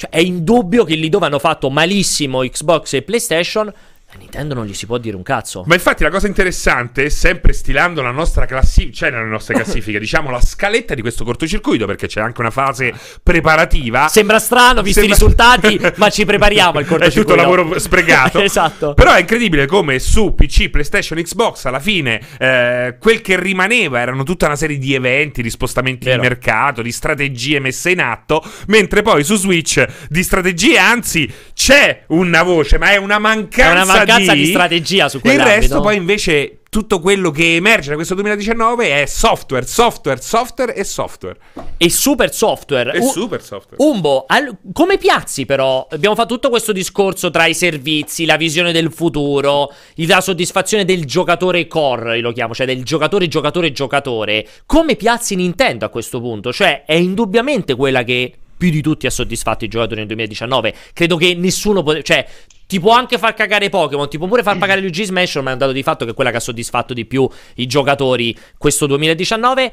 cioè, 0.00 0.08
è 0.08 0.18
indubbio 0.18 0.84
che 0.84 0.94
lì 0.94 1.10
dove 1.10 1.26
hanno 1.26 1.38
fatto 1.38 1.68
malissimo 1.68 2.40
Xbox 2.40 2.94
e 2.94 3.02
PlayStation, 3.02 3.70
a 4.12 4.16
Nintendo 4.18 4.54
non 4.54 4.66
gli 4.66 4.74
si 4.74 4.86
può 4.86 4.98
dire 4.98 5.14
un 5.14 5.22
cazzo. 5.22 5.62
Ma 5.66 5.74
infatti 5.74 6.02
la 6.02 6.10
cosa 6.10 6.26
interessante, 6.26 7.10
sempre 7.10 7.52
stilando 7.52 8.02
la 8.02 8.10
nostra 8.10 8.44
classifica, 8.44 8.92
cioè 8.92 9.10
nelle 9.10 9.28
nostre 9.28 9.54
classifiche, 9.60 10.00
diciamo 10.00 10.30
la 10.30 10.40
scaletta 10.40 10.94
di 10.94 11.00
questo 11.00 11.24
cortocircuito, 11.24 11.86
perché 11.86 12.08
c'è 12.08 12.20
anche 12.20 12.40
una 12.40 12.50
fase 12.50 12.92
preparativa. 13.22 14.08
Sembra 14.08 14.40
strano, 14.40 14.82
visti 14.82 15.00
Sembra- 15.00 15.16
i 15.16 15.18
risultati, 15.18 15.80
ma 15.96 16.10
ci 16.10 16.24
prepariamo 16.24 16.78
al 16.78 16.84
È 16.84 16.86
cortocircuito. 16.88 17.28
tutto 17.36 17.40
lavoro 17.40 17.78
sprecato. 17.78 18.40
esatto. 18.42 18.94
Però 18.94 19.12
è 19.12 19.20
incredibile 19.20 19.66
come 19.66 20.00
su 20.00 20.34
PC, 20.34 20.70
PlayStation, 20.70 21.20
Xbox 21.22 21.64
alla 21.66 21.80
fine 21.80 22.20
eh, 22.38 22.96
quel 22.98 23.20
che 23.20 23.38
rimaneva 23.38 24.00
erano 24.00 24.24
tutta 24.24 24.46
una 24.46 24.56
serie 24.56 24.78
di 24.78 24.92
eventi, 24.94 25.40
di 25.40 25.50
spostamenti 25.50 26.06
Vero. 26.06 26.20
di 26.20 26.28
mercato, 26.28 26.82
di 26.82 26.90
strategie 26.90 27.60
messe 27.60 27.90
in 27.90 28.00
atto, 28.00 28.42
mentre 28.66 29.02
poi 29.02 29.22
su 29.22 29.36
Switch 29.36 29.84
di 30.08 30.22
strategie 30.24 30.78
anzi 30.78 31.32
c'è 31.54 32.04
una 32.08 32.42
voce, 32.42 32.76
ma 32.78 32.90
è 32.90 32.96
una 32.96 33.18
mancanza, 33.20 33.68
È 33.68 33.70
una 33.70 33.78
mancanza 33.84 33.98
di, 34.04 34.32
di 34.34 34.46
strategia 34.46 35.08
su 35.08 35.16
Il 35.16 35.22
quell'ambito. 35.22 35.58
resto 35.60 35.80
poi 35.80 35.96
invece 35.96 36.54
tutto 36.70 37.00
quello 37.00 37.32
che 37.32 37.56
emerge 37.56 37.88
da 37.90 37.96
questo 37.96 38.14
2019 38.14 39.02
è 39.02 39.06
software, 39.06 39.66
software, 39.66 40.20
software 40.22 40.74
e 40.74 40.84
software. 40.84 41.36
E 41.76 41.90
super 41.90 42.32
software. 42.32 42.92
E 42.92 42.98
U- 43.00 43.08
super 43.10 43.42
software. 43.42 43.82
Umbo, 43.82 44.24
al- 44.28 44.56
come 44.72 44.96
piazzi 44.96 45.46
però? 45.46 45.86
Abbiamo 45.90 46.14
fatto 46.14 46.34
tutto 46.34 46.48
questo 46.48 46.70
discorso 46.72 47.30
tra 47.30 47.46
i 47.46 47.54
servizi, 47.54 48.24
la 48.24 48.36
visione 48.36 48.70
del 48.70 48.92
futuro, 48.92 49.72
il- 49.96 50.06
la 50.06 50.20
soddisfazione 50.20 50.84
del 50.84 51.04
giocatore 51.06 51.66
core, 51.66 52.16
io 52.16 52.22
lo 52.22 52.32
chiamo, 52.32 52.54
cioè 52.54 52.66
del 52.66 52.84
giocatore, 52.84 53.26
giocatore, 53.26 53.72
giocatore. 53.72 54.46
Come 54.64 54.94
piazzi 54.94 55.34
Nintendo 55.34 55.86
a 55.86 55.88
questo 55.88 56.20
punto? 56.20 56.52
Cioè, 56.52 56.84
è 56.86 56.94
indubbiamente 56.94 57.74
quella 57.74 58.04
che 58.04 58.32
più 58.56 58.70
di 58.70 58.80
tutti 58.82 59.06
ha 59.06 59.10
soddisfatto 59.10 59.64
i 59.64 59.68
giocatori 59.68 59.96
nel 60.00 60.06
2019. 60.06 60.72
Credo 60.92 61.16
che 61.16 61.34
nessuno 61.34 61.82
poteva... 61.82 62.02
Cioè, 62.04 62.26
ti 62.70 62.78
può 62.78 62.92
anche 62.92 63.18
far 63.18 63.34
cagare 63.34 63.68
Pokémon, 63.68 64.08
ti 64.08 64.16
può 64.16 64.28
pure 64.28 64.44
far 64.44 64.56
pagare 64.58 64.80
Luigi's 64.80 65.10
Mansion, 65.10 65.42
ma 65.42 65.50
è 65.50 65.54
un 65.54 65.58
dato 65.58 65.72
di 65.72 65.82
fatto 65.82 66.04
che 66.04 66.12
è 66.12 66.14
quella 66.14 66.30
che 66.30 66.36
ha 66.36 66.40
soddisfatto 66.40 66.94
di 66.94 67.04
più 67.04 67.28
i 67.56 67.66
giocatori 67.66 68.36
questo 68.56 68.86
2019. 68.86 69.72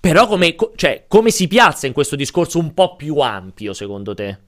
Però 0.00 0.26
come, 0.26 0.56
co- 0.56 0.72
cioè, 0.74 1.04
come 1.06 1.30
si 1.30 1.46
piazza 1.46 1.86
in 1.86 1.92
questo 1.92 2.16
discorso 2.16 2.58
un 2.58 2.74
po' 2.74 2.96
più 2.96 3.18
ampio, 3.18 3.72
secondo 3.72 4.14
te? 4.14 4.38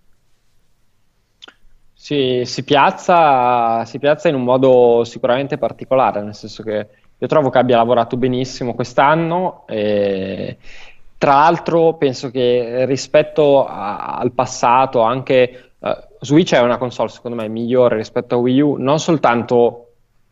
Si, 1.94 2.42
si 2.44 2.64
piazza, 2.64 3.84
si 3.84 3.98
piazza 4.00 4.28
in 4.28 4.34
un 4.34 4.42
modo 4.42 5.04
sicuramente 5.04 5.56
particolare, 5.56 6.22
nel 6.22 6.34
senso 6.34 6.64
che 6.64 6.88
io 7.16 7.26
trovo 7.28 7.50
che 7.50 7.58
abbia 7.58 7.76
lavorato 7.76 8.16
benissimo 8.16 8.74
quest'anno 8.74 9.64
e 9.68 10.58
tra 11.16 11.34
l'altro 11.34 11.94
penso 11.94 12.30
che 12.30 12.84
rispetto 12.84 13.64
a- 13.64 14.16
al 14.16 14.32
passato 14.32 15.00
anche 15.00 15.75
Switch 16.20 16.54
è 16.54 16.60
una 16.60 16.78
console 16.78 17.08
secondo 17.08 17.36
me 17.36 17.48
migliore 17.48 17.96
rispetto 17.96 18.36
a 18.36 18.38
Wii 18.38 18.60
U, 18.60 18.76
non 18.78 18.98
soltanto 18.98 19.86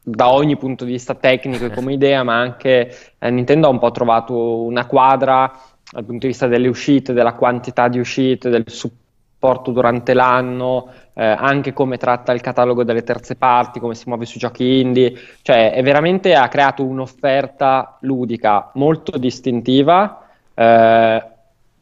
da 0.06 0.30
ogni 0.30 0.56
punto 0.56 0.84
di 0.84 0.92
vista 0.92 1.14
tecnico 1.14 1.64
e 1.64 1.70
come 1.70 1.92
idea, 1.94 2.22
ma 2.22 2.38
anche 2.38 2.94
eh, 3.18 3.30
Nintendo 3.30 3.66
ha 3.66 3.70
un 3.70 3.78
po' 3.78 3.90
trovato 3.90 4.62
una 4.62 4.86
quadra 4.86 5.50
dal 5.90 6.04
punto 6.04 6.26
di 6.26 6.32
vista 6.32 6.46
delle 6.46 6.68
uscite, 6.68 7.12
della 7.12 7.34
quantità 7.34 7.88
di 7.88 7.98
uscite, 7.98 8.50
del 8.50 8.64
supporto 8.66 9.70
durante 9.70 10.12
l'anno, 10.12 10.88
eh, 11.14 11.24
anche 11.24 11.72
come 11.72 11.96
tratta 11.96 12.32
il 12.32 12.40
catalogo 12.40 12.84
delle 12.84 13.02
terze 13.02 13.36
parti, 13.36 13.80
come 13.80 13.94
si 13.94 14.04
muove 14.08 14.26
sui 14.26 14.40
giochi 14.40 14.80
indie, 14.80 15.14
cioè 15.42 15.72
è 15.72 15.82
veramente 15.82 16.34
ha 16.34 16.48
creato 16.48 16.84
un'offerta 16.84 17.98
ludica 18.00 18.70
molto 18.74 19.16
distintiva, 19.16 20.26
eh, 20.54 21.22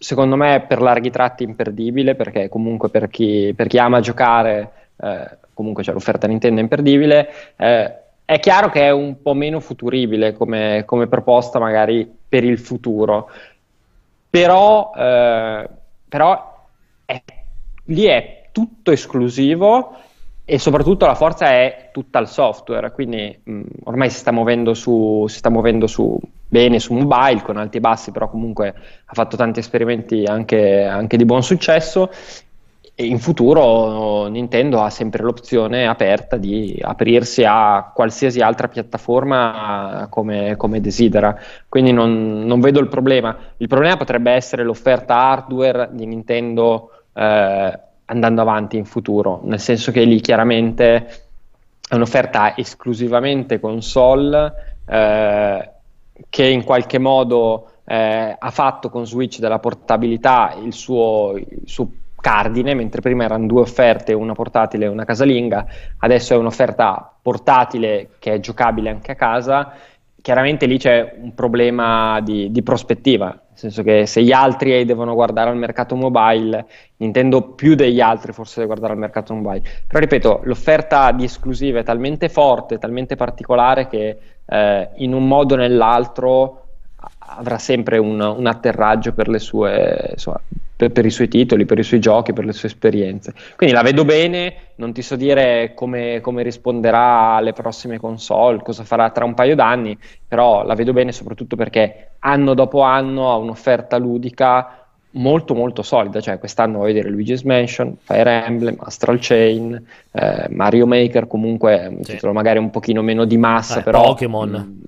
secondo 0.02 0.34
me 0.34 0.64
per 0.66 0.82
larghi 0.82 1.10
tratti 1.10 1.44
imperdibile, 1.44 2.16
perché 2.16 2.48
comunque 2.48 2.88
per 2.90 3.08
chi, 3.08 3.52
per 3.56 3.68
chi 3.68 3.78
ama 3.78 4.00
giocare, 4.00 4.72
eh, 5.00 5.38
comunque 5.54 5.84
c'è 5.84 5.92
l'offerta 5.92 6.26
Nintendo 6.26 6.60
imperdibile. 6.60 7.28
Eh, 7.56 7.94
è 8.24 8.40
chiaro 8.40 8.68
che 8.68 8.82
è 8.82 8.90
un 8.90 9.22
po' 9.22 9.34
meno 9.34 9.60
futuribile 9.60 10.32
come, 10.32 10.82
come 10.84 11.06
proposta, 11.06 11.60
magari 11.60 12.10
per 12.28 12.42
il 12.42 12.58
futuro, 12.58 13.30
però, 14.28 14.90
eh, 14.96 15.68
però 16.08 16.66
è- 17.04 17.22
lì 17.84 18.04
è 18.04 18.48
tutto 18.50 18.90
esclusivo 18.90 19.96
e 20.44 20.58
soprattutto 20.58 21.06
la 21.06 21.14
forza 21.14 21.46
è 21.50 21.90
tutta 21.92 22.18
al 22.18 22.28
software, 22.28 22.90
quindi 22.92 23.40
mh, 23.42 23.62
ormai 23.84 24.10
si 24.10 24.18
sta 24.18 24.32
muovendo 24.32 24.74
su, 24.74 25.26
si 25.28 25.38
sta 25.38 25.50
muovendo 25.50 25.86
su 25.86 26.18
bene 26.48 26.80
su 26.80 26.94
mobile 26.94 27.42
con 27.42 27.56
alti 27.56 27.78
e 27.78 27.80
bassi, 27.80 28.10
però 28.10 28.28
comunque 28.28 28.68
ha 28.68 29.12
fatto 29.14 29.36
tanti 29.36 29.60
esperimenti 29.60 30.24
anche, 30.24 30.84
anche 30.84 31.16
di 31.16 31.24
buon 31.24 31.42
successo 31.42 32.10
e 32.94 33.06
in 33.06 33.18
futuro 33.18 34.26
Nintendo 34.26 34.82
ha 34.82 34.90
sempre 34.90 35.22
l'opzione 35.22 35.86
aperta 35.86 36.36
di 36.36 36.78
aprirsi 36.80 37.42
a 37.44 37.90
qualsiasi 37.94 38.40
altra 38.40 38.68
piattaforma 38.68 40.08
come, 40.10 40.56
come 40.56 40.80
desidera, 40.80 41.34
quindi 41.68 41.92
non, 41.92 42.44
non 42.44 42.60
vedo 42.60 42.80
il 42.80 42.88
problema. 42.88 43.36
Il 43.56 43.68
problema 43.68 43.96
potrebbe 43.96 44.32
essere 44.32 44.62
l'offerta 44.62 45.16
hardware 45.16 45.88
di 45.92 46.04
Nintendo 46.04 46.90
eh, 47.14 47.78
andando 48.12 48.42
avanti 48.42 48.76
in 48.76 48.84
futuro, 48.84 49.40
nel 49.44 49.58
senso 49.58 49.90
che 49.90 50.04
lì 50.04 50.20
chiaramente 50.20 50.94
è 51.88 51.94
un'offerta 51.94 52.56
esclusivamente 52.56 53.58
console 53.58 54.76
eh, 54.86 55.70
che 56.28 56.46
in 56.46 56.62
qualche 56.62 56.98
modo 56.98 57.70
eh, 57.84 58.36
ha 58.38 58.50
fatto 58.50 58.90
con 58.90 59.06
Switch 59.06 59.38
della 59.38 59.58
portabilità 59.58 60.54
il 60.62 60.74
suo, 60.74 61.34
il 61.36 61.62
suo 61.64 61.88
cardine, 62.20 62.74
mentre 62.74 63.00
prima 63.00 63.24
erano 63.24 63.46
due 63.46 63.62
offerte, 63.62 64.12
una 64.12 64.34
portatile 64.34 64.84
e 64.84 64.88
una 64.88 65.04
casalinga, 65.04 65.66
adesso 65.98 66.34
è 66.34 66.36
un'offerta 66.36 67.14
portatile 67.20 68.10
che 68.18 68.34
è 68.34 68.40
giocabile 68.40 68.90
anche 68.90 69.12
a 69.12 69.16
casa. 69.16 69.72
Chiaramente 70.22 70.66
lì 70.66 70.78
c'è 70.78 71.16
un 71.20 71.34
problema 71.34 72.20
di, 72.20 72.52
di 72.52 72.62
prospettiva, 72.62 73.26
nel 73.26 73.58
senso 73.58 73.82
che 73.82 74.06
se 74.06 74.22
gli 74.22 74.30
altri 74.30 74.84
devono 74.84 75.14
guardare 75.14 75.50
al 75.50 75.56
mercato 75.56 75.96
mobile, 75.96 76.64
Nintendo 76.98 77.42
più 77.42 77.74
degli 77.74 78.00
altri 78.00 78.32
forse 78.32 78.54
deve 78.60 78.68
guardare 78.68 78.92
al 78.92 79.00
mercato 79.00 79.34
mobile. 79.34 79.62
Però 79.86 79.98
ripeto, 79.98 80.42
l'offerta 80.44 81.10
di 81.10 81.24
esclusive 81.24 81.80
è 81.80 81.82
talmente 81.82 82.28
forte, 82.28 82.78
talmente 82.78 83.16
particolare 83.16 83.88
che 83.88 84.16
eh, 84.46 84.88
in 84.98 85.12
un 85.12 85.26
modo 85.26 85.54
o 85.54 85.56
nell'altro 85.56 86.66
avrà 87.18 87.58
sempre 87.58 87.98
un, 87.98 88.20
un 88.20 88.46
atterraggio 88.46 89.12
per, 89.12 89.28
le 89.28 89.40
sue, 89.40 90.10
insomma, 90.12 90.40
per, 90.82 90.90
per, 90.90 91.06
i 91.06 91.10
suoi 91.10 91.28
titoli, 91.28 91.64
per 91.64 91.78
i 91.78 91.84
suoi 91.84 92.00
giochi, 92.00 92.32
per 92.32 92.44
le 92.44 92.52
sue 92.52 92.68
esperienze. 92.68 93.32
Quindi 93.56 93.74
la 93.74 93.82
vedo 93.82 94.04
bene, 94.04 94.54
non 94.76 94.92
ti 94.92 95.02
so 95.02 95.14
dire 95.14 95.72
come, 95.74 96.20
come 96.20 96.42
risponderà 96.42 97.34
alle 97.34 97.52
prossime 97.52 97.98
console, 97.98 98.62
cosa 98.62 98.82
farà 98.82 99.10
tra 99.10 99.24
un 99.24 99.34
paio 99.34 99.54
d'anni, 99.54 99.96
però 100.26 100.64
la 100.64 100.74
vedo 100.74 100.92
bene 100.92 101.12
soprattutto 101.12 101.54
perché 101.54 102.14
anno 102.20 102.54
dopo 102.54 102.80
anno 102.80 103.30
ha 103.30 103.36
un'offerta 103.36 103.96
ludica 103.96 104.78
molto 105.14 105.54
molto 105.54 105.82
solida, 105.82 106.20
cioè 106.20 106.38
quest'anno 106.38 106.78
voglio 106.78 106.94
vedere 106.94 107.10
Luigi's 107.10 107.42
Mansion, 107.42 107.96
Fire 108.00 108.44
Emblem, 108.46 108.76
Astral 108.78 109.18
Chain, 109.20 109.84
eh, 110.10 110.46
Mario 110.48 110.86
Maker 110.86 111.26
comunque 111.26 111.86
un 111.86 112.02
Sì. 112.02 112.14
titolo 112.14 112.32
magari 112.32 112.58
un 112.58 112.70
pochino 112.70 113.02
meno 113.02 113.26
di 113.26 113.36
massa, 113.36 113.80
Eh, 113.80 113.82
però 113.82 114.04
Pokémon. 114.04 114.80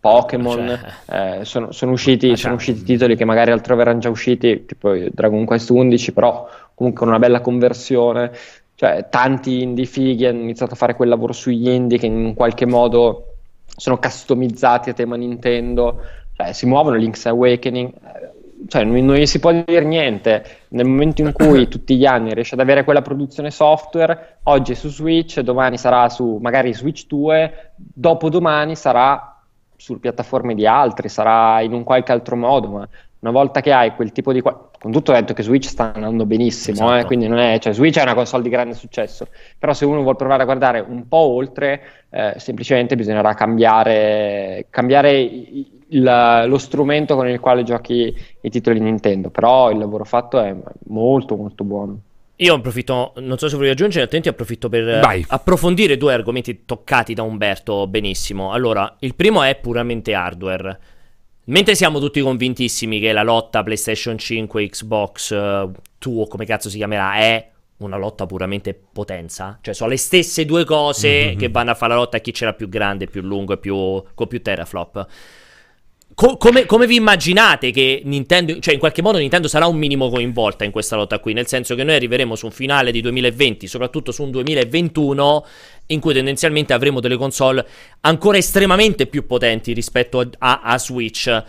Pokémon, 0.00 0.78
Cioè. 1.06 1.38
eh, 1.40 1.44
sono, 1.44 1.72
sono 1.72 1.92
usciti, 1.92 2.30
Ah, 2.30 2.36
sono 2.36 2.54
usciti 2.54 2.82
titoli 2.82 3.16
che 3.16 3.24
magari 3.24 3.50
altrove 3.50 3.82
erano 3.82 3.98
già 3.98 4.08
usciti, 4.08 4.64
tipo 4.66 4.94
Dragon 5.12 5.44
Quest 5.44 5.70
11, 5.70 6.12
però 6.12 6.48
comunque 6.74 7.00
con 7.02 7.08
una 7.08 7.18
bella 7.18 7.40
conversione. 7.40 8.30
Cioè, 8.74 9.08
tanti 9.10 9.60
indie 9.62 9.84
fighi 9.84 10.24
hanno 10.24 10.40
iniziato 10.40 10.72
a 10.72 10.76
fare 10.76 10.94
quel 10.94 11.10
lavoro 11.10 11.34
sugli 11.34 11.68
indie 11.68 11.98
che 11.98 12.06
in 12.06 12.32
qualche 12.34 12.64
modo 12.64 13.26
sono 13.76 13.98
customizzati 13.98 14.88
a 14.90 14.94
tema 14.94 15.16
Nintendo. 15.16 16.00
Cioè, 16.34 16.52
si 16.52 16.64
muovono 16.64 16.96
Link's 16.96 17.26
Awakening. 17.26 17.88
eh, 17.92 18.28
Cioè, 18.68 18.84
non, 18.84 19.04
non 19.04 19.16
gli 19.16 19.26
si 19.26 19.38
può 19.38 19.52
dire 19.52 19.84
niente. 19.84 20.44
Nel 20.68 20.86
momento 20.86 21.20
in 21.20 21.32
cui 21.32 21.66
tutti 21.68 21.94
gli 21.98 22.06
anni 22.06 22.32
riesce 22.32 22.54
ad 22.54 22.60
avere 22.60 22.84
quella 22.84 23.02
produzione 23.02 23.50
software, 23.50 24.38
oggi 24.44 24.72
è 24.72 24.74
su 24.74 24.88
Switch, 24.88 25.40
domani 25.40 25.76
sarà 25.76 26.08
su 26.08 26.38
magari 26.40 26.72
Switch 26.72 27.06
2, 27.06 27.72
dopodomani 27.76 28.74
sarà 28.76 29.39
su 29.80 29.98
piattaforme 29.98 30.54
di 30.54 30.66
altri, 30.66 31.08
sarà 31.08 31.60
in 31.62 31.72
un 31.72 31.84
qualche 31.84 32.12
altro 32.12 32.36
modo, 32.36 32.68
ma 32.68 32.88
una 33.20 33.30
volta 33.32 33.60
che 33.60 33.72
hai 33.72 33.94
quel 33.94 34.12
tipo 34.12 34.32
di... 34.32 34.42
Con 34.42 34.92
tutto 34.92 35.12
detto 35.12 35.34
che 35.34 35.42
Switch 35.42 35.66
sta 35.66 35.92
andando 35.94 36.24
benissimo, 36.24 36.84
Esatto. 36.86 37.00
eh, 37.00 37.04
quindi 37.04 37.28
non 37.28 37.38
è... 37.38 37.58
Cioè 37.58 37.72
Switch 37.72 37.98
è 37.98 38.02
una 38.02 38.14
console 38.14 38.42
di 38.42 38.48
grande 38.48 38.74
successo, 38.74 39.26
però 39.58 39.72
se 39.72 39.84
uno 39.84 40.02
vuole 40.02 40.16
provare 40.16 40.42
a 40.42 40.46
guardare 40.46 40.80
un 40.80 41.06
po' 41.08 41.16
oltre, 41.18 41.82
eh, 42.10 42.34
semplicemente 42.36 42.96
bisognerà 42.96 43.34
cambiare, 43.34 44.66
cambiare 44.70 45.20
il- 45.20 46.44
lo 46.46 46.58
strumento 46.58 47.16
con 47.16 47.28
il 47.28 47.40
quale 47.40 47.62
giochi 47.62 48.14
i 48.42 48.48
titoli 48.50 48.80
Nintendo, 48.80 49.28
però 49.30 49.70
il 49.70 49.78
lavoro 49.78 50.04
fatto 50.04 50.38
è 50.40 50.54
molto 50.86 51.36
molto 51.36 51.64
buono. 51.64 51.98
Io 52.42 52.54
approfitto, 52.54 53.12
non 53.16 53.36
so 53.38 53.48
se 53.48 53.54
volevi 53.56 53.72
aggiungere, 53.72 54.02
altrimenti 54.02 54.30
approfitto 54.30 54.68
per 54.70 54.88
eh, 54.88 55.00
Vai. 55.00 55.24
approfondire 55.28 55.96
due 55.98 56.14
argomenti 56.14 56.64
toccati 56.64 57.12
da 57.12 57.22
Umberto 57.22 57.86
benissimo. 57.86 58.52
Allora, 58.52 58.96
il 59.00 59.14
primo 59.14 59.42
è 59.42 59.56
puramente 59.56 60.14
hardware. 60.14 60.80
Mentre 61.44 61.74
siamo 61.74 61.98
tutti 61.98 62.20
convintissimi 62.20 62.98
che 62.98 63.12
la 63.12 63.22
lotta 63.22 63.62
PlayStation 63.62 64.16
5, 64.16 64.68
Xbox, 64.68 65.32
eh, 65.32 65.68
2 65.98 66.22
o 66.22 66.26
come 66.28 66.46
cazzo 66.46 66.70
si 66.70 66.78
chiamerà, 66.78 67.14
è 67.16 67.48
una 67.78 67.96
lotta 67.96 68.24
puramente 68.26 68.78
potenza, 68.92 69.58
cioè 69.62 69.72
sono 69.74 69.90
le 69.90 69.96
stesse 69.96 70.44
due 70.44 70.64
cose 70.64 71.32
Mhm. 71.32 71.38
che 71.38 71.48
vanno 71.48 71.70
a 71.70 71.74
fare 71.74 71.92
la 71.94 71.98
lotta 71.98 72.18
a 72.18 72.20
chi 72.20 72.30
c'era 72.30 72.52
più 72.52 72.68
grande, 72.68 73.06
più 73.06 73.20
lungo 73.22 73.54
e 73.54 73.58
più, 73.58 73.74
con 74.14 74.26
più 74.28 74.40
teraflop. 74.42 75.06
Co- 76.20 76.36
come, 76.36 76.66
come 76.66 76.86
vi 76.86 76.96
immaginate 76.96 77.70
che 77.70 78.02
Nintendo, 78.04 78.58
cioè 78.58 78.74
in 78.74 78.78
qualche 78.78 79.00
modo 79.00 79.16
Nintendo 79.16 79.48
sarà 79.48 79.66
un 79.66 79.78
minimo 79.78 80.10
coinvolta 80.10 80.64
in 80.64 80.70
questa 80.70 80.94
lotta 80.94 81.18
qui, 81.18 81.32
nel 81.32 81.46
senso 81.46 81.74
che 81.74 81.82
noi 81.82 81.94
arriveremo 81.94 82.36
su 82.36 82.44
un 82.44 82.52
finale 82.52 82.92
di 82.92 83.00
2020, 83.00 83.66
soprattutto 83.66 84.12
su 84.12 84.24
un 84.24 84.30
2021, 84.30 85.46
in 85.86 85.98
cui 85.98 86.12
tendenzialmente 86.12 86.74
avremo 86.74 87.00
delle 87.00 87.16
console 87.16 87.66
ancora 88.00 88.36
estremamente 88.36 89.06
più 89.06 89.24
potenti 89.24 89.72
rispetto 89.72 90.22
a, 90.40 90.60
a 90.62 90.76
Switch. 90.76 91.42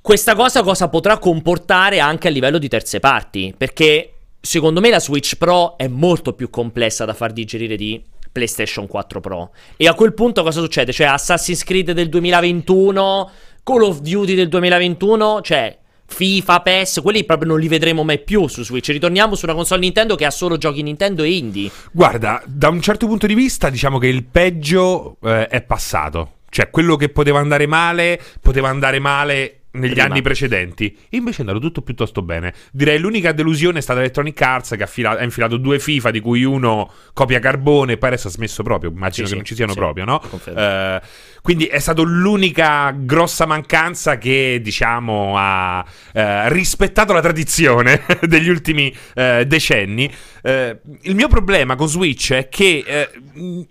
Questa 0.00 0.34
cosa 0.34 0.64
cosa 0.64 0.88
potrà 0.88 1.18
comportare 1.18 2.00
anche 2.00 2.26
a 2.26 2.32
livello 2.32 2.58
di 2.58 2.66
terze 2.66 2.98
parti? 2.98 3.54
Perché 3.56 4.14
secondo 4.40 4.80
me 4.80 4.90
la 4.90 4.98
Switch 4.98 5.36
Pro 5.36 5.78
è 5.78 5.86
molto 5.86 6.32
più 6.32 6.50
complessa 6.50 7.04
da 7.04 7.14
far 7.14 7.32
digerire 7.32 7.76
di 7.76 8.02
PlayStation 8.32 8.88
4 8.88 9.20
Pro. 9.20 9.52
E 9.76 9.86
a 9.86 9.94
quel 9.94 10.14
punto 10.14 10.42
cosa 10.42 10.60
succede? 10.60 10.92
Cioè 10.92 11.06
Assassin's 11.06 11.62
Creed 11.62 11.92
del 11.92 12.08
2021, 12.08 13.30
Call 13.64 13.82
of 13.82 14.00
Duty 14.00 14.34
del 14.34 14.48
2021, 14.48 15.40
cioè 15.40 15.74
FIFA, 16.04 16.60
PES, 16.60 17.00
quelli 17.02 17.24
proprio 17.24 17.48
non 17.48 17.58
li 17.58 17.66
vedremo 17.66 18.04
mai 18.04 18.22
più 18.22 18.46
su 18.46 18.62
Switch. 18.62 18.88
Ritorniamo 18.88 19.34
su 19.34 19.46
una 19.46 19.54
console 19.54 19.80
Nintendo 19.80 20.16
che 20.16 20.26
ha 20.26 20.30
solo 20.30 20.58
giochi 20.58 20.82
Nintendo 20.82 21.22
e 21.22 21.30
indie. 21.30 21.70
Guarda, 21.90 22.42
da 22.46 22.68
un 22.68 22.82
certo 22.82 23.06
punto 23.06 23.26
di 23.26 23.32
vista, 23.32 23.70
diciamo 23.70 23.96
che 23.96 24.08
il 24.08 24.24
peggio 24.24 25.16
eh, 25.22 25.48
è 25.48 25.62
passato. 25.62 26.32
Cioè, 26.50 26.68
quello 26.68 26.96
che 26.96 27.08
poteva 27.08 27.38
andare 27.38 27.66
male, 27.66 28.20
poteva 28.42 28.68
andare 28.68 28.98
male 28.98 29.63
negli 29.74 29.92
Prima. 29.92 30.06
anni 30.06 30.22
precedenti. 30.22 30.96
Invece 31.10 31.38
è 31.38 31.40
andato 31.40 31.58
tutto 31.58 31.82
piuttosto 31.82 32.22
bene. 32.22 32.52
Direi 32.72 32.98
l'unica 32.98 33.32
delusione 33.32 33.78
è 33.78 33.82
stata 33.82 34.00
Electronic 34.00 34.40
Arts 34.40 34.74
che 34.76 34.82
ha, 34.82 34.86
fila- 34.86 35.18
ha 35.18 35.22
infilato 35.22 35.56
due 35.56 35.78
FIFA 35.78 36.10
di 36.10 36.20
cui 36.20 36.44
uno 36.44 36.90
copia 37.12 37.38
carbone 37.38 37.92
e 37.92 37.98
poi 37.98 38.10
adesso 38.10 38.28
ha 38.28 38.30
smesso 38.30 38.62
proprio. 38.62 38.90
Immagino 38.90 39.14
Sì, 39.14 39.22
che 39.22 39.28
sì, 39.28 39.34
non 39.36 39.44
ci 39.44 39.54
siano 39.54 39.72
sì, 39.72 39.78
proprio, 39.78 40.04
no? 40.04 40.22
Eh, 40.44 41.00
quindi 41.42 41.66
è 41.66 41.78
stata 41.78 42.02
l'unica 42.02 42.94
grossa 42.96 43.46
mancanza 43.46 44.16
che, 44.18 44.60
diciamo, 44.62 45.34
ha 45.36 45.84
eh, 46.12 46.48
rispettato 46.52 47.12
la 47.12 47.20
tradizione 47.20 48.02
degli 48.22 48.48
ultimi 48.48 48.94
eh, 49.14 49.44
decenni. 49.46 50.10
Il 50.44 51.14
mio 51.14 51.28
problema 51.28 51.74
con 51.74 51.88
Switch 51.88 52.32
è 52.32 52.48
che 52.50 52.84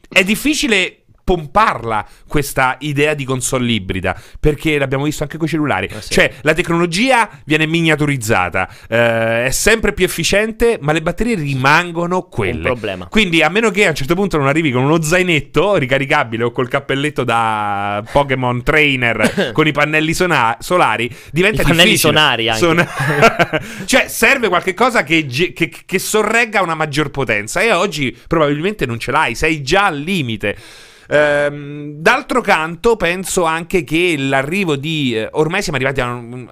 è 0.10 0.24
difficile 0.24 1.03
pomparla 1.24 2.05
questa 2.28 2.76
idea 2.82 3.13
di 3.13 3.24
console 3.24 3.71
ibrida 3.71 4.19
perché 4.39 4.78
l'abbiamo 4.78 5.05
visto 5.05 5.24
anche 5.24 5.38
con 5.38 5.47
i 5.47 5.49
cellulari 5.49 5.88
Eh 5.88 6.01
sì. 6.01 6.13
cioè 6.13 6.32
la 6.41 6.53
tecnologia 6.53 7.30
viene 7.45 7.65
miniaturizzata 7.65 8.69
eh, 8.89 9.45
è 9.45 9.49
sempre 9.51 9.93
più 9.93 10.03
efficiente 10.05 10.78
ma 10.82 10.91
le 10.91 11.01
batterie 11.01 11.36
rimangono 11.36 12.24
quelle 12.24 12.57
Un 12.57 12.61
problema. 12.63 13.07
quindi 13.07 13.41
a 13.41 13.49
meno 13.49 13.71
che 13.71 13.86
a 13.86 13.89
un 13.89 13.95
certo 13.95 14.15
punto 14.15 14.38
non 14.38 14.47
arrivi 14.47 14.71
con 14.71 14.84
uno 14.84 15.01
zainetto 15.01 15.76
ricaricabile 15.78 16.43
o 16.43 16.51
col 16.51 16.67
cappelletto 16.67 17.24
da 17.24 18.03
Pokémon 18.11 18.61
Trainer 18.63 19.51
con 19.53 19.65
i 19.65 19.71
pannelli 19.71 20.13
sona- 20.13 20.57
solari 20.59 21.09
diventa 21.32 21.61
I 21.61 21.65
pannelli 21.65 21.91
difficile. 21.91 22.13
sonari 22.13 22.49
anche. 22.49 22.59
Son- 22.59 22.88
cioè 23.86 24.07
serve 24.07 24.49
qualche 24.49 24.74
cosa 24.74 25.03
che, 25.03 25.26
ge- 25.26 25.53
che- 25.53 25.71
che 25.86 25.99
sorregga 25.99 26.61
una 26.61 26.76
maggior 26.76 27.09
potenza 27.11 27.61
e 27.61 27.71
oggi 27.71 28.15
probabilmente 28.28 28.86
non 28.86 28.99
ce 28.99 29.11
l'hai, 29.11 29.36
sei 29.36 29.61
già 29.61 29.86
al 29.86 29.99
limite. 29.99 30.55
Ehm, 31.10 31.93
d'altro 31.95 32.41
canto 32.41 32.95
penso 32.95 33.43
anche 33.43 33.84
che 33.84 34.16
l'arrivo 34.18 34.76
di... 34.76 35.16
eh, 35.16 35.28
ormai 35.32 35.62
siamo 35.62 35.78
arrivati 35.78 36.01
a 36.01 36.12
un... 36.14 36.47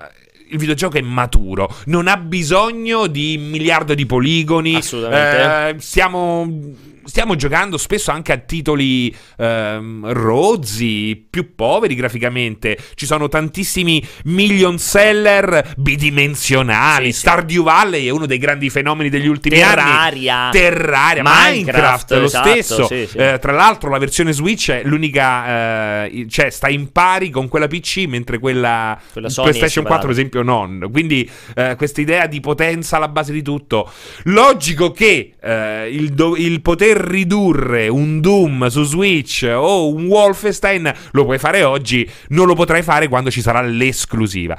Il 0.49 0.57
videogioco 0.57 0.97
è 0.97 1.01
maturo, 1.01 1.73
non 1.85 2.09
ha 2.09 2.17
bisogno 2.17 3.07
di 3.07 3.37
un 3.39 3.49
miliardo 3.49 3.93
di 3.93 4.05
poligoni. 4.05 4.75
Assolutamente. 4.75 5.77
Eh, 5.77 5.79
stiamo, 5.79 6.45
stiamo 7.03 7.35
giocando 7.35 7.77
spesso 7.77 8.11
anche 8.11 8.31
a 8.31 8.37
titoli 8.37 9.15
ehm, 9.37 10.11
rozzi, 10.11 11.25
più 11.29 11.55
poveri 11.55 11.95
graficamente. 11.95 12.77
Ci 12.95 13.05
sono 13.05 13.27
tantissimi 13.27 14.05
million 14.25 14.77
seller 14.77 15.73
bidimensionali. 15.77 17.07
Sì, 17.07 17.11
sì. 17.13 17.19
Stardew 17.19 17.63
Valley 17.63 18.07
è 18.07 18.09
uno 18.09 18.25
dei 18.25 18.37
grandi 18.37 18.69
fenomeni 18.69 19.09
degli 19.09 19.27
ultimi 19.27 19.57
Terraria. 19.57 20.35
anni. 20.35 20.51
Terraria, 20.51 21.23
Minecraft, 21.23 21.51
Minecraft, 21.51 22.11
lo 22.11 22.23
esatto, 22.25 22.49
stesso. 22.49 22.85
sì. 22.85 23.07
Eh, 23.17 23.39
tra 23.39 23.51
l'altro, 23.51 23.89
la 23.89 23.97
versione 23.97 24.31
Switch 24.31 24.71
è 24.71 24.81
l'unica, 24.83 26.05
eh, 26.05 26.25
cioè 26.29 26.49
sta 26.49 26.69
in 26.69 26.91
pari 26.91 27.29
con 27.29 27.47
quella 27.47 27.67
PC, 27.67 28.05
mentre 28.07 28.39
quella, 28.39 28.99
Quella 29.11 29.29
PlayStation 29.33 29.83
4, 29.85 30.07
ad 30.07 30.13
esempio, 30.13 30.41
non. 30.41 30.87
Quindi, 30.91 31.29
eh, 31.55 31.75
questa 31.75 32.01
idea 32.01 32.27
di 32.27 32.39
potenza 32.39 32.97
alla 32.97 33.07
base 33.07 33.31
di 33.31 33.41
tutto. 33.41 33.91
Logico 34.23 34.91
che 34.91 35.33
eh, 35.41 35.89
il, 35.91 36.09
do- 36.13 36.35
il 36.35 36.61
poter 36.91 36.97
ridurre 36.97 37.87
un 37.87 38.19
Doom 38.19 38.67
su 38.67 38.83
Switch 38.83 39.49
o 39.53 39.87
un 39.93 40.05
Wolfenstein 40.05 40.93
lo 41.11 41.25
puoi 41.25 41.37
fare 41.37 41.63
oggi, 41.63 42.09
non 42.29 42.47
lo 42.47 42.55
potrai 42.55 42.83
fare 42.83 43.07
quando 43.07 43.31
ci 43.31 43.41
sarà 43.41 43.61
l'esclusiva. 43.61 44.57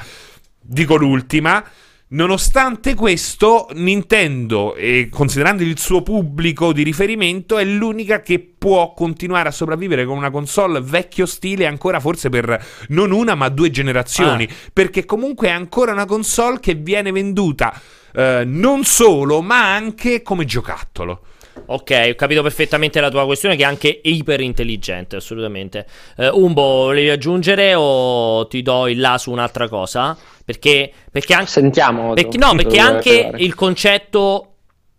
Dico 0.60 0.96
l'ultima. 0.96 1.64
Nonostante 2.12 2.94
questo, 2.94 3.68
Nintendo, 3.72 4.74
e 4.74 5.08
considerando 5.10 5.62
il 5.62 5.78
suo 5.78 6.02
pubblico 6.02 6.74
di 6.74 6.82
riferimento, 6.82 7.56
è 7.56 7.64
l'unica 7.64 8.20
che 8.20 8.38
può 8.38 8.92
continuare 8.92 9.48
a 9.48 9.52
sopravvivere 9.52 10.04
con 10.04 10.18
una 10.18 10.30
console 10.30 10.82
vecchio 10.82 11.24
stile 11.24 11.64
ancora 11.64 12.00
forse 12.00 12.28
per 12.28 12.62
non 12.88 13.12
una 13.12 13.34
ma 13.34 13.48
due 13.48 13.70
generazioni. 13.70 14.46
Perché 14.74 15.06
comunque 15.06 15.48
è 15.48 15.52
ancora 15.52 15.92
una 15.92 16.04
console 16.04 16.60
che 16.60 16.74
viene 16.74 17.12
venduta 17.12 17.72
eh, 18.12 18.42
non 18.44 18.84
solo, 18.84 19.40
ma 19.40 19.74
anche 19.74 20.20
come 20.20 20.44
giocattolo. 20.44 21.22
Ok, 21.66 22.10
ho 22.10 22.14
capito 22.14 22.42
perfettamente 22.42 23.00
la 23.00 23.10
tua 23.10 23.24
questione 23.24 23.56
che 23.56 23.62
è 23.62 23.66
anche 23.66 24.00
iper 24.02 24.40
intelligente, 24.40 25.16
assolutamente. 25.16 25.86
Eh, 26.16 26.28
Umbo, 26.28 26.62
volevi 26.62 27.10
aggiungere 27.10 27.74
o 27.74 28.46
ti 28.46 28.62
do 28.62 28.88
il 28.88 29.00
là 29.00 29.18
su 29.18 29.30
un'altra 29.30 29.68
cosa? 29.68 30.16
Perché, 30.44 30.92
perché 31.10 31.34
anche... 31.34 31.50
Sentiamo. 31.50 32.14
Perché, 32.14 32.38
no, 32.38 32.54
perché 32.54 32.78
anche 32.78 33.20
arrivare. 33.20 33.42
il 33.42 33.54
concetto 33.54 34.46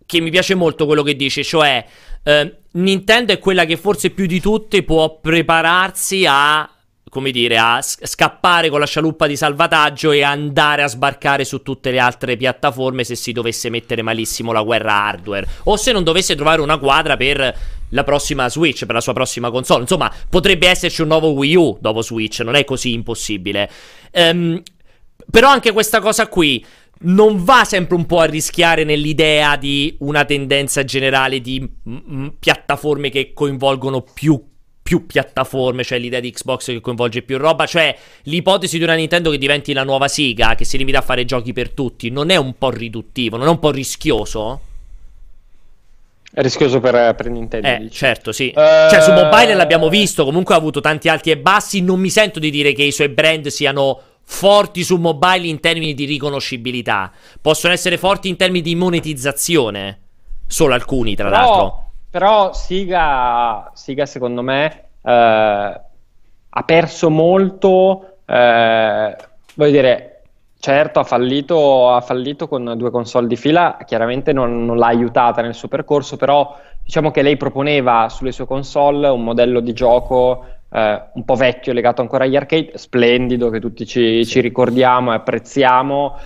che 0.06 0.20
mi 0.20 0.30
piace 0.30 0.54
molto 0.54 0.86
quello 0.86 1.02
che 1.02 1.16
dice, 1.16 1.42
cioè 1.42 1.84
eh, 2.22 2.56
Nintendo 2.72 3.32
è 3.32 3.38
quella 3.38 3.64
che 3.64 3.76
forse 3.76 4.10
più 4.10 4.26
di 4.26 4.40
tutte 4.40 4.82
può 4.82 5.18
prepararsi 5.20 6.24
a, 6.26 6.68
come 7.14 7.30
dire, 7.30 7.56
a 7.58 7.80
scappare 7.80 8.68
con 8.70 8.80
la 8.80 8.86
scialuppa 8.86 9.28
di 9.28 9.36
salvataggio 9.36 10.10
e 10.10 10.24
andare 10.24 10.82
a 10.82 10.88
sbarcare 10.88 11.44
su 11.44 11.62
tutte 11.62 11.92
le 11.92 12.00
altre 12.00 12.36
piattaforme 12.36 13.04
se 13.04 13.14
si 13.14 13.30
dovesse 13.30 13.70
mettere 13.70 14.02
malissimo 14.02 14.50
la 14.50 14.62
guerra 14.62 14.94
hardware 14.94 15.46
o 15.64 15.76
se 15.76 15.92
non 15.92 16.02
dovesse 16.02 16.34
trovare 16.34 16.60
una 16.60 16.76
quadra 16.78 17.16
per 17.16 17.56
la 17.90 18.02
prossima 18.02 18.48
Switch, 18.48 18.84
per 18.84 18.96
la 18.96 19.00
sua 19.00 19.12
prossima 19.12 19.52
console. 19.52 19.82
Insomma, 19.82 20.12
potrebbe 20.28 20.66
esserci 20.66 21.02
un 21.02 21.06
nuovo 21.06 21.28
Wii 21.28 21.54
U 21.54 21.78
dopo 21.80 22.02
Switch, 22.02 22.40
non 22.40 22.56
è 22.56 22.64
così 22.64 22.92
impossibile. 22.92 23.70
Ehm, 24.10 24.60
però 25.30 25.50
anche 25.50 25.70
questa 25.70 26.00
cosa 26.00 26.26
qui 26.26 26.66
non 27.02 27.44
va 27.44 27.64
sempre 27.64 27.94
un 27.94 28.06
po' 28.06 28.18
a 28.18 28.24
rischiare 28.24 28.82
nell'idea 28.82 29.54
di 29.54 29.94
una 30.00 30.24
tendenza 30.24 30.82
generale 30.82 31.40
di 31.40 31.60
mm, 31.60 31.96
mm, 32.10 32.26
piattaforme 32.40 33.08
che 33.10 33.32
coinvolgono 33.32 34.02
più 34.02 34.52
più 34.84 35.06
piattaforme, 35.06 35.82
cioè 35.82 35.98
l'idea 35.98 36.20
di 36.20 36.30
Xbox 36.30 36.66
che 36.66 36.80
coinvolge 36.82 37.22
più 37.22 37.38
roba, 37.38 37.64
cioè 37.64 37.96
l'ipotesi 38.24 38.76
di 38.76 38.84
una 38.84 38.94
Nintendo 38.94 39.30
che 39.30 39.38
diventi 39.38 39.72
la 39.72 39.82
nuova 39.82 40.08
Sega, 40.08 40.54
che 40.54 40.66
si 40.66 40.76
limita 40.76 40.98
a 40.98 41.00
fare 41.00 41.24
giochi 41.24 41.54
per 41.54 41.70
tutti, 41.70 42.10
non 42.10 42.28
è 42.28 42.36
un 42.36 42.52
po' 42.58 42.68
riduttivo, 42.68 43.38
non 43.38 43.46
è 43.46 43.50
un 43.50 43.58
po' 43.58 43.70
rischioso? 43.70 44.60
È 46.30 46.42
rischioso 46.42 46.80
per, 46.80 47.14
per 47.14 47.30
Nintendo. 47.30 47.66
Eh, 47.66 47.78
dici. 47.78 47.96
certo, 47.96 48.30
sì. 48.30 48.50
Eh, 48.50 48.88
Cioè, 48.90 49.00
su 49.00 49.12
mobile 49.12 49.54
l'abbiamo 49.54 49.88
visto, 49.88 50.24
comunque 50.24 50.54
ha 50.54 50.58
avuto 50.58 50.80
tanti 50.80 51.08
alti 51.08 51.30
e 51.30 51.38
bassi. 51.38 51.80
Non 51.80 51.98
mi 51.98 52.10
sento 52.10 52.38
di 52.38 52.50
dire 52.50 52.74
che 52.74 52.82
i 52.82 52.92
suoi 52.92 53.08
brand 53.08 53.46
siano 53.46 54.00
forti 54.22 54.82
su 54.82 54.96
mobile 54.96 55.46
in 55.46 55.60
termini 55.60 55.94
di 55.94 56.04
riconoscibilità. 56.04 57.10
Possono 57.40 57.72
essere 57.72 57.96
forti 57.96 58.28
in 58.28 58.36
termini 58.36 58.62
di 58.62 58.74
monetizzazione. 58.74 60.00
Solo 60.46 60.74
alcuni, 60.74 61.14
tra 61.14 61.28
l'altro. 61.28 61.83
Però, 62.14 62.52
Siga, 62.52 63.72
Siga, 63.74 64.06
secondo 64.06 64.40
me, 64.40 64.84
eh, 65.02 65.80
ha 66.50 66.62
perso 66.64 67.10
molto. 67.10 68.18
Eh, 68.24 69.16
voglio 69.56 69.70
dire, 69.72 70.22
certo, 70.60 71.00
ha 71.00 71.02
fallito, 71.02 71.90
ha 71.90 72.00
fallito 72.00 72.46
con 72.46 72.74
due 72.76 72.92
console 72.92 73.26
di 73.26 73.34
fila. 73.34 73.78
Chiaramente 73.84 74.32
non, 74.32 74.64
non 74.64 74.78
l'ha 74.78 74.86
aiutata 74.86 75.42
nel 75.42 75.54
suo 75.54 75.66
percorso, 75.66 76.16
però 76.16 76.56
diciamo 76.84 77.10
che 77.10 77.22
lei 77.22 77.36
proponeva 77.36 78.08
sulle 78.08 78.30
sue 78.30 78.46
console 78.46 79.08
un 79.08 79.24
modello 79.24 79.58
di 79.58 79.72
gioco 79.72 80.44
eh, 80.70 81.02
un 81.14 81.24
po' 81.24 81.34
vecchio, 81.34 81.72
legato 81.72 82.00
ancora 82.00 82.22
agli 82.22 82.36
arcade, 82.36 82.78
splendido, 82.78 83.50
che 83.50 83.58
tutti 83.58 83.84
ci, 83.84 84.24
ci 84.24 84.38
ricordiamo 84.38 85.10
e 85.10 85.16
apprezziamo. 85.16 86.16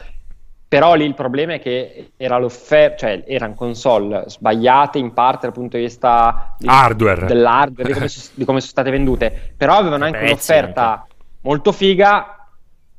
Però 0.68 0.94
lì 0.94 1.06
il 1.06 1.14
problema 1.14 1.54
è 1.54 1.60
che 1.60 2.10
era 2.18 2.36
l'offerta, 2.36 3.06
cioè 3.06 3.24
erano 3.26 3.54
console 3.54 4.24
sbagliate 4.26 4.98
in 4.98 5.14
parte 5.14 5.46
dal 5.46 5.54
punto 5.54 5.78
di 5.78 5.84
vista 5.84 6.54
di- 6.58 6.66
Hardware. 6.68 7.24
dell'hardware, 7.24 7.88
di 7.88 7.94
come, 7.94 8.08
so- 8.08 8.30
di 8.34 8.44
come 8.44 8.60
sono 8.60 8.70
state 8.70 8.90
vendute, 8.90 9.54
però 9.56 9.76
avevano 9.76 10.04
anche 10.04 10.18
Prezzi 10.18 10.50
un'offerta 10.52 11.06
molto 11.40 11.72
figa 11.72 12.46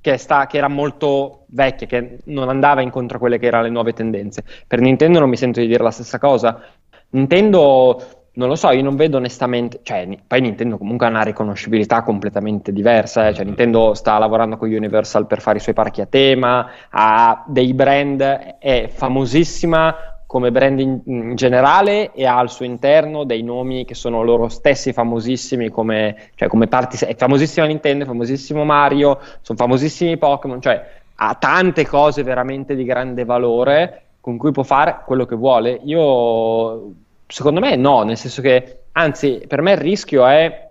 che, 0.01 0.17
sta- 0.17 0.47
che 0.47 0.57
era 0.57 0.67
molto 0.67 1.43
vecchia, 1.49 1.85
che 1.85 2.17
non 2.25 2.49
andava 2.49 2.81
incontro 2.81 3.17
a 3.17 3.19
quelle 3.19 3.37
che 3.37 3.45
erano 3.45 3.63
le 3.63 3.69
nuove 3.69 3.93
tendenze. 3.93 4.43
Per 4.65 4.79
Nintendo 4.79 5.19
non 5.19 5.29
mi 5.29 5.37
sento 5.37 5.59
di 5.59 5.67
dire 5.67 5.83
la 5.83 5.91
stessa 5.91 6.17
cosa. 6.17 6.59
Nintendo, 7.11 8.18
non 8.33 8.47
lo 8.47 8.55
so, 8.55 8.71
io 8.71 8.83
non 8.83 8.95
vedo 8.95 9.17
onestamente, 9.17 9.79
cioè, 9.83 10.07
poi 10.25 10.41
Nintendo 10.41 10.77
comunque 10.77 11.07
ha 11.07 11.09
una 11.09 11.23
riconoscibilità 11.23 12.03
completamente 12.03 12.71
diversa, 12.71 13.27
eh, 13.27 13.33
cioè 13.33 13.45
Nintendo 13.45 13.93
sta 13.93 14.17
lavorando 14.17 14.57
con 14.57 14.71
Universal 14.71 15.27
per 15.27 15.41
fare 15.41 15.57
i 15.57 15.61
suoi 15.61 15.75
parchi 15.75 16.01
a 16.01 16.05
tema, 16.05 16.69
ha 16.89 17.43
dei 17.47 17.73
brand, 17.73 18.21
è 18.59 18.89
famosissima 18.93 19.95
come 20.25 20.51
brand 20.51 20.79
in, 20.79 21.01
in 21.05 21.35
generale 21.35 22.11
e 22.13 22.27
ha 22.27 22.37
al 22.37 22.51
suo 22.51 22.63
interno 22.63 23.23
dei 23.23 23.41
nomi 23.41 23.83
che 23.83 23.95
sono 23.95 24.21
loro 24.21 24.47
stessi 24.47 24.93
famosissimi 24.93 25.69
come, 25.69 26.29
cioè 26.35 26.47
come 26.47 26.67
parti, 26.67 27.03
è 27.03 27.15
famosissima 27.15 27.65
Nintendo, 27.65 28.03
è 28.03 28.07
famosissimo 28.07 28.63
Mario, 28.63 29.19
sono 29.41 29.57
famosissimi 29.57 30.17
Pokémon, 30.17 30.61
cioè 30.61 30.97
ha 31.15 31.33
tante 31.33 31.85
cose 31.87 32.21
veramente 32.21 32.75
di 32.75 32.83
grande 32.83 33.25
valore 33.25 34.03
con 34.21 34.37
cui 34.37 34.51
può 34.51 34.63
fare 34.63 34.99
quello 35.05 35.25
che 35.25 35.35
vuole. 35.35 35.79
Io, 35.85 36.93
secondo 37.31 37.59
me, 37.59 37.75
no, 37.75 38.01
nel 38.03 38.17
senso 38.17 38.41
che 38.41 38.79
anzi, 38.93 39.43
per 39.47 39.61
me 39.61 39.73
il 39.73 39.77
rischio 39.77 40.25
è 40.25 40.67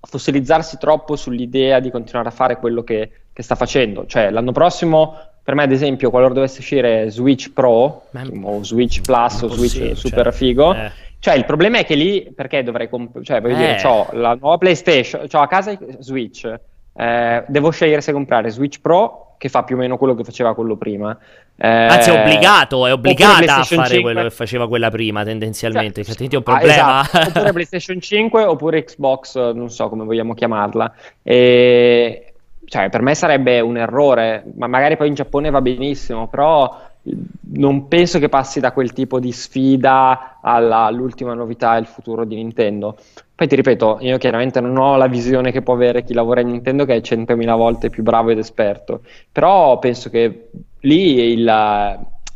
fossilizzarsi 0.00 0.78
troppo 0.78 1.16
sull'idea 1.16 1.80
di 1.80 1.90
continuare 1.90 2.28
a 2.28 2.32
fare 2.32 2.56
quello 2.56 2.82
che, 2.82 3.10
che 3.32 3.42
sta 3.42 3.54
facendo. 3.54 4.06
Cioè, 4.06 4.30
l'anno 4.30 4.52
prossimo, 4.52 5.14
per 5.42 5.54
me, 5.54 5.64
ad 5.64 5.72
esempio, 5.72 6.10
qualora 6.10 6.32
dovesse 6.32 6.60
uscire 6.60 7.10
Switch 7.10 7.52
Pro 7.52 8.02
o 8.42 8.62
Switch 8.62 9.02
Plus 9.02 9.42
o 9.42 9.48
Switch 9.48 9.76
cioè, 9.76 9.94
super 9.94 10.32
figo, 10.32 10.74
eh. 10.74 10.90
cioè 11.18 11.34
il 11.34 11.44
problema 11.44 11.78
è 11.78 11.84
che 11.84 11.94
lì, 11.94 12.32
perché 12.34 12.62
dovrei 12.62 12.88
comp- 12.88 13.22
cioè 13.22 13.40
voglio 13.40 13.54
Eh. 13.56 13.58
dire, 13.58 13.82
ho 13.84 14.08
la 14.12 14.34
nuova 14.34 14.58
PlayStation, 14.58 15.26
ho 15.30 15.40
a 15.40 15.46
casa 15.48 15.76
Switch, 15.98 16.50
eh, 16.94 17.44
devo 17.46 17.70
scegliere 17.70 18.00
se 18.00 18.12
comprare 18.12 18.48
Switch 18.50 18.80
Pro, 18.80 19.25
che 19.38 19.48
fa 19.48 19.62
più 19.64 19.76
o 19.76 19.78
meno 19.78 19.96
quello 19.96 20.14
che 20.14 20.24
faceva 20.24 20.54
quello 20.54 20.76
prima. 20.76 21.16
eh, 21.56 21.68
Anzi, 21.68 22.10
è 22.10 22.20
obbligato, 22.20 22.86
è 22.86 22.92
obbligata 22.92 23.56
a 23.58 23.62
fare 23.64 23.88
5. 23.88 24.00
quello 24.00 24.22
che 24.22 24.30
faceva 24.30 24.68
quella 24.68 24.90
prima, 24.90 25.24
tendenzialmente. 25.24 26.02
Cioè, 26.02 26.10
Altrimenti 26.10 26.36
è 26.36 26.38
un 26.38 26.44
ah, 26.46 26.58
problema. 26.58 27.00
esatto. 27.02 27.28
Oppure 27.28 27.52
PlayStation 27.54 28.00
5 28.00 28.44
oppure 28.44 28.84
Xbox, 28.84 29.52
non 29.52 29.70
so 29.70 29.88
come 29.88 30.04
vogliamo 30.04 30.34
chiamarla. 30.34 30.94
E, 31.22 32.32
cioè, 32.64 32.88
per 32.90 33.02
me 33.02 33.14
sarebbe 33.14 33.60
un 33.60 33.76
errore, 33.76 34.44
ma 34.56 34.66
magari 34.66 34.96
poi 34.96 35.08
in 35.08 35.14
Giappone 35.14 35.50
va 35.50 35.60
benissimo, 35.60 36.28
però 36.28 36.84
non 37.54 37.86
penso 37.88 38.18
che 38.18 38.28
passi 38.28 38.58
da 38.58 38.72
quel 38.72 38.92
tipo 38.92 39.20
di 39.20 39.30
sfida 39.32 40.38
alla- 40.42 40.84
all'ultima 40.86 41.34
novità 41.34 41.76
e 41.76 41.80
il 41.80 41.86
futuro 41.86 42.24
di 42.24 42.34
Nintendo. 42.34 42.96
Poi 43.36 43.46
ti 43.48 43.54
ripeto, 43.54 43.98
io 44.00 44.16
chiaramente 44.16 44.60
non 44.62 44.78
ho 44.78 44.96
la 44.96 45.08
visione 45.08 45.52
che 45.52 45.60
può 45.62 45.74
avere 45.74 46.02
chi 46.02 46.14
lavora 46.14 46.40
in 46.40 46.48
Nintendo, 46.48 46.86
che 46.86 46.96
è 46.96 47.00
100.000 47.02 47.54
volte 47.54 47.90
più 47.90 48.02
bravo 48.02 48.30
ed 48.30 48.38
esperto, 48.38 49.02
però 49.30 49.78
penso 49.78 50.08
che 50.08 50.48
lì 50.80 51.32
il, 51.32 51.44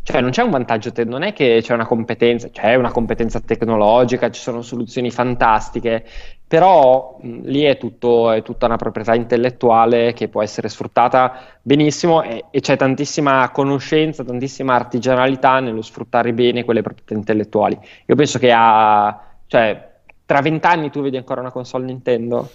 cioè 0.03 0.21
non 0.21 0.31
c'è 0.31 0.43
un 0.43 0.51
vantaggio, 0.51 0.93
te- 0.93 1.05
non 1.05 1.23
è 1.23 1.33
che 1.33 1.61
c'è 1.63 1.73
una 1.73 1.87
competenza, 1.87 2.51
c'è 2.51 2.75
una 2.75 2.91
competenza 2.91 3.41
tecnologica, 3.41 4.31
ci 4.31 4.43
sono 4.43 4.61
soluzioni 4.61 5.11
fantastiche, 5.11 6.05
però 6.47 7.17
mh, 7.21 7.41
lì 7.45 7.63
è, 7.63 7.79
tutto, 7.79 8.31
è 8.31 8.43
tutta 8.43 8.67
una 8.67 8.77
proprietà 8.77 9.15
intellettuale 9.15 10.13
che 10.13 10.29
può 10.29 10.43
essere 10.43 10.69
sfruttata 10.69 11.33
benissimo 11.63 12.23
e, 12.23 12.45
e 12.51 12.61
c'è 12.61 12.77
tantissima 12.77 13.49
conoscenza, 13.51 14.23
tantissima 14.25 14.75
artigianalità 14.75 15.61
nello 15.61 15.81
sfruttare 15.83 16.33
bene 16.35 16.65
quelle 16.65 16.83
proprietà 16.83 17.15
intellettuali. 17.15 17.79
Io 18.07 18.15
penso 18.17 18.39
che 18.39 18.53
a, 18.53 19.19
cioè, 19.47 19.89
tra 20.31 20.41
vent'anni 20.43 20.91
tu 20.93 21.03
vedi 21.03 21.17
ancora 21.17 21.41
una 21.41 21.51
console 21.51 21.87
Nintendo? 21.87 22.49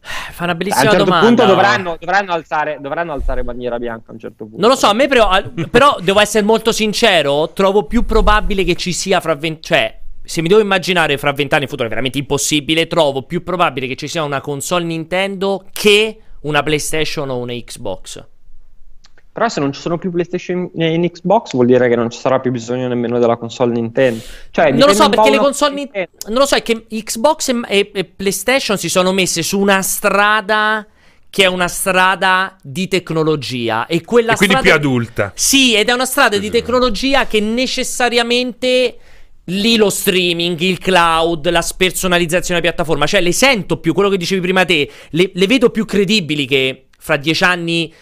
Fa 0.00 0.44
una 0.44 0.48
A 0.48 0.52
un 0.52 0.58
bellissima 0.58 0.90
certo 0.90 1.04
domanda. 1.04 1.26
punto 1.26 1.46
dovranno, 1.46 1.96
dovranno 1.98 2.32
alzare, 2.32 2.76
dovranno 2.78 3.14
alzare 3.14 3.42
bandiera 3.42 3.78
bianca 3.78 4.10
a 4.10 4.12
un 4.12 4.18
certo 4.18 4.44
punto. 4.44 4.60
Non 4.60 4.68
lo 4.68 4.76
so, 4.76 4.86
a 4.86 4.92
me 4.92 5.08
però, 5.08 5.30
però 5.70 5.96
devo 6.02 6.20
essere 6.20 6.44
molto 6.44 6.70
sincero, 6.70 7.52
trovo 7.54 7.84
più 7.84 8.04
probabile 8.04 8.64
che 8.64 8.74
ci 8.74 8.92
sia 8.92 9.18
fra 9.20 9.34
20... 9.34 9.62
Cioè, 9.62 9.98
se 10.22 10.42
mi 10.42 10.48
devo 10.48 10.60
immaginare 10.60 11.16
fra 11.16 11.32
20 11.32 11.54
anni 11.54 11.62
in 11.62 11.70
futuro 11.70 11.86
è 11.86 11.90
veramente 11.90 12.18
impossibile, 12.18 12.86
trovo 12.86 13.22
più 13.22 13.42
probabile 13.42 13.86
che 13.86 13.96
ci 13.96 14.06
sia 14.06 14.22
una 14.22 14.42
console 14.42 14.84
Nintendo 14.84 15.64
che 15.72 16.18
una 16.42 16.62
PlayStation 16.62 17.30
o 17.30 17.38
una 17.38 17.54
Xbox. 17.54 18.26
Però 19.38 19.48
se 19.48 19.60
non 19.60 19.72
ci 19.72 19.80
sono 19.80 19.98
più 19.98 20.10
PlayStation 20.10 20.68
in 20.74 21.08
Xbox 21.08 21.52
vuol 21.52 21.66
dire 21.66 21.88
che 21.88 21.94
non 21.94 22.10
ci 22.10 22.18
sarà 22.18 22.40
più 22.40 22.50
bisogno 22.50 22.88
nemmeno 22.88 23.20
della 23.20 23.36
console 23.36 23.70
Nintendo. 23.70 24.20
Cioè, 24.50 24.72
Non 24.72 24.88
lo 24.88 24.94
so 24.94 25.08
perché 25.08 25.30
le 25.30 25.38
console 25.38 25.74
Nin- 25.74 25.90
Non 25.92 26.38
lo 26.38 26.44
so, 26.44 26.56
è 26.56 26.62
che 26.62 26.86
Xbox 26.88 27.48
e, 27.50 27.60
e- 27.68 27.90
e 27.94 28.04
PlayStation 28.04 28.76
si 28.76 28.88
sono 28.88 29.12
messe 29.12 29.44
su 29.44 29.60
una 29.60 29.80
strada 29.82 30.84
che 31.30 31.44
è 31.44 31.46
una 31.46 31.68
strada 31.68 32.56
di 32.60 32.88
tecnologia 32.88 33.86
e 33.86 34.02
quella 34.02 34.32
e 34.32 34.36
quindi 34.36 34.56
strada 34.56 34.76
più 34.76 34.88
adulta. 34.88 35.30
Sì, 35.36 35.76
ed 35.76 35.88
è 35.88 35.92
una 35.92 36.04
strada 36.04 36.36
di 36.36 36.48
Esatto. 36.48 36.58
tecnologia 36.58 37.26
che 37.28 37.38
necessariamente 37.38 38.96
lì 39.44 39.76
lo 39.76 39.88
streaming, 39.88 40.58
il 40.58 40.78
cloud, 40.78 41.48
la 41.48 41.62
spersonalizzazione 41.62 42.60
della 42.60 42.72
piattaforma, 42.74 43.06
cioè 43.06 43.20
le 43.20 43.30
sento 43.30 43.78
più, 43.78 43.94
quello 43.94 44.08
che 44.08 44.16
dicevi 44.16 44.40
prima 44.40 44.64
te, 44.64 44.90
le, 45.10 45.30
le 45.32 45.46
vedo 45.46 45.70
più 45.70 45.84
credibili 45.84 46.44
che 46.44 46.86
fra 46.98 47.16
dieci 47.16 47.44
anni... 47.44 47.94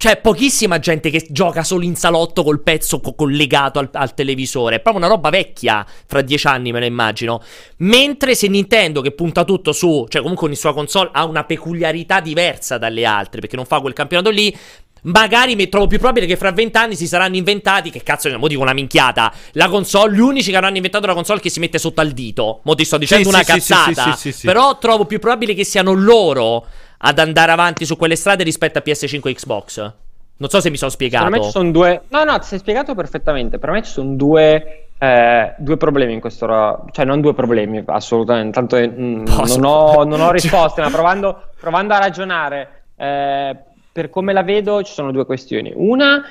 Cioè, 0.00 0.18
pochissima 0.20 0.78
gente 0.78 1.10
che 1.10 1.26
gioca 1.28 1.64
solo 1.64 1.82
in 1.82 1.96
salotto 1.96 2.44
col 2.44 2.60
pezzo 2.62 3.00
co- 3.00 3.14
collegato 3.14 3.80
al, 3.80 3.88
al 3.92 4.14
televisore. 4.14 4.76
È 4.76 4.80
proprio 4.80 5.04
una 5.04 5.12
roba 5.12 5.28
vecchia. 5.28 5.84
Fra 6.06 6.20
dieci 6.22 6.46
anni, 6.46 6.70
me 6.70 6.78
lo 6.78 6.86
immagino. 6.86 7.42
Mentre 7.78 8.36
se 8.36 8.46
Nintendo, 8.46 9.00
che 9.00 9.10
punta 9.10 9.42
tutto 9.42 9.72
su, 9.72 10.06
cioè, 10.08 10.22
comunque 10.22 10.46
ogni 10.46 10.54
sua 10.54 10.72
console 10.72 11.10
ha 11.12 11.24
una 11.24 11.42
peculiarità 11.42 12.20
diversa 12.20 12.78
dalle 12.78 13.04
altre, 13.04 13.40
perché 13.40 13.56
non 13.56 13.64
fa 13.64 13.80
quel 13.80 13.92
campionato 13.92 14.30
lì. 14.30 14.56
Magari 15.02 15.56
mi 15.56 15.68
trovo 15.68 15.88
più 15.88 15.98
probabile 15.98 16.26
che 16.26 16.36
fra 16.36 16.52
vent'anni 16.52 16.94
si 16.94 17.08
saranno 17.08 17.34
inventati. 17.34 17.90
Che 17.90 18.04
cazzo, 18.04 18.30
mo 18.38 18.46
dico 18.46 18.60
una 18.60 18.74
minchiata. 18.74 19.34
La 19.54 19.68
console, 19.68 20.14
gli 20.14 20.20
unici 20.20 20.50
che 20.52 20.56
avranno 20.58 20.76
inventato 20.76 21.06
la 21.06 21.14
console 21.14 21.40
che 21.40 21.50
si 21.50 21.58
mette 21.58 21.78
sotto 21.78 22.00
al 22.00 22.12
dito. 22.12 22.60
Mo 22.62 22.76
ti 22.76 22.84
sto 22.84 22.98
dicendo 22.98 23.30
Sì, 23.30 23.34
una 23.34 23.42
sì, 23.42 23.50
cazzata. 23.50 23.92
sì, 23.92 24.10
sì, 24.12 24.30
sì, 24.30 24.38
sì. 24.38 24.46
Però 24.46 24.78
trovo 24.78 25.06
più 25.06 25.18
probabile 25.18 25.54
che 25.54 25.64
siano 25.64 25.92
loro 25.92 26.66
ad 26.98 27.18
andare 27.18 27.52
avanti 27.52 27.84
su 27.84 27.96
quelle 27.96 28.16
strade 28.16 28.42
rispetto 28.44 28.78
a 28.78 28.82
PS5 28.84 29.28
e 29.28 29.34
Xbox. 29.34 29.92
Non 30.38 30.48
so 30.48 30.60
se 30.60 30.70
mi 30.70 30.76
sono 30.76 30.90
spiegato. 30.90 31.24
Secondo 31.24 31.40
me 31.40 31.50
ci 31.50 31.58
sono 31.58 31.70
due. 31.70 32.02
No, 32.08 32.24
no, 32.24 32.38
ti 32.38 32.46
sei 32.46 32.58
spiegato 32.58 32.94
perfettamente. 32.94 33.58
Per 33.58 33.70
me 33.70 33.82
ci 33.82 33.90
sono 33.90 34.14
due, 34.14 34.88
eh, 34.98 35.54
due 35.58 35.76
problemi 35.76 36.12
in 36.12 36.20
questo. 36.20 36.46
Cioè, 36.92 37.04
non 37.04 37.20
due 37.20 37.34
problemi, 37.34 37.82
assolutamente. 37.86 38.52
Tanto 38.52 38.76
mm, 38.76 39.24
non, 39.26 39.64
ho, 39.64 40.04
non 40.04 40.20
ho 40.20 40.30
risposte, 40.30 40.80
ma 40.80 40.90
provando, 40.90 41.48
provando 41.58 41.94
a 41.94 41.98
ragionare 41.98 42.84
eh, 42.96 43.56
per 43.90 44.10
come 44.10 44.32
la 44.32 44.42
vedo, 44.42 44.82
ci 44.84 44.92
sono 44.92 45.10
due 45.10 45.26
questioni. 45.26 45.72
Una, 45.74 46.22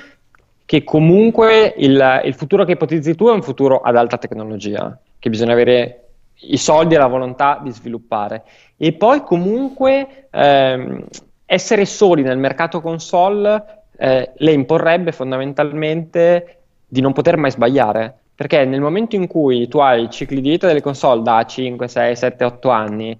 che 0.64 0.84
comunque 0.84 1.74
il, 1.76 2.20
il 2.24 2.34
futuro 2.34 2.64
che 2.64 2.72
ipotizzi 2.72 3.14
tu 3.14 3.28
è 3.28 3.32
un 3.32 3.42
futuro 3.42 3.80
ad 3.80 3.96
alta 3.96 4.16
tecnologia, 4.16 4.98
che 5.18 5.28
bisogna 5.28 5.52
avere 5.52 6.08
i 6.40 6.56
soldi 6.56 6.94
e 6.94 6.98
la 6.98 7.06
volontà 7.06 7.60
di 7.62 7.70
sviluppare. 7.70 8.44
E 8.80 8.92
poi 8.92 9.22
comunque 9.24 10.28
ehm, 10.30 11.04
essere 11.44 11.84
soli 11.84 12.22
nel 12.22 12.38
mercato 12.38 12.80
console 12.80 13.82
eh, 13.98 14.30
le 14.36 14.52
imporrebbe 14.52 15.10
fondamentalmente 15.10 16.58
di 16.86 17.00
non 17.00 17.12
poter 17.12 17.36
mai 17.36 17.50
sbagliare. 17.50 18.14
Perché 18.34 18.64
nel 18.64 18.80
momento 18.80 19.16
in 19.16 19.26
cui 19.26 19.66
tu 19.66 19.78
hai 19.78 20.04
i 20.04 20.10
cicli 20.10 20.40
di 20.40 20.50
vita 20.50 20.68
delle 20.68 20.80
console 20.80 21.22
da 21.22 21.44
5, 21.44 21.88
6, 21.88 22.14
7, 22.14 22.44
8 22.44 22.70
anni, 22.70 23.18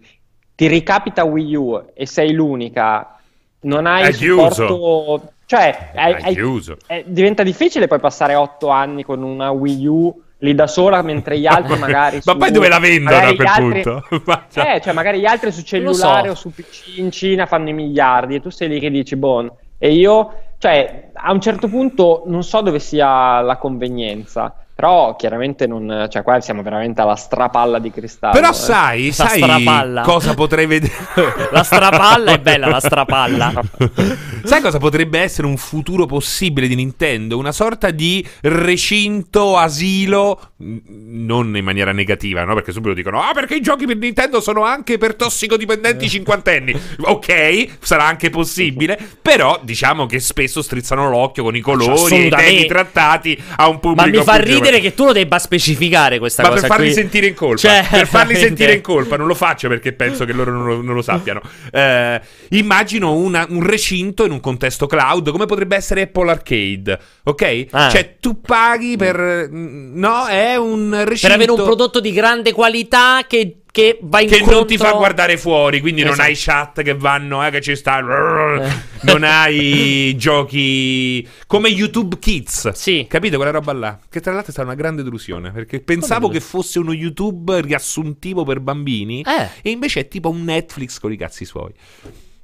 ti 0.55 0.68
ricapita 0.68 1.24
Wii 1.24 1.55
U 1.56 1.85
e 1.93 2.06
sei 2.06 2.32
l'unica, 2.32 3.18
non 3.62 3.86
hai 3.86 4.09
È 4.09 4.12
supporto... 4.12 5.32
Cioè, 5.44 5.93
hai- 5.94 6.12
È 6.12 6.20
hai- 6.22 6.35
chiuso. 6.35 6.76
eh, 6.86 7.05
diventa 7.06 7.43
difficile 7.43 7.89
poi 7.89 7.98
passare 7.98 8.35
8 8.36 8.68
anni 8.68 9.02
con 9.02 9.22
una 9.22 9.51
Wii 9.51 9.86
U 9.86 10.22
lì 10.39 10.55
da 10.55 10.66
sola, 10.66 11.02
mentre 11.02 11.39
gli 11.39 11.47
altri 11.47 11.77
magari... 11.81 12.20
Ma 12.24 12.32
su- 12.32 12.39
poi 12.39 12.51
dove 12.51 12.69
la 12.69 12.78
vendono 12.78 13.16
a 13.16 13.35
quel 13.35 13.47
altri- 13.47 13.82
punto? 13.82 14.23
Ma- 14.24 14.47
cioè, 14.51 14.74
eh, 14.74 14.81
cioè 14.81 14.93
magari 14.93 15.20
gli 15.20 15.27
altri 15.27 15.52
su 15.52 15.62
cellulare 15.62 16.27
so. 16.28 16.32
o 16.32 16.35
su 16.35 16.51
PC 16.52 16.98
in 16.98 17.10
Cina 17.10 17.47
fanno 17.47 17.69
i 17.69 17.73
miliardi 17.73 18.36
e 18.36 18.40
tu 18.40 18.51
sei 18.51 18.69
lì 18.69 18.81
che 18.81 18.90
dici, 18.90 19.16
bon, 19.16 19.51
e 19.78 19.93
io, 19.93 20.35
cioè, 20.59 21.10
a 21.12 21.32
un 21.32 21.40
certo 21.40 21.69
punto 21.69 22.23
non 22.27 22.43
so 22.43 22.60
dove 22.60 22.78
sia 22.78 23.40
la 23.40 23.56
convenienza, 23.56 24.55
però 24.78 25.16
chiaramente 25.16 25.66
non, 25.66 26.06
cioè 26.09 26.22
qua 26.22 26.40
siamo 26.40 26.62
veramente 26.62 27.00
alla 27.00 27.16
strapalla 27.16 27.80
di 27.80 27.90
cristallo. 27.90 28.32
Però 28.32 28.50
eh. 28.50 28.55
sai, 28.55 29.06
La 29.09 29.12
sai 29.12 29.42
strapalla. 29.42 30.02
cosa 30.02 30.34
potrei 30.34 30.66
vedere? 30.66 30.94
La 31.50 31.64
strapalla 31.64 32.30
è 32.30 32.38
bella, 32.38 32.68
la 32.68 32.78
strapalla. 32.78 33.52
Sai 34.44 34.62
cosa 34.62 34.78
potrebbe 34.78 35.18
essere 35.18 35.46
un 35.46 35.56
futuro 35.56 36.06
possibile 36.06 36.68
di 36.68 36.74
Nintendo? 36.74 37.36
Una 37.36 37.52
sorta 37.52 37.90
di 37.90 38.26
recinto, 38.42 39.56
asilo, 39.56 40.52
non 40.59 41.56
in 41.56 41.64
maniera 41.64 41.92
negativa, 41.92 42.44
no? 42.44 42.55
Perché 42.55 42.72
subito 42.72 42.94
dicono, 42.94 43.20
ah, 43.20 43.32
perché 43.34 43.56
i 43.56 43.60
giochi 43.60 43.84
per 43.84 43.96
Nintendo 43.96 44.40
sono 44.40 44.62
anche 44.62 44.96
per 44.96 45.16
tossicodipendenti 45.16 46.09
cinquantenni. 46.09 46.80
Ok, 47.00 47.78
sarà 47.80 48.05
anche 48.05 48.30
possibile, 48.30 48.98
però 49.20 49.59
diciamo 49.62 50.06
che 50.06 50.20
spesso 50.20 50.62
strizzano 50.62 51.10
l'occhio 51.10 51.42
con 51.42 51.56
i 51.56 51.60
colori 51.60 52.14
e 52.14 52.26
i 52.26 52.30
temi 52.30 52.66
trattati 52.66 53.38
a 53.56 53.68
un 53.68 53.80
pubblico 53.80 54.10
Ma 54.10 54.18
mi 54.18 54.24
fa 54.24 54.38
più 54.38 54.60
ridere 54.70 54.81
che 54.89 54.95
tu 54.95 55.05
lo 55.05 55.12
debba 55.12 55.39
specificare 55.39 56.19
questa 56.19 56.43
Ma 56.43 56.49
cosa. 56.49 56.61
per 56.61 56.70
farli 56.70 56.85
qui. 56.86 56.95
sentire 56.95 57.27
in 57.27 57.35
colpa, 57.35 57.57
Cioè, 57.59 57.86
per 57.90 58.07
farli 58.07 58.35
sentire 58.36 58.73
in 58.74 58.81
colpa, 58.81 59.16
non 59.16 59.27
lo 59.27 59.35
faccio 59.35 59.69
perché 59.69 59.93
penso 59.93 60.24
che 60.24 60.32
loro 60.32 60.53
non 60.53 60.65
lo, 60.66 60.82
non 60.82 60.95
lo 60.95 61.03
sappiano. 61.03 61.40
Eh, 61.73 62.20
immagino 62.51 63.12
una- 63.15 63.47
un 63.49 63.62
recinto 63.62 64.24
in 64.24 64.32
un 64.32 64.40
contesto 64.40 64.86
cloud, 64.86 65.31
come 65.31 65.47
potrebbe 65.47 65.77
essere 65.77 66.03
Apple 66.03 66.31
Arcade, 66.31 66.99
ok? 67.24 67.66
Ah. 67.70 67.89
Cioè, 67.89 68.16
tu 68.20 68.40
paghi 68.40 68.97
per. 68.97 69.49
No, 69.51 70.27
è 70.27 70.57
un 70.57 70.90
recinto. 71.05 71.27
Per 71.27 71.32
avere 71.32 71.51
un 71.51 71.62
prodotto 71.65 72.01
di 72.01 72.12
grande 72.12 72.53
qualità 72.53 73.24
che, 73.27 73.59
che 73.78 73.98
va 74.02 74.18
che 74.18 74.24
incontro... 74.24 74.55
non 74.55 74.66
ti 74.66 74.76
fa 74.76 74.92
guardare 74.92 75.36
fuori, 75.38 75.80
quindi 75.80 76.02
non 76.02 76.14
Esatto. 76.14 76.28
hai 76.28 76.34
chat 76.36 76.82
che 76.82 76.94
vanno, 76.94 77.46
eh, 77.46 77.50
che 77.50 77.60
ci 77.60 77.76
sta. 77.76 78.00
Non 79.00 79.22
hai 79.22 80.12
giochi 80.16 81.24
come 81.46 81.68
YouTube 81.68 82.18
Kids. 82.18 82.70
Sì. 82.70 83.06
Capite 83.09 83.36
quella 83.36 83.52
roba 83.52 83.72
là? 83.72 83.96
Che 84.10 84.20
tra 84.20 84.32
l'altro 84.32 84.48
è 84.48 84.52
stata 84.52 84.66
una 84.66 84.76
grande 84.76 85.05
delusione. 85.05 85.52
Perché 85.52 85.78
pensavo 85.80 86.26
Come? 86.26 86.38
che 86.38 86.44
fosse 86.44 86.80
uno 86.80 86.92
YouTube 86.92 87.60
riassuntivo 87.60 88.42
per 88.42 88.59
bambini. 88.59 89.20
Eh. 89.22 89.48
E 89.62 89.70
invece 89.70 90.00
è 90.00 90.09
tipo 90.09 90.28
un 90.30 90.42
Netflix 90.42 90.98
con 90.98 91.12
i 91.12 91.16
cazzi 91.16 91.44
suoi. 91.44 91.70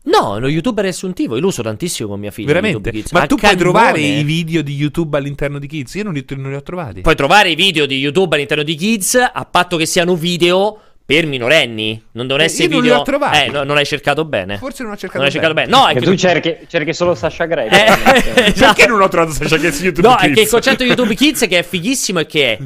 No, 0.05 0.39
lo 0.39 0.47
youtuber 0.48 0.85
riassuntivo, 0.85 1.35
io 1.35 1.40
lo 1.40 1.48
uso 1.48 1.62
tantissimo 1.62 2.11
con 2.11 2.20
mia 2.20 2.31
figlia. 2.31 2.48
Veramente? 2.52 2.93
Ma 3.11 3.23
A 3.23 3.27
tu 3.27 3.35
puoi 3.35 3.51
cannone. 3.51 3.56
trovare 3.59 4.01
i 4.01 4.23
video 4.23 4.62
di 4.62 4.74
YouTube 4.74 5.16
all'interno 5.16 5.59
di 5.59 5.66
Kids? 5.66 5.94
Io 5.94 6.05
non 6.05 6.12
li, 6.12 6.24
non 6.36 6.51
li 6.51 6.56
ho 6.56 6.62
trovati. 6.62 7.01
Puoi 7.01 7.16
trovare 7.16 7.51
i 7.51 7.55
video 7.56 7.85
di 7.86 7.97
YouTube 7.98 8.36
all'interno 8.36 8.62
di 8.62 8.77
Kids, 8.77 9.15
a 9.15 9.44
patto 9.44 9.77
che 9.77 9.86
siano 9.86 10.15
video 10.15 10.78
per 11.07 11.27
minorenni. 11.27 12.03
Non 12.13 12.27
devono 12.27 12.43
Eh, 12.45 12.47
essere 12.47 12.65
io 12.65 12.71
non 12.71 12.79
li 12.81 12.87
video. 12.87 13.01
ho 13.01 13.05
trovati. 13.05 13.39
Eh, 13.39 13.51
no, 13.51 13.63
non 13.63 13.77
hai 13.77 13.85
cercato 13.85 14.25
bene. 14.25 14.57
Forse 14.57 14.83
non 14.85 14.93
ho 14.93 14.97
cercato 14.97 15.19
Non 15.19 15.27
hai 15.27 15.33
cercato 15.33 15.53
bene. 15.53 15.69
bene. 15.69 15.79
No, 15.83 15.89
è 15.89 15.95
Che 15.95 16.01
tu 16.01 16.15
cerchi, 16.15 16.57
cerchi 16.67 16.95
solo 16.95 17.15
Sasha 17.15 17.45
Grey. 17.45 17.69
Eh, 17.69 17.85
esatto. 18.55 18.75
Perché 18.75 18.87
non 18.87 19.03
ho 19.03 19.09
trovato 19.09 19.33
Sasha 19.33 19.59
Kids 19.59 19.77
su 19.77 19.83
YouTube 19.85 20.09
No, 20.09 20.15
Kids? 20.15 20.31
è 20.31 20.35
che 20.35 20.41
il 20.41 20.49
concetto 20.49 20.83
di 20.83 20.89
YouTube 20.89 21.15
Kids 21.15 21.41
che 21.47 21.59
è 21.59 21.63
fighissimo 21.63 22.21
è 22.21 22.27
che 22.27 22.59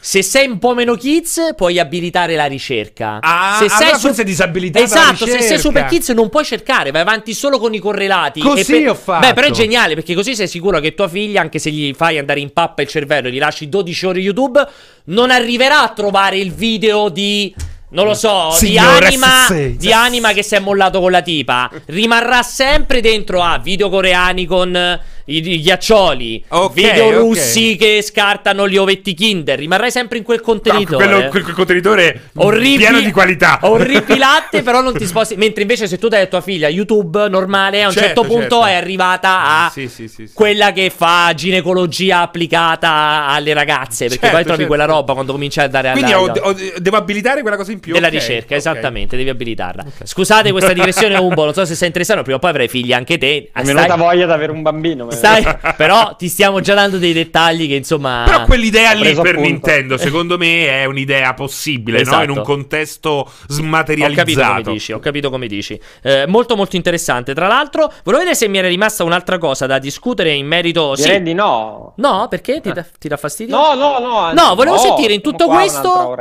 se 0.00 0.22
sei 0.22 0.48
un 0.48 0.58
po' 0.58 0.74
meno 0.74 0.96
kids 0.96 1.54
puoi 1.56 1.78
abilitare 1.78 2.34
la 2.36 2.44
ricerca. 2.44 3.20
Ah, 3.22 3.56
se 3.58 3.68
sei 3.70 3.82
allora 3.86 3.98
forse 3.98 4.20
è 4.22 4.24
disabilitata 4.24 4.84
Esatto, 4.84 5.26
se 5.26 5.40
sei 5.40 5.58
super 5.58 5.86
kids 5.86 6.10
non 6.10 6.28
puoi 6.28 6.44
cercare, 6.44 6.90
vai 6.90 7.00
avanti 7.00 7.32
solo 7.32 7.58
con 7.58 7.72
i 7.72 7.78
correlati. 7.78 8.40
Così 8.40 8.60
E 8.60 8.80
per- 8.80 8.90
ho 8.90 8.94
fatto. 8.94 9.26
Beh, 9.26 9.32
però 9.32 9.46
è 9.46 9.50
geniale 9.50 9.94
perché 9.94 10.14
così 10.14 10.34
sei 10.34 10.46
sicuro 10.48 10.78
che 10.80 10.94
tua 10.94 11.08
figlia, 11.08 11.40
anche 11.40 11.58
se 11.58 11.70
gli 11.70 11.94
fai 11.94 12.18
andare 12.18 12.40
in 12.40 12.52
pappa 12.52 12.82
il 12.82 12.88
cervello 12.88 13.28
e 13.28 13.32
gli 13.32 13.38
lasci 13.38 13.68
12 13.70 14.06
ore 14.06 14.20
YouTube, 14.20 14.66
non 15.04 15.30
arriverà 15.30 15.80
a 15.82 15.88
trovare 15.88 16.36
il 16.38 16.52
video 16.52 17.08
di 17.08 17.54
non 17.90 18.06
lo 18.06 18.14
so, 18.14 18.54
di 18.60 18.76
anima, 18.76 19.46
di 19.50 19.92
anima 19.92 20.32
che 20.32 20.42
si 20.42 20.54
è 20.54 20.58
mollato 20.58 21.00
con 21.00 21.10
la 21.10 21.22
tipa. 21.22 21.70
Rimarrà 21.86 22.42
sempre 22.42 23.00
dentro 23.00 23.42
a 23.42 23.58
video 23.58 23.88
coreani 23.88 24.44
con 24.44 25.00
i, 25.28 25.52
i 25.52 25.60
ghiaccioli, 25.60 26.44
Ok, 26.48 26.72
video 26.74 27.06
ok. 27.06 27.14
russi 27.16 27.76
che 27.76 28.00
scartano 28.02 28.68
gli 28.68 28.76
ovetti 28.76 29.14
Kinder. 29.14 29.58
Rimarrai 29.58 29.90
sempre 29.90 30.18
in 30.18 30.24
quel 30.24 30.38
No, 30.38 30.44
contenitore. 30.44 31.04
quello, 31.06 31.28
quel, 31.28 31.42
quel 31.42 31.54
contenitore 31.54 32.20
Orripi- 32.36 32.76
pieno 32.78 33.00
di 33.00 33.10
qualità. 33.10 33.58
Orripilante, 33.62 34.62
però 34.62 34.80
non 34.80 34.94
ti 34.96 35.06
sposti. 35.06 35.36
Mentre 35.36 35.62
invece, 35.62 35.86
se 35.86 35.98
tu 35.98 36.08
dai 36.08 36.22
a 36.22 36.26
tua 36.26 36.40
figlia 36.40 36.68
YouTube 36.68 37.28
normale, 37.28 37.82
a 37.82 37.86
un 37.88 37.92
Certo, 37.92 38.06
certo 38.08 38.22
punto 38.22 38.40
certo. 38.60 38.64
è 38.66 38.74
arrivata 38.74 39.44
a 39.64 39.70
Sì, 39.70 39.88
sì, 39.88 40.08
sì, 40.08 40.26
sì. 40.26 40.32
quella 40.34 40.72
che 40.72 40.90
fa 40.90 41.32
ginecologia 41.34 42.20
applicata 42.20 43.26
alle 43.28 43.52
ragazze. 43.54 44.06
Perché 44.06 44.20
Certo, 44.20 44.34
poi 44.34 44.44
trovi 44.44 44.58
certo. 44.60 44.66
quella 44.66 44.84
roba 44.84 45.12
quando 45.14 45.32
cominci 45.32 45.60
a 45.60 45.68
dare 45.68 45.90
Quindi 45.92 46.12
alla. 46.12 46.22
ho- 46.22 46.48
ho- 46.50 46.56
devo 46.78 46.96
abilitare 46.96 47.42
quella 47.42 47.56
cosa 47.56 47.72
in 47.72 47.80
più. 47.80 47.92
della 47.92 48.06
ok, 48.06 48.12
ricerca, 48.12 48.54
esattamente, 48.54 49.16
devi 49.16 49.28
abilitarla. 49.28 49.84
Scusate 50.04 50.50
questa 50.52 50.72
digressione, 50.74 51.16
Umbo. 51.16 51.44
Non 51.44 51.52
so 51.54 51.64
se 51.64 51.74
sei 51.74 51.88
interessato, 51.88 52.22
prima 52.22 52.36
o 52.36 52.40
poi 52.40 52.50
avrai 52.50 52.68
figli 52.68 52.92
anche 52.92 53.18
te. 53.18 53.50
Mi 53.54 53.62
è 53.62 53.64
venuta 53.64 53.96
voglia 53.96 54.26
di 54.26 54.32
avere 54.32 54.52
un 54.52 54.62
bambino. 54.62 55.10
Stai- 55.18 55.74
però 55.76 56.14
ti 56.16 56.28
stiamo 56.28 56.60
già 56.60 56.74
dando 56.74 56.98
dei 56.98 57.12
dettagli 57.12 57.66
che 57.68 57.74
insomma. 57.74 58.22
Però 58.24 58.44
quell'idea 58.44 58.92
Ho 58.92 58.94
lì 58.94 59.14
per 59.14 59.18
appunto. 59.34 59.40
Nintendo, 59.40 59.96
secondo 59.96 60.38
me, 60.38 60.68
è 60.68 60.84
un'idea 60.84 61.34
possibile, 61.34 61.98
no? 61.98 62.02
Esatto. 62.02 62.22
In 62.24 62.30
un 62.30 62.42
contesto 62.42 63.10
Ho 63.10 63.24
capito 63.24 63.46
come 63.48 63.52
smaterializzato. 63.58 64.70
dici, 64.70 64.92
ho 64.92 64.98
capito 64.98 65.30
come 65.30 65.46
dici. 65.46 65.78
Eh, 66.02 66.24
molto 66.26 66.56
molto 66.56 66.76
interessante. 66.76 67.34
Tra 67.34 67.46
l'altro, 67.46 67.86
volevo 68.04 68.18
vedere 68.24 68.34
se 68.34 68.48
mi 68.48 68.58
era 68.58 68.68
rimasta 68.68 69.04
un'altra 69.04 69.38
cosa 69.38 69.66
da 69.66 69.78
discutere 69.78 70.32
in 70.32 70.46
merito. 70.46 70.94
Direi 70.96 71.16
Sì. 71.16 71.22
di 71.22 71.34
no. 71.34 71.92
No, 71.96 72.26
perché 72.30 72.60
ti, 72.60 72.72
dà, 72.72 72.84
ti 72.98 73.08
dà 73.08 73.16
fastidio? 73.16 73.56
No, 73.56 73.74
no, 73.74 73.98
no. 73.98 74.18
anzi, 74.18 74.42
No, 74.44 74.54
volevo 74.54 74.76
no, 74.76 74.82
sentire 74.82 75.12
in 75.14 75.20
tutto 75.20 75.46
questo. 75.46 76.14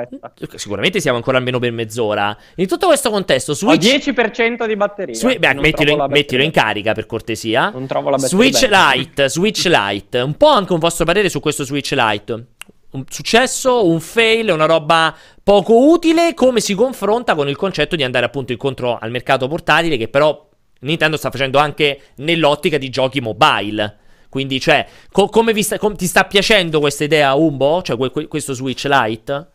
Sicuramente 0.56 1.00
siamo 1.00 1.18
ancora 1.18 1.38
almeno 1.38 1.60
per 1.60 1.72
mezz'ora. 1.72 2.36
In 2.56 2.68
tutto 2.68 2.88
questo 2.88 3.10
contesto, 3.10 3.52
Ho 3.52 3.56
Switch. 3.56 3.86
10% 4.12 4.66
di 4.66 4.76
batteria. 4.76 5.14
Swi- 5.16 5.38
beh, 5.40 5.54
mettilo, 5.56 5.92
in, 5.92 6.06
mettilo 6.10 6.44
in 6.44 6.52
carica 6.52 6.94
per 6.94 7.06
cortesia. 7.06 7.70
Non 7.70 7.86
trovo 7.88 8.10
la 8.10 8.18
batteria 8.18 8.38
Switch 8.44 8.62
bella. 8.62 8.78
Lite, 8.94 9.30
Switch 9.30 9.66
Lite. 9.66 10.20
Un 10.20 10.36
po' 10.36 10.48
anche 10.50 10.74
un 10.74 10.80
vostro 10.80 11.06
parere 11.06 11.30
su 11.30 11.40
questo 11.40 11.64
Switch 11.64 11.92
Lite. 11.92 12.46
Un 12.90 13.04
successo, 13.10 13.86
un 13.86 14.00
fail, 14.00 14.50
una 14.50 14.66
roba 14.66 15.16
poco 15.44 15.90
utile. 15.90 16.34
Come 16.34 16.60
si 16.60 16.74
confronta 16.74 17.36
con 17.36 17.48
il 17.50 17.56
concetto 17.56 17.96
di 17.96 18.04
andare 18.04 18.26
appunto 18.26 18.52
incontro 18.52 18.98
al 18.98 19.12
mercato 19.12 19.48
portatile, 19.48 19.98
che 19.98 20.08
però 20.08 20.48
Nintendo 20.82 21.18
sta 21.18 21.30
facendo 21.32 21.58
anche 21.60 22.00
nell'ottica 22.18 22.78
di 22.78 22.90
giochi 22.90 23.20
mobile. 23.22 23.98
Quindi, 24.30 24.60
cioè, 24.60 24.86
co- 25.12 25.28
come 25.30 25.54
vi 25.54 25.64
sta- 25.64 25.78
com- 25.80 25.96
ti 25.96 26.06
sta 26.06 26.26
piacendo 26.26 26.80
questa 26.80 27.04
idea, 27.04 27.34
Umbo? 27.34 27.82
Cioè, 27.82 27.98
que- 27.98 28.12
que- 28.12 28.28
questo 28.28 28.54
Switch 28.54 28.86
Lite? 28.86 29.48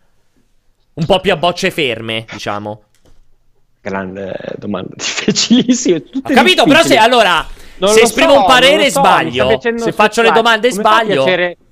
Un 0.94 1.06
po' 1.06 1.20
più 1.20 1.32
a 1.32 1.36
bocce 1.36 1.70
ferme, 1.70 2.24
diciamo. 2.30 2.82
Grande 3.80 4.34
domanda 4.58 4.90
difficilissime. 4.94 6.02
tutte 6.04 6.32
Ho 6.32 6.36
capito, 6.36 6.64
però 6.64 6.82
se 6.82 6.88
difficili. 6.88 7.04
allora 7.04 7.46
Non 7.86 7.94
se 7.94 8.02
esprimo 8.02 8.34
so, 8.34 8.38
un 8.38 8.46
parere 8.46 8.90
so, 8.90 9.00
sbaglio, 9.00 9.60
se 9.60 9.92
faccio 9.92 10.22
le 10.22 10.30
domande 10.30 10.68
Come 10.70 10.80
sbaglio. 10.80 11.24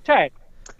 Cioè, 0.02 0.30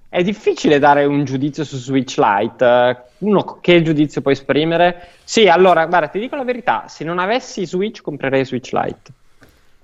è 0.09 0.23
difficile 0.25 0.81
dare 0.81 1.05
un 1.05 1.25
giudizio 1.25 1.63
su 1.65 1.77
Switch 1.77 2.17
Lite. 2.17 2.65
Eh, 2.65 2.97
Uno 3.19 3.59
che 3.61 3.81
giudizio 3.83 4.23
puoi 4.23 4.35
esprimere? 4.35 5.11
Sì, 5.23 5.47
allora, 5.47 5.87
guarda, 5.87 6.09
ti 6.09 6.19
dico 6.19 6.35
la 6.35 6.43
verità, 6.43 6.87
se 6.89 7.05
non 7.05 7.19
avessi 7.21 7.65
Switch 7.65 8.01
comprerei 8.01 8.45
Switch 8.45 8.73
Lite. 8.73 9.13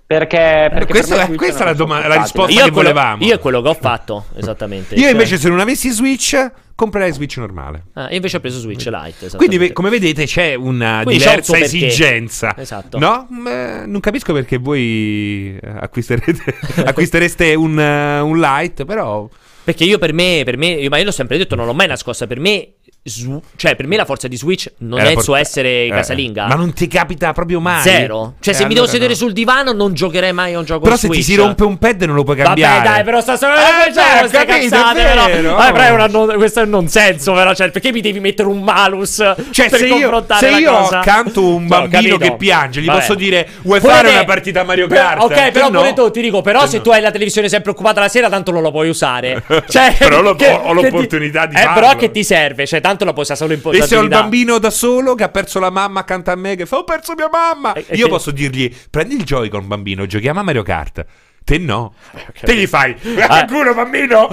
Perché, 0.07 0.69
perché 0.71 0.87
questa- 0.93 1.27
per 1.27 1.35
questa 1.37 1.63
è 1.65 1.67
la 1.67 1.73
doma- 1.73 2.07
la 2.07 2.17
risposta 2.23 2.53
Io 2.53 2.65
che 2.67 2.71
quello, 2.71 2.91
volevamo. 2.93 3.25
io 3.25 3.35
è 3.35 3.39
quello 3.41 3.61
che 3.61 3.69
ho 3.69 3.75
fatto, 3.75 4.27
esattamente. 4.37 4.95
Io 4.95 5.01
Cioè- 5.03 5.11
invece, 5.11 5.37
se 5.37 5.49
non 5.49 5.59
avessi 5.59 5.91
Switch, 5.91 6.49
comprerei 6.77 7.13
Switch 7.13 7.39
normale. 7.39 7.87
Ah, 7.95 8.09
io 8.11 8.15
invece 8.17 8.37
ho 8.37 8.41
preso 8.41 8.61
Switch 8.61 8.87
Lite. 8.87 9.37
Quindi, 9.37 9.73
come 9.73 9.91
vedete, 9.91 10.25
c'è 10.25 10.55
una 10.55 11.01
Quindi 11.03 11.25
un 11.25 11.29
diversa 11.29 11.59
esigenza. 11.59 12.55
Esatto. 12.57 12.99
No? 13.01 13.27
Mm, 13.33 13.91
non 13.91 13.99
capisco 14.01 14.33
perché 14.33 14.59
voi 14.59 15.59
eh, 15.61 15.69
acquisterete, 15.81 16.55
acquistereste 16.87 17.55
un, 17.57 17.79
eh, 17.81 18.21
un 18.21 18.39
light, 18.39 18.85
però. 18.85 19.29
Perché 19.65 19.83
io 19.83 19.99
per 19.99 20.13
me, 20.13 20.43
per 20.45 20.57
me, 20.57 20.67
io- 20.69 20.89
ma 20.89 20.99
io 20.99 21.05
l'ho 21.07 21.11
sempre 21.11 21.37
detto, 21.37 21.57
non 21.57 21.67
l'ho 21.67 21.75
mai 21.75 21.89
nascosta. 21.89 22.29
Per 22.29 22.39
me, 22.39 22.75
su- 23.09 23.41
cioè, 23.57 23.77
per 23.77 23.87
me 23.87 23.97
la 23.97 24.05
forza 24.05 24.29
di 24.29 24.37
Switch 24.37 24.71
non 24.79 24.99
è 25.01 25.05
è, 25.07 25.11
il 25.13 25.21
suo 25.23 25.35
essere 25.37 25.87
eh, 25.87 25.89
casalinga. 25.91 26.47
Ma 26.47 26.55
non 26.55 26.73
ti 26.73 26.87
capita 26.89 27.33
proprio 27.33 27.61
mai. 27.61 27.81
Zero. 27.83 28.35
Cioè, 28.41 28.53
Eh, 28.53 28.57
se 28.57 28.65
mi 28.65 28.73
allora 28.73 28.75
devo 28.75 28.87
sedere 28.87 29.09
no. 29.11 29.17
sul 29.17 29.33
divano, 29.33 29.73
non 29.73 29.95
giocherei 29.95 30.33
mai 30.33 30.55
a 30.55 30.59
un 30.59 30.65
gioco 30.65 30.81
Però 30.85 30.97
Switch. 30.97 31.15
se 31.15 31.21
ti 31.21 31.25
si 31.25 31.35
rompe 31.37 31.65
un 31.65 31.79
pad 31.79 32.03
non 32.03 32.15
lo 32.15 32.25
puoi 32.25 32.37
cambiare. 32.37 32.79
Vabbè, 32.79 32.89
dai, 32.89 33.05
però 33.05 33.21
sta 33.21 33.37
solo 33.37 33.55
Eh, 33.55 33.59
eh, 33.89 33.93
beh, 33.93 34.29
capito, 34.31 34.69
cazzate, 34.77 35.01
è 35.01 35.31
però. 35.33 35.55
Vabbè, 35.57 35.73
però 35.73 35.85
è 35.85 35.91
una 35.91 36.07
non- 36.07 36.35
questo 36.37 36.61
è 36.61 36.63
un 36.65 36.71
non 36.71 36.89
senso, 36.89 37.33
però. 37.33 37.55
Cioè, 37.55 37.71
perché 37.71 37.93
mi 37.93 38.01
devi 38.01 38.21
mettere 38.21 38.49
un 38.49 38.61
malus 38.63 39.15
Cioè, 39.51 39.69
per 39.71 39.79
se 39.79 39.87
io, 39.87 39.93
confrontare 39.99 40.41
se 40.47 40.51
la 40.51 40.59
io 40.59 40.73
cosa? 40.73 40.99
accanto 41.01 41.45
un 41.45 41.63
No, 41.63 41.69
bambino 41.69 42.17
capito. 42.17 42.19
che 42.19 42.37
piange, 42.37 42.81
gli 42.81 42.87
Vabbè. 42.87 42.99
posso 42.99 43.15
dire: 43.15 43.49
Vuoi 43.63 43.81
Pure 43.81 43.93
fare 43.93 44.09
te- 44.09 44.15
una 44.15 44.25
partita 44.25 44.61
a 44.61 44.65
Mario 44.65 44.87
Kart? 44.87 45.23
ok, 45.23 45.51
però 45.53 45.71
no. 45.71 45.79
pure 45.81 45.93
tu 45.93 46.11
ti 46.11 46.21
dico, 46.21 46.41
però 46.43 46.67
se 46.67 46.79
no. 46.79 46.83
tu 46.83 46.91
hai 46.91 47.01
la 47.01 47.11
televisione 47.11 47.49
sempre 47.49 47.71
occupata 47.71 48.01
la 48.01 48.09
sera, 48.09 48.29
tanto 48.29 48.51
non 48.51 48.63
la 48.63 48.71
puoi 48.71 48.89
usare. 48.89 49.43
Cioè, 49.69 49.95
Però 49.99 50.21
lo- 50.21 50.37
ho 50.63 50.73
l'opportunità 50.73 51.47
di 51.47 51.55
eh, 51.57 51.61
farlo. 51.61 51.81
Però 51.81 51.97
che 51.97 52.11
ti 52.11 52.23
serve? 52.25 52.67
Cioè, 52.67 52.81
tanto 52.81 52.96
la 53.05 53.13
puoi 53.13 53.25
usare 53.25 53.39
solo 53.39 53.53
in 53.53 53.59
E 53.59 53.63
se 53.63 53.69
ho 53.69 53.73
portabilità. 54.01 54.21
bambino 54.21 54.59
da 54.59 54.71
solo 54.71 55.15
che 55.15 55.25
ha 55.25 55.29
perso 55.29 55.59
la 55.61 55.71
mamma 55.71 56.01
accanto 56.01 56.31
a 56.31 56.35
me, 56.37 56.57
che 56.57 56.67
fa: 56.67 56.79
Ho 56.79 56.85
perso 56.85 57.15
mia 57.15 57.29
mamma. 57.31 57.73
E- 57.75 57.85
e 57.89 57.97
Io 57.97 58.05
che- 58.05 58.11
posso 58.11 58.31
dirgli: 58.31 58.73
Prendi 58.91 59.15
il 59.17 59.25
Joy-Con, 59.25 59.67
bambino, 59.67 60.07
giochiamo 60.07 60.41
a 60.41 60.43
Mario 60.43 60.63
Kart. 60.63 61.05
Te 61.47 61.59
no. 61.59 61.95
ok. 62.13 62.41
Te 62.41 62.57
gli 62.57 62.67
fai: 62.67 62.93
Ah. 63.21 63.39
"Ah, 63.39 63.45
culo, 63.45 63.73
bambino. 63.73 64.29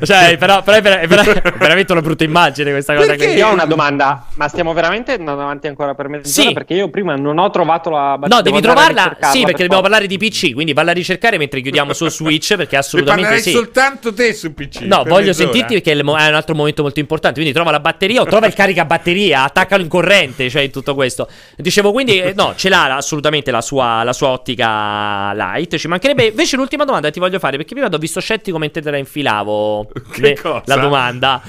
Cioè, 0.00 0.36
però, 0.38 0.62
però 0.62 0.76
è, 0.76 0.80
ver- 0.80 1.00
è 1.00 1.06
ver- 1.08 1.42
è 1.42 1.52
veramente 1.58 1.90
una 1.90 2.02
brutta 2.02 2.22
immagine 2.22 2.70
questa 2.70 2.94
cosa. 2.94 3.08
Perché? 3.08 3.26
qui. 3.26 3.34
Io 3.34 3.48
ho 3.48 3.52
una 3.52 3.64
domanda, 3.64 4.26
ma 4.34 4.46
stiamo 4.46 4.72
veramente 4.72 5.14
andando 5.14 5.42
avanti 5.42 5.66
ancora 5.66 5.96
per 5.96 6.06
mezz'ora? 6.06 6.46
Sì. 6.48 6.52
Perché 6.52 6.74
io 6.74 6.88
prima 6.88 7.16
non 7.16 7.36
ho 7.38 7.50
trovato 7.50 7.90
la 7.90 8.16
batteria. 8.16 8.36
No, 8.36 8.42
devi 8.42 8.60
trovarla. 8.60 9.02
Sì, 9.02 9.08
per 9.08 9.20
perché 9.20 9.62
dobbiamo 9.64 9.66
forza. 9.68 9.80
parlare 9.80 10.06
di 10.06 10.16
PC. 10.18 10.52
Quindi 10.54 10.72
valla 10.72 10.92
a 10.92 10.94
ricercare 10.94 11.36
mentre 11.36 11.60
chiudiamo 11.62 11.92
su 11.92 12.08
Switch. 12.08 12.54
Perché 12.54 12.76
assolutamente 12.76 13.38
sì. 13.40 13.50
soltanto 13.50 14.14
te 14.14 14.32
su 14.32 14.54
PC. 14.54 14.82
No, 14.82 15.02
per 15.02 15.10
voglio 15.10 15.26
mezz'ora. 15.26 15.50
sentirti 15.50 15.74
perché 15.82 15.98
è 15.98 16.02
mo- 16.02 16.16
è 16.16 16.28
un 16.28 16.34
altro 16.34 16.54
momento 16.54 16.82
molto 16.82 17.00
importante. 17.00 17.40
Quindi 17.40 17.52
trova 17.52 17.72
la 17.72 17.80
batteria 17.80 18.20
o 18.20 18.24
trova 18.26 18.46
il 18.46 18.54
caricabatteria, 18.54 19.42
attaccalo 19.42 19.82
in 19.82 19.88
corrente, 19.88 20.48
cioè 20.48 20.62
in 20.62 20.70
tutto 20.70 20.94
questo. 20.94 21.28
Dicevo 21.56 21.90
quindi, 21.90 22.20
eh, 22.20 22.34
no, 22.36 22.52
ce 22.54 22.68
l'ha 22.68 22.94
assolutamente 22.94 23.50
la 23.50 23.60
sua, 23.62 24.04
la 24.04 24.12
sua 24.12 24.28
ottica 24.28 25.32
light. 25.34 25.74
Ci 25.76 25.88
mancherebbe. 25.88 26.18
Invece, 26.28 26.56
l'ultima 26.56 26.84
domanda 26.84 27.10
ti 27.10 27.18
voglio 27.18 27.38
fare 27.38 27.56
perché 27.56 27.74
prima 27.74 27.88
ti 27.88 27.94
ho 27.94 27.98
visto 27.98 28.20
scettico 28.20 28.58
mentre 28.58 28.82
te 28.82 28.90
la 28.90 28.96
infilavo. 28.96 29.88
Che 30.12 30.20
le- 30.20 30.34
cosa? 30.34 30.62
La 30.66 30.76
domanda. 30.76 31.42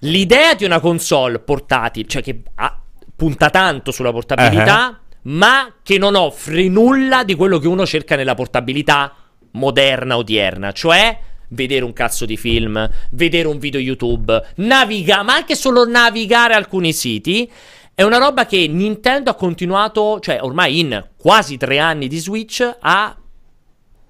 L'idea 0.00 0.54
di 0.54 0.64
una 0.64 0.78
console 0.80 1.38
portatile, 1.40 2.06
cioè 2.06 2.22
che 2.22 2.42
ha- 2.56 2.78
punta 3.16 3.50
tanto 3.50 3.90
sulla 3.90 4.12
portabilità, 4.12 5.00
ma 5.22 5.72
che 5.82 5.98
non 5.98 6.14
offre 6.14 6.68
nulla 6.68 7.24
di 7.24 7.34
quello 7.34 7.58
che 7.58 7.66
uno 7.66 7.84
cerca 7.84 8.14
nella 8.14 8.34
portabilità 8.34 9.12
moderna 9.52 10.16
odierna, 10.16 10.70
cioè 10.72 11.18
vedere 11.48 11.84
un 11.84 11.92
cazzo 11.92 12.26
di 12.26 12.36
film, 12.36 12.88
vedere 13.10 13.48
un 13.48 13.58
video 13.58 13.80
YouTube, 13.80 14.52
navigare, 14.56 15.24
ma 15.24 15.34
anche 15.34 15.56
solo 15.56 15.84
navigare 15.86 16.54
alcuni 16.54 16.92
siti. 16.92 17.50
È 17.94 18.04
una 18.04 18.18
roba 18.18 18.46
che 18.46 18.68
Nintendo 18.68 19.30
ha 19.30 19.34
continuato, 19.34 20.20
cioè 20.20 20.38
ormai 20.40 20.78
in 20.78 21.04
quasi 21.16 21.56
tre 21.56 21.80
anni 21.80 22.06
di 22.06 22.18
Switch, 22.18 22.76
a 22.80 23.16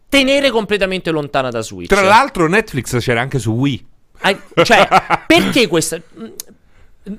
tenere 0.09 0.51
completamente 0.51 1.11
lontana 1.11 1.51
da 1.51 1.61
Switch. 1.63 1.89
Tra 1.89 2.03
l'altro, 2.03 2.49
Netflix 2.49 2.99
c'era 2.99 3.21
anche 3.21 3.39
su 3.39 3.53
Wii. 3.53 3.87
Cioè, 4.63 4.89
perché 5.27 5.67
questa. 5.69 6.01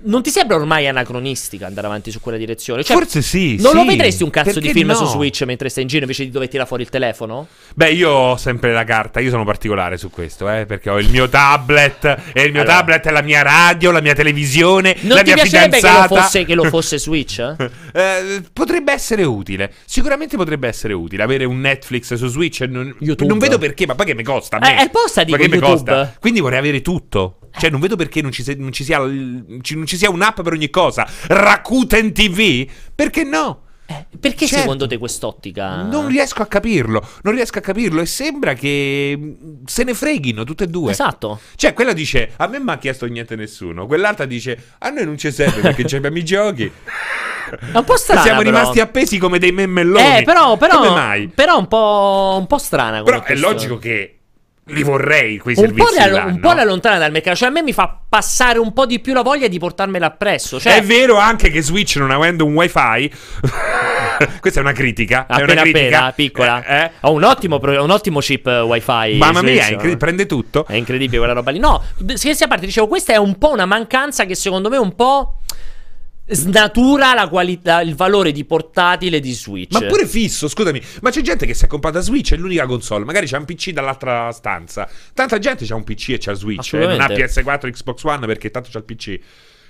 Non 0.04 0.22
ti 0.24 0.30
sembra 0.30 0.56
ormai 0.58 0.88
anacronistica 0.88 1.66
andare 1.68 1.88
avanti 1.88 2.12
su 2.12 2.20
quella 2.20 2.38
direzione? 2.38 2.84
Cioè, 2.84 2.96
Forse 2.96 3.22
sì. 3.22 3.58
Non 3.60 3.74
lo 3.74 3.82
sì. 3.82 3.88
vedresti 3.88 4.24
un 4.24 4.30
cazzo 4.30 4.60
di 4.60 4.68
Perché 4.68 4.72
film 4.74 4.90
no? 4.90 4.96
su 4.96 5.06
Switch 5.06 5.42
mentre 5.44 5.70
stai 5.70 5.84
in 5.84 5.90
giro 5.90 6.02
invece 6.04 6.24
di 6.24 6.32
dover 6.32 6.48
tirare 6.48 6.68
fuori 6.68 6.84
il 6.84 6.90
telefono? 6.90 7.48
Beh, 7.76 7.92
io 7.92 8.10
ho 8.10 8.38
sempre 8.38 8.72
la 8.74 8.84
carta, 8.84 9.20
io 9.20 9.30
sono 9.30 9.46
particolare 9.46 9.98
su 9.98 10.10
questo, 10.10 10.50
eh, 10.50 10.66
perché 10.66 10.90
ho 10.90 11.00
il 11.00 11.10
mio 11.10 11.28
tablet, 11.30 12.04
e 12.34 12.44
il 12.44 12.52
mio 12.52 12.62
Allora. 12.62 12.78
tablet 12.78 13.08
è 13.08 13.12
la 13.12 13.22
mia 13.22 13.42
radio, 13.42 13.92
la 13.92 14.02
mia 14.02 14.14
televisione, 14.16 14.96
Non 15.02 15.16
la 15.18 15.24
ti 15.24 15.34
mia 15.34 15.44
piacerebbe 15.44 15.80
che 15.80 15.82
lo, 15.82 15.88
fidanzata. 15.94 16.22
fosse, 16.22 16.46
che 16.46 16.56
lo 16.56 16.64
fosse 16.70 17.00
Switch? 17.00 17.40
Eh, 17.94 18.44
potrebbe 18.54 18.92
essere 18.92 19.24
utile, 19.24 19.74
sicuramente 19.86 20.36
potrebbe 20.38 20.68
essere 20.68 20.94
utile 20.94 21.24
avere 21.24 21.46
un 21.46 21.60
Netflix 21.60 22.14
su 22.14 22.28
Switch. 22.28 22.62
Non, 22.62 22.96
YouTube. 23.00 23.30
non 23.30 23.40
vedo 23.40 23.58
perché, 23.58 23.86
ma 23.86 23.96
poi 23.96 24.06
che 24.06 24.16
mi 24.16 24.24
costa 24.24 24.58
a 24.58 24.60
me? 24.60 24.80
Eh, 24.80 24.84
eh, 24.84 24.90
posta, 24.90 25.24
mi 25.24 25.32
YouTube. 25.32 25.60
costa? 25.60 26.16
Quindi 26.20 26.40
vorrei 26.40 26.60
avere 26.60 26.82
tutto. 26.82 27.36
Cioè, 27.58 27.72
non 27.72 27.80
vedo 27.80 27.96
perché 27.96 28.22
non 28.22 28.32
ci, 28.32 28.44
sia, 28.44 28.54
non 28.58 28.72
ci 28.72 28.84
sia, 28.84 29.02
ci- 29.62 29.79
non 29.80 29.88
ci 29.88 29.98
sia 29.98 30.10
un'app 30.12 30.42
per 30.42 30.54
ogni 30.54 30.70
cosa. 30.70 31.08
Rakuten 31.28 32.14
TV? 32.14 32.68
Perché 32.94 33.24
no? 33.24 33.64
Eh, 33.92 34.06
perché 34.20 34.46
Certo. 34.46 34.62
secondo 34.62 34.86
te 34.86 35.00
quest'ottica? 35.00 35.82
Non 35.82 36.08
riesco 36.10 36.44
a 36.44 36.46
capirlo, 36.46 37.04
non 37.24 37.34
riesco 37.34 37.58
a 37.58 37.62
capirlo 37.62 38.02
e 38.02 38.06
sembra 38.06 38.54
che 38.54 39.16
mm, 39.18 39.34
se 39.66 39.84
ne 39.84 39.96
freghino 39.96 40.44
tutte 40.44 40.66
e 40.66 40.68
due. 40.68 40.92
Esatto. 40.92 41.40
Cioè, 41.56 41.74
quella 41.74 41.94
dice: 41.94 42.34
A 42.38 42.46
me 42.46 42.58
non 42.58 42.68
mi 42.68 42.72
ha 42.74 42.78
chiesto 42.78 43.08
niente 43.08 43.36
nessuno. 43.36 43.88
Quell'altra 43.88 44.26
dice: 44.26 44.74
A 44.78 44.90
noi 44.90 45.06
non 45.06 45.18
ci 45.18 45.32
serve 45.32 45.62
perché 45.62 45.86
ci 45.88 45.96
abbiamo 45.96 46.20
i 46.20 46.24
giochi. 46.24 46.72
È 47.50 47.78
un 47.78 47.84
po' 47.84 47.98
strana. 47.98 48.22
Siamo 48.22 48.42
però. 48.44 48.52
rimasti 48.52 48.80
appesi 48.80 49.18
come 49.18 49.40
dei 49.40 49.52
memmelloni. 49.52 50.18
Eh, 50.18 50.22
però, 50.24 50.56
però, 50.58 50.78
Come 50.78 50.90
mai? 50.92 51.28
però 51.30 51.58
un 51.58 51.68
po', 51.68 52.36
un 52.40 52.46
po' 52.46 52.60
strana. 52.60 53.02
Però 53.02 53.18
è 53.18 53.24
questo. 53.26 53.48
logico 53.48 53.78
che 53.80 54.19
li 54.70 54.84
vorrei 54.84 55.38
quei 55.38 55.56
Un 55.58 55.74
po', 55.74 55.88
servizi. 55.88 56.10
la, 56.10 56.24
là, 56.24 56.26
un 56.26 56.40
po' 56.40 56.54
la 56.54 56.64
lontana 56.64 56.98
dal 56.98 57.12
mercato. 57.12 57.36
Cioè, 57.38 57.50
a 57.50 57.52
me 57.52 57.62
mi 57.62 57.74
fa 57.74 57.98
passare 58.08 58.58
un 58.60 58.74
po' 58.74 58.86
di 58.86 59.00
più 59.00 59.14
la 59.14 59.22
voglia 59.22 59.48
di 59.48 59.60
portarmela 59.60 60.08
appresso. 60.08 60.60
Cioè, 60.60 60.76
È 60.78 60.82
vero 60.84 61.18
anche 61.18 61.50
che 61.50 61.62
Switch, 61.62 61.96
non 61.98 62.12
avendo 62.12 62.46
un 62.46 62.54
wifi, 62.54 63.12
questa 64.40 64.60
è 64.60 64.64
una 64.64 64.72
critica. 64.72 65.26
è 65.28 65.34
una 65.36 65.44
appena 65.44 65.62
critica. 65.62 65.86
appena, 65.88 66.12
piccola. 66.14 66.64
Eh, 66.66 66.84
eh. 66.84 66.92
Ho 67.02 67.12
un 67.14 67.24
ottimo, 67.24 67.60
pro- 67.60 67.84
un 67.84 67.90
ottimo 67.90 68.20
chip 68.20 68.48
eh, 68.48 68.62
wifi. 68.62 69.18
Mamma 69.18 69.42
mia, 69.42 69.54
Switch, 69.64 69.70
è 69.70 69.72
incre- 69.74 69.90
no? 69.92 69.98
prende 69.98 70.26
tutto. 70.26 70.66
È 70.68 70.76
incredibile 70.76 71.18
quella 71.18 71.34
roba 71.34 71.52
lì. 71.52 71.60
No, 71.60 71.84
scherzi 72.14 72.44
a 72.44 72.48
parte, 72.48 72.66
dicevo, 72.66 72.88
questa 72.88 73.14
è 73.14 73.18
un 73.18 73.38
po' 73.38 73.52
una 73.52 73.66
mancanza 73.66 74.26
che 74.26 74.36
secondo 74.36 74.70
me 74.70 74.78
un 74.78 74.96
po' 74.96 75.39
snatura 76.32 77.14
la 77.14 77.28
qualità, 77.28 77.82
il 77.82 77.96
valore 77.96 78.32
di 78.32 78.46
portatile 78.46 79.20
di 79.20 79.32
Switch. 79.32 79.74
Ma 79.80 79.88
pure 79.88 80.08
fisso, 80.08 80.48
scusami. 80.48 80.82
Ma 81.02 81.10
c'è 81.10 81.22
gente 81.22 81.46
che 81.46 81.54
si 81.54 81.66
è 81.66 81.68
comprata 81.68 82.00
Switch, 82.00 82.34
è 82.34 82.38
l'unica 82.38 82.66
console. 82.66 83.06
Magari 83.06 83.28
c'ha 83.28 83.38
un 83.38 83.46
PC 83.46 83.72
dall'altra 83.72 84.32
stanza. 84.32 84.90
Tanta 85.14 85.40
gente 85.40 85.66
c'ha 85.66 85.76
un 85.76 85.84
PC 85.84 86.10
e 86.10 86.18
c'ha 86.20 86.34
Switch. 86.34 86.74
eh, 86.74 86.80
non 86.80 87.02
ha 87.02 87.06
Assolutamente. 87.06 87.42
PS4, 87.44 87.72
Xbox 87.72 88.04
One 88.04 88.26
perché 88.26 88.52
tanto 88.52 88.70
c'ha 88.72 88.80
il 88.80 88.84
PC. 88.86 89.20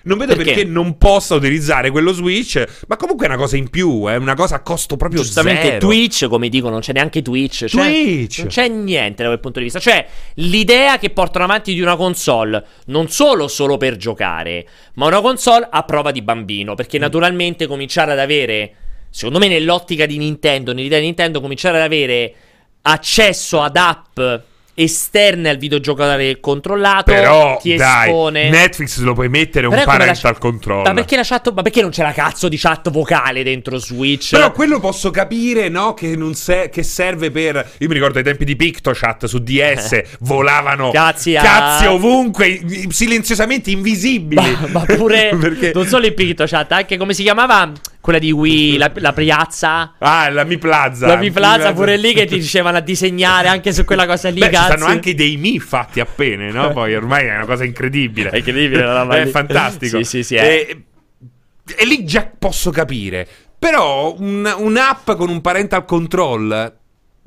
Non 0.03 0.17
vedo 0.17 0.35
Perché? 0.35 0.53
perché? 0.53 0.69
non 0.69 0.97
possa 0.97 1.35
utilizzare 1.35 1.91
quello 1.91 2.13
Switch. 2.13 2.63
Ma 2.87 2.95
comunque 2.95 3.25
è 3.25 3.29
una 3.29 3.37
cosa 3.37 3.57
in 3.57 3.69
più. 3.69 4.07
È 4.07 4.15
una 4.15 4.33
cosa 4.33 4.55
a 4.55 4.61
costo 4.61 4.95
proprio 4.95 5.21
Giustamente 5.21 5.61
zero. 5.63 5.79
Twitch, 5.79 6.27
come 6.27 6.47
dicono, 6.49 6.71
non 6.73 6.79
c'è 6.81 6.93
neanche 6.93 7.21
Twitch. 7.21 7.65
Cioè, 7.65 7.81
Twitch. 7.91 8.37
Non 8.39 8.47
c'è 8.47 8.67
niente 8.69 9.23
da 9.23 9.29
quel 9.29 9.39
punto 9.41 9.59
di 9.59 9.65
vista. 9.65 9.79
Cioè, 9.79 10.05
l'idea 10.35 10.97
che 10.97 11.09
portano 11.09 11.43
avanti 11.45 11.73
di 11.73 11.81
una 11.81 11.95
console, 11.97 12.63
non 12.85 13.09
solo 13.09 13.47
solo 13.49 13.77
per 13.77 13.97
giocare, 13.97 14.67
ma 14.95 15.07
una 15.07 15.21
console 15.21 15.67
a 15.69 15.83
prova 15.83 16.11
di 16.11 16.21
bambino. 16.21 16.75
Perché 16.75 16.97
Mm. 16.97 17.01
naturalmente 17.01 17.67
cominciare 17.67 18.11
ad 18.13 18.19
avere, 18.19 18.73
secondo 19.09 19.39
me 19.39 19.47
nell'ottica 19.47 20.05
di 20.05 20.17
Nintendo, 20.17 20.71
nell'idea 20.73 20.99
di 20.99 21.05
Nintendo, 21.05 21.41
cominciare 21.41 21.77
ad 21.77 21.83
avere 21.83 22.33
accesso 22.83 23.61
ad 23.61 23.75
app 23.75 24.19
esterne 24.83 25.49
al 25.49 25.57
videogiocatore 25.57 26.39
controllato 26.39 27.11
Però, 27.11 27.57
ti 27.61 27.75
dai, 27.75 28.07
espone. 28.09 28.49
Netflix 28.49 28.97
lo 28.99 29.13
puoi 29.13 29.27
mettere 29.29 29.67
un 29.67 29.73
Però 29.73 29.85
la 29.85 29.97
parental 29.97 30.35
ch- 30.35 30.39
control. 30.39 30.83
Ma 30.83 30.93
perché 30.93 31.15
la 31.15 31.23
chat? 31.23 31.51
Ma 31.53 31.61
perché 31.61 31.81
non 31.81 31.89
c'è 31.91 32.01
la 32.03 32.13
cazzo 32.13 32.47
di 32.47 32.57
chat 32.57 32.89
vocale 32.89 33.43
dentro 33.43 33.77
Switch? 33.77 34.31
Però 34.31 34.51
quello 34.51 34.79
posso 34.79 35.11
capire, 35.11 35.67
no? 35.69 35.93
Che, 35.93 36.15
non 36.15 36.33
se- 36.33 36.69
che 36.71 36.83
serve 36.83 37.29
per. 37.31 37.55
Io 37.79 37.87
mi 37.87 37.93
ricordo 37.93 38.17
ai 38.19 38.23
tempi 38.23 38.45
di 38.45 38.55
PictoChat 38.55 39.25
su 39.25 39.39
DS 39.39 40.01
volavano 40.19 40.91
Cazzi 40.91 41.35
a- 41.35 41.41
cazzi 41.41 41.85
ovunque, 41.85 42.47
i- 42.47 42.87
silenziosamente 42.89 43.71
invisibili. 43.71 44.41
Ma, 44.41 44.67
ma 44.71 44.85
pure 44.85 45.35
Perché- 45.39 45.71
non 45.73 45.85
solo 45.87 46.05
il 46.05 46.13
Picto 46.13 46.45
Chat, 46.45 46.71
anche 46.71 46.97
come 46.97 47.13
si 47.13 47.23
chiamava 47.23 47.71
quella 48.01 48.19
di 48.19 48.31
Wii, 48.31 48.77
la, 48.77 48.91
la 48.95 49.13
piazza. 49.13 49.95
Ah, 49.99 50.29
la 50.29 50.43
Mi 50.43 50.57
Plaza. 50.57 51.07
La 51.07 51.17
Mi 51.17 51.31
Plaza 51.31 51.73
pure 51.73 51.97
lì 51.97 52.13
che 52.13 52.25
ti 52.25 52.35
dicevano 52.39 52.77
a 52.77 52.81
disegnare 52.81 53.47
anche 53.47 53.73
su 53.73 53.83
quella 53.83 54.05
cosa 54.05 54.29
lì, 54.29 54.39
Beh, 54.39 54.49
ci 54.49 54.55
stanno 54.55 54.85
anche 54.85 55.13
dei 55.15 55.37
Mi 55.37 55.59
fatti 55.59 55.99
appena, 55.99 56.49
no? 56.51 56.71
Poi 56.73 56.95
ormai 56.95 57.25
è 57.25 57.35
una 57.35 57.45
cosa 57.45 57.65
incredibile. 57.65 58.29
È 58.29 58.37
incredibile 58.37 58.83
la 58.83 59.07
È 59.07 59.25
fantastico. 59.27 59.97
Sì, 59.97 60.03
sì, 60.03 60.23
sì, 60.23 60.35
è. 60.35 60.43
E, 60.43 60.83
e 61.77 61.85
lì 61.85 62.05
già 62.05 62.29
posso 62.37 62.71
capire. 62.71 63.27
Però 63.59 64.15
un- 64.17 64.51
un'app 64.57 65.11
con 65.11 65.29
un 65.29 65.41
parental 65.41 65.83
control. 65.85 66.77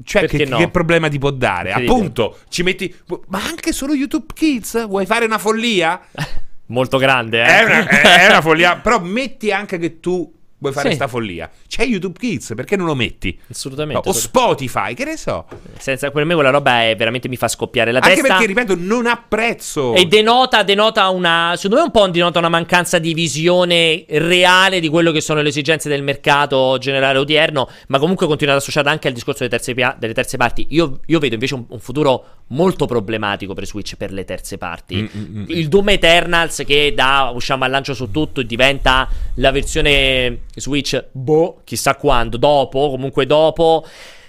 Cioè, 0.05 0.27
che, 0.27 0.47
no? 0.47 0.57
che 0.57 0.69
problema 0.69 1.09
ti 1.09 1.19
può 1.19 1.31
dare? 1.31 1.69
Incredibile. 1.69 1.95
Appunto, 1.97 2.39
ci 2.49 2.63
metti. 2.63 2.93
Ma 3.29 3.45
anche 3.45 3.73
solo 3.73 3.95
YouTube 3.95 4.33
Kids? 4.35 4.87
Vuoi 4.89 5.05
fare 5.05 5.27
una 5.27 5.39
follia? 5.39 6.01
Molto 6.67 6.97
grande, 6.97 7.43
eh. 7.43 7.45
È 7.45 7.65
una, 7.65 7.87
è- 7.87 8.21
è 8.25 8.29
una 8.31 8.41
follia. 8.41 8.77
Però 8.77 8.99
metti 9.01 9.53
anche 9.53 9.79
che 9.79 10.01
tu 10.01 10.33
vuoi 10.63 10.73
fare 10.73 10.91
Sì. 10.91 10.95
sta 10.95 11.09
follia. 11.09 11.51
C'è 11.67 11.83
YouTube 11.85 12.17
Kids, 12.19 12.53
perché 12.55 12.77
non 12.77 12.87
lo 12.87 12.95
metti? 12.95 13.37
Assolutamente. 13.51 14.09
O 14.09 14.13
Spotify, 14.13 14.95
che 14.95 15.05
ne 15.05 15.17
so. 15.17 15.45
Senza 15.77 16.11
per 16.13 16.25
me 16.25 16.35
quella 16.35 16.51
roba 16.51 16.85
è 16.85 16.95
veramente 16.97 17.29
mi 17.29 17.37
fa 17.37 17.49
scoppiare 17.49 17.91
la 17.91 17.99
Anche 17.99 18.15
testa. 18.15 18.29
perché, 18.29 18.47
ripeto, 18.47 18.77
non 18.79 19.07
ha 19.07 19.23
prezzo. 19.27 19.95
E 19.95 20.07
denota, 20.07 20.63
denota 20.63 21.09
una. 21.09 21.55
Secondo 21.57 21.77
me 21.77 21.83
un 21.83 21.91
po' 21.91 22.07
denota 22.09 22.39
una 22.39 22.49
mancanza 22.49 22.99
di 22.99 23.13
visione 23.13 24.05
reale 24.09 24.79
di 24.81 24.89
quello 24.89 25.11
che 25.11 25.21
sono 25.21 25.43
le 25.43 25.49
esigenze 25.49 25.89
del 25.89 26.03
mercato 26.03 26.79
generale 26.79 27.19
odierno. 27.19 27.69
Ma 27.89 27.99
comunque 27.99 28.27
continuate 28.27 28.61
associata 28.61 28.91
anche 28.91 29.09
al 29.09 29.15
discorso 29.15 29.39
delle 29.41 29.51
terze, 29.51 29.75
pia- 29.75 29.97
delle 29.99 30.15
terze 30.15 30.37
parti. 30.37 30.67
Io, 30.71 31.01
io 31.07 31.19
vedo 31.19 31.35
invece 31.35 31.55
un, 31.55 31.65
un 31.69 31.81
futuro 31.81 32.25
molto 32.49 32.87
problematico 32.87 33.55
per 33.55 33.67
Switch 33.67 33.97
per 33.97 34.13
le 34.13 34.25
terze 34.25 34.59
parti. 34.59 34.97
Mm, 34.97 35.07
mm, 35.21 35.39
mm. 35.41 35.45
Il 35.49 35.69
Doom 35.69 35.89
Eternals 35.89 36.63
che 36.67 36.93
da 36.95 37.31
usciamo 37.35 37.65
al 37.65 37.71
lancio 37.71 37.95
su 37.95 38.11
tutto 38.11 38.41
e 38.41 38.47
diventa 38.47 39.09
la 39.37 39.51
versione 39.51 40.41
Switch, 40.55 41.05
boh, 41.13 41.61
chissà 41.65 41.95
quando, 41.97 42.37
dopo, 42.37 42.91
comunque 42.91 43.27
dopo. 43.27 43.85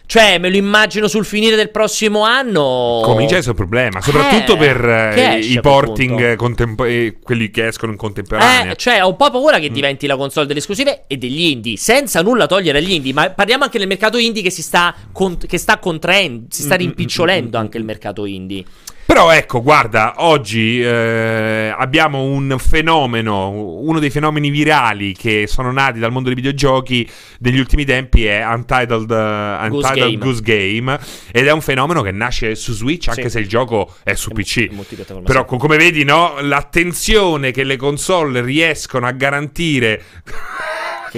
Cioè, 0.05 0.37
me 0.37 0.49
lo 0.49 0.57
immagino 0.57 1.07
sul 1.07 1.23
finire 1.25 1.55
del 1.55 1.71
prossimo 1.71 2.23
anno. 2.23 2.99
Comincia 3.03 3.35
essere 3.37 3.51
un 3.51 3.55
problema, 3.57 4.01
soprattutto 4.01 4.55
Eh, 4.55 4.57
per 4.57 4.85
eh, 4.85 5.37
esce 5.39 5.51
i 5.53 5.59
porting 5.61 6.35
contempo- 6.35 6.83
eh, 6.83 7.17
quelli 7.23 7.49
che 7.49 7.67
escono 7.67 7.93
in 7.93 7.97
contemporanea. 7.97 8.73
Eh, 8.73 8.75
cioè, 8.75 9.01
ho 9.03 9.07
un 9.07 9.15
po' 9.15 9.31
paura 9.31 9.57
Mm. 9.57 9.61
che 9.61 9.71
diventi 9.71 10.05
la 10.05 10.17
console 10.17 10.45
delle 10.45 10.59
esclusive 10.59 11.05
e 11.07 11.17
degli 11.17 11.41
indie, 11.43 11.77
senza 11.77 12.21
nulla 12.21 12.47
togliere 12.47 12.79
agli 12.79 12.91
indie. 12.91 13.13
Ma 13.13 13.29
parliamo 13.31 13.63
anche 13.63 13.79
del 13.79 13.87
mercato 13.87 14.17
indie 14.17 14.43
che 14.43 14.49
si 14.51 14.61
sta, 14.61 14.93
con- 15.13 15.37
che 15.37 15.57
sta 15.57 15.79
contraendo, 15.79 16.47
si 16.49 16.61
sta 16.63 16.75
Mm, 16.75 16.77
mm, 16.77 16.81
rimpicciolendo 16.81 17.57
mm, 17.57 17.59
mm, 17.61 17.63
anche 17.63 17.77
il 17.77 17.83
mercato 17.85 18.25
indie. 18.25 18.63
Però 19.05 19.31
ecco, 19.31 19.61
guarda, 19.61 20.15
oggi 20.19 20.81
eh, 20.81 21.73
abbiamo 21.77 22.23
un 22.23 22.55
fenomeno, 22.57 23.49
uno 23.49 23.99
dei 23.99 24.09
fenomeni 24.09 24.49
virali 24.49 25.13
che 25.13 25.45
sono 25.45 25.71
nati 25.71 25.99
dal 25.99 26.11
mondo 26.11 26.30
dei 26.30 26.35
videogiochi 26.35 27.07
degli 27.38 27.59
ultimi 27.59 27.84
tempi 27.85 28.25
è 28.25 28.43
Untitled, 28.45 29.11
eh, 29.11 29.67
Goose 29.69 29.88
Untitled 29.88 30.09
Game. 30.09 30.17
Goose 30.17 30.41
Game 30.41 30.99
ed 31.31 31.45
è 31.47 31.51
un 31.51 31.61
fenomeno 31.61 32.01
che 32.01 32.11
nasce 32.11 32.55
su 32.55 32.71
Switch 32.73 33.09
anche 33.09 33.23
Sì. 33.23 33.30
se 33.31 33.39
il 33.39 33.47
gioco 33.47 33.93
è 34.03 34.13
su 34.15 34.30
È 34.30 34.34
PC. 34.34 34.67
mu- 34.69 34.75
multipiattaforma, 34.77 35.27
Però 35.27 35.45
come 35.45 35.77
vedi, 35.77 36.03
no, 36.05 36.35
l'attenzione 36.39 37.51
che 37.51 37.63
le 37.65 37.75
console 37.75 38.41
riescono 38.41 39.05
a 39.05 39.11
garantire 39.11 40.01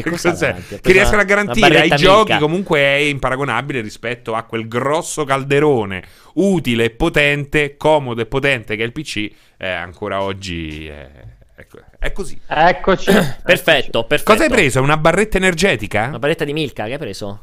Che 0.02 0.10
cosa 0.10 0.30
cos'è? 0.32 0.54
Che 0.56 0.80
preso 0.80 0.98
riescono 0.98 1.22
a 1.22 1.26
garantire 1.26 1.80
ai 1.82 1.90
giochi 1.90 2.32
Milka. 2.32 2.38
comunque 2.40 2.80
è 2.80 2.96
imparagonabile 2.96 3.82
rispetto 3.82 4.34
a 4.36 4.44
quel 4.44 4.68
grosso 4.68 5.24
calderone 5.24 6.04
utile 6.36 6.86
e 6.86 6.90
potente, 6.92 7.78
comodo 7.78 8.22
e 8.22 8.26
potente 8.26 8.76
che 8.76 8.84
è 8.84 8.86
il 8.86 8.92
PC, 8.92 9.30
eh, 9.58 9.70
ancora 9.70 10.22
oggi 10.22 10.86
è, 10.88 11.10
è 11.56 11.66
co- 11.68 11.80
è 12.00 12.12
così. 12.12 12.40
Eccoci. 12.48 13.12
Perfetto, 13.44 14.04
perfetto. 14.06 14.32
Cosa 14.32 14.44
hai 14.44 14.50
preso? 14.50 14.82
Una 14.82 14.98
barretta 14.98 15.38
energetica? 15.38 16.06
Una 16.10 16.20
barretta 16.20 16.44
di 16.44 16.54
Milka 16.54 16.86
che 16.86 16.92
hai 16.94 16.98
preso? 17.00 17.42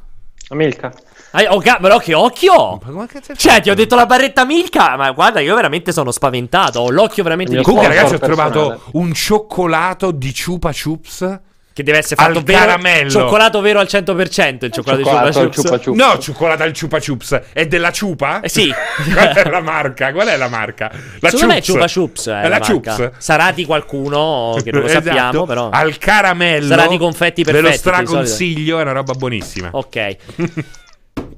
Milka. 0.51 0.93
Ah, 1.31 1.45
oh, 1.55 1.61
ca- 1.61 1.79
però 1.81 1.97
che 1.99 2.13
occhio! 2.13 2.79
Ma 2.85 3.07
Cioè, 3.09 3.23
fatto? 3.53 3.61
ti 3.63 3.71
ho 3.71 3.75
detto 3.75 3.95
la 3.95 4.05
barretta 4.05 4.45
Milka, 4.45 4.97
ma 4.99 5.11
guarda, 5.13 5.41
io 5.41 5.55
veramente 5.55 5.93
sono 5.93 6.11
spaventato. 6.11 6.81
Ho 6.81 6.91
l'occhio 6.91 7.23
veramente 7.23 7.57
di 7.57 7.63
Comunque, 7.63 7.89
ragazzi, 7.89 8.17
ho 8.17 8.19
personale. 8.19 8.51
trovato 8.51 8.83
un 8.93 9.15
cioccolato 9.15 10.11
di 10.11 10.35
Chupa 10.35 10.71
Chups. 10.73 11.41
Che 11.75 11.83
deve 11.83 11.99
essere 11.99 12.17
fatto 12.17 12.39
Al 12.39 12.45
vero. 12.45 12.59
caramello. 12.59 13.11
Cioccolato 13.11 13.61
vero 13.63 13.79
al 13.79 13.87
100%. 13.91 14.65
Il 14.67 14.73
cioccolato, 14.73 15.03
Cioccolato 15.03 15.31
di 15.31 15.39
al 15.39 15.55
Chupa 15.55 15.79
Chups. 15.79 15.97
No, 15.97 16.19
cioccolato 16.19 16.63
al 16.65 16.73
Chupa 16.79 17.01
Chups. 17.01 17.41
È 17.53 17.67
della 17.67 17.91
Ciupa? 17.93 18.41
Eh, 18.41 18.49
sì. 18.51 18.71
Qual 19.13 19.29
è 19.29 19.49
la 19.49 19.61
marca? 19.61 20.13
Qual 20.13 20.27
è 20.29 20.37
la 20.37 20.49
marca? 20.49 20.91
La 21.21 21.31
Secondo 21.31 21.55
Chups. 21.55 21.93
Chups. 21.95 22.27
È 22.29 22.31
È 22.31 22.43
la 22.43 22.49
la 22.49 22.59
marca. 22.59 22.95
Chups? 22.95 23.11
Sarà 23.19 23.53
di 23.53 23.65
qualcuno 23.65 24.57
che 24.63 24.71
non 24.71 24.81
lo 24.83 24.87
Esatto. 24.93 25.05
sappiamo, 25.07 25.47
però. 25.47 25.71
Al 25.71 25.97
caramello. 25.97 26.67
Sarà 26.67 26.87
di 26.89 26.99
confetti 26.99 27.43
Ve 27.43 27.53
lo 27.53 27.61
perfetti, 27.63 27.77
di 27.79 27.83
solito. 27.83 28.05
straconsiglio, 28.07 28.79
è 28.79 28.83
una 28.83 28.93
roba 28.93 29.13
buonissima. 29.15 29.71
Ok. 29.73 30.17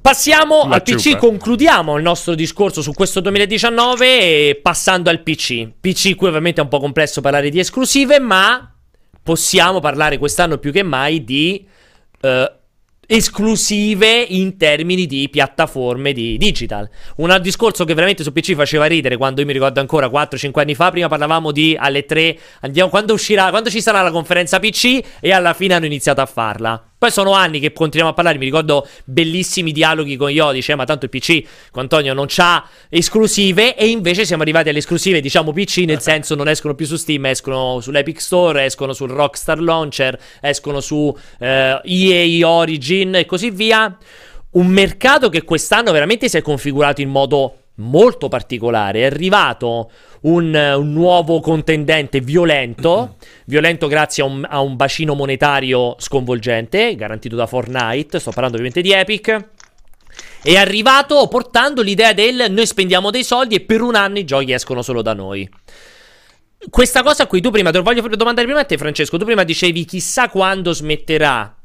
Passiamo 0.01 0.67
La 0.67 0.75
al 0.75 0.83
PC, 0.83 0.97
ciupa. 0.99 1.17
concludiamo 1.17 1.97
il 1.97 2.03
nostro 2.03 2.35
discorso 2.35 2.81
su 2.83 2.93
questo 2.93 3.21
2019 3.21 4.05
e 4.49 4.59
passando 4.61 5.09
al 5.09 5.21
PC. 5.21 5.67
PC 5.81 6.15
qui 6.15 6.27
ovviamente 6.27 6.59
è 6.59 6.63
un 6.63 6.69
po' 6.69 6.79
complesso 6.79 7.21
parlare 7.21 7.49
di 7.49 7.57
esclusive, 7.59 8.19
ma 8.19 8.69
possiamo 9.25 9.79
parlare 9.79 10.19
quest'anno 10.19 10.59
più 10.59 10.71
che 10.71 10.83
mai 10.83 11.23
di 11.23 11.65
eh, 12.21 12.51
esclusive 13.07 14.21
in 14.21 14.55
termini 14.55 15.07
di 15.07 15.27
piattaforme 15.31 16.13
di 16.13 16.37
digital. 16.37 16.87
Un 17.17 17.35
discorso 17.41 17.85
che 17.85 17.95
veramente 17.95 18.21
su 18.21 18.31
PC 18.31 18.53
faceva 18.53 18.85
ridere 18.85 19.17
quando 19.17 19.41
io 19.41 19.47
mi 19.47 19.53
ricordo 19.53 19.79
ancora 19.79 20.09
4-5 20.09 20.59
anni 20.59 20.75
fa, 20.75 20.91
prima 20.91 21.07
parlavamo 21.07 21.51
di 21.51 21.75
alle 21.77 22.05
3, 22.05 22.37
andiamo 22.61 22.91
quando 22.91 23.13
uscirà, 23.13 23.49
quando 23.49 23.71
ci 23.71 23.81
sarà 23.81 24.03
la 24.03 24.11
conferenza 24.11 24.59
PC 24.59 24.99
e 25.19 25.31
alla 25.31 25.55
fine 25.55 25.73
hanno 25.73 25.87
iniziato 25.87 26.21
a 26.21 26.27
farla. 26.27 26.91
Poi 27.05 27.13
sono 27.13 27.33
anni 27.33 27.59
che 27.59 27.71
continuiamo 27.71 28.09
a 28.09 28.15
parlare, 28.15 28.39
mi 28.39 28.45
ricordo 28.45 28.87
bellissimi 29.03 29.71
dialoghi 29.71 30.15
con 30.15 30.31
Io, 30.31 30.51
dice 30.51 30.73
ma 30.73 30.85
tanto 30.85 31.05
il 31.05 31.11
PC 31.11 31.43
con 31.69 31.83
Antonio 31.83 32.15
non 32.15 32.25
c'ha 32.27 32.67
esclusive 32.89 33.75
e 33.75 33.89
invece 33.89 34.25
siamo 34.25 34.41
arrivati 34.41 34.69
alle 34.69 34.79
esclusive, 34.79 35.21
diciamo 35.21 35.53
PC, 35.53 35.83
nel 35.85 36.01
senso 36.01 36.33
non 36.33 36.47
escono 36.47 36.73
più 36.73 36.87
su 36.87 36.95
Steam, 36.95 37.23
escono 37.27 37.79
sull'Epic 37.79 38.19
Store, 38.19 38.65
escono 38.65 38.93
sul 38.93 39.11
Rockstar 39.11 39.61
Launcher, 39.61 40.19
escono 40.41 40.79
su 40.79 41.15
eh, 41.37 41.79
EA 41.83 42.49
Origin 42.49 43.13
e 43.13 43.25
così 43.27 43.51
via. 43.51 43.95
Un 44.53 44.65
mercato 44.65 45.29
che 45.29 45.43
quest'anno 45.43 45.91
veramente 45.91 46.27
si 46.27 46.37
è 46.37 46.41
configurato 46.41 47.01
in 47.01 47.09
modo 47.09 47.64
molto 47.75 48.27
particolare. 48.27 49.01
È 49.01 49.05
arrivato 49.05 49.91
un, 50.21 50.53
un 50.53 50.93
nuovo 50.93 51.39
contendente 51.39 52.19
violento, 52.21 53.15
violento 53.45 53.87
grazie 53.87 54.23
a 54.23 54.25
un, 54.25 54.45
a 54.47 54.59
un 54.61 54.75
bacino 54.75 55.13
monetario 55.13 55.95
sconvolgente, 55.99 56.95
garantito 56.95 57.35
da 57.35 57.47
Fortnite. 57.47 58.19
Sto 58.19 58.31
parlando 58.31 58.57
ovviamente 58.57 58.81
di 58.81 58.93
Epic. 58.93 59.49
È 60.41 60.55
arrivato 60.55 61.27
portando 61.27 61.81
l'idea 61.81 62.13
del 62.13 62.45
noi 62.49 62.67
spendiamo 62.67 63.09
dei 63.09 63.23
soldi 63.23 63.55
e 63.55 63.61
per 63.61 63.81
un 63.81 63.95
anno 63.95 64.19
i 64.19 64.25
giochi 64.25 64.51
escono 64.51 64.81
solo 64.81 65.01
da 65.01 65.13
noi. 65.13 65.49
Questa 66.69 67.03
cosa 67.03 67.27
qui, 67.27 67.41
tu 67.41 67.51
prima, 67.51 67.71
te 67.71 67.77
lo 67.77 67.83
voglio 67.83 68.01
domandare 68.15 68.47
prima 68.47 68.61
a 68.61 68.65
te, 68.65 68.77
Francesco. 68.77 69.17
Tu 69.17 69.25
prima 69.25 69.43
dicevi 69.43 69.85
chissà 69.85 70.29
quando 70.29 70.71
smetterà 70.71 71.55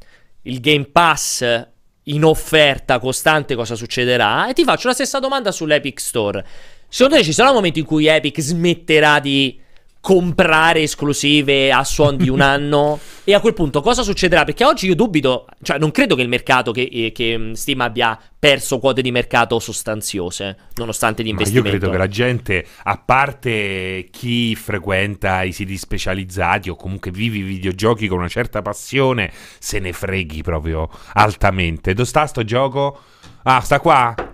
il 0.43 0.59
Game 0.59 0.85
Pass 0.85 1.69
in 2.05 2.23
offerta 2.23 2.99
costante, 2.99 3.55
cosa 3.55 3.75
succederà? 3.75 4.49
E 4.49 4.53
ti 4.53 4.63
faccio 4.63 4.87
la 4.87 4.93
stessa 4.93 5.19
domanda 5.19 5.51
sull'Epic 5.51 5.99
Store. 5.99 6.45
Secondo 6.87 7.17
te 7.17 7.23
ci 7.23 7.33
sarà 7.33 7.49
un 7.49 7.55
momento 7.55 7.79
in 7.79 7.85
cui 7.85 8.07
Epic 8.07 8.41
smetterà 8.41 9.19
di 9.19 9.59
comprare 10.01 10.81
esclusive 10.81 11.71
a 11.71 11.83
suon 11.83 12.17
di 12.17 12.27
un 12.27 12.41
anno? 12.41 12.99
E 13.23 13.33
a 13.35 13.39
quel 13.39 13.53
punto 13.53 13.81
cosa 13.81 14.01
succederà? 14.01 14.43
Perché 14.43 14.65
oggi 14.65 14.87
io 14.87 14.95
dubito, 14.95 15.45
cioè 15.61 15.77
non 15.77 15.91
credo 15.91 16.15
che 16.15 16.23
il 16.23 16.27
mercato, 16.27 16.71
che, 16.71 16.89
eh, 16.91 17.11
che 17.13 17.37
mm, 17.37 17.51
Steam 17.53 17.79
abbia 17.81 18.19
perso 18.37 18.79
quote 18.79 19.03
di 19.03 19.11
mercato 19.11 19.59
sostanziose, 19.59 20.57
nonostante 20.75 21.21
gli 21.21 21.27
Ma 21.27 21.33
io 21.33 21.37
investimenti. 21.37 21.69
credo 21.77 21.91
che 21.91 21.97
la 21.97 22.07
gente, 22.07 22.65
a 22.83 22.97
parte 22.97 24.07
chi 24.09 24.55
frequenta 24.55 25.43
i 25.43 25.51
siti 25.51 25.77
specializzati 25.77 26.69
o 26.69 26.75
comunque 26.75 27.11
vive 27.11 27.37
i 27.37 27.43
videogiochi 27.43 28.07
con 28.07 28.17
una 28.17 28.27
certa 28.27 28.63
passione, 28.63 29.31
se 29.59 29.77
ne 29.77 29.93
freghi 29.93 30.41
proprio 30.41 30.89
altamente. 31.13 31.93
Dove 31.93 32.07
sta 32.07 32.25
sto 32.25 32.43
gioco? 32.43 32.99
Ah, 33.43 33.59
sta 33.61 33.79
qua? 33.79 34.30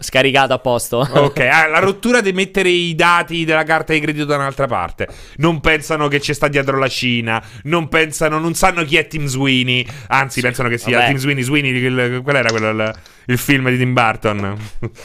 Scaricato 0.00 0.54
a 0.54 0.58
posto. 0.58 0.98
Ok, 0.98 1.40
ah, 1.50 1.68
la 1.68 1.78
rottura 1.78 2.20
di 2.20 2.32
mettere 2.32 2.70
i 2.70 2.94
dati 2.94 3.44
della 3.44 3.64
carta 3.64 3.92
di 3.92 4.00
credito 4.00 4.24
da 4.24 4.36
un'altra 4.36 4.66
parte. 4.66 5.06
Non 5.36 5.60
pensano 5.60 6.08
che 6.08 6.20
ci 6.20 6.32
sta 6.32 6.48
dietro 6.48 6.78
la 6.78 6.88
Cina. 6.88 7.42
Non 7.64 7.88
pensano, 7.88 8.38
non 8.38 8.54
sanno 8.54 8.84
chi 8.84 8.96
è 8.96 9.06
Tim 9.06 9.26
Sweeney. 9.26 9.86
Anzi, 10.08 10.40
pensano 10.40 10.68
che 10.68 10.78
sia 10.78 10.96
Vabbè. 10.98 11.08
Tim 11.08 11.18
Sweeney. 11.18 11.42
Sweeney, 11.42 12.22
qual 12.22 12.36
era 12.36 12.50
quello, 12.50 12.94
il, 13.30 13.32
il 13.32 13.38
film 13.38 13.68
di 13.70 13.78
Tim 13.78 13.92
Burton? 13.92 14.56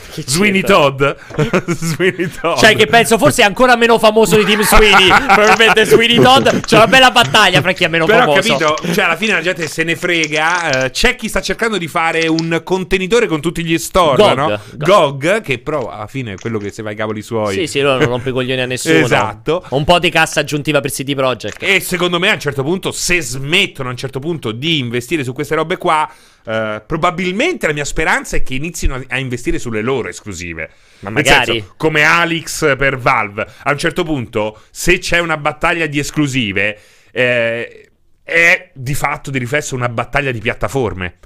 Sweeney? 0.10 0.61
Todd. 0.61 1.03
Sweeney 1.68 2.30
Todd. 2.30 2.57
Cioè, 2.57 2.76
che 2.76 2.88
penso 2.88 3.18
forse 3.18 3.41
è 3.41 3.45
ancora 3.45 3.76
meno 3.76 3.99
famoso 3.99 4.38
di 4.38 4.45
Tim 4.45 4.61
Sweeney. 4.61 5.07
Probabilmente 5.34 5.85
Sweeney 5.85 6.22
Todd. 6.22 6.47
C'è 6.47 6.76
una 6.77 6.88
bella 6.88 7.11
battaglia 7.11 7.61
fra 7.61 7.72
chi 7.73 7.84
è 7.84 7.88
meno 7.88 8.06
Però 8.06 8.26
ho 8.26 8.41
famoso. 8.41 8.57
capito, 8.57 8.93
cioè 8.93 9.06
alla 9.06 9.15
fine 9.15 9.34
la 9.34 9.41
gente 9.41 9.68
se 9.68 9.84
ne 9.84 9.95
frega. 9.95 10.85
eh, 10.85 10.89
c'è 10.91 11.15
chi 11.15 11.27
sta 11.27 11.41
cercando 11.41 11.77
di 11.77 11.88
fare 11.88 12.27
un 12.27 12.61
contenitore 12.64 13.27
con 13.27 13.41
tutti 13.41 13.64
gli 13.64 13.77
store, 13.77 14.18
Gog. 14.18 14.38
no? 14.38 14.60
Gog, 14.77 15.41
che 15.41 15.60
però 15.60 15.89
alla 15.89 16.07
fine 16.07 16.34
è 16.34 16.35
quello 16.35 16.57
che 16.57 16.72
se 16.72 16.81
va 16.81 16.89
ai 16.89 16.95
cavoli 16.95 17.22
suoi. 17.22 17.53
Sì, 17.53 17.68
sì, 17.68 17.81
loro 17.81 17.99
non 17.99 18.07
rompe 18.10 18.30
i 18.30 18.31
coglioni 18.34 18.61
a 18.61 18.65
nessuno. 18.65 18.97
Esatto. 18.97 19.64
Un 19.69 19.84
po' 19.84 19.99
di 19.99 20.10
cassa 20.10 20.39
aggiuntiva 20.41 20.80
per 20.81 20.91
CD 20.91 21.15
Projekt. 21.15 21.61
E 21.64 21.80
secondo 21.80 22.19
me 22.19 22.30
a 22.30 22.34
un 22.34 22.39
certo 22.39 22.64
punto, 22.64 22.91
se 22.91 23.22
smettono 23.22 23.89
a 23.89 23.91
un 23.91 23.97
certo 23.97 24.19
punto 24.19 24.52
di 24.52 24.80
investire 24.80 25.23
su 25.23 25.34
queste 25.34 25.56
robe 25.56 25.77
qua, 25.77 26.10
eh, 26.45 26.84
probabilmente 26.85 27.67
la 27.67 27.73
mia 27.73 27.85
speranza 27.85 28.38
è 28.38 28.43
che 28.43 28.53
inizino 28.53 28.95
a, 28.95 29.03
a 29.07 29.17
investire 29.17 29.59
sulle 29.59 29.81
loro 29.81 30.07
esclusive. 30.07 30.69
Ma 30.99 31.09
magari. 31.09 31.53
senso, 31.53 31.73
come 31.77 32.03
Alex 32.03 32.76
per 32.77 32.97
Valve. 32.97 33.47
A 33.63 33.72
un 33.72 33.77
certo 33.77 34.03
punto, 34.03 34.61
se 34.69 34.99
c'è 34.99 35.19
una 35.19 35.38
battaglia 35.38 35.88
di 35.88 35.99
esclusive, 35.99 36.80
eh, 37.11 37.89
è 38.23 38.69
di 38.73 38.93
fatto 38.93 39.31
di 39.31 39.39
riflesso 39.39 39.76
una 39.76 39.89
battaglia 39.89 40.31
di 40.31 40.39
piattaforme. 40.39 41.17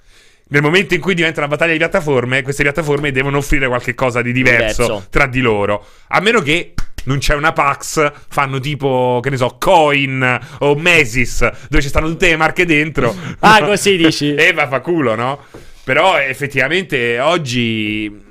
Nel 0.51 0.63
momento 0.63 0.95
in 0.95 1.01
cui 1.01 1.13
diventa 1.13 1.41
una 1.41 1.49
battaglia 1.49 1.73
di 1.73 1.77
piattaforme, 1.77 2.41
queste 2.41 2.63
piattaforme 2.63 3.11
devono 3.11 3.37
offrire 3.37 3.67
qualche 3.67 3.93
cosa 3.93 4.23
di 4.23 4.31
diverso, 4.31 4.83
Diverso. 4.83 5.07
tra 5.11 5.27
di 5.27 5.41
loro. 5.41 5.85
A 6.07 6.19
meno 6.21 6.41
che 6.41 6.73
non 7.05 7.19
c'è 7.19 7.35
una 7.35 7.53
Pax, 7.53 8.11
fanno 8.29 8.59
tipo, 8.59 9.19
che 9.21 9.29
ne 9.29 9.37
so, 9.37 9.57
Coin 9.59 10.39
o 10.59 10.75
Mesis, 10.75 11.47
dove 11.69 11.81
ci 11.81 11.89
stanno 11.89 12.07
tutte 12.07 12.29
le 12.29 12.35
marche 12.35 12.65
dentro. 12.65 13.15
Ah, 13.39 13.63
così 13.63 13.97
dici? 13.97 14.33
e 14.35 14.53
va 14.53 14.67
fa 14.67 14.79
culo, 14.81 15.15
no? 15.15 15.43
Però 15.83 16.17
effettivamente 16.19 17.19
oggi... 17.19 18.27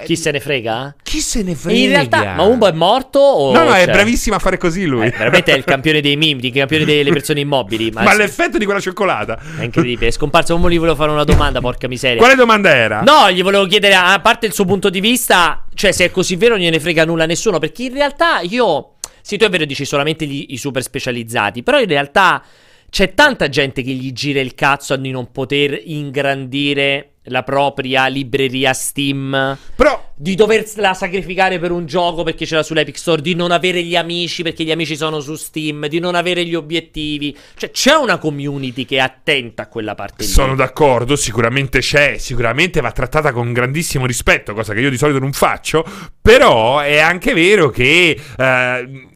eh, 0.00 0.04
Chi 0.04 0.16
se 0.16 0.30
ne 0.30 0.40
frega? 0.40 0.94
Chi 1.02 1.20
se 1.20 1.42
ne 1.42 1.54
frega? 1.54 1.78
In 1.78 1.88
realtà, 1.88 2.34
ma 2.34 2.42
Umbo 2.42 2.66
è 2.66 2.72
morto 2.72 3.18
o 3.18 3.52
No, 3.52 3.64
no, 3.64 3.72
è 3.72 3.84
c'è? 3.84 3.92
bravissimo 3.92 4.36
a 4.36 4.38
fare 4.38 4.56
così 4.58 4.84
lui. 4.86 5.06
Eh, 5.06 5.10
veramente 5.10 5.52
è 5.52 5.56
il 5.56 5.64
campione 5.64 6.00
dei 6.00 6.16
meme, 6.16 6.40
il 6.42 6.52
campione 6.52 6.84
delle 6.84 7.10
persone 7.12 7.40
immobili. 7.40 7.90
Ma, 7.90 8.02
Ma 8.04 8.12
è, 8.12 8.16
l'effetto 8.16 8.58
di 8.58 8.64
quella 8.64 8.80
cioccolata. 8.80 9.38
è 9.58 9.64
incredibile. 9.64 10.08
È 10.08 10.10
scomparso. 10.10 10.56
Non 10.56 10.70
gli 10.70 10.78
volevo 10.78 10.96
fare 10.96 11.10
una 11.10 11.24
domanda, 11.24 11.60
porca 11.62 11.88
miseria. 11.88 12.18
Quale 12.18 12.34
domanda 12.34 12.74
era? 12.74 13.00
No, 13.02 13.30
gli 13.30 13.42
volevo 13.42 13.66
chiedere, 13.66 13.94
a 13.94 14.18
parte 14.20 14.46
il 14.46 14.52
suo 14.52 14.64
punto 14.64 14.90
di 14.90 15.00
vista, 15.00 15.64
cioè 15.74 15.92
se 15.92 16.06
è 16.06 16.10
così 16.10 16.36
vero 16.36 16.54
non 16.54 16.62
gliene 16.62 16.80
frega 16.80 17.04
nulla 17.04 17.24
a 17.24 17.26
nessuno, 17.26 17.58
perché 17.58 17.84
in 17.84 17.92
realtà 17.94 18.40
io... 18.40 18.94
Sì, 19.22 19.36
tu 19.36 19.44
è 19.44 19.48
vero, 19.50 19.64
dici 19.66 19.84
solamente 19.84 20.24
gli- 20.26 20.46
i 20.48 20.56
super 20.56 20.82
specializzati, 20.82 21.62
però 21.62 21.78
in 21.78 21.86
realtà 21.86 22.42
c'è 22.88 23.14
tanta 23.14 23.48
gente 23.48 23.82
che 23.82 23.90
gli 23.92 24.12
gira 24.12 24.40
il 24.40 24.54
cazzo 24.54 24.96
di 24.96 25.10
non 25.10 25.30
poter 25.30 25.78
ingrandire 25.84 27.09
la 27.24 27.42
propria 27.42 28.06
libreria 28.06 28.72
Steam, 28.72 29.58
Però 29.76 30.12
di 30.14 30.34
doversela 30.34 30.94
sacrificare 30.94 31.58
per 31.58 31.70
un 31.70 31.86
gioco 31.86 32.22
perché 32.22 32.46
c'era 32.46 32.62
sull'Epic 32.62 32.98
Store, 32.98 33.20
di 33.20 33.34
non 33.34 33.50
avere 33.50 33.82
gli 33.82 33.94
amici 33.94 34.42
perché 34.42 34.64
gli 34.64 34.70
amici 34.70 34.96
sono 34.96 35.20
su 35.20 35.34
Steam, 35.34 35.86
di 35.86 35.98
non 35.98 36.14
avere 36.14 36.44
gli 36.44 36.54
obiettivi. 36.54 37.36
Cioè 37.56 37.70
c'è 37.70 37.94
una 37.94 38.18
community 38.18 38.84
che 38.84 38.96
è 38.96 39.00
attenta 39.00 39.62
a 39.62 39.68
quella 39.68 39.94
parte 39.94 40.24
lì. 40.24 40.28
sono 40.28 40.54
d'accordo, 40.54 41.14
sicuramente 41.16 41.80
c'è, 41.80 42.16
sicuramente 42.18 42.80
va 42.80 42.92
trattata 42.92 43.32
con 43.32 43.52
grandissimo 43.52 44.06
rispetto, 44.06 44.54
cosa 44.54 44.72
che 44.72 44.80
io 44.80 44.90
di 44.90 44.98
solito 44.98 45.18
non 45.18 45.32
faccio, 45.32 45.84
però 46.20 46.80
è 46.80 46.98
anche 46.98 47.34
vero 47.34 47.68
che 47.68 48.18
eh, 48.36 49.08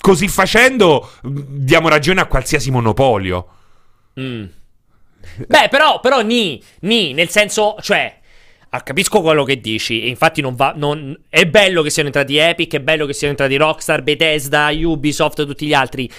così 0.00 0.28
facendo 0.28 1.10
mh, 1.22 1.40
diamo 1.46 1.88
ragione 1.88 2.20
a 2.20 2.26
qualsiasi 2.26 2.70
monopolio. 2.70 3.46
Mm. 4.20 4.44
Beh, 5.46 5.68
però, 5.70 6.00
però, 6.00 6.20
ni, 6.20 6.62
ni, 6.80 7.12
nel 7.12 7.28
senso, 7.28 7.76
cioè, 7.80 8.18
ah, 8.70 8.80
capisco 8.82 9.20
quello 9.20 9.44
che 9.44 9.60
dici, 9.60 10.02
e 10.02 10.08
infatti 10.08 10.40
non 10.40 10.54
va, 10.54 10.72
non, 10.76 11.18
è 11.28 11.46
bello 11.46 11.82
che 11.82 11.90
siano 11.90 12.08
entrati 12.08 12.36
Epic, 12.36 12.74
è 12.74 12.80
bello 12.80 13.06
che 13.06 13.12
siano 13.12 13.32
entrati 13.32 13.56
Rockstar, 13.56 14.02
Bethesda, 14.02 14.70
Ubisoft 14.72 15.40
e 15.40 15.46
tutti 15.46 15.66
gli 15.66 15.74
altri, 15.74 16.10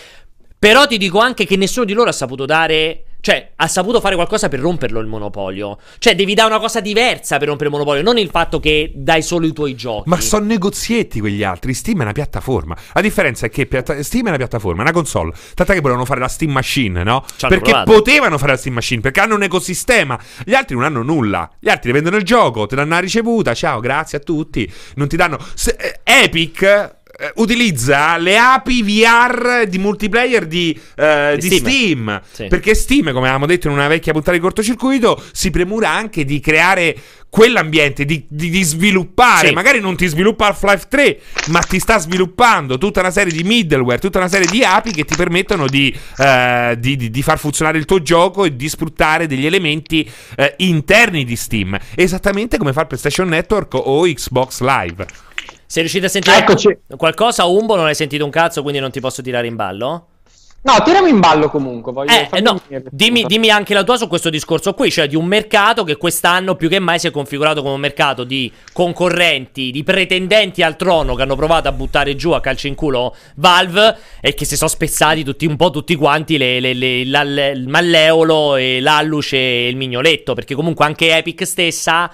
però 0.58 0.88
ti 0.88 0.98
dico 0.98 1.20
anche 1.20 1.46
che 1.46 1.58
nessuno 1.58 1.86
di 1.86 1.94
loro 1.94 2.10
ha 2.10 2.14
saputo 2.14 2.46
dare, 2.46 3.04
cioè, 3.24 3.52
ha 3.56 3.68
saputo 3.70 4.02
fare 4.02 4.16
qualcosa 4.16 4.50
per 4.50 4.60
romperlo 4.60 5.00
il 5.00 5.08
monopolio, 5.08 5.78
cioè, 5.98 6.14
devi 6.14 6.34
dare 6.34 6.50
una 6.50 6.60
cosa 6.60 6.82
diversa 6.82 7.38
per 7.38 7.48
rompere 7.48 7.70
il 7.70 7.74
monopolio, 7.76 8.02
non 8.04 8.18
il 8.18 8.28
fatto 8.30 8.60
che 8.60 8.92
dai 8.94 9.22
solo 9.22 9.46
i 9.46 9.54
tuoi 9.54 9.76
giochi. 9.76 10.10
Ma 10.10 10.20
sono 10.20 10.46
negozietti 10.46 11.22
quegli 11.22 11.42
altri. 11.42 11.74
Steam 11.74 12.00
è 12.00 12.02
una 12.02 12.12
piattaforma. 12.12 12.76
La 12.92 13.00
differenza 13.00 13.46
è 13.46 13.50
che 13.50 13.66
Steam 14.02 14.26
è 14.26 14.28
una 14.28 14.36
piattaforma, 14.36 14.80
è 14.80 14.82
una 14.82 14.92
console. 14.92 15.32
Tant'è 15.54 15.74
che 15.74 15.80
volevano 15.80 16.04
fare 16.04 16.20
la 16.20 16.28
Steam 16.28 16.52
Machine, 16.52 17.02
no? 17.04 17.24
Ci 17.38 17.46
hanno 17.46 17.56
Perché 17.56 17.70
provato. 17.72 17.92
potevano 17.94 18.38
fare 18.38 18.52
la 18.52 18.58
Steam 18.58 18.76
Machine, 18.76 19.00
perché 19.00 19.22
hanno 19.22 19.36
un 19.36 19.44
ecosistema. 19.44 20.20
Gli 20.44 20.54
altri 20.54 20.76
non 20.76 20.84
hanno 20.84 21.02
nulla. 21.02 21.50
Gli 21.62 21.70
altri 21.70 21.88
ti 21.88 21.92
vendono 21.94 22.18
il 22.18 22.24
gioco, 22.24 22.66
ti 22.66 22.76
danno 22.76 22.90
la 22.96 23.00
ricevuta. 23.00 23.54
Ciao, 23.54 23.80
grazie 23.80 24.18
a 24.18 24.22
tutti. 24.22 24.70
Non 24.96 25.08
ti 25.08 25.16
danno. 25.16 25.38
Se- 25.54 25.78
eh, 25.80 26.00
Epic. 26.04 27.02
Eh, 27.24 27.32
utilizza 27.36 28.18
le 28.18 28.38
API 28.38 28.84
VR 28.84 29.66
di 29.68 29.78
multiplayer 29.78 30.46
di, 30.46 30.78
eh, 30.96 31.38
Di 31.40 31.46
Steam. 31.48 31.62
Steam. 31.64 32.22
Sì. 32.32 32.48
Perché 32.48 32.76
Steam, 32.76 33.06
come 33.08 33.20
avevamo 33.28 33.46
detto 33.46 33.68
in 33.68 33.74
una 33.74 33.88
vecchia 33.88 34.12
puntata 34.12 34.36
di 34.36 34.42
cortocircuito, 34.42 35.22
si 35.32 35.50
premura 35.52 35.90
anche 35.90 36.26
di 36.26 36.40
creare 36.40 36.96
quell'ambiente, 37.30 38.06
di, 38.06 38.26
di- 38.28 38.52
di 38.52 38.62
sviluppare. 38.62 39.48
Sì. 39.48 39.54
Magari 39.56 39.80
non 39.80 39.96
ti 39.96 40.06
sviluppa 40.06 40.48
Half-Life 40.48 40.86
3, 40.88 41.20
ma 41.48 41.62
ti 41.62 41.80
sta 41.80 41.98
sviluppando 41.98 42.78
tutta 42.78 43.00
una 43.00 43.10
serie 43.10 43.34
di 43.34 43.42
middleware, 43.44 43.98
tutta 44.00 44.20
una 44.20 44.28
serie 44.28 44.46
di 44.46 44.64
API 44.64 44.92
che 44.92 45.04
ti 45.04 45.16
permettono 45.16 45.68
di, 45.68 45.92
eh, 46.18 46.76
di- 46.78 46.96
di- 46.96 47.10
di 47.10 47.22
far 47.24 47.40
funzionare 47.40 47.80
il 47.80 47.86
tuo 47.86 48.02
gioco 48.04 48.46
e 48.46 48.56
di 48.56 48.70
sfruttare 48.70 49.26
degli 49.26 49.48
elementi 49.48 50.08
eh, 50.36 50.54
interni 50.58 51.24
di 51.26 51.36
Steam. 51.36 51.76
Esattamente 51.96 52.58
come 52.60 52.72
fa 52.72 52.82
il 52.82 52.88
PlayStation 52.88 53.28
Network 53.28 53.74
o 53.74 54.04
Xbox 54.04 54.62
Live. 54.62 55.06
Sei 55.74 55.82
riuscito 55.82 56.06
a 56.06 56.10
sentire 56.10 56.38
Eccoci. 56.38 56.78
qualcosa? 56.96 57.46
Umbo 57.46 57.76
non 57.76 57.88
hai 57.88 57.96
sentito 57.96 58.24
un 58.24 58.30
cazzo, 58.30 58.62
quindi 58.62 58.80
non 58.80 58.92
ti 58.92 59.00
posso 59.00 59.24
tirare 59.24 59.48
in 59.48 59.56
ballo? 59.56 60.06
No, 60.62 60.76
tirami 60.84 61.10
in 61.10 61.20
ballo 61.20 61.50
comunque. 61.50 61.92
Voglio 61.92 62.12
Eh, 62.12 62.42
no, 62.42 62.62
dimmi, 62.92 63.24
dimmi 63.24 63.50
anche 63.50 63.74
la 63.74 63.84
tua 63.84 63.98
su 63.98 64.08
questo 64.08 64.30
discorso 64.30 64.76
qui, 64.76 64.92
cioè 64.92 65.08
di 65.08 65.16
un 65.16 65.26
mercato 65.26 65.84
che 65.84 65.96
quest'anno 65.98 66.54
più 66.56 66.70
che 66.70 66.78
mai 66.78 67.00
si 67.00 67.08
è 67.08 67.12
configurato 67.12 67.64
come 67.64 67.74
un 67.74 67.80
mercato 67.80 68.24
di 68.24 68.52
concorrenti, 68.72 69.72
di 69.72 69.82
pretendenti 69.84 70.62
al 70.62 70.76
trono 70.76 71.16
che 71.16 71.24
hanno 71.24 71.36
provato 71.36 71.70
a 71.70 71.72
buttare 71.72 72.16
giù 72.16 72.30
a 72.34 72.40
calcio 72.40 72.68
in 72.68 72.76
culo 72.76 73.16
Valve 73.38 73.98
e 74.22 74.36
che 74.36 74.46
si 74.46 74.56
sono 74.56 74.70
spezzati 74.70 75.24
tutti 75.24 75.48
un 75.48 75.56
po' 75.56 75.72
tutti 75.72 75.96
quanti 75.96 76.38
le- 76.38 76.60
le- 76.60 76.74
le- 76.76 77.04
la- 77.08 77.22
il 77.50 77.68
malleolo 77.68 78.58
e 78.58 78.80
l'alluce 78.80 79.38
e 79.38 79.70
il 79.70 79.76
mignoletto, 79.76 80.36
perché 80.36 80.54
comunque 80.54 80.86
anche 80.86 81.18
Epic 81.18 81.48
stessa 81.48 82.12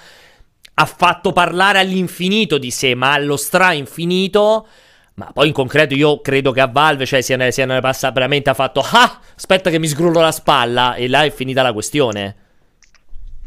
ha 0.80 0.86
fatto 0.86 1.34
parlare 1.34 1.80
all'infinito 1.80 2.58
di 2.58 2.72
sé, 2.72 2.96
ma 2.96 3.12
allo 3.12 3.36
stra 3.36 3.74
infinito. 3.74 4.66
Ma 5.16 5.30
poi 5.34 5.48
in 5.48 5.54
concreto 5.54 5.94
io 5.94 6.22
credo 6.22 6.52
che 6.52 6.62
a 6.62 6.68
Valve, 6.68 7.06
cioè, 7.06 7.20
siano, 7.20 7.52
siano 7.52 7.78
passati 7.82 8.14
veramente 8.14 8.50
ha 8.50 8.54
fatto 8.54 8.80
Ah, 8.80 9.20
aspetta 9.36 9.70
che 9.70 9.78
mi 9.78 9.88
sgrullo 9.88 10.22
la 10.22 10.32
spalla 10.32 10.96
e 10.96 11.10
là 11.10 11.24
è 11.24 11.32
finita 11.32 11.62
la 11.62 11.74
questione. 11.74 12.36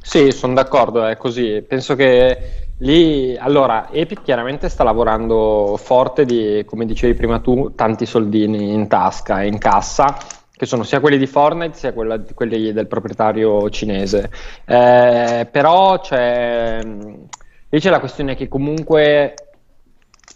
Sì, 0.02 0.30
sono 0.30 0.52
d'accordo, 0.52 1.06
è 1.06 1.16
così. 1.16 1.64
Penso 1.66 1.94
che 1.94 2.66
lì, 2.78 3.34
allora, 3.38 3.90
Epic 3.90 4.22
chiaramente 4.22 4.68
sta 4.68 4.84
lavorando 4.84 5.78
forte 5.82 6.26
di, 6.26 6.62
come 6.66 6.84
dicevi 6.84 7.14
prima 7.14 7.38
tu, 7.38 7.72
tanti 7.74 8.04
soldini 8.04 8.74
in 8.74 8.88
tasca 8.88 9.42
in 9.42 9.56
cassa, 9.56 10.14
che 10.62 10.68
sono 10.68 10.84
sia 10.84 11.00
quelli 11.00 11.18
di 11.18 11.26
Fortnite 11.26 11.76
sia 11.76 11.92
quella- 11.92 12.20
quelli 12.34 12.72
del 12.72 12.86
proprietario 12.86 13.68
cinese. 13.68 14.30
Eh, 14.64 15.48
però 15.50 15.98
c'è, 15.98 16.78
lì 17.68 17.80
c'è 17.80 17.90
la 17.90 17.98
questione 17.98 18.36
che 18.36 18.46
comunque 18.46 19.34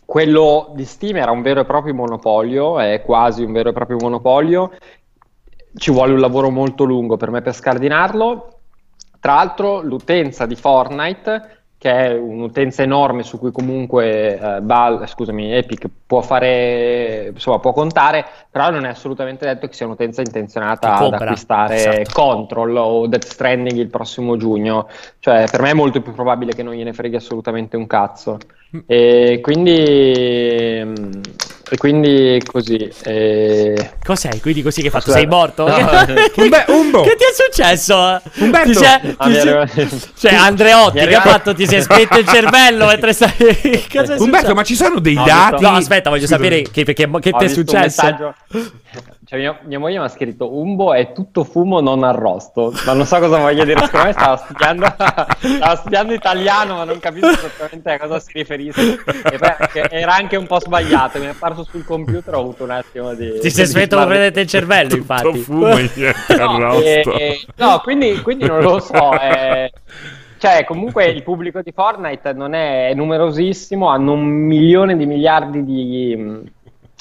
quello 0.05 0.73
di 0.75 0.85
Steam 0.85 1.19
era 1.19 1.31
un 1.31 1.43
vero 1.43 1.61
e 1.61 1.65
proprio 1.65 1.95
monopolio, 1.95 2.81
è 2.81 3.03
quasi 3.03 3.45
un 3.45 3.53
vero 3.53 3.69
e 3.69 3.73
proprio 3.73 3.99
monopolio. 4.01 4.73
Ci 5.73 5.93
vuole 5.93 6.15
un 6.15 6.19
lavoro 6.19 6.51
molto 6.51 6.83
lungo 6.83 7.17
per 7.17 7.31
me 7.31 7.41
per 7.41 7.55
scardinarlo. 7.55 8.59
Tra 9.21 9.35
l'altro, 9.35 9.81
l'utenza 9.81 10.45
di 10.45 10.57
Fortnite, 10.57 11.56
che 11.79 11.91
è 11.91 12.17
un'utenza 12.17 12.83
enorme 12.83 13.23
su 13.23 13.39
cui 13.39 13.53
comunque 13.53 14.39
eh, 14.39 14.61
Val- 14.63 15.07
scusami, 15.07 15.53
Epic 15.53 15.87
può 16.07 16.23
fare, 16.23 17.31
insomma, 17.35 17.59
può 17.59 17.73
contare, 17.73 18.25
però 18.51 18.71
non 18.71 18.87
è 18.87 18.89
assolutamente 18.89 19.45
detto 19.45 19.67
che 19.67 19.75
sia 19.75 19.87
un'utenza 19.87 20.23
intenzionata 20.23 20.95
ad 20.95 21.13
acquistare 21.13 22.01
esatto. 22.01 22.23
Control 22.23 22.77
o 22.77 23.07
Death 23.07 23.27
Stranding 23.27 23.79
il 23.79 23.91
prossimo 23.91 24.37
giugno. 24.37 24.89
Cioè, 25.19 25.47
per 25.51 25.61
me 25.61 25.71
è 25.71 25.75
molto 25.75 26.01
più 26.01 26.13
probabile 26.13 26.55
che 26.55 26.63
non 26.63 26.75
gliene 26.75 26.95
freghi 26.95 27.17
assolutamente 27.17 27.77
un 27.77 27.87
cazzo. 27.87 28.39
E 28.87 29.39
quindi, 29.43 29.73
e 31.69 31.77
quindi 31.79 32.41
così. 32.45 32.91
eh, 33.05 33.93
Cos'è? 34.05 34.41
Quindi 34.41 34.63
così 34.63 34.81
che 34.81 34.87
hai 34.89 34.93
fatto? 34.93 35.11
Aspetta. 35.11 35.19
Sei 35.19 35.27
morto? 35.27 35.67
No. 35.69 35.77
che, 36.35 36.41
Umbe- 36.43 36.65
Umbo. 36.69 37.01
che 37.03 37.17
ti 37.17 37.25
è 37.25 37.33
successo? 37.33 38.21
Umberto. 38.39 38.69
Ti 38.71 38.75
sei- 38.75 39.15
Ah, 39.17 39.27
ti 39.29 39.35
sei- 39.35 40.01
Cioè, 40.19 40.35
Andreotti, 40.35 40.99
che 40.99 41.15
ha 41.15 41.21
fatto? 41.23 41.55
Ti 41.55 41.67
sei 41.67 41.81
spento 41.83 42.19
il 42.19 42.27
cervello 42.27 42.87
mentre 42.91 43.13
stai... 43.13 43.31
Umberto, 43.39 44.17
successo? 44.17 44.55
ma 44.55 44.63
ci 44.63 44.75
sono 44.75 44.99
dei 45.01 45.15
No, 45.15 45.25
dati? 45.25 45.63
No, 45.63 45.71
aspetta, 45.71 46.11
voglio 46.11 46.23
Scusa. 46.27 46.37
sapere 46.37 46.63
che, 46.63 46.85
perché, 46.85 47.09
che 47.21 47.31
Ho 47.33 47.39
ti 47.39 47.45
è 47.45 47.49
successo. 47.49 48.35
Cioè, 49.29 49.41
mia, 49.41 49.59
mia 49.65 49.81
moglie 49.81 49.99
mi 49.99 50.05
ha 50.05 50.09
scritto 50.09 50.55
Umbo 50.57 50.93
è 50.95 51.13
tutto 51.13 51.43
fumo 51.43 51.81
non 51.81 52.05
arrosto 52.05 52.73
ma 52.87 52.93
non 52.93 53.05
so 53.07 53.19
cosa 53.19 53.39
voglia 53.39 53.65
dire 53.65 53.81
secondo 53.85 54.07
me 54.07 54.13
stava 54.13 54.37
studiando, 54.37 54.87
stava 54.97 55.75
studiando 55.75 56.13
italiano 56.13 56.77
ma 56.77 56.85
non 56.85 57.01
capisco 57.01 57.31
esattamente 57.31 57.91
a 57.91 57.99
cosa 57.99 58.21
si 58.21 58.31
riferisse 58.35 58.81
e 59.05 59.39
anche- 59.41 59.91
era 59.91 60.15
anche 60.15 60.37
un 60.37 60.47
po' 60.47 60.61
sbagliato 60.61 61.19
mi 61.19 61.25
è 61.25 61.31
apparso 61.31 61.65
sul 61.65 61.85
computer 61.85 62.35
ho 62.35 62.41
avuto 62.41 62.63
un 62.63 62.71
attimo 62.71 63.15
di 63.15 63.41
Ti 63.41 63.51
sei 63.51 63.67
spento 63.67 63.97
sbarre- 63.97 64.11
prendete 64.15 64.41
il 64.43 64.47
cervello, 64.47 64.89
Tutto 64.91 65.01
infatti. 65.01 65.39
fumo 65.39 65.69
e 65.77 65.91
no, 66.39 66.51
arrosto. 66.51 67.19
eh, 67.19 67.41
no, 67.57 67.81
quindi, 67.83 68.21
quindi 68.23 68.47
non 68.47 68.61
lo 68.63 68.79
so. 68.79 69.19
eh, 69.21 69.73
cioè, 70.39 70.65
comunque 70.65 71.07
il 71.07 71.25
pubblico 71.25 71.63
di 71.63 71.73
Fortnite 71.73 72.33
non 72.33 72.55
è, 72.55 72.91
è 72.91 72.95
numerosissimo, 72.95 73.89
hanno 73.89 74.13
un 74.13 74.23
milione 74.25 74.97
di 74.97 75.07
miliardi 75.07 75.65
di, 75.65 76.43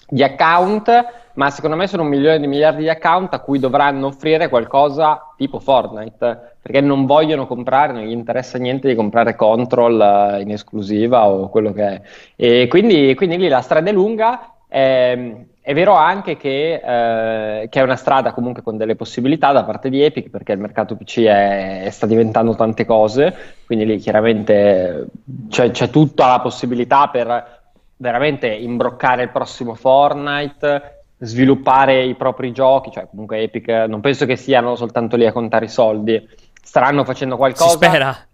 di 0.07 0.23
account, 0.23 1.05
ma 1.35 1.49
secondo 1.49 1.75
me 1.75 1.87
sono 1.87 2.03
un 2.03 2.09
milione 2.09 2.39
di 2.39 2.47
miliardi 2.47 2.81
di 2.83 2.89
account 2.89 3.33
a 3.33 3.39
cui 3.39 3.59
dovranno 3.59 4.07
offrire 4.07 4.49
qualcosa 4.49 5.33
tipo 5.37 5.59
Fortnite, 5.59 6.57
perché 6.61 6.81
non 6.81 7.05
vogliono 7.05 7.45
comprare, 7.47 7.93
non 7.93 8.03
gli 8.03 8.11
interessa 8.11 8.57
niente 8.57 8.87
di 8.87 8.95
comprare 8.95 9.35
Control 9.35 10.37
eh, 10.37 10.41
in 10.41 10.51
esclusiva 10.51 11.27
o 11.27 11.49
quello 11.49 11.71
che 11.73 11.83
è. 11.87 12.01
E 12.35 12.67
quindi, 12.67 13.13
quindi 13.15 13.37
lì 13.37 13.47
la 13.47 13.61
strada 13.61 13.89
è 13.89 13.93
lunga. 13.93 14.49
ehm, 14.67 15.45
è 15.65 15.73
vero 15.73 15.93
anche 15.93 16.37
che, 16.37 16.75
eh, 16.75 17.69
che 17.69 17.79
è 17.79 17.83
una 17.83 17.95
strada 17.95 18.33
comunque 18.33 18.61
con 18.61 18.77
delle 18.77 18.95
possibilità 18.95 19.51
da 19.51 19.63
parte 19.63 19.89
di 19.89 20.01
Epic 20.03 20.29
perché 20.29 20.51
il 20.51 20.59
mercato 20.59 20.95
PC 20.95 21.21
è- 21.23 21.87
sta 21.89 22.05
diventando 22.05 22.55
tante 22.55 22.85
cose, 22.85 23.35
quindi 23.65 23.85
lì 23.85 23.97
chiaramente 23.97 25.07
c'è, 25.49 25.71
c'è 25.71 25.89
tutta 25.89 26.27
la 26.27 26.39
possibilità 26.39 27.07
per 27.07 27.63
veramente 27.97 28.47
imbroccare 28.47 29.23
il 29.23 29.29
prossimo 29.31 29.73
Fortnite, 29.73 30.94
sviluppare 31.25 32.03
i 32.03 32.15
propri 32.15 32.51
giochi, 32.51 32.91
cioè 32.91 33.07
comunque 33.09 33.39
Epic 33.39 33.67
non 33.87 34.01
penso 34.01 34.25
che 34.25 34.35
siano 34.35 34.75
soltanto 34.75 35.15
lì 35.15 35.25
a 35.25 35.31
contare 35.31 35.65
i 35.65 35.69
soldi, 35.69 36.27
staranno 36.61 37.03
facendo 37.03 37.35
Si 37.35 37.39
qualcosa 37.39 37.69
spera. 37.69 38.27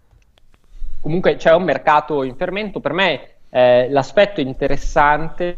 comunque 1.00 1.36
c'è 1.36 1.52
un 1.54 1.64
mercato 1.64 2.22
in 2.22 2.36
fermento. 2.36 2.80
Per 2.80 2.92
me 2.92 3.30
eh, 3.50 3.88
l'aspetto 3.90 4.40
interessante 4.40 5.56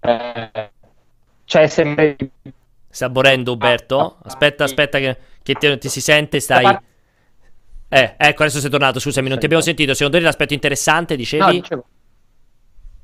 eh, 0.00 0.70
c'è 1.44 1.66
sempre 1.66 2.16
Sta 2.92 3.08
morendo 3.08 3.52
Umberto? 3.52 4.18
Aspetta, 4.24 4.64
aspetta 4.64 4.98
che, 4.98 5.16
che 5.42 5.54
ti, 5.54 5.78
ti 5.78 5.88
si 5.88 6.00
sente, 6.00 6.40
stai... 6.40 6.76
Eh, 7.88 8.14
ecco, 8.16 8.42
adesso 8.42 8.58
sei 8.58 8.70
tornato, 8.70 8.98
scusami, 8.98 9.28
non 9.28 9.38
ti 9.38 9.44
abbiamo 9.44 9.62
sentito. 9.62 9.94
Secondo 9.94 10.18
te 10.18 10.24
l'aspetto 10.24 10.54
interessante, 10.54 11.14
dicevi? 11.14 11.42
No, 11.42 11.50
dicevo. 11.52 11.84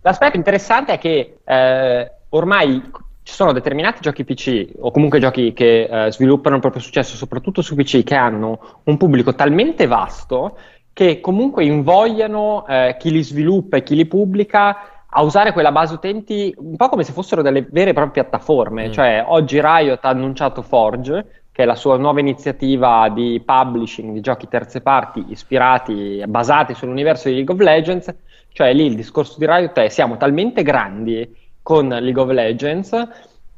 L'aspetto 0.01 0.37
interessante 0.37 0.93
è 0.93 0.99
che 0.99 1.39
eh, 1.45 2.13
ormai 2.31 2.83
ci 3.23 3.35
sono 3.35 3.53
determinati 3.53 4.01
giochi 4.01 4.25
PC 4.25 4.71
o 4.79 4.93
comunque 4.93 5.19
giochi 5.19 5.53
che 5.53 5.89
eh, 5.91 6.13
sviluppano 6.13 6.55
il 6.55 6.61
proprio 6.61 6.81
successo, 6.81 7.17
soprattutto 7.17 7.61
su 7.61 7.75
PC, 7.75 8.05
che 8.05 8.15
hanno 8.15 8.81
un 8.85 8.97
pubblico 8.97 9.35
talmente 9.35 9.87
vasto 9.87 10.57
che 10.93 11.21
comunque 11.21 11.65
invogliano 11.65 12.67
eh, 12.67 12.97
chi 12.99 13.11
li 13.11 13.23
sviluppa 13.23 13.77
e 13.77 13.83
chi 13.83 13.97
li 13.97 14.07
pubblica 14.07 15.05
a 15.09 15.23
usare 15.23 15.53
quella 15.53 15.73
base 15.73 15.95
utenti 15.95 16.55
un 16.57 16.77
po' 16.77 16.89
come 16.89 17.03
se 17.03 17.13
fossero 17.13 17.43
delle 17.43 17.67
vere 17.69 17.91
e 17.91 17.93
proprie 17.95 18.23
piattaforme. 18.23 18.89
Mm. 18.89 18.93
Cioè, 18.93 19.25
oggi 19.27 19.61
Riot 19.61 20.05
ha 20.05 20.09
annunciato 20.09 20.63
Forge, 20.63 21.45
che 21.53 21.65
è 21.65 21.67
la 21.67 21.75
sua 21.75 21.97
nuova 21.97 22.21
iniziativa 22.21 23.09
di 23.09 23.43
publishing 23.45 24.13
di 24.13 24.21
giochi 24.21 24.47
terze 24.47 24.83
parti 24.83 25.25
ispirati, 25.29 26.23
basati 26.27 26.75
sull'universo 26.75 27.29
di 27.29 27.35
League 27.35 27.55
of 27.55 27.61
Legends. 27.61 28.15
Cioè, 28.53 28.73
lì 28.73 28.87
il 28.87 28.95
discorso 28.95 29.35
di 29.39 29.47
Riot 29.47 29.79
è 29.79 29.89
siamo 29.89 30.17
talmente 30.17 30.63
grandi 30.63 31.45
con 31.67 31.89
League 31.89 32.23
of 32.23 32.31
Legends 32.31 33.09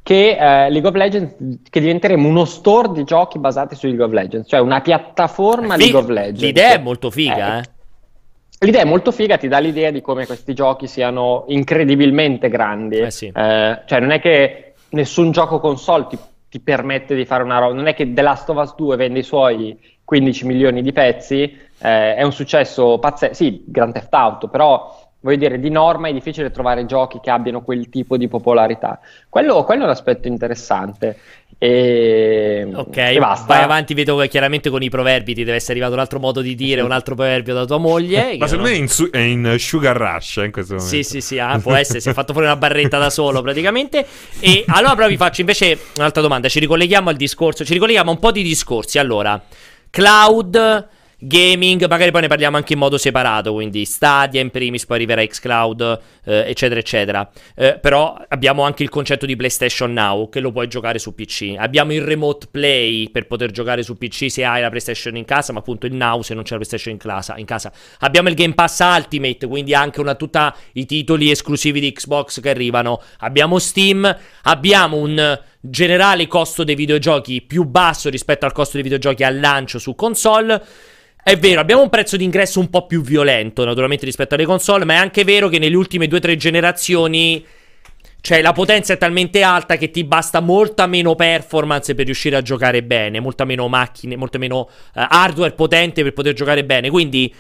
che 0.03 0.31
eh, 0.31 0.71
League 0.71 0.89
of 0.89 0.95
Legends 0.95 1.35
che 1.69 1.81
diventeremo 1.81 2.27
uno 2.27 2.47
store 2.47 2.93
di 2.93 3.05
giochi 3.05 3.39
basati 3.39 3.75
su 3.75 3.87
League 3.87 4.03
of 4.03 4.13
Legends, 4.13 4.49
cioè 4.49 4.61
una 4.61 4.81
piattaforma 4.81 5.75
Fi- 5.75 5.81
League 5.81 5.99
of 5.99 6.09
Legends. 6.09 6.41
L'idea 6.41 6.73
è 6.73 6.79
molto 6.79 7.11
figa, 7.11 7.59
Eh, 7.59 7.59
eh. 7.59 8.65
L'idea 8.65 8.81
è 8.81 8.85
molto 8.87 9.13
figa, 9.13 9.37
ti 9.37 9.47
dà 9.47 9.59
l'idea 9.59 9.91
di 9.91 10.01
come 10.01 10.25
questi 10.25 10.55
giochi 10.55 10.87
siano 10.87 11.45
incredibilmente 11.49 12.49
grandi. 12.49 12.97
Eh 12.97 13.11
sì. 13.11 13.27
Eh, 13.27 13.83
cioè, 13.85 14.01
non 14.01 14.11
è 14.11 14.21
che 14.21 14.73
nessun 14.91 15.31
gioco 15.31 15.61
console 15.61 16.07
ti, 16.09 16.19
ti 16.49 16.61
permette 16.61 17.15
di 17.15 17.27
fare 17.27 17.43
una 17.43 17.59
roba, 17.59 17.75
non 17.75 17.89
è 17.89 17.95
che 17.95 18.11
The 18.11 18.23
Last 18.23 18.49
of 18.49 18.57
Us 18.57 18.75
2 18.75 18.97
vende 18.97 19.19
i 19.19 19.23
suoi 19.23 19.79
15 20.03 20.47
milioni 20.47 20.81
di 20.81 20.93
pezzi, 20.95 21.43
eh, 21.43 22.15
è 22.15 22.23
un 22.23 22.33
successo 22.33 22.99
pazzesco. 22.99 23.35
Sì, 23.35 23.65
Grand 23.67 23.93
Theft 23.93 24.15
Auto, 24.15 24.49
però 24.49 25.08
voglio 25.21 25.37
dire, 25.37 25.59
di 25.59 25.71
norma 25.71 26.09
è 26.09 26.13
difficile 26.13 26.51
trovare 26.51 26.87
giochi 26.87 27.19
che 27.21 27.31
abbiano 27.31 27.63
quel 27.63 27.89
tipo 27.89 28.17
di 28.17 28.29
popolarità. 28.29 29.01
Quello, 29.29 29.65
quello 29.65 29.83
è 29.83 29.85
un 29.85 29.91
aspetto 29.91 30.29
interessante. 30.29 31.17
E, 31.61 32.69
Ok, 32.73 32.97
e 32.97 33.19
basta. 33.19 33.47
vai 33.53 33.65
avanti, 33.65 33.93
vedo 33.93 34.17
che 34.19 34.29
chiaramente 34.29 34.71
con 34.71 34.81
i 34.81 34.89
proverbi 34.89 35.35
ti 35.35 35.43
deve 35.43 35.57
essere 35.57 35.73
arrivato 35.73 35.95
un 35.95 35.99
altro 36.01 36.21
modo 36.21 36.41
di 36.41 36.55
dire, 36.55 36.83
un 36.83 36.93
altro 36.93 37.17
proverbio 37.17 37.53
da 37.53 37.65
tua 37.65 37.79
moglie. 37.79 38.37
Ma 38.39 38.47
secondo 38.47 38.69
me 38.71 38.77
è 38.77 38.79
in, 38.79 38.89
su- 38.89 39.11
è 39.11 39.19
in 39.19 39.57
Sugar 39.59 39.97
Rush 39.97 40.37
eh, 40.37 40.45
in 40.45 40.53
questo 40.53 40.75
momento. 40.75 40.95
Sì, 40.95 41.03
sì, 41.03 41.21
sì, 41.21 41.39
ah, 41.41 41.59
può 41.59 41.75
essere, 41.75 41.99
si 42.01 42.11
è 42.11 42.13
fatto 42.13 42.33
fuori 42.33 42.47
una 42.47 42.57
barretta 42.57 42.99
da 42.99 43.11
solo 43.11 43.43
praticamente. 43.43 44.07
E 44.39 44.65
allora 44.69 44.95
però 44.95 45.09
vi 45.09 45.17
faccio 45.17 45.41
invece 45.41 45.77
un'altra 45.97 46.23
domanda, 46.23 46.49
ci 46.49 46.61
ricolleghiamo 46.61 47.09
al 47.09 47.17
discorso, 47.17 47.65
ci 47.65 47.73
ricolleghiamo 47.73 48.11
a 48.11 48.13
un 48.13 48.21
po' 48.21 48.31
di 48.31 48.45
discorsi. 48.45 49.01
Allora, 49.01 49.43
cloud, 49.91 50.89
gaming, 51.19 51.87
magari 51.89 52.13
poi 52.13 52.23
ne 52.23 52.29
parliamo 52.29 52.57
anche 52.57 52.75
in 52.75 52.79
modo 52.79 52.97
separato, 52.97 53.53
quindi 53.53 53.85
Stadia 53.85 54.41
in 54.41 54.51
primis, 54.51 54.87
poi 54.87 54.99
arriverà 54.99 55.27
xCloud, 55.27 56.01
eh, 56.25 56.45
eccetera, 56.47 56.79
eccetera. 56.79 57.29
Eh, 57.57 57.79
però 57.79 58.17
abbiamo 58.29 58.63
anche 58.63 58.85
il 58.85 58.89
concetto 58.89 59.27
di 59.27 59.35
PlayStation 59.35 59.93
Now, 59.93 60.29
che 60.29 60.41
lo 60.41 60.53
puoi 60.53 60.69
giocare 60.69 60.99
su 60.99 61.15
PC. 61.15 61.55
Abbiamo 61.59 61.93
il 61.93 62.03
remote 62.03 62.47
play 62.51 63.11
per 63.11 63.27
poter 63.27 63.51
giocare 63.51 63.83
su 63.83 63.99
PC 63.99 64.31
se 64.31 64.45
hai 64.45 64.61
la 64.61 64.69
PlayStation 64.69 65.17
in 65.17 65.25
casa, 65.25 65.53
ma 65.53 65.59
appunto 65.59 65.87
il 65.87 65.95
Now 65.95 66.23
se 66.23 66.35
non 66.35 66.45
c'è 66.45 66.51
la 66.53 66.59
PlayStation 66.59 66.93
in 66.93 67.01
casa. 67.01 67.37
In 67.37 67.47
casa. 67.47 67.73
Abbiamo 68.01 68.29
il 68.29 68.37
Game 68.37 68.55
Pass 68.55 68.79
Ultimate, 68.79 69.47
quindi 69.49 69.75
anche 69.75 70.01
una, 70.01 70.15
tutta 70.15 70.55
i 70.75 70.87
titoli 70.87 71.31
esclusivi 71.31 71.81
di 71.81 71.93
Xbox 71.93 72.41
che 72.41 72.51
arrivano. 72.51 73.03
Abbiamo 73.19 73.59
Steam, 73.59 74.17
abbiamo 74.43 74.97
un 74.97 75.41
generale 75.61 76.29
costo 76.29 76.63
dei 76.63 76.77
videogiochi 76.77 77.43
più 77.43 77.65
basso 77.65 78.09
rispetto 78.09 78.47
al 78.47 78.53
costo 78.53 78.75
dei 78.75 78.83
videogiochi 78.83 79.25
al 79.25 79.41
lancio 79.41 79.81
su 79.81 79.97
console. 79.97 80.63
È 81.29 81.39
vero, 81.39 81.61
abbiamo 81.61 81.83
un 81.83 81.91
prezzo 81.91 82.17
d'ingresso 82.17 82.59
un 82.59 82.71
po' 82.71 82.87
più 82.87 83.03
violento, 83.03 83.63
naturalmente, 83.63 84.07
rispetto 84.07 84.35
alle 84.35 84.47
console, 84.47 84.87
ma 84.87 84.95
è 84.95 84.97
anche 84.97 85.25
vero 85.25 85.51
che 85.51 85.59
nelle 85.59 85.77
ultime 85.77 86.09
due 86.09 86.17
o 86.17 86.21
tre 86.23 86.37
generazioni. 86.37 87.45
Cioè, 88.23 88.41
la 88.41 88.53
potenza 88.55 88.95
è 88.95 88.97
talmente 88.97 89.43
alta 89.43 89.77
che 89.77 89.91
ti 89.91 90.05
basta 90.05 90.41
molta 90.41 90.87
meno 90.87 91.15
performance 91.17 91.95
per 91.95 92.07
riuscire 92.07 92.35
a 92.35 92.41
giocare 92.41 92.83
bene, 92.83 93.21
molta 93.21 93.45
meno 93.45 93.69
macchine, 93.69 94.17
molto 94.17 94.39
meno 94.39 94.71
eh, 94.95 95.07
hardware 95.07 95.53
potente 95.53 96.03
per 96.03 96.15
poter 96.15 96.33
giocare 96.33 96.65
bene. 96.65 96.89
Quindi, 96.89 97.31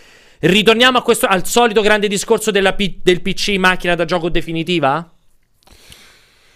ritorniamo 0.41 0.99
a 0.99 1.03
questo, 1.03 1.25
al 1.25 1.47
solito 1.47 1.81
grande 1.81 2.09
discorso 2.09 2.51
della 2.51 2.75
P- 2.75 2.99
del 3.03 3.23
PC 3.23 3.57
macchina 3.57 3.95
da 3.95 4.05
gioco 4.05 4.29
definitiva? 4.29 5.11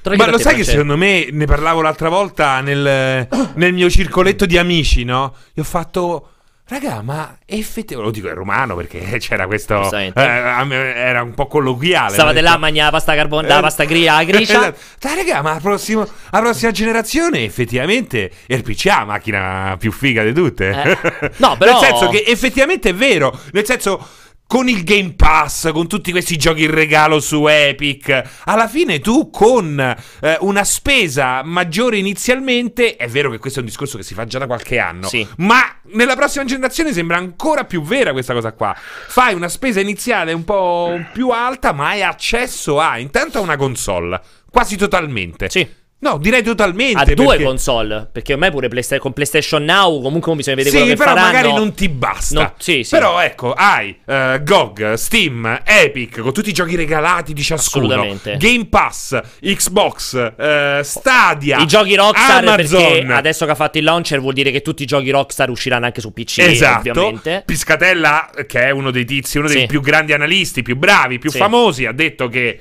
Te 0.03 0.17
Ma 0.17 0.29
lo 0.29 0.39
sai 0.39 0.57
che 0.57 0.65
secondo 0.65 0.99
me 0.99 1.29
ne 1.31 1.47
parlavo 1.47 1.81
l'altra 1.81 2.11
volta 2.11 2.61
nel, 2.61 3.27
nel 3.55 3.73
mio 3.73 3.89
circoletto 3.89 4.45
di 4.45 4.59
amici, 4.59 5.05
no? 5.05 5.35
Io 5.55 5.63
ho 5.63 5.67
fatto. 5.67 6.27
Raga, 6.73 7.03
ma 7.03 7.37
effettivamente. 7.45 7.95
Lo 8.03 8.11
dico 8.11 8.29
in 8.29 8.35
romano 8.35 8.75
perché 8.75 9.01
c'era 9.21 9.47
questo. 9.47 9.93
Eh, 9.95 10.13
era 10.15 11.23
un 11.23 11.35
po' 11.35 11.47
colloquiale. 11.47 12.15
Stavate 12.15 12.37
no? 12.37 12.41
là 12.43 12.49
a 12.49 12.53
Detto- 12.53 12.61
mangiare 12.61 12.85
la 12.87 12.91
pasta 12.91 13.15
carbon- 13.15 13.45
Eh, 13.45 13.49
la 13.49 13.61
pasta 13.61 13.85
grigia, 13.85 14.15
la 14.15 14.25
gricia. 14.25 14.53
Esatto. 14.63 14.79
Dai, 14.99 15.17
raga, 15.17 15.43
ma 15.43 15.53
la 15.53 15.61
prossima, 15.61 16.07
la 16.31 16.41
prossima 16.41 16.71
generazione 16.71 17.45
effettivamente 17.45 18.31
è 18.47 18.55
il 18.55 18.63
PC 18.63 18.85
la 18.87 19.05
macchina 19.05 19.77
più 19.79 19.93
figa 19.93 20.23
di 20.25 20.33
tutte. 20.33 20.71
Eh. 20.71 21.31
No, 21.37 21.57
però- 21.59 21.73
Nel 21.79 21.91
senso 21.91 22.09
che 22.09 22.25
effettivamente 22.27 22.89
è 22.91 22.95
vero. 22.95 23.39
Nel 23.53 23.67
senso. 23.67 24.09
Con 24.53 24.69
il 24.69 24.85
Game 24.85 25.15
Pass, 25.15 25.73
con 25.73 25.87
tutti 25.89 26.11
questi 26.11 26.37
giochi 26.37 26.65
in 26.65 26.71
regalo 26.71 27.21
su 27.21 27.47
Epic, 27.47 28.23
alla 28.45 28.69
fine 28.69 29.01
tu 29.01 29.31
con 29.31 29.81
eh, 29.81 30.37
una 30.41 30.63
spesa 30.63 31.43
maggiore 31.43 31.97
inizialmente, 31.97 32.97
è 32.97 33.09
vero 33.09 33.31
che 33.31 33.39
questo 33.39 33.61
è 33.61 33.63
un 33.63 33.69
discorso 33.69 33.97
che 33.97 34.03
si 34.03 34.13
fa 34.13 34.27
già 34.27 34.39
da 34.39 34.45
qualche 34.47 34.79
anno, 34.79 35.07
Sì. 35.09 35.27
ma 35.39 35.61
nella 35.95 36.17
prossima 36.17 36.45
generazione 36.45 36.93
sembra 36.93 37.17
ancora 37.17 37.65
più 37.65 37.81
vera 37.81 38.13
questa 38.13 38.35
cosa 38.35 38.53
qua. 38.53 38.77
Fai 38.77 39.33
una 39.33 39.49
spesa 39.49 39.81
iniziale 39.81 40.35
un 40.35 40.45
po' 40.45 41.01
più 41.15 41.31
alta, 41.31 41.73
ma 41.73 41.89
hai 41.89 42.03
accesso 42.03 42.79
a 42.79 42.99
intanto 42.99 43.39
a 43.39 43.41
una 43.41 43.57
console, 43.57 44.21
quasi 44.51 44.77
totalmente. 44.77 45.49
Sì. 45.49 45.67
No, 46.03 46.19
direi 46.19 46.43
totalmente. 46.43 46.99
A 47.01 47.15
due 47.15 47.27
perché- 47.27 47.45
console. 47.45 48.09
Perché 48.11 48.33
ormai 48.33 48.51
pure 48.51 48.67
Playsta- 48.69 48.99
con 48.99 49.13
PlayStation 49.13 49.63
Now 49.65 50.03
comunque 50.03 50.35
bisogna 50.35 50.57
vedere 50.57 50.75
Sì, 50.77 50.83
quello 50.83 50.97
che 50.97 50.99
però 50.99 51.15
faranno. 51.15 51.33
magari 51.33 51.53
non 51.55 51.75
ti 51.75 51.89
basta. 51.89 52.41
No, 52.43 52.55
sì, 52.59 52.83
sì. 52.83 52.91
Però 52.91 53.21
ecco, 53.21 53.53
hai 53.53 53.97
eh, 54.05 54.41
GOG, 54.43 54.95
Steam, 54.95 55.61
Epic, 55.65 56.19
con 56.19 56.33
tutti 56.33 56.49
i 56.49 56.53
giochi 56.53 56.75
regalati 56.75 57.33
di 57.33 57.43
ciascuno. 57.43 57.85
Assolutamente. 57.87 58.37
Game 58.37 58.67
Pass, 58.67 59.21
Xbox, 59.41 60.33
eh, 60.37 60.81
Stadia. 60.83 61.59
I 61.59 61.67
giochi 61.67 61.95
Rockstar 61.95 62.45
Amazon. 62.49 62.83
perché 62.83 63.13
adesso 63.13 63.45
che 63.45 63.51
ha 63.53 63.55
fatto 63.55 63.79
il 63.79 63.85
launcher 63.85 64.21
vuol 64.21 64.35
dire 64.35 64.51
che 64.51 64.61
tutti 64.61 64.83
i 64.83 64.87
giochi 64.87 65.11
Rockstar 65.11 65.51
usciranno 65.51 65.85
anche 65.87 66.01
su 66.01 66.13
PC, 66.13 66.39
Esatto, 66.41 66.91
ovviamente. 66.91 67.43
Piscatella, 67.47 68.29
che 68.49 68.61
è 68.65 68.71
uno 68.71 68.91
dei 68.91 69.05
tizi, 69.05 69.39
uno 69.39 69.47
dei 69.47 69.67
più 69.67 69.81
grandi 69.81 70.13
analisti, 70.13 70.63
più 70.63 70.77
bravi, 70.77 71.19
più 71.21 71.31
famosi, 71.31 71.87
ha 71.87 71.93
detto 71.93 72.27
che 72.29 72.59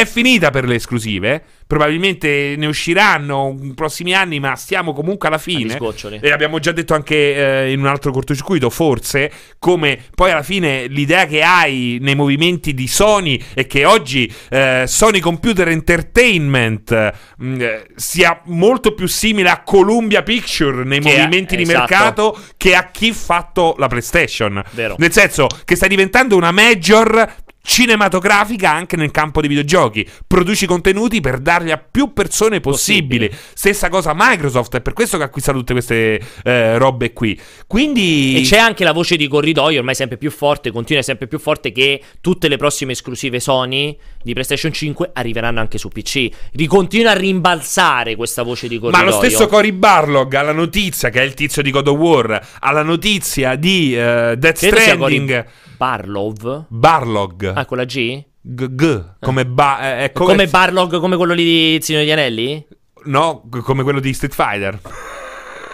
è 0.00 0.06
finita 0.06 0.50
per 0.50 0.64
le 0.66 0.76
esclusive. 0.76 1.42
Probabilmente 1.70 2.54
ne 2.56 2.66
usciranno 2.66 3.56
in 3.60 3.74
prossimi 3.74 4.12
anni, 4.12 4.40
ma 4.40 4.56
stiamo 4.56 4.92
comunque 4.92 5.28
alla 5.28 5.38
fine. 5.38 5.78
E 6.20 6.32
abbiamo 6.32 6.58
già 6.58 6.72
detto 6.72 6.94
anche 6.94 7.64
eh, 7.64 7.70
in 7.70 7.78
un 7.78 7.86
altro 7.86 8.10
cortocircuito, 8.10 8.70
forse, 8.70 9.30
come 9.58 9.98
poi 10.14 10.32
alla 10.32 10.42
fine 10.42 10.86
l'idea 10.88 11.26
che 11.26 11.42
hai 11.42 11.98
nei 12.00 12.16
movimenti 12.16 12.74
di 12.74 12.88
Sony 12.88 13.40
è 13.54 13.66
che 13.68 13.84
oggi 13.84 14.32
eh, 14.48 14.84
Sony 14.86 15.20
Computer 15.20 15.68
Entertainment 15.68 17.12
mh, 17.36 17.60
eh, 17.60 17.86
sia 17.94 18.40
molto 18.46 18.92
più 18.94 19.06
simile 19.06 19.50
a 19.50 19.62
Columbia 19.62 20.24
Picture 20.24 20.82
nei 20.82 20.98
Che- 20.98 21.08
movimenti 21.08 21.54
di 21.54 21.62
esatto. 21.62 21.78
mercato 21.78 22.38
che 22.56 22.74
a 22.74 22.90
chi 22.90 23.12
fatto 23.12 23.76
la 23.78 23.86
PlayStation. 23.86 24.60
Vero. 24.72 24.96
Nel 24.98 25.12
senso 25.12 25.46
che 25.64 25.76
sta 25.76 25.86
diventando 25.86 26.36
una 26.36 26.50
major 26.50 27.32
cinematografica 27.62 28.72
anche 28.72 28.96
nel 28.96 29.10
campo 29.10 29.40
dei 29.40 29.48
videogiochi. 29.48 30.06
Produci 30.26 30.66
contenuti 30.66 31.20
per 31.20 31.38
darli 31.38 31.70
a 31.70 31.78
più 31.78 32.12
persone 32.12 32.60
possibili. 32.60 33.28
Possibili. 33.28 33.30
Stessa 33.54 33.88
cosa 33.88 34.12
Microsoft, 34.14 34.76
è 34.76 34.80
per 34.80 34.92
questo 34.92 35.16
che 35.16 35.22
ha 35.22 35.26
acquistato 35.26 35.58
tutte 35.58 35.72
queste 35.72 36.20
eh, 36.44 36.78
robe 36.78 37.12
qui. 37.12 37.38
Quindi 37.66 38.36
E 38.38 38.42
c'è 38.42 38.58
anche 38.58 38.84
la 38.84 38.92
voce 38.92 39.16
di 39.16 39.28
corridoio, 39.28 39.78
ormai 39.78 39.94
sempre 39.94 40.16
più 40.16 40.30
forte, 40.30 40.70
continua 40.70 41.02
sempre 41.02 41.26
più 41.26 41.38
forte, 41.38 41.72
che 41.72 42.02
tutte 42.20 42.48
le 42.48 42.56
prossime 42.56 42.92
esclusive 42.92 43.40
Sony 43.40 43.96
di 44.22 44.32
PlayStation 44.32 44.72
5 44.72 45.10
arriveranno 45.12 45.60
anche 45.60 45.78
su 45.78 45.88
PC. 45.88 46.28
Ricontinua 46.52 47.12
a 47.12 47.14
rimbalzare 47.14 48.16
questa 48.16 48.42
voce 48.42 48.68
di 48.68 48.76
Ma 48.76 48.90
corridoio. 48.90 49.04
lo 49.10 49.12
stesso 49.12 49.46
Cory 49.46 49.72
Barlog 49.72 50.32
alla 50.34 50.52
notizia, 50.52 51.08
che 51.10 51.20
è 51.20 51.24
il 51.24 51.34
tizio 51.34 51.62
di 51.62 51.70
God 51.70 51.88
of 51.88 51.98
War, 51.98 52.46
alla 52.60 52.82
notizia 52.82 53.54
di 53.54 53.94
eh, 53.96 54.34
Death 54.36 54.58
Credo 54.58 54.76
Stranding. 54.76 55.46
Barlov. 55.84 56.66
Barlog. 56.68 57.52
Ah, 57.54 57.64
con 57.64 57.78
la 57.78 57.86
G? 57.86 58.22
G, 58.42 58.68
G, 58.74 59.02
come, 59.18 59.46
ba- 59.46 59.80
eh, 59.80 60.04
è 60.04 60.12
Come, 60.12 60.32
come, 60.32 60.46
Barlog, 60.46 61.00
come 61.00 61.16
quello 61.16 61.32
lì 61.32 61.42
di 61.42 61.78
Signore 61.80 62.04
degli 62.04 62.12
Anelli? 62.12 62.66
no, 63.04 63.48
come 63.62 63.82
quello 63.82 63.98
di 63.98 64.12
Street 64.12 64.34
Fighter. 64.34 64.78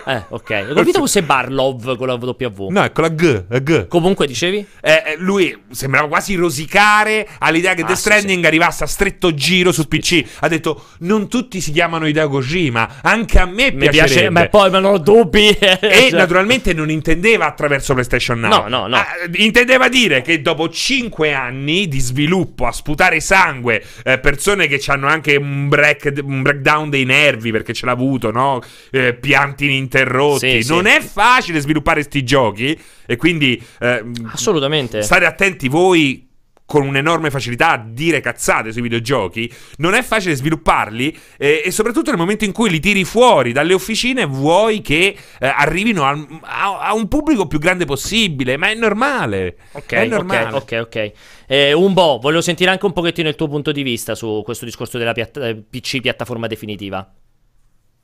Eh, 0.07 0.23
ok. 0.28 0.66
Ho 0.70 0.74
capito 0.74 0.99
fosse 1.01 1.23
Barlov 1.23 1.97
con 1.97 2.07
la 2.07 2.15
W. 2.15 2.69
No, 2.70 2.83
è 2.85 2.93
con 2.93 3.03
la 3.03 3.11
G, 3.11 3.45
è 3.49 3.61
G. 3.61 3.89
Comunque, 3.89 4.27
dicevi? 4.28 4.65
Eh, 4.81 4.91
eh, 5.05 5.16
lui 5.19 5.57
sembrava 5.73 6.07
quasi 6.07 6.35
rosicare 6.37 7.27
all'idea 7.39 7.74
che 7.74 7.83
Ah, 7.83 7.87
Death 7.87 7.97
sì, 7.97 8.03
Stranding 8.03 8.45
arrivasse 8.45 8.85
a 8.85 8.87
stretto 8.87 9.35
giro 9.35 9.73
su 9.73 9.89
PC. 9.89 10.23
Ha 10.41 10.49
detto: 10.49 10.85
Non 11.01 11.28
tutti 11.28 11.61
si 11.61 11.73
chiamano 11.73 12.07
Hideo 12.07 12.28
Kojima, 12.28 13.01
anche 13.03 13.39
a 13.41 13.47
me 13.47 13.73
Mi 13.73 13.89
piacerebbe. 13.89 13.91
piace, 13.91 14.31
ma 14.31 14.47
poi 14.49 14.70
non 14.70 14.85
ho 14.85 14.99
dubbi. 14.99 15.49
E 15.49 15.78
Cioè, 15.81 16.11
naturalmente 16.12 16.73
non 16.73 16.89
intendeva 16.91 17.47
attraverso 17.47 17.93
PlayStation 17.93 18.39
Now. 18.39 18.51
No, 18.51 18.69
no, 18.69 18.87
no. 18.87 18.97
Ah, 18.97 19.07
intendeva 19.35 19.89
dire 19.89 20.23
che 20.23 20.41
dopo 20.41 20.69
5 20.69 21.33
anni 21.33 21.89
di 21.89 21.99
sviluppo 21.99 22.66
a 22.66 22.73
sputare 22.73 23.19
sangue, 23.20 23.83
eh, 24.05 24.19
persone 24.19 24.69
che 24.69 24.81
hanno 24.87 25.09
anche 25.09 25.35
un, 25.35 25.69
break- 25.69 26.20
un 26.23 26.43
breakdown 26.43 26.91
dei 26.91 27.05
nervi 27.05 27.51
perché 27.51 27.73
ce 27.73 27.87
l'ha 27.87 27.93
avuto, 27.93 28.31
no? 28.31 28.61
Eh, 28.93 29.15
pianti 29.15 29.65
ininterrotti. 29.65 29.95
Sì, 30.39 30.62
sì. 30.62 30.73
non 30.73 30.86
è 30.86 31.01
facile 31.01 31.60
sviluppare 31.60 32.02
sti 32.02 32.23
giochi 32.24 32.78
e 33.06 33.16
quindi 33.16 33.62
eh, 33.81 34.05
Assolutamente. 34.32 35.02
stare 35.02 35.27
attenti 35.27 35.68
voi 35.68 36.24
con 36.66 36.85
un'enorme 36.85 37.31
facilità 37.31 37.70
a 37.70 37.77
dire 37.89 38.18
cazzate 38.18 38.73
sui 38.73 38.82
videogiochi, 38.82 39.48
non 39.77 39.94
è 39.94 40.02
facile 40.02 40.35
svilupparli 40.35 41.16
eh, 41.39 41.62
e 41.64 41.70
soprattutto 41.70 42.10
nel 42.10 42.18
momento 42.18 42.44
in 42.44 42.51
cui 42.51 42.68
li 42.70 42.81
tiri 42.81 43.05
fuori 43.05 43.52
dalle 43.52 43.73
officine 43.73 44.24
vuoi 44.24 44.81
che 44.81 45.16
eh, 45.39 45.47
arrivino 45.47 46.02
al- 46.02 46.27
a, 46.43 46.81
a 46.81 46.93
un 46.93 47.06
pubblico 47.06 47.47
più 47.47 47.60
grande 47.60 47.85
possibile, 47.85 48.56
ma 48.56 48.68
è 48.68 48.74
normale. 48.74 49.56
Ok, 49.73 49.93
è 49.93 50.06
normale. 50.06 50.56
ok, 50.56 50.78
ok, 50.82 50.86
ok. 50.86 51.12
Eh, 51.47 51.73
un 51.73 51.94
po', 51.94 52.18
volevo 52.20 52.40
sentire 52.43 52.68
anche 52.70 52.85
un 52.85 52.93
pochettino 52.93 53.28
il 53.28 53.36
tuo 53.36 53.47
punto 53.47 53.70
di 53.70 53.85
vista 53.85 54.16
su 54.16 54.43
questo 54.44 54.64
discorso 54.64 54.98
della 54.98 55.12
piatta- 55.12 55.47
eh, 55.47 55.55
PC 55.55 56.01
piattaforma 56.01 56.48
definitiva. 56.48 57.09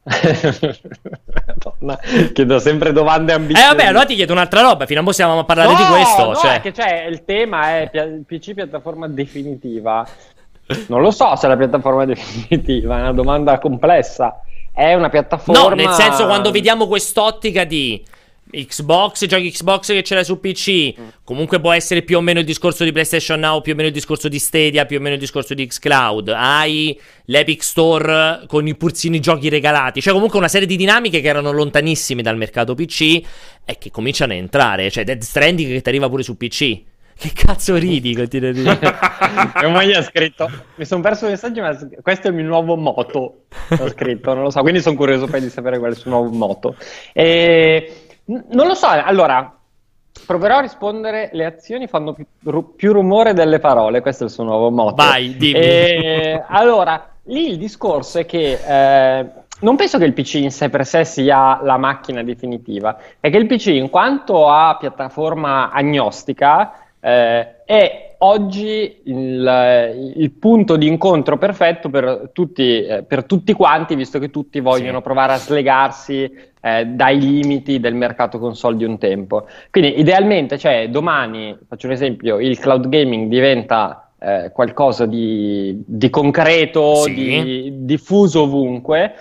Madonna, 1.82 1.98
chiedo 2.32 2.58
sempre 2.58 2.92
domande 2.92 3.32
Eh 3.32 3.36
ambiziose. 3.36 3.68
vabbè, 3.68 3.84
allora 3.86 4.04
ti 4.04 4.14
chiedo 4.14 4.32
un'altra 4.32 4.60
roba, 4.62 4.86
fino 4.86 5.00
a 5.00 5.02
mo 5.02 5.12
stiamo 5.12 5.38
a 5.38 5.44
parlare 5.44 5.74
di 5.74 5.82
No, 5.82 5.88
questo, 5.88 6.24
no, 6.26 6.34
cioè... 6.36 6.54
è 6.54 6.60
che 6.60 6.72
cioè, 6.72 7.06
il 7.10 7.24
tema 7.24 7.78
è 7.78 7.90
PC 8.26 8.54
piattaforma 8.54 9.08
definitiva. 9.08 10.06
Non 10.86 11.02
lo 11.02 11.10
so 11.10 11.34
se 11.36 11.46
è 11.46 11.48
la 11.48 11.56
piattaforma 11.56 12.04
definitiva, 12.04 12.98
è 12.98 13.00
una 13.00 13.12
domanda 13.12 13.58
complessa. 13.58 14.40
È 14.72 14.94
una 14.94 15.10
piattaforma. 15.10 15.60
No, 15.60 15.68
nel 15.74 15.90
senso 15.90 16.24
quando 16.24 16.50
vediamo 16.50 16.86
quest'ottica 16.86 17.64
di 17.64 18.02
Xbox, 18.50 19.24
giochi 19.26 19.50
Xbox 19.50 19.86
che 19.86 20.02
c'era 20.02 20.22
su 20.22 20.38
PC. 20.38 20.94
Mm. 20.98 21.08
Comunque 21.24 21.60
può 21.60 21.72
essere 21.72 22.02
più 22.02 22.18
o 22.18 22.20
meno 22.20 22.40
il 22.40 22.44
discorso 22.44 22.84
di 22.84 22.92
PlayStation 22.92 23.40
Now, 23.40 23.62
più 23.62 23.72
o 23.72 23.76
meno 23.76 23.88
il 23.88 23.94
discorso 23.94 24.28
di 24.28 24.38
Stadia, 24.38 24.84
più 24.84 24.98
o 24.98 25.00
meno 25.00 25.14
il 25.14 25.20
discorso 25.20 25.54
di 25.54 25.66
Xcloud. 25.66 26.28
Hai 26.28 26.98
l'Epic 27.26 27.62
Store 27.62 28.44
con 28.46 28.66
i 28.66 28.76
purzini 28.76 29.20
giochi 29.20 29.48
regalati. 29.48 30.02
Cioè, 30.02 30.12
comunque 30.12 30.38
una 30.38 30.48
serie 30.48 30.66
di 30.66 30.76
dinamiche 30.76 31.20
che 31.20 31.28
erano 31.28 31.50
lontanissime 31.50 32.20
dal 32.20 32.36
mercato 32.36 32.74
PC 32.74 33.22
e 33.64 33.78
che 33.78 33.90
cominciano 33.90 34.32
a 34.32 34.36
entrare. 34.36 34.90
Cioè, 34.90 35.04
Dead 35.04 35.22
Stranding 35.22 35.72
che 35.72 35.80
ti 35.80 35.88
arriva 35.88 36.08
pure 36.08 36.22
su 36.22 36.36
PC. 36.36 36.82
Che 37.14 37.30
cazzo 37.34 37.76
ridi? 37.76 38.14
Continua 38.14 38.50
a 38.50 38.52
dire. 38.52 38.78
Mia 39.68 39.84
gli 39.84 39.92
ha 39.92 40.02
scritto: 40.02 40.50
Mi 40.74 40.84
sono 40.84 41.02
perso 41.02 41.26
il 41.26 41.32
messaggio, 41.32 41.60
ma 41.60 41.78
questo 42.02 42.26
è 42.26 42.30
il 42.30 42.36
mio 42.36 42.46
nuovo 42.46 42.76
moto. 42.76 43.44
Ho 43.78 43.88
scritto, 43.88 44.34
non 44.34 44.44
lo 44.44 44.50
so. 44.50 44.60
Quindi 44.62 44.80
sono 44.80 44.96
curioso 44.96 45.26
poi 45.26 45.40
di 45.40 45.48
sapere 45.48 45.78
qual 45.78 45.92
è 45.92 45.94
il 45.94 46.00
suo 46.00 46.10
nuovo 46.10 46.30
moto. 46.30 46.74
E 47.12 48.08
non 48.24 48.66
lo 48.66 48.74
so, 48.74 48.86
allora 48.86 49.56
proverò 50.26 50.58
a 50.58 50.60
rispondere. 50.60 51.30
Le 51.32 51.44
azioni 51.44 51.86
fanno 51.86 52.12
più, 52.12 52.26
ru- 52.44 52.74
più 52.74 52.92
rumore 52.92 53.32
delle 53.32 53.58
parole. 53.58 54.00
Questo 54.00 54.24
è 54.24 54.26
il 54.26 54.32
suo 54.32 54.44
nuovo 54.44 54.70
motto. 54.70 54.94
Vai, 54.94 55.36
dimmi. 55.36 55.58
E, 55.58 56.44
allora, 56.46 57.08
lì 57.24 57.48
il 57.48 57.58
discorso 57.58 58.18
è 58.18 58.26
che 58.26 58.58
eh, 58.64 59.26
non 59.60 59.76
penso 59.76 59.98
che 59.98 60.04
il 60.04 60.12
PC 60.12 60.34
in 60.34 60.50
sé 60.50 60.68
per 60.68 60.84
sé 60.84 61.04
sia 61.04 61.60
la 61.62 61.76
macchina 61.76 62.22
definitiva, 62.22 62.96
è 63.20 63.30
che 63.30 63.36
il 63.36 63.46
PC, 63.46 63.66
in 63.68 63.90
quanto 63.90 64.48
a 64.48 64.76
piattaforma 64.76 65.70
agnostica, 65.70 66.72
eh, 67.00 67.61
è 67.72 68.16
oggi 68.18 69.00
il, 69.04 70.12
il, 70.14 70.30
punto 70.32 70.76
di 70.76 70.86
incontro 70.86 71.38
perfetto 71.38 71.88
per 71.88 72.28
tutti, 72.34 72.84
eh, 72.84 73.02
per 73.02 73.24
tutti 73.24 73.54
quanti, 73.54 73.94
visto 73.94 74.18
che 74.18 74.28
tutti 74.28 74.60
vogliono 74.60 74.98
sì. 74.98 75.02
provare 75.04 75.32
a 75.32 75.38
slegarsi 75.38 76.30
eh, 76.60 76.84
dai 76.84 77.18
limiti 77.18 77.80
del 77.80 77.94
mercato 77.94 78.38
console 78.38 78.76
di 78.76 78.84
un 78.84 78.98
tempo. 78.98 79.46
Quindi 79.70 79.98
idealmente, 79.98 80.58
cioè, 80.58 80.90
domani, 80.90 81.56
faccio 81.66 81.86
un 81.86 81.94
esempio, 81.94 82.38
il 82.40 82.58
cloud 82.58 82.90
gaming 82.90 83.30
diventa 83.30 84.10
eh, 84.18 84.50
qualcosa 84.52 85.06
di, 85.06 85.82
di 85.86 86.10
concreto, 86.10 86.96
sì. 86.96 87.14
di, 87.14 87.72
diffuso 87.86 88.42
ovunque. 88.42 89.14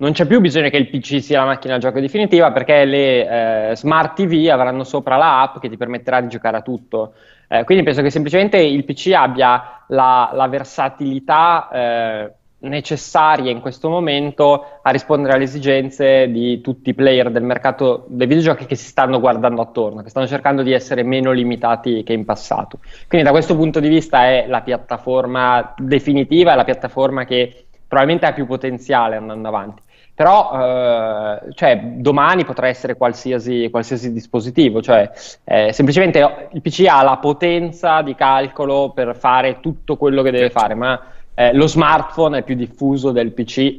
Non 0.00 0.12
c'è 0.12 0.26
più 0.26 0.40
bisogno 0.40 0.68
che 0.70 0.76
il 0.76 0.88
PC 0.88 1.20
sia 1.20 1.40
la 1.40 1.46
macchina 1.46 1.72
da 1.74 1.80
gioco 1.80 1.98
definitiva 1.98 2.52
perché 2.52 2.84
le 2.84 3.70
eh, 3.70 3.76
smart 3.76 4.14
TV 4.14 4.48
avranno 4.48 4.84
sopra 4.84 5.16
la 5.16 5.42
app 5.42 5.58
che 5.58 5.68
ti 5.68 5.76
permetterà 5.76 6.20
di 6.20 6.28
giocare 6.28 6.58
a 6.58 6.62
tutto. 6.62 7.14
Eh, 7.48 7.64
quindi 7.64 7.82
penso 7.82 8.00
che 8.00 8.10
semplicemente 8.10 8.58
il 8.58 8.84
PC 8.84 9.10
abbia 9.12 9.82
la, 9.88 10.30
la 10.34 10.46
versatilità 10.46 11.68
eh, 11.72 12.32
necessaria 12.60 13.50
in 13.50 13.60
questo 13.60 13.88
momento 13.88 14.78
a 14.82 14.90
rispondere 14.90 15.34
alle 15.34 15.44
esigenze 15.44 16.30
di 16.30 16.60
tutti 16.60 16.90
i 16.90 16.94
player 16.94 17.32
del 17.32 17.42
mercato 17.42 18.06
dei 18.06 18.28
videogiochi 18.28 18.66
che 18.66 18.76
si 18.76 18.86
stanno 18.86 19.18
guardando 19.18 19.62
attorno, 19.62 20.02
che 20.02 20.10
stanno 20.10 20.28
cercando 20.28 20.62
di 20.62 20.70
essere 20.70 21.02
meno 21.02 21.32
limitati 21.32 22.04
che 22.04 22.12
in 22.12 22.24
passato. 22.24 22.78
Quindi 23.08 23.26
da 23.26 23.32
questo 23.32 23.56
punto 23.56 23.80
di 23.80 23.88
vista 23.88 24.26
è 24.26 24.46
la 24.46 24.60
piattaforma 24.60 25.74
definitiva, 25.76 26.52
è 26.52 26.56
la 26.56 26.62
piattaforma 26.62 27.24
che 27.24 27.64
probabilmente 27.88 28.26
ha 28.26 28.32
più 28.32 28.46
potenziale 28.46 29.16
andando 29.16 29.48
avanti. 29.48 29.86
Però 30.18 30.50
eh, 30.52 31.52
cioè, 31.54 31.80
domani 31.94 32.44
potrà 32.44 32.66
essere 32.66 32.96
qualsiasi, 32.96 33.70
qualsiasi 33.70 34.12
dispositivo, 34.12 34.82
cioè, 34.82 35.08
eh, 35.44 35.72
semplicemente 35.72 36.48
il 36.50 36.60
PC 36.60 36.86
ha 36.88 37.04
la 37.04 37.18
potenza 37.18 38.02
di 38.02 38.16
calcolo 38.16 38.90
per 38.92 39.14
fare 39.14 39.60
tutto 39.60 39.96
quello 39.96 40.22
che 40.22 40.32
deve 40.32 40.50
fare, 40.50 40.74
ma 40.74 41.00
eh, 41.34 41.52
lo 41.52 41.68
smartphone 41.68 42.38
è 42.38 42.42
più 42.42 42.56
diffuso 42.56 43.12
del 43.12 43.30
PC, 43.30 43.78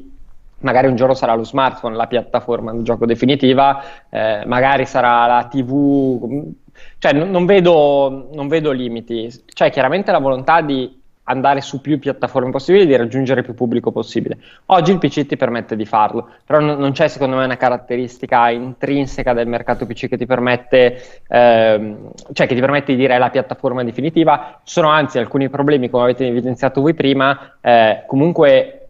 magari 0.59 0.87
un 0.87 0.95
giorno 0.95 1.13
sarà 1.13 1.35
lo 1.35 1.43
smartphone 1.43 1.97
la 1.97 2.07
piattaforma 2.07 2.71
del 2.71 2.83
gioco 2.83 3.05
definitiva, 3.05 3.83
eh, 4.09 4.43
magari 4.45 4.85
sarà 4.85 5.25
la 5.25 5.43
TV, 5.51 6.53
cioè 6.99 7.11
non, 7.11 7.31
non, 7.31 7.45
vedo, 7.45 8.29
non 8.31 8.47
vedo 8.47 8.71
limiti, 8.71 9.29
c'è 9.45 9.69
chiaramente 9.69 10.09
la 10.13 10.19
volontà 10.19 10.61
di 10.61 10.98
andare 11.29 11.61
su 11.61 11.79
più 11.79 11.99
piattaforme 11.99 12.49
possibili 12.49 12.83
e 12.83 12.87
di 12.87 12.95
raggiungere 12.95 13.43
più 13.43 13.53
pubblico 13.53 13.91
possibile. 13.91 14.39
Oggi 14.67 14.91
il 14.91 14.97
PC 14.97 15.27
ti 15.27 15.37
permette 15.37 15.75
di 15.75 15.85
farlo, 15.85 16.27
però 16.43 16.59
non, 16.59 16.79
non 16.79 16.91
c'è 16.91 17.07
secondo 17.07 17.35
me 17.37 17.45
una 17.45 17.55
caratteristica 17.55 18.49
intrinseca 18.49 19.33
del 19.33 19.47
mercato 19.47 19.85
PC 19.85 20.07
che 20.07 20.17
ti 20.17 20.25
permette, 20.25 21.21
ehm, 21.27 22.11
cioè 22.33 22.47
che 22.47 22.55
ti 22.55 22.59
permette 22.59 22.93
di 22.93 22.97
dire 22.97 23.15
è 23.15 23.17
la 23.19 23.29
piattaforma 23.29 23.83
definitiva. 23.83 24.59
Ci 24.63 24.73
sono 24.73 24.89
anzi 24.89 25.19
alcuni 25.19 25.49
problemi, 25.49 25.89
come 25.89 26.03
avete 26.03 26.25
evidenziato 26.25 26.81
voi 26.81 26.95
prima, 26.95 27.57
eh, 27.61 28.03
comunque 28.07 28.87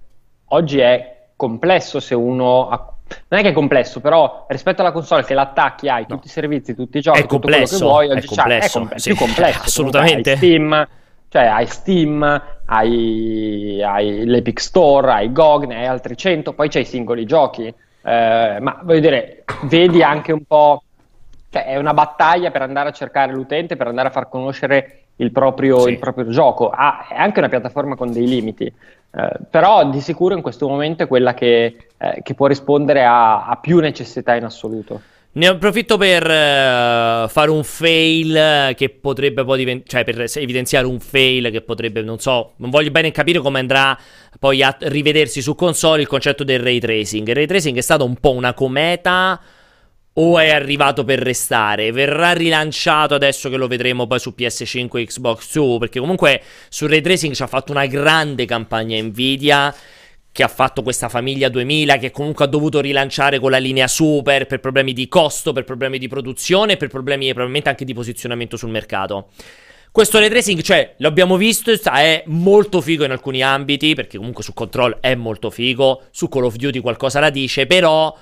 oggi 0.51 0.79
è 0.79 1.17
complesso 1.35 1.99
se 1.99 2.15
uno 2.15 2.69
ha 2.69 2.93
non 3.29 3.39
è 3.39 3.43
che 3.43 3.49
è 3.49 3.53
complesso, 3.53 4.01
però 4.01 4.45
rispetto 4.49 4.81
alla 4.81 4.91
console 4.91 5.23
che 5.23 5.33
l'attacchi 5.33 5.89
hai 5.89 6.03
tutti 6.03 6.13
no. 6.13 6.21
i 6.25 6.29
servizi, 6.29 6.75
tutti 6.75 6.99
i 6.99 7.01
giochi, 7.01 7.17
è 7.17 7.21
tutto 7.23 7.39
complesso, 7.39 7.77
quello 7.77 7.91
che 7.91 8.05
vuoi, 8.05 8.17
oggi 8.17 8.25
è, 8.25 8.35
complesso, 8.35 8.77
è, 8.77 8.81
com- 8.81 8.95
sì, 8.95 9.09
più 9.09 9.17
complesso. 9.17 9.61
Assolutamente. 9.65 10.35
Steam, 10.35 10.87
cioè 11.29 11.45
hai 11.45 11.67
Steam, 11.67 12.41
hai, 12.65 13.81
hai 13.83 14.25
l'Epic 14.25 14.59
Store, 14.59 15.11
hai 15.11 15.31
GOG, 15.31 15.65
ne 15.65 15.77
hai 15.77 15.85
altri 15.85 16.17
100, 16.17 16.53
poi 16.53 16.69
c'hai 16.69 16.81
i 16.81 16.85
singoli 16.85 17.25
giochi. 17.25 17.67
Eh, 17.67 18.57
ma 18.59 18.79
voglio 18.83 18.99
dire, 18.99 19.43
vedi 19.63 20.01
anche 20.01 20.31
un 20.31 20.43
po', 20.43 20.83
cioè 21.51 21.65
è 21.65 21.77
una 21.77 21.93
battaglia 21.93 22.49
per 22.49 22.63
andare 22.63 22.89
a 22.89 22.93
cercare 22.93 23.31
l'utente, 23.31 23.75
per 23.75 23.87
andare 23.87 24.07
a 24.07 24.11
far 24.11 24.27
conoscere 24.27 25.03
il 25.17 25.31
proprio, 25.31 25.81
sì. 25.81 25.91
il 25.91 25.99
proprio 25.99 26.29
gioco. 26.29 26.69
Ah, 26.69 27.05
è 27.07 27.15
anche 27.15 27.39
una 27.39 27.49
piattaforma 27.49 27.95
con 27.95 28.11
dei 28.11 28.27
limiti, 28.27 28.65
eh, 28.65 29.31
però 29.49 29.87
di 29.87 30.01
sicuro 30.01 30.35
in 30.35 30.41
questo 30.41 30.67
momento 30.67 31.03
è 31.03 31.07
quella 31.07 31.35
che, 31.35 31.89
eh, 31.97 32.21
che 32.23 32.33
può 32.33 32.47
rispondere 32.47 33.05
a, 33.05 33.45
a 33.45 33.55
più 33.57 33.79
necessità 33.79 34.35
in 34.35 34.45
assoluto. 34.45 35.01
Ne 35.31 35.45
approfitto 35.45 35.97
per 35.97 36.23
uh, 36.23 37.27
fare 37.29 37.51
un 37.51 37.63
fail 37.63 38.73
che 38.75 38.89
potrebbe 38.89 39.43
poi 39.43 39.59
diventare, 39.59 39.87
cioè 39.87 40.03
per 40.03 40.25
evidenziare 40.41 40.87
un 40.87 40.99
fail 40.99 41.51
che 41.51 41.61
potrebbe, 41.61 42.01
non 42.01 42.19
so, 42.19 42.53
non 42.57 42.71
voglio 42.71 42.89
bene 42.89 43.11
capire 43.11 43.37
come 43.37 43.59
andrà 43.59 43.97
poi 44.39 44.63
a 44.63 44.75
rivedersi 44.79 45.43
su 45.43 45.53
console 45.53 46.01
il 46.01 46.07
concetto 46.07 46.43
del 46.43 46.59
ray 46.59 46.79
tracing. 46.79 47.27
Il 47.27 47.35
ray 47.35 47.45
tracing 47.45 47.77
è 47.77 47.81
stato 47.81 48.05
un 48.05 48.15
po' 48.15 48.31
una 48.31 48.55
cometa 48.55 49.39
o 50.13 50.39
è 50.39 50.49
arrivato 50.49 51.03
per 51.03 51.19
restare? 51.19 51.91
Verrà 51.91 52.33
rilanciato 52.33 53.13
adesso 53.13 53.49
che 53.51 53.57
lo 53.57 53.67
vedremo 53.67 54.07
poi 54.07 54.19
su 54.19 54.33
PS5 54.35 54.97
e 54.97 55.05
Xbox 55.05 55.53
2? 55.53 55.77
Perché 55.77 55.99
comunque 55.99 56.41
sul 56.69 56.89
ray 56.89 57.01
tracing 57.01 57.35
ci 57.35 57.43
ha 57.43 57.47
fatto 57.47 57.71
una 57.71 57.85
grande 57.85 58.45
campagna 58.45 58.99
Nvidia 58.99 59.73
che 60.39 60.45
ha 60.45 60.47
fatto 60.47 60.83
questa 60.83 61.09
famiglia 61.09 61.49
2000, 61.49 61.97
che 61.97 62.11
comunque 62.11 62.45
ha 62.45 62.47
dovuto 62.47 62.79
rilanciare 62.79 63.39
con 63.39 63.51
la 63.51 63.57
linea 63.57 63.89
Super 63.89 64.47
per 64.47 64.61
problemi 64.61 64.93
di 64.93 65.09
costo, 65.09 65.51
per 65.51 65.65
problemi 65.65 65.97
di 65.97 66.07
produzione, 66.07 66.77
per 66.77 66.87
problemi 66.87 67.25
probabilmente 67.27 67.67
anche 67.67 67.83
di 67.83 67.93
posizionamento 67.93 68.55
sul 68.55 68.69
mercato. 68.69 69.31
Questo 69.91 70.17
ray 70.17 70.29
tracing, 70.29 70.61
cioè, 70.61 70.93
l'abbiamo 70.99 71.35
visto, 71.35 71.73
è 71.73 72.23
molto 72.27 72.79
figo 72.79 73.03
in 73.03 73.11
alcuni 73.11 73.43
ambiti, 73.43 73.95
perché 73.95 74.17
comunque 74.17 74.41
su 74.41 74.53
Control 74.53 74.99
è 75.01 75.13
molto 75.13 75.49
figo, 75.49 76.03
su 76.09 76.29
Call 76.29 76.45
of 76.45 76.55
Duty 76.55 76.79
qualcosa 76.79 77.19
la 77.19 77.29
dice, 77.29 77.65
però 77.65 78.15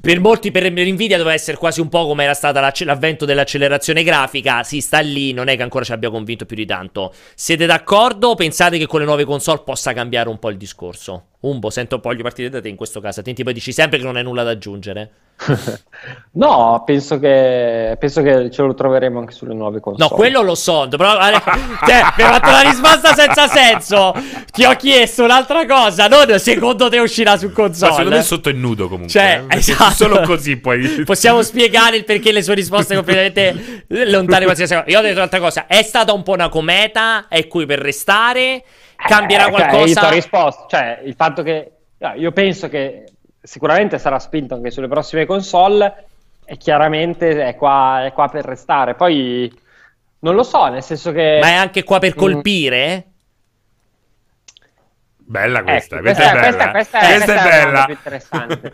per 0.00 0.20
molti, 0.20 0.50
per 0.50 0.70
Nvidia 0.70 1.16
doveva 1.16 1.34
essere 1.34 1.56
quasi 1.56 1.80
un 1.80 1.88
po' 1.88 2.06
come 2.06 2.24
era 2.24 2.34
stato 2.34 2.60
l'avvento 2.84 3.24
dell'accelerazione 3.24 4.02
grafica. 4.02 4.62
Si 4.62 4.80
sta 4.80 5.00
lì, 5.00 5.32
non 5.32 5.48
è 5.48 5.56
che 5.56 5.62
ancora 5.62 5.84
ci 5.84 5.92
abbia 5.92 6.10
convinto 6.10 6.46
più 6.46 6.56
di 6.56 6.66
tanto. 6.66 7.12
Siete 7.34 7.66
d'accordo 7.66 8.34
pensate 8.34 8.78
che 8.78 8.86
con 8.86 9.00
le 9.00 9.06
nuove 9.06 9.24
console 9.24 9.62
possa 9.64 9.92
cambiare 9.92 10.28
un 10.28 10.38
po' 10.38 10.50
il 10.50 10.56
discorso? 10.56 11.28
Umbo, 11.46 11.70
sento 11.70 11.96
un 11.96 12.00
po' 12.00 12.12
gli 12.12 12.22
partire 12.22 12.48
da 12.48 12.60
te 12.60 12.68
in 12.68 12.76
questo 12.76 13.00
caso. 13.00 13.20
Attenti, 13.20 13.44
poi 13.44 13.52
dici 13.52 13.72
sempre 13.72 13.98
che 13.98 14.04
non 14.04 14.16
hai 14.16 14.22
nulla 14.22 14.42
da 14.42 14.50
aggiungere. 14.50 15.10
no, 16.32 16.82
penso 16.84 17.18
che, 17.18 17.96
penso 18.00 18.22
che 18.22 18.50
ce 18.50 18.62
lo 18.62 18.74
troveremo 18.74 19.18
anche 19.18 19.32
sulle 19.32 19.54
nuove 19.54 19.80
console. 19.80 20.08
No, 20.08 20.14
quello 20.14 20.42
lo 20.42 20.54
so. 20.54 20.88
Però, 20.88 21.12
cioè, 21.12 22.02
mi 22.16 22.22
hai 22.22 22.32
fatto 22.32 22.48
una 22.48 22.62
risposta 22.62 23.14
senza 23.14 23.46
senso. 23.46 24.14
Ti 24.50 24.64
ho 24.64 24.74
chiesto 24.76 25.24
un'altra 25.24 25.66
cosa. 25.66 26.08
Non 26.08 26.38
secondo 26.38 26.88
te 26.88 26.98
uscirà 26.98 27.36
su 27.36 27.52
console. 27.52 27.90
Ma 27.90 27.96
secondo 27.96 28.16
me 28.16 28.22
sotto 28.22 28.48
è 28.48 28.52
nudo 28.52 28.88
comunque. 28.88 29.10
Cioè, 29.10 29.44
eh, 29.48 29.56
esatto. 29.56 29.92
Solo 29.92 30.22
così 30.22 30.56
poi. 30.56 31.04
Possiamo 31.04 31.42
spiegare 31.42 31.96
il 31.96 32.04
perché 32.04 32.32
le 32.32 32.42
sue 32.42 32.54
risposte 32.54 32.94
completamente 32.96 33.84
lontane 33.88 34.44
qualsiasi 34.44 34.74
cosa. 34.74 34.86
Io 34.88 34.98
ho 34.98 35.02
detto 35.02 35.16
un'altra 35.16 35.40
cosa. 35.40 35.66
È 35.66 35.82
stata 35.82 36.12
un 36.12 36.22
po' 36.22 36.32
una 36.32 36.48
cometa. 36.48 37.28
È 37.28 37.46
qui 37.46 37.66
per 37.66 37.78
restare. 37.78 38.64
Cambierà 38.96 39.46
eh, 39.46 39.50
qualcosa. 39.50 39.76
Cioè, 39.76 39.88
io 39.88 39.94
ti 39.94 40.04
ho 40.04 40.10
risposto. 40.10 40.66
Cioè, 40.68 41.00
il 41.04 41.14
fatto 41.14 41.42
che. 41.42 41.72
Io 42.16 42.32
penso 42.32 42.68
che 42.68 43.04
sicuramente 43.46 43.98
sarà 43.98 44.18
spinto 44.18 44.54
anche 44.54 44.70
sulle 44.70 44.88
prossime 44.88 45.24
console 45.24 46.06
e 46.44 46.56
chiaramente 46.56 47.44
è 47.46 47.56
qua, 47.56 48.04
è 48.04 48.12
qua 48.12 48.28
per 48.28 48.44
restare. 48.44 48.94
Poi 48.94 49.52
non 50.20 50.34
lo 50.34 50.42
so, 50.42 50.66
nel 50.66 50.82
senso 50.82 51.12
che... 51.12 51.38
Ma 51.40 51.48
è 51.48 51.54
anche 51.54 51.84
qua 51.84 51.98
per 51.98 52.14
mm. 52.14 52.18
colpire? 52.18 52.96
Mm. 52.96 53.14
Bella 55.28 55.62
questa, 55.62 55.96
ecco, 55.96 56.04
questa, 56.04 56.30
questa, 56.30 56.46
è 56.46 56.50
bella. 56.50 56.70
Questa, 56.70 56.98
questa, 56.98 57.16
questa 57.16 57.34
è, 57.34 57.60
è 57.60 57.64
bella. 57.64 57.84
più 57.84 57.94
interessante. 57.94 58.72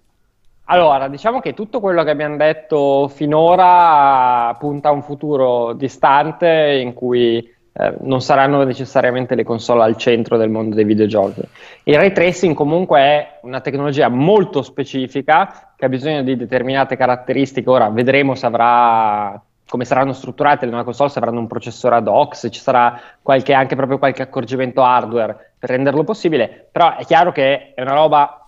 allora, 0.66 1.08
diciamo 1.08 1.40
che 1.40 1.54
tutto 1.54 1.78
quello 1.78 2.02
che 2.02 2.10
abbiamo 2.10 2.36
detto 2.36 3.08
finora 3.08 4.56
punta 4.58 4.88
a 4.88 4.92
un 4.92 5.02
futuro 5.02 5.72
distante 5.72 6.80
in 6.82 6.94
cui 6.94 7.53
eh, 7.76 7.94
non 8.02 8.20
saranno 8.20 8.62
necessariamente 8.62 9.34
le 9.34 9.42
console 9.42 9.82
al 9.82 9.96
centro 9.96 10.36
del 10.36 10.48
mondo 10.48 10.76
dei 10.76 10.84
videogiochi. 10.84 11.42
Il 11.84 11.96
ray 11.96 12.12
tracing 12.12 12.54
comunque 12.54 12.98
è 13.00 13.38
una 13.42 13.60
tecnologia 13.60 14.08
molto 14.08 14.62
specifica 14.62 15.72
che 15.76 15.84
ha 15.84 15.88
bisogno 15.88 16.22
di 16.22 16.36
determinate 16.36 16.96
caratteristiche, 16.96 17.68
ora 17.68 17.88
vedremo 17.88 18.34
se 18.34 18.46
avrà 18.46 19.42
come 19.66 19.84
saranno 19.86 20.12
strutturate 20.12 20.66
le 20.66 20.70
nuove 20.70 20.84
console, 20.84 21.10
se 21.10 21.18
avranno 21.18 21.40
un 21.40 21.48
processore 21.48 21.96
ad 21.96 22.06
hoc, 22.06 22.36
se 22.36 22.50
ci 22.50 22.60
sarà 22.60 23.00
qualche, 23.20 23.54
anche 23.54 23.74
proprio 23.74 23.98
qualche 23.98 24.22
accorgimento 24.22 24.84
hardware 24.84 25.54
per 25.58 25.70
renderlo 25.70 26.04
possibile, 26.04 26.68
però 26.70 26.96
è 26.96 27.04
chiaro 27.04 27.32
che 27.32 27.74
è 27.74 27.82
una 27.82 27.94
roba 27.94 28.43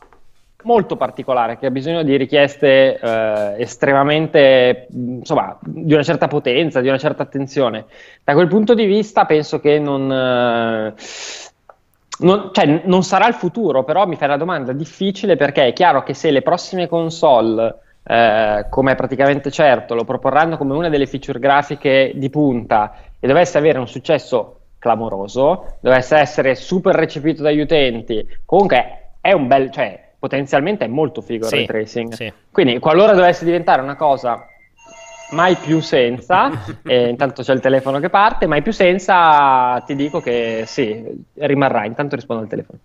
molto 0.62 0.96
particolare 0.96 1.58
che 1.58 1.66
ha 1.66 1.70
bisogno 1.70 2.02
di 2.02 2.16
richieste 2.16 2.98
eh, 2.98 3.54
estremamente, 3.58 4.88
insomma, 4.90 5.56
di 5.60 5.92
una 5.92 6.02
certa 6.02 6.28
potenza, 6.28 6.80
di 6.80 6.88
una 6.88 6.98
certa 6.98 7.22
attenzione. 7.22 7.86
Da 8.24 8.34
quel 8.34 8.48
punto 8.48 8.74
di 8.74 8.84
vista 8.84 9.24
penso 9.24 9.60
che 9.60 9.78
non... 9.78 10.12
Eh, 10.12 10.94
non, 12.18 12.48
cioè, 12.52 12.82
non 12.84 13.02
sarà 13.02 13.28
il 13.28 13.34
futuro, 13.34 13.84
però 13.84 14.06
mi 14.06 14.16
fai 14.16 14.28
la 14.28 14.38
domanda 14.38 14.72
difficile 14.72 15.36
perché 15.36 15.66
è 15.66 15.72
chiaro 15.74 16.02
che 16.02 16.14
se 16.14 16.30
le 16.30 16.40
prossime 16.40 16.88
console, 16.88 17.74
eh, 18.02 18.66
come 18.70 18.92
è 18.92 18.94
praticamente 18.94 19.50
certo, 19.50 19.94
lo 19.94 20.04
proporranno 20.04 20.56
come 20.56 20.72
una 20.72 20.88
delle 20.88 21.06
feature 21.06 21.38
grafiche 21.38 22.12
di 22.14 22.30
punta 22.30 22.94
e 23.20 23.26
dovesse 23.26 23.58
avere 23.58 23.78
un 23.78 23.86
successo 23.86 24.60
clamoroso, 24.78 25.76
dovesse 25.80 26.16
essere 26.16 26.54
super 26.54 26.94
recepito 26.94 27.42
dagli 27.42 27.60
utenti, 27.60 28.26
comunque 28.46 29.10
è 29.20 29.32
un 29.32 29.46
bel, 29.46 29.70
cioè, 29.70 30.05
potenzialmente 30.18 30.84
è 30.84 30.88
molto 30.88 31.20
figo 31.20 31.46
sì, 31.46 31.56
il 31.56 31.66
ray 31.66 31.84
tracing. 31.84 32.12
Sì. 32.12 32.32
Quindi, 32.50 32.78
qualora 32.78 33.12
dovesse 33.12 33.44
diventare 33.44 33.82
una 33.82 33.96
cosa 33.96 34.46
mai 35.30 35.56
più 35.56 35.80
senza, 35.80 36.50
e 36.84 37.08
intanto 37.08 37.42
c'è 37.42 37.52
il 37.52 37.60
telefono 37.60 37.98
che 37.98 38.10
parte, 38.10 38.46
mai 38.46 38.62
più 38.62 38.72
senza, 38.72 39.82
ti 39.86 39.94
dico 39.94 40.20
che 40.20 40.64
sì, 40.66 41.04
rimarrà. 41.34 41.84
Intanto 41.84 42.14
rispondo 42.14 42.42
al 42.42 42.48
telefono. 42.48 42.78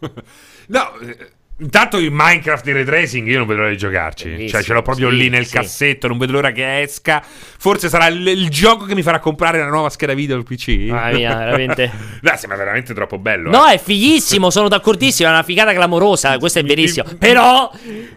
no, 0.68 0.98
eh, 1.00 1.30
Intanto 1.60 1.98
in 1.98 2.12
Minecraft 2.14 2.64
di 2.64 2.72
ray 2.72 2.84
tracing 2.84 3.26
io 3.26 3.38
non 3.38 3.46
vedo 3.48 3.60
l'ora 3.60 3.72
di 3.72 3.78
giocarci. 3.78 4.28
Bellissimo, 4.28 4.48
cioè, 4.50 4.62
ce 4.62 4.72
l'ho 4.74 4.82
proprio 4.82 5.10
sì, 5.10 5.16
lì 5.16 5.28
nel 5.28 5.44
sì. 5.44 5.54
cassetto. 5.54 6.06
Non 6.06 6.16
vedo 6.16 6.32
l'ora 6.32 6.52
che 6.52 6.82
esca. 6.82 7.20
Forse 7.22 7.88
sarà 7.88 8.06
il, 8.06 8.24
il, 8.28 8.48
gioco 8.48 8.84
che 8.84 8.94
mi 8.94 9.02
farà 9.02 9.18
comprare 9.18 9.58
la 9.58 9.66
nuova 9.66 9.90
scheda 9.90 10.14
video 10.14 10.36
al 10.36 10.44
PC. 10.44 10.68
Mamma 10.88 11.10
mia, 11.10 11.36
veramente. 11.36 11.90
no, 12.22 12.32
sembra 12.36 12.56
veramente 12.56 12.94
troppo 12.94 13.18
bello. 13.18 13.50
No, 13.50 13.66
eh. 13.66 13.74
è 13.74 13.78
fighissimo. 13.78 14.50
Sono 14.50 14.68
d'accordissimo. 14.68 15.28
È 15.28 15.32
una 15.32 15.42
figata 15.42 15.72
clamorosa. 15.72 16.38
Questo 16.38 16.60
è 16.60 16.62
verissimo. 16.62 17.08
Però, 17.18 17.72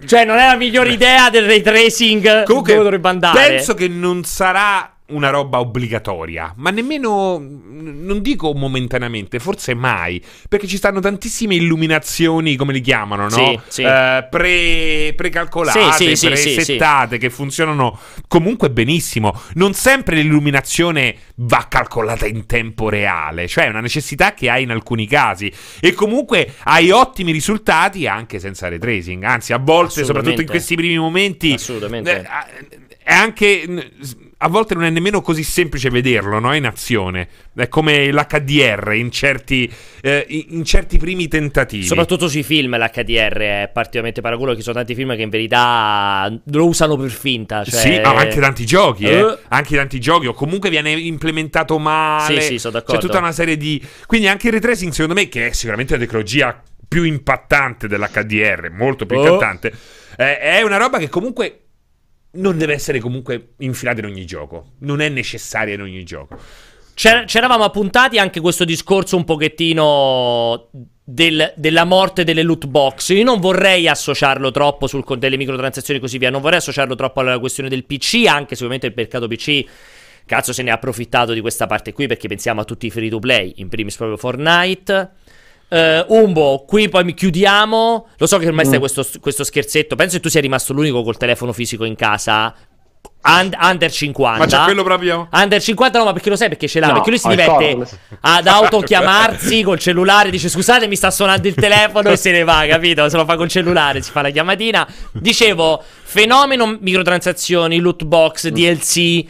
cioè, 0.06 0.24
non 0.24 0.38
è 0.38 0.46
la 0.46 0.56
migliore 0.56 0.92
idea 0.92 1.32
del 1.32 1.46
ray 1.46 1.62
tracing. 1.62 2.44
Comunque, 2.44 2.74
dove 2.74 2.84
dovrebbe 2.84 3.10
andare. 3.10 3.48
Penso 3.48 3.74
che 3.74 3.88
non 3.88 4.24
sarà 4.24 4.98
una 5.12 5.30
roba 5.30 5.60
obbligatoria, 5.60 6.54
ma 6.58 6.70
nemmeno, 6.70 7.38
non 7.40 8.22
dico 8.22 8.54
momentaneamente, 8.54 9.40
forse 9.40 9.74
mai, 9.74 10.22
perché 10.50 10.68
ci 10.68 10.78
stanno 10.78 11.00
tantissime 11.00 11.56
illuminazioni, 11.56 12.56
come 12.56 12.74
li 12.74 12.82
chiamano, 12.82 13.24
no? 13.24 13.30
Sì, 13.30 13.60
sì. 13.68 13.84
Uh, 13.84 14.28
pre, 14.30 15.14
precalcolate, 15.16 16.16
sì, 16.16 16.28
presettate, 16.28 17.18
che 17.18 17.30
funzionano 17.30 17.98
comunque 18.28 18.70
benissimo. 18.70 19.40
Non 19.54 19.74
sempre 19.74 20.16
l'illuminazione 20.16 21.16
va 21.36 21.66
calcolata 21.70 22.26
in 22.26 22.46
tempo 22.46 22.90
reale, 22.90 23.48
cioè 23.48 23.66
è 23.66 23.70
una 23.70 23.82
necessità 23.82 24.34
che 24.34 24.50
hai 24.50 24.64
in 24.64 24.72
alcuni 24.72 25.08
casi 25.08 25.52
e 25.80 25.94
comunque 25.94 26.54
hai 26.64 26.92
ottimi 26.92 27.32
risultati 27.32 28.08
anche 28.08 28.40
senza 28.40 28.70
ray 28.70 28.80
tracing, 28.80 29.24
anzi 29.24 29.54
a 29.54 29.58
volte, 29.58 30.04
soprattutto 30.04 30.42
in 30.42 30.48
questi 30.48 30.76
primi 30.76 30.98
momenti, 30.98 31.54
Assolutamente. 31.54 32.20
Eh, 32.20 32.80
è 33.04 33.14
anche 33.14 33.92
a 34.44 34.48
volte 34.48 34.74
non 34.74 34.84
è 34.84 34.90
nemmeno 34.90 35.22
così 35.22 35.44
semplice 35.44 35.90
vederlo 35.90 36.40
no? 36.40 36.54
in 36.56 36.66
azione. 36.66 37.28
È 37.54 37.68
come 37.68 38.12
l'HDR 38.12 38.94
in 38.94 39.12
certi, 39.12 39.72
eh, 40.02 40.26
in 40.28 40.66
certi 40.66 40.98
primi 40.98 41.28
tentativi. 41.28 41.86
Soprattutto 41.86 42.28
sui 42.28 42.42
film 42.42 42.76
l'HDR 42.76 43.38
è 43.38 43.70
particolarmente 43.72 44.22
paraculo, 44.22 44.56
che 44.56 44.62
sono 44.62 44.78
tanti 44.78 44.96
film 44.96 45.16
che 45.16 45.22
in 45.22 45.30
verità 45.30 46.32
lo 46.46 46.66
usano 46.66 46.96
per 46.98 47.12
finta. 47.12 47.64
Cioè... 47.64 47.80
Sì, 47.80 47.94
ah, 47.96 48.16
anche 48.16 48.40
tanti 48.40 48.66
giochi, 48.66 49.06
eh. 49.06 49.22
uh. 49.22 49.38
anche 49.50 49.76
tanti 49.76 50.00
giochi, 50.00 50.26
o 50.26 50.34
comunque 50.34 50.72
viene 50.72 50.92
implementato 50.92 51.78
male. 51.78 52.42
Sì, 52.42 52.48
sì, 52.54 52.58
sono 52.58 52.74
d'accordo. 52.74 53.00
C'è 53.00 53.08
tutta 53.08 53.20
una 53.20 53.32
serie 53.32 53.58
di... 53.58 53.84
Quindi 54.08 54.28
anche 54.28 54.48
il 54.48 54.54
retracing, 54.54 54.92
secondo 54.92 55.14
me, 55.14 55.30
che 55.30 55.50
è 55.50 55.52
sicuramente 55.52 55.94
la 55.94 56.00
tecnologia 56.00 56.64
più 56.88 57.04
impattante 57.04 57.88
dell'HDR, 57.88 58.72
molto 58.72 59.06
più 59.06 59.18
oh. 59.18 59.24
impattante, 59.24 59.72
eh, 60.18 60.40
è 60.40 60.62
una 60.64 60.78
roba 60.78 60.98
che 60.98 61.10
comunque 61.10 61.62
non 62.34 62.58
deve 62.58 62.74
essere 62.74 63.00
comunque 63.00 63.54
infilata 63.58 64.00
in 64.00 64.06
ogni 64.06 64.26
gioco. 64.26 64.74
Non 64.80 65.02
è 65.02 65.10
necessaria 65.10 65.74
in 65.74 65.82
ogni 65.82 66.04
gioco. 66.04 66.38
C'eravamo 66.94 67.64
appuntati 67.64 68.20
anche 68.20 68.40
questo 68.40 68.64
discorso 68.64 69.16
un 69.18 69.24
pochettino 69.24 70.70
del, 71.04 71.54
della 71.56 71.84
morte 71.84 72.24
delle 72.24 72.44
loot 72.44 72.68
box. 72.68 73.10
Io 73.10 73.24
non 73.24 73.40
vorrei 73.40 73.88
associarlo 73.88 74.52
troppo 74.52 74.88
sul, 74.88 75.04
delle 75.18 75.38
microtransazioni 75.38 76.00
e 76.00 76.02
così 76.02 76.18
via. 76.18 76.30
Non 76.30 76.42
vorrei 76.42 76.60
associarlo 76.60 76.96
troppo 76.96 77.22
alla 77.22 77.40
questione 77.40 77.70
del 77.70 77.86
PC, 77.86 78.26
anche 78.28 78.56
se 78.56 78.64
ovviamente 78.64 78.88
il 78.88 78.94
mercato 78.96 79.28
PC. 79.28 79.66
Cazzo, 80.26 80.54
se 80.54 80.62
ne 80.62 80.70
è 80.70 80.74
approfittato 80.74 81.34
di 81.34 81.42
questa 81.42 81.66
parte 81.66 81.92
qui 81.92 82.08
perché 82.08 82.28
pensiamo 82.28 82.62
a 82.62 82.64
tutti 82.64 82.86
i 82.86 82.92
free 82.92 83.10
to 83.10 83.20
play, 83.20 83.54
in 83.58 83.68
primis 83.68 83.96
proprio 83.96 84.18
Fortnite. 84.18 85.12
Uh, 85.72 86.04
Umbo, 86.14 86.66
qui 86.68 86.90
poi 86.90 87.06
mi 87.06 87.14
chiudiamo. 87.14 88.08
Lo 88.18 88.28
so 88.28 88.38
che 88.38 88.46
ormai 88.46 88.66
mm. 88.66 88.68
stai 88.68 88.80
questo, 88.80 89.06
questo, 89.22 89.46
scherzetto. 89.46 89.96
Penso 89.96 90.18
che 90.18 90.22
tu 90.22 90.28
sia 90.28 90.42
rimasto 90.42 90.74
l'unico 90.74 91.02
col 91.02 91.16
telefono 91.16 91.54
fisico 91.54 91.86
in 91.86 91.96
casa. 91.96 92.54
And, 93.24 93.56
under 93.60 93.92
50 93.92 94.40
Ma 94.40 94.46
c'è 94.48 94.64
quello 94.64 94.84
proprio? 94.84 95.28
Under 95.32 95.62
50 95.62 96.00
no 96.00 96.06
ma 96.06 96.14
perché 96.14 96.30
lo 96.30 96.36
sai 96.36 96.50
perché 96.50 96.68
ce 96.68 96.80
l'ha 96.80 96.88
no, 96.88 96.94
Perché 96.94 97.10
lui 97.12 97.20
si 97.20 97.28
diverte 97.28 97.78
ad 98.20 98.48
autochiamarsi 98.50 99.62
col 99.62 99.78
cellulare 99.78 100.32
Dice 100.32 100.50
scusate 100.50 100.88
mi 100.88 100.96
sta 100.96 101.12
suonando 101.12 101.48
il 101.48 101.54
telefono 101.54 102.10
E 102.10 102.18
se 102.18 102.32
ne 102.32 102.44
va 102.44 102.66
capito 102.68 103.08
Se 103.10 103.18
lo 103.18 103.26
fa 103.26 103.36
col 103.36 103.48
cellulare 103.48 104.02
Si 104.02 104.10
fa 104.10 104.24
la 104.24 104.32
chiamatina 104.32 104.88
Dicevo 105.12 105.84
Fenomeno 106.02 106.80
microtransazioni 106.80 107.78
Loot 107.78 108.06
box 108.06 108.48
DLC 108.48 109.24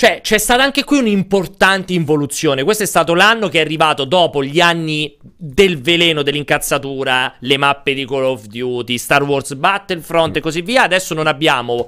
cioè, 0.00 0.22
c'è 0.22 0.38
stata 0.38 0.62
anche 0.62 0.82
qui 0.82 0.96
un'importante 1.00 1.92
involuzione. 1.92 2.64
Questo 2.64 2.84
è 2.84 2.86
stato 2.86 3.12
l'anno 3.12 3.50
che 3.50 3.58
è 3.58 3.60
arrivato 3.60 4.06
dopo 4.06 4.42
gli 4.42 4.58
anni 4.58 5.14
del 5.36 5.78
veleno, 5.78 6.22
dell'incazzatura, 6.22 7.34
le 7.40 7.58
mappe 7.58 7.92
di 7.92 8.06
Call 8.06 8.24
of 8.24 8.46
Duty, 8.46 8.96
Star 8.96 9.22
Wars 9.22 9.52
Battlefront 9.52 10.38
e 10.38 10.40
così 10.40 10.62
via. 10.62 10.84
Adesso 10.84 11.12
non 11.12 11.26
abbiamo 11.26 11.86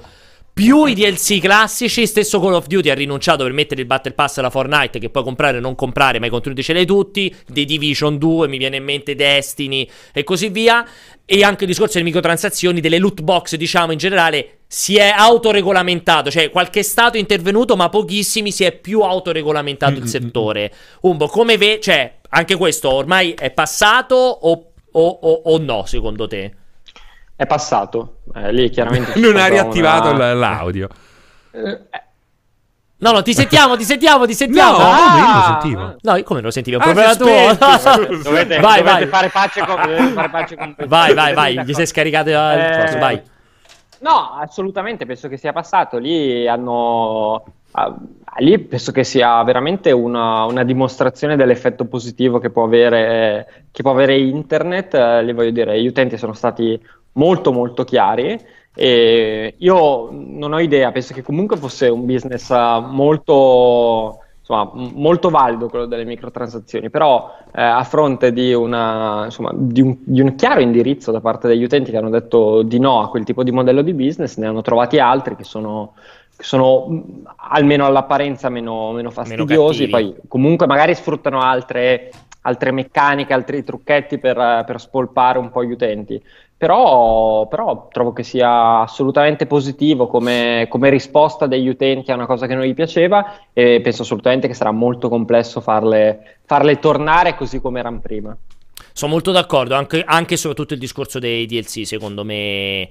più 0.54 0.84
i 0.84 0.94
DLC 0.94 1.40
classici, 1.40 2.06
stesso 2.06 2.38
Call 2.38 2.52
of 2.52 2.66
Duty 2.66 2.90
ha 2.90 2.94
rinunciato 2.94 3.42
per 3.42 3.52
mettere 3.52 3.80
il 3.80 3.86
Battle 3.86 4.12
Pass 4.12 4.36
alla 4.36 4.50
Fortnite 4.50 4.98
che 4.98 5.08
puoi 5.08 5.24
comprare 5.24 5.56
o 5.56 5.60
non 5.60 5.74
comprare, 5.74 6.18
ma 6.18 6.26
i 6.26 6.30
contenuti 6.30 6.62
ce 6.62 6.74
li 6.74 6.80
hai 6.80 6.86
tutti, 6.86 7.34
The 7.46 7.64
Division 7.64 8.18
2, 8.18 8.48
mi 8.48 8.58
viene 8.58 8.76
in 8.76 8.84
mente 8.84 9.14
Destiny 9.14 9.88
e 10.12 10.22
così 10.24 10.50
via, 10.50 10.86
e 11.24 11.42
anche 11.42 11.64
il 11.64 11.70
discorso 11.70 11.94
delle 11.94 12.04
microtransazioni, 12.04 12.80
delle 12.80 12.98
loot 12.98 13.22
box, 13.22 13.56
diciamo 13.56 13.92
in 13.92 13.98
generale, 13.98 14.58
si 14.66 14.96
è 14.96 15.14
autoregolamentato, 15.16 16.30
cioè 16.30 16.50
qualche 16.50 16.82
stato 16.82 17.16
è 17.16 17.20
intervenuto, 17.20 17.74
ma 17.74 17.88
pochissimi 17.88 18.52
si 18.52 18.64
è 18.64 18.72
più 18.72 19.00
autoregolamentato 19.00 19.98
il 19.98 20.06
settore. 20.06 20.70
Umbo, 21.00 21.28
come 21.28 21.56
vedi, 21.56 21.80
cioè, 21.80 22.18
anche 22.28 22.56
questo 22.56 22.90
ormai 22.90 23.32
è 23.32 23.50
passato 23.50 24.14
o, 24.16 24.72
o, 24.92 25.08
o, 25.08 25.42
o 25.44 25.58
no, 25.58 25.86
secondo 25.86 26.26
te? 26.26 26.56
È 27.34 27.46
passato. 27.46 28.18
Eh, 28.34 28.52
lì 28.52 28.70
chiaramente. 28.70 29.18
non 29.20 29.36
ha 29.36 29.46
riattivato 29.46 30.10
una... 30.10 30.32
l'audio. 30.32 30.88
Eh, 31.50 31.80
no, 32.98 33.10
no, 33.10 33.22
ti 33.22 33.34
sentiamo, 33.34 33.76
ti 33.76 33.84
sentiamo, 33.84 34.26
ti 34.26 34.34
sentiamo. 34.34 34.78
No, 34.78 34.84
ah, 34.84 35.18
io 35.18 35.34
lo 35.34 35.42
sentivo. 35.42 35.96
No, 36.00 36.22
come 36.22 36.40
lo 36.40 36.50
sentivo? 36.50 36.76
Un 36.76 36.82
ah, 36.82 36.84
problema 36.84 37.16
tuo. 37.16 38.16
dovete, 38.22 38.60
vai, 38.60 38.82
dovete 38.82 38.82
vai. 38.82 39.06
fare 39.06 39.28
pace 39.28 39.64
con, 39.64 40.12
fare 40.14 40.28
pace 40.28 40.56
con 40.56 40.74
Vai, 40.86 41.14
vai, 41.14 41.34
vai, 41.34 41.64
gli 41.64 41.72
sei 41.72 41.86
scaricato 41.86 42.30
il 42.30 42.36
eh... 42.36 42.98
vai. 42.98 43.22
No, 44.02 44.36
assolutamente, 44.40 45.06
penso 45.06 45.28
che 45.28 45.36
sia 45.36 45.52
passato. 45.52 45.98
Lì 45.98 46.46
hanno... 46.48 47.44
Uh, 47.72 47.94
lì 48.38 48.58
penso 48.58 48.92
che 48.92 49.02
sia 49.02 49.42
veramente 49.44 49.92
una, 49.92 50.44
una, 50.44 50.62
dimostrazione 50.62 51.36
dell'effetto 51.36 51.86
positivo 51.86 52.38
che 52.38 52.50
può 52.50 52.64
avere, 52.64 53.66
che 53.70 53.82
può 53.82 53.92
avere 53.92 54.18
internet. 54.18 54.94
Uh, 54.94 55.24
lì 55.24 55.32
voglio 55.32 55.52
dire, 55.52 55.80
gli 55.80 55.86
utenti 55.86 56.18
sono 56.18 56.32
stati 56.32 56.78
molto 57.12 57.52
molto 57.52 57.84
chiari. 57.84 58.38
E 58.74 59.54
io 59.58 60.08
non 60.10 60.54
ho 60.54 60.58
idea, 60.58 60.92
penso 60.92 61.12
che 61.12 61.22
comunque 61.22 61.58
fosse 61.58 61.88
un 61.88 62.06
business 62.06 62.50
molto, 62.50 64.20
insomma, 64.40 64.70
molto 64.74 65.28
valido 65.28 65.68
quello 65.68 65.84
delle 65.84 66.06
microtransazioni, 66.06 66.88
però 66.88 67.34
eh, 67.54 67.60
a 67.60 67.84
fronte 67.84 68.32
di, 68.32 68.54
una, 68.54 69.26
insomma, 69.26 69.50
di, 69.54 69.82
un, 69.82 69.96
di, 70.00 70.22
un, 70.22 70.34
chiaro 70.36 70.60
indirizzo 70.60 71.10
da 71.10 71.20
parte 71.20 71.48
degli 71.48 71.64
utenti 71.64 71.90
che 71.90 71.98
hanno 71.98 72.08
detto 72.08 72.62
di 72.62 72.78
no 72.78 73.02
a 73.02 73.10
quel 73.10 73.24
tipo 73.24 73.42
di 73.42 73.50
modello 73.50 73.82
di 73.82 73.92
business, 73.92 74.38
ne 74.38 74.46
hanno 74.46 74.62
trovati 74.62 74.98
altri 74.98 75.36
che 75.36 75.44
sono, 75.44 75.92
che 76.34 76.44
sono 76.44 77.04
almeno 77.36 77.84
all'apparenza 77.84 78.48
meno, 78.48 78.92
meno 78.92 79.10
fastidiosi, 79.10 79.84
meno 79.84 79.90
poi 79.90 80.16
comunque 80.28 80.66
magari 80.66 80.94
sfruttano 80.94 81.42
altre, 81.42 82.10
altre 82.40 82.70
meccaniche, 82.70 83.34
altri 83.34 83.62
trucchetti 83.62 84.16
per, 84.18 84.64
per 84.66 84.80
spolpare 84.80 85.38
un 85.38 85.50
po' 85.50 85.62
gli 85.62 85.72
utenti 85.72 86.22
però, 86.62 87.48
però 87.48 87.88
trovo 87.90 88.12
che 88.12 88.22
sia 88.22 88.82
assolutamente 88.82 89.46
positivo 89.46 90.06
come, 90.06 90.66
come, 90.68 90.90
risposta 90.90 91.48
degli 91.48 91.66
utenti 91.66 92.12
a 92.12 92.14
una 92.14 92.26
cosa 92.26 92.46
che 92.46 92.54
non 92.54 92.62
gli 92.62 92.72
piaceva 92.72 93.48
e 93.52 93.80
penso 93.82 94.02
assolutamente 94.02 94.46
che 94.46 94.54
sarà 94.54 94.70
molto 94.70 95.08
complesso 95.08 95.60
farle, 95.60 96.38
farle 96.44 96.78
tornare 96.78 97.34
così 97.34 97.60
come 97.60 97.80
erano 97.80 97.98
prima. 97.98 98.36
Sono 98.92 99.10
molto 99.10 99.32
d'accordo, 99.32 99.74
anche, 99.74 100.04
anche 100.06 100.36
soprattutto 100.36 100.74
il 100.74 100.78
discorso 100.78 101.18
dei 101.18 101.46
DLC, 101.46 101.84
secondo 101.84 102.22
me 102.22 102.88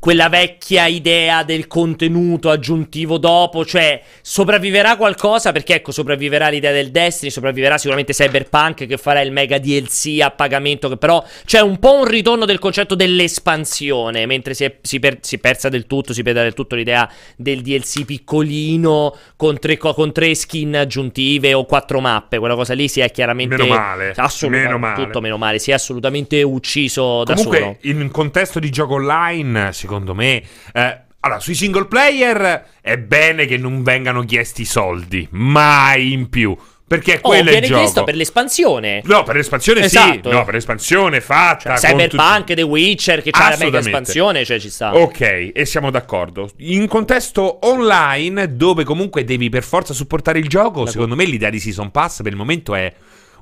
quella 0.00 0.30
vecchia 0.30 0.86
idea 0.86 1.42
del 1.42 1.66
contenuto 1.66 2.48
aggiuntivo 2.48 3.18
dopo, 3.18 3.66
cioè 3.66 4.00
sopravviverà 4.22 4.96
qualcosa 4.96 5.52
perché 5.52 5.74
ecco 5.74 5.92
sopravviverà 5.92 6.48
l'idea 6.48 6.72
del 6.72 6.90
Destiny, 6.90 7.30
sopravviverà 7.30 7.76
sicuramente 7.76 8.14
Cyberpunk 8.14 8.86
che 8.86 8.96
farà 8.96 9.20
il 9.20 9.30
mega 9.30 9.58
DLC 9.58 10.20
a 10.22 10.30
pagamento 10.30 10.88
che 10.88 10.96
però 10.96 11.22
c'è 11.44 11.60
un 11.60 11.78
po' 11.78 11.98
un 11.98 12.06
ritorno 12.06 12.46
del 12.46 12.58
concetto 12.58 12.94
dell'espansione, 12.94 14.24
mentre 14.24 14.54
si 14.54 14.64
è, 14.64 14.78
si 14.80 14.98
per, 14.98 15.18
si 15.20 15.36
persa 15.36 15.68
del 15.68 15.86
tutto, 15.86 16.14
si 16.14 16.22
perda 16.22 16.42
del 16.42 16.54
tutto 16.54 16.76
l'idea 16.76 17.08
del 17.36 17.60
DLC 17.60 18.06
piccolino 18.06 19.14
con 19.36 19.58
tre, 19.58 19.76
con 19.76 20.12
tre, 20.12 20.34
skin 20.34 20.76
aggiuntive 20.76 21.52
o 21.52 21.66
quattro 21.66 22.00
mappe, 22.00 22.38
quella 22.38 22.54
cosa 22.54 22.72
lì 22.72 22.88
si 22.88 23.00
è 23.00 23.10
chiaramente 23.10 23.56
meno 23.56 23.74
male, 23.74 24.14
assolutamente 24.16 24.74
meno 24.74 24.78
male. 24.78 25.04
tutto 25.04 25.20
meno 25.20 25.36
male, 25.36 25.58
si 25.58 25.72
è 25.72 25.74
assolutamente 25.74 26.42
ucciso 26.42 27.22
Comunque, 27.26 27.58
da 27.58 27.64
solo. 27.64 27.76
in 28.02 28.10
contesto 28.10 28.58
di 28.58 28.70
gioco 28.70 28.94
online, 28.94 29.72
secondo 29.90 30.14
me. 30.14 30.42
Eh, 30.72 31.00
allora, 31.20 31.40
sui 31.40 31.54
single 31.54 31.86
player 31.86 32.64
è 32.80 32.96
bene 32.96 33.44
che 33.46 33.58
non 33.58 33.82
vengano 33.82 34.24
chiesti 34.24 34.64
soldi, 34.64 35.26
mai 35.32 36.12
in 36.12 36.28
più. 36.28 36.56
Perché 36.86 37.20
oh, 37.22 37.28
quello 37.28 37.50
è 37.50 37.58
il 37.58 37.66
gioco. 37.66 37.78
chiesto 37.78 38.02
per 38.02 38.16
l'espansione. 38.16 39.00
No, 39.04 39.22
per 39.22 39.36
l'espansione 39.36 39.82
esatto. 39.82 40.28
sì. 40.28 40.34
No, 40.34 40.44
per 40.44 40.54
l'espansione 40.54 41.20
fatta. 41.20 41.76
Cioè, 41.76 41.90
Cyberpunk, 41.90 42.38
tutti... 42.38 42.54
The 42.54 42.62
Witcher, 42.62 43.22
che 43.22 43.30
c'ha 43.30 43.50
la 43.50 43.56
mega 43.60 43.78
espansione, 43.78 44.44
cioè 44.44 44.58
ci 44.58 44.70
sta. 44.70 44.96
Ok, 44.96 45.52
e 45.54 45.66
siamo 45.66 45.92
d'accordo. 45.92 46.50
In 46.56 46.88
contesto 46.88 47.60
online, 47.62 48.56
dove 48.56 48.82
comunque 48.82 49.22
devi 49.22 49.48
per 49.50 49.62
forza 49.62 49.94
supportare 49.94 50.40
il 50.40 50.48
gioco, 50.48 50.82
la 50.82 50.90
secondo 50.90 51.14
me 51.14 51.24
l'idea 51.26 51.50
di 51.50 51.60
Season 51.60 51.92
Pass 51.92 52.22
per 52.22 52.32
il 52.32 52.38
momento 52.38 52.74
è 52.74 52.92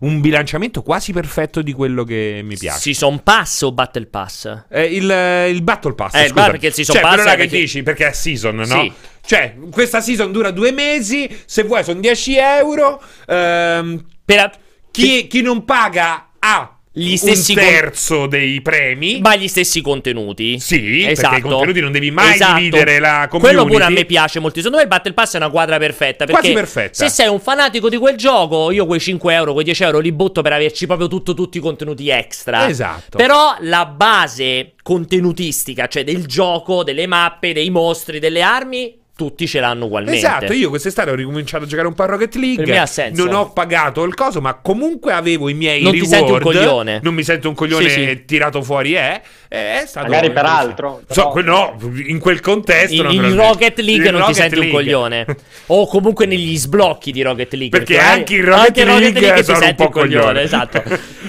un 0.01 0.21
bilanciamento 0.21 0.83
quasi 0.83 1.13
perfetto 1.13 1.63
di 1.63 1.73
quello 1.73 2.05
che 2.05 2.41
mi 2.45 2.57
piace. 2.57 2.81
Season 2.81 3.23
Pass 3.23 3.63
o 3.63 3.73
Battle 3.73 4.07
Pass? 4.07 4.65
Eh, 4.71 4.85
il, 4.85 5.49
il, 5.51 5.63
Battle 5.63 5.95
Pass. 5.95 6.15
Eh, 6.15 6.29
scusa. 6.29 6.51
perché 6.51 6.67
il 6.69 6.73
Season 6.75 6.95
cioè, 6.95 7.05
Pass. 7.05 7.25
È 7.25 7.37
che 7.37 7.47
dici 7.47 7.83
perché 7.83 8.09
è 8.09 8.13
Season, 8.13 8.57
no? 8.57 8.65
Sì. 8.65 8.93
Cioè, 9.29 9.57
questa 9.71 10.01
season 10.01 10.33
dura 10.33 10.51
due 10.51 10.73
mesi. 10.73 11.29
Se 11.45 11.63
vuoi, 11.65 11.85
sono 11.85 12.01
10 12.01 12.37
euro. 12.39 13.03
Ehm, 13.27 14.03
per... 14.25 14.51
chi, 14.91 15.27
chi 15.27 15.43
non 15.43 15.67
paga 15.67 16.31
ha 16.39 16.78
gli 16.99 17.17
stessi 17.17 17.53
un 17.53 17.59
terzo 17.59 18.17
con... 18.19 18.29
dei 18.29 18.61
premi. 18.61 19.21
Ma 19.21 19.37
gli 19.37 19.49
stessi 19.49 19.81
contenuti. 19.81 20.59
Sì, 20.59 21.05
esatto. 21.07 21.21
perché 21.21 21.47
i 21.47 21.51
contenuti 21.51 21.81
non 21.81 21.93
devi 21.93 22.11
mai 22.11 22.35
esatto. 22.35 22.59
dividere 22.59 22.99
la 22.99 23.27
community. 23.29 23.57
Quello 23.57 23.71
pure 23.71 23.85
a 23.85 23.91
me 23.91 24.05
piace 24.05 24.41
molto. 24.41 24.57
Secondo 24.57 24.79
me 24.79 24.83
il 24.83 24.89
Battle 24.89 25.13
Pass 25.13 25.35
è 25.35 25.37
una 25.37 25.51
quadra 25.51 25.79
perfetta. 25.79 26.27
Quasi 26.27 26.53
perfetta. 26.53 26.95
Se 26.95 27.09
sei 27.09 27.29
un 27.29 27.41
fanatico 27.41 27.89
di 27.89 27.97
quel 27.97 28.17
gioco, 28.17 28.71
io 28.71 28.87
quei 28.87 29.01
5 29.01 29.35
euro, 29.35 29.53
quei 29.53 29.65
10 29.65 29.83
euro 29.85 29.99
li 30.01 30.13
butto 30.13 30.43
per 30.43 30.53
averci 30.53 30.87
proprio 30.87 31.09
tutto, 31.09 31.35
tutti 31.35 31.59
i 31.59 31.61
contenuti 31.61 32.09
extra. 32.09 32.69
Esatto. 32.69 33.17
Però 33.17 33.57
la 33.61 33.87
base 33.87 34.75
contenutistica, 34.83 35.87
cioè 35.87 36.05
del 36.05 36.27
gioco, 36.27 36.83
delle 36.83 37.07
mappe, 37.07 37.53
dei 37.53 37.71
mostri, 37.71 38.19
delle 38.19 38.43
armi, 38.43 38.98
tutti 39.19 39.49
ce 39.49 39.59
l'hanno 39.59 39.87
ugualmente. 39.87 40.19
Esatto, 40.19 40.53
io 40.53 40.69
quest'estate 40.69 41.11
ho 41.11 41.17
ricominciato 41.17 41.65
a 41.65 41.67
giocare 41.67 41.89
un 41.89 41.95
po' 41.95 42.05
a 42.05 42.07
Rocket 42.07 42.37
League. 42.37 42.63
Per 42.63 42.73
me 42.73 42.79
ha 42.79 42.87
senso. 42.87 43.25
Non 43.25 43.35
ho 43.35 43.51
pagato 43.51 44.05
il 44.05 44.15
coso, 44.15 44.41
ma 44.41 44.55
comunque 44.55 45.13
avevo 45.13 45.49
i 45.49 45.55
miei 45.55 45.83
non 45.83 45.91
reward. 45.91 46.13
Non 46.13 46.21
ti 46.21 46.27
senti 46.29 46.33
un 46.33 46.41
coglione. 46.41 47.01
Non 47.03 47.15
mi 47.15 47.25
sento 47.25 47.49
un 47.49 47.55
coglione 47.57 47.89
sì, 47.89 48.05
sì. 48.05 48.25
tirato 48.25 48.63
fuori, 48.63 48.95
eh. 48.95 49.21
È 49.49 49.83
stato 49.89 50.07
Magari 50.07 50.31
per 50.31 50.45
altro. 50.45 51.03
So, 51.09 51.33
no, 51.43 51.77
in 52.07 52.21
quel 52.21 52.39
contesto. 52.39 52.95
In, 52.95 53.11
in 53.11 53.35
Rocket 53.35 53.81
League 53.81 54.07
in 54.07 54.13
non 54.13 54.21
Rocket 54.21 54.35
ti 54.37 54.41
senti 54.41 54.55
League. 54.55 54.71
un 54.71 54.85
coglione. 54.85 55.27
o 55.67 55.89
comunque 55.89 56.27
negli 56.27 56.57
sblocchi 56.57 57.11
di 57.11 57.23
Rocket 57.23 57.53
League. 57.55 57.77
Perché, 57.77 57.95
perché 57.95 58.09
anche 58.09 58.35
in 58.37 58.45
Rocket, 58.45 58.67
anche 58.67 58.85
League, 58.85 59.09
Rocket 59.09 59.21
League 59.21 59.43
ti 59.43 59.55
senti 59.55 59.83
un, 59.83 59.87
un 59.89 59.93
coglione. 59.93 60.21
coglione. 60.21 60.43
Esatto. 60.43 60.83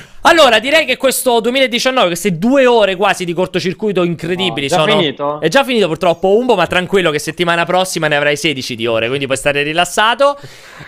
Allora, 0.23 0.59
direi 0.59 0.85
che 0.85 0.97
questo 0.97 1.39
2019, 1.39 2.07
queste 2.07 2.37
due 2.37 2.65
ore 2.65 2.97
quasi 2.97 3.23
di 3.23 3.31
cortocircuito 3.31 4.03
incredibili, 4.03 4.65
oh, 4.65 4.69
già 4.69 4.75
sono. 4.75 4.97
finito? 4.97 5.39
È 5.39 5.47
già 5.47 5.63
finito 5.63 5.87
purtroppo 5.87 6.35
Umbo, 6.35 6.55
ma 6.55 6.67
tranquillo 6.67 7.09
che 7.09 7.19
settimana 7.19 7.63
prossima 7.65 8.09
ne 8.09 8.17
avrai 8.17 8.35
16 8.35 8.75
di 8.75 8.85
ore, 8.85 9.07
quindi 9.07 9.25
puoi 9.27 9.37
stare 9.37 9.63
rilassato. 9.63 10.37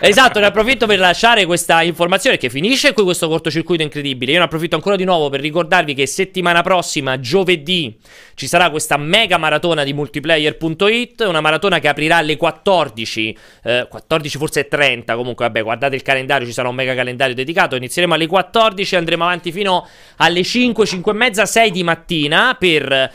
esatto, 0.00 0.38
ne 0.38 0.46
approfitto 0.46 0.86
per 0.86 0.98
lasciare 0.98 1.46
questa 1.46 1.82
informazione 1.82 2.36
che 2.36 2.50
finisce 2.50 2.92
qui 2.92 3.04
questo 3.04 3.26
cortocircuito 3.28 3.82
incredibile. 3.82 4.32
Io 4.32 4.38
ne 4.38 4.44
approfitto 4.44 4.76
ancora 4.76 4.96
di 4.96 5.04
nuovo 5.04 5.30
per 5.30 5.40
ricordarvi 5.40 5.94
che 5.94 6.06
settimana 6.06 6.62
prossima, 6.62 7.18
giovedì, 7.18 7.98
ci 8.34 8.46
sarà 8.46 8.68
questa 8.68 8.98
mega 8.98 9.38
maratona 9.38 9.82
di 9.82 9.94
multiplayer.it, 9.94 11.20
una 11.26 11.40
maratona 11.40 11.78
che 11.78 11.88
aprirà 11.88 12.18
alle 12.18 12.36
14, 12.36 13.38
eh, 13.64 13.86
14 13.88 14.36
forse 14.36 14.68
30, 14.68 15.16
comunque 15.16 15.46
vabbè, 15.46 15.62
guardate 15.62 15.94
il 15.94 16.02
calendario, 16.02 16.46
ci 16.46 16.52
sarà 16.52 16.68
un 16.68 16.74
mega 16.74 16.94
calendario 16.94 17.34
dedicato, 17.34 17.76
inizieremo 17.76 18.12
alle 18.12 18.26
14 18.26 18.94
e 18.94 18.98
andremo 19.22 19.24
avanti 19.24 19.52
fino 19.52 19.86
alle 20.16 20.42
5, 20.42 20.84
5 20.84 21.12
e 21.12 21.14
mezza, 21.14 21.46
6 21.46 21.70
di 21.70 21.82
mattina 21.82 22.56
per 22.58 23.12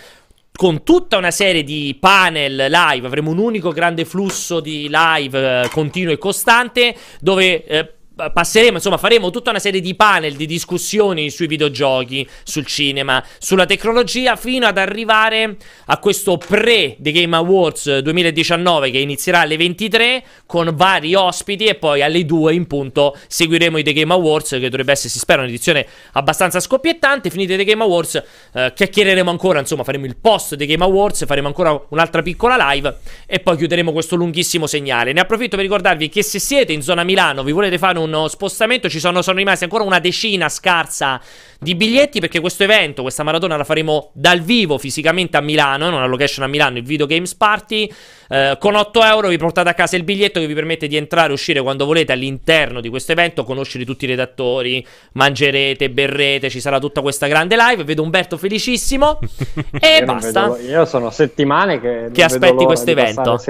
con 0.57 0.81
tutta 0.81 1.17
una 1.17 1.29
serie 1.29 1.63
di 1.63 1.95
panel 1.99 2.55
live, 2.55 3.05
avremo 3.05 3.29
un 3.29 3.38
unico 3.38 3.71
grande 3.71 4.05
flusso 4.05 4.59
di 4.59 4.88
live 4.89 5.61
eh, 5.61 5.69
continuo 5.69 6.13
e 6.13 6.17
costante 6.17 6.95
dove 7.19 7.63
eh, 7.63 7.93
passeremo, 8.34 8.77
insomma, 8.77 8.98
faremo 8.98 9.30
tutta 9.30 9.52
una 9.52 9.60
serie 9.60 9.80
di 9.80 9.95
panel, 9.95 10.35
di 10.35 10.45
discussioni 10.45 11.30
sui 11.30 11.48
videogiochi, 11.48 12.27
sul 12.44 12.65
cinema, 12.65 13.23
sulla 13.38 13.65
tecnologia, 13.65 14.35
fino 14.35 14.65
ad 14.65 14.77
arrivare 14.77 15.57
a 15.85 15.99
questo 15.99 16.38
pre-The 16.38 17.11
Game 17.11 17.35
Awards 17.35 17.99
2019 17.99 18.89
che 18.89 18.98
inizierà 18.98 19.41
alle 19.41 19.57
23 19.57 20.23
con 20.45 20.73
vari 20.76 21.14
ospiti 21.14 21.65
e 21.65 21.76
poi 21.76 22.02
alle 22.02 22.26
2 22.26 22.53
in 22.53 22.65
punto 22.65 23.15
seguiremo 23.27 23.77
i 23.77 23.84
The 23.84 23.94
Game 23.94 24.14
Awards 24.14 24.49
che 24.49 24.69
dovrebbe 24.69 24.91
essere, 24.94 25.10
si 25.10 25.19
spera, 25.19 25.41
un'edizione 25.41 25.85
abbastanza 26.14 26.60
scoppiettante. 26.60 27.30
Finite 27.30 27.56
The 27.56 27.64
Game 27.64 27.84
Awards, 27.84 28.23
eh, 28.53 28.73
chiacchiereremo 28.76 29.30
ancora, 29.30 29.60
insomma, 29.60 29.84
faremo 29.84 30.06
il 30.06 30.18
post 30.18 30.56
The 30.56 30.65
Game 30.65 30.84
Awards, 30.84 31.26
faremo 31.26 31.48
ancora 31.48 31.80
un'altra 31.89 32.22
piccola 32.23 32.72
live 32.72 32.98
e 33.27 33.39
poi 33.39 33.57
chiuderemo 33.57 33.91
questo 33.91 34.15
lunghissimo 34.15 34.65
segnale. 34.65 35.14
Ne 35.14 35.19
approfitto 35.19 35.56
per 35.56 35.65
ricordarvi 35.65 36.10
che 36.10 36.23
se 36.23 36.39
siete 36.39 36.73
in 36.73 36.81
zona 36.81 37.03
Milano, 37.03 37.44
vi 37.44 37.52
volete 37.52 37.77
fare 37.77 37.99
un 37.99 38.06
uno 38.07 38.27
spostamento. 38.27 38.89
Ci 38.89 38.99
sono, 38.99 39.21
sono 39.21 39.38
rimasti 39.38 39.63
ancora 39.63 39.84
una 39.84 39.99
decina 39.99 40.49
scarsa 40.49 41.21
di 41.59 41.75
biglietti 41.75 42.19
perché 42.19 42.39
questo 42.39 42.63
evento, 42.63 43.01
questa 43.01 43.23
maratona 43.23 43.57
la 43.57 43.63
faremo 43.63 44.11
dal 44.13 44.41
vivo 44.41 44.77
fisicamente 44.77 45.38
a 45.38 45.41
Milano, 45.41 45.88
in 45.88 45.93
una 45.93 46.05
location 46.05 46.43
a 46.45 46.47
Milano, 46.47 46.77
il 46.77 46.84
Video 46.84 47.05
Games 47.05 47.35
Party. 47.35 47.91
Eh, 48.30 48.58
con 48.60 48.76
8 48.76 49.04
euro 49.04 49.28
vi 49.30 49.38
portate 49.38 49.70
a 49.70 49.74
casa 49.74 49.95
il 49.95 50.04
biglietto 50.04 50.40
che 50.40 50.48
vi 50.48 50.54
permette 50.54 50.88
di 50.88 50.95
entrare 50.95 51.30
e 51.30 51.34
uscire 51.34 51.62
quando 51.62 51.86
volete 51.86 52.12
all'interno 52.12 52.82
di 52.82 52.90
questo 52.90 53.12
evento, 53.14 53.44
conoscere 53.44 53.86
tutti 53.86 54.06
i 54.06 54.08
redattori, 54.08 54.86
mangerete, 55.14 55.90
berrete, 55.90 56.49
ci 56.49 56.60
sarà 56.60 56.80
tutta 56.80 57.02
questa 57.02 57.28
grande 57.28 57.56
live. 57.56 57.84
Vedo 57.84 58.04
Umberto 58.04 58.38
felicissimo 58.38 59.20
e 59.80 59.98
io 59.99 60.06
basta. 60.06 60.49
Vedo, 60.49 60.70
io 60.70 60.86
sono 60.86 61.10
settimane 61.10 61.80
che, 61.80 62.10
che 62.12 62.24
aspetti 62.24 62.66
questo 62.66 62.91
evento. 62.91 63.41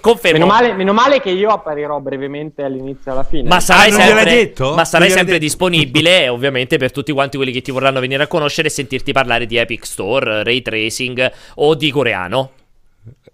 Confermo. 0.00 0.38
Meno 0.38 0.50
male, 0.50 0.72
meno 0.74 0.92
male, 0.92 1.20
che 1.20 1.30
io 1.30 1.50
apparirò 1.50 2.00
brevemente 2.00 2.62
all'inizio 2.62 3.10
e 3.10 3.14
alla 3.14 3.24
fine. 3.24 3.48
Ma 3.48 3.60
sarai 3.60 3.90
ah, 3.90 3.94
sempre, 3.94 4.52
ma 4.74 4.84
sarai 4.84 5.10
sempre 5.10 5.38
disponibile, 5.38 6.28
ovviamente, 6.30 6.78
per 6.78 6.90
tutti 6.90 7.12
quanti 7.12 7.36
quelli 7.36 7.52
che 7.52 7.62
ti 7.62 7.70
vorranno 7.70 8.00
venire 8.00 8.22
a 8.22 8.26
conoscere 8.26 8.68
e 8.68 8.70
sentirti 8.70 9.12
parlare 9.12 9.46
di 9.46 9.56
Epic 9.56 9.86
Store, 9.86 10.42
Ray 10.42 10.62
Tracing 10.62 11.32
o 11.56 11.74
di 11.74 11.90
coreano. 11.90 12.50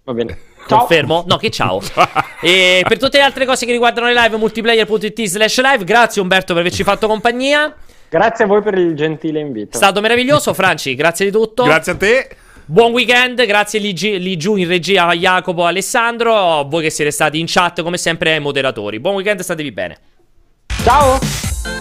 Va 0.04 0.14
bene. 0.14 0.38
Confermo? 0.76 1.24
No, 1.26 1.36
che 1.36 1.50
ciao. 1.50 1.80
e 2.40 2.84
per 2.86 2.98
tutte 2.98 3.18
le 3.18 3.24
altre 3.24 3.44
cose 3.46 3.66
che 3.66 3.72
riguardano 3.72 4.06
le 4.06 4.14
live, 4.14 4.36
multiplayer.it 4.36 5.24
slash 5.24 5.60
live, 5.60 5.84
grazie 5.84 6.20
Umberto 6.20 6.52
per 6.52 6.62
averci 6.62 6.82
fatto 6.84 7.06
compagnia. 7.06 7.74
Grazie 8.08 8.44
a 8.44 8.46
voi 8.46 8.62
per 8.62 8.74
il 8.74 8.94
gentile 8.94 9.40
invito. 9.40 9.72
È 9.72 9.76
stato 9.76 10.00
meraviglioso, 10.00 10.54
Franci, 10.54 10.94
grazie 10.94 11.26
di 11.26 11.32
tutto. 11.32 11.64
Grazie 11.64 11.92
a 11.92 11.96
te. 11.96 12.28
Buon 12.64 12.92
weekend, 12.92 13.44
grazie 13.46 13.80
lì, 13.80 13.94
lì 14.18 14.36
giù 14.36 14.56
in 14.56 14.68
regia 14.68 15.06
a 15.06 15.14
Jacopo 15.14 15.64
e 15.64 15.68
Alessandro, 15.68 16.64
voi 16.64 16.82
che 16.82 16.90
siete 16.90 17.10
stati 17.10 17.40
in 17.40 17.46
chat 17.48 17.82
come 17.82 17.96
sempre 17.96 18.32
ai 18.32 18.40
moderatori. 18.40 19.00
Buon 19.00 19.14
weekend, 19.14 19.40
statevi 19.40 19.72
bene. 19.72 19.98
Ciao! 20.84 21.77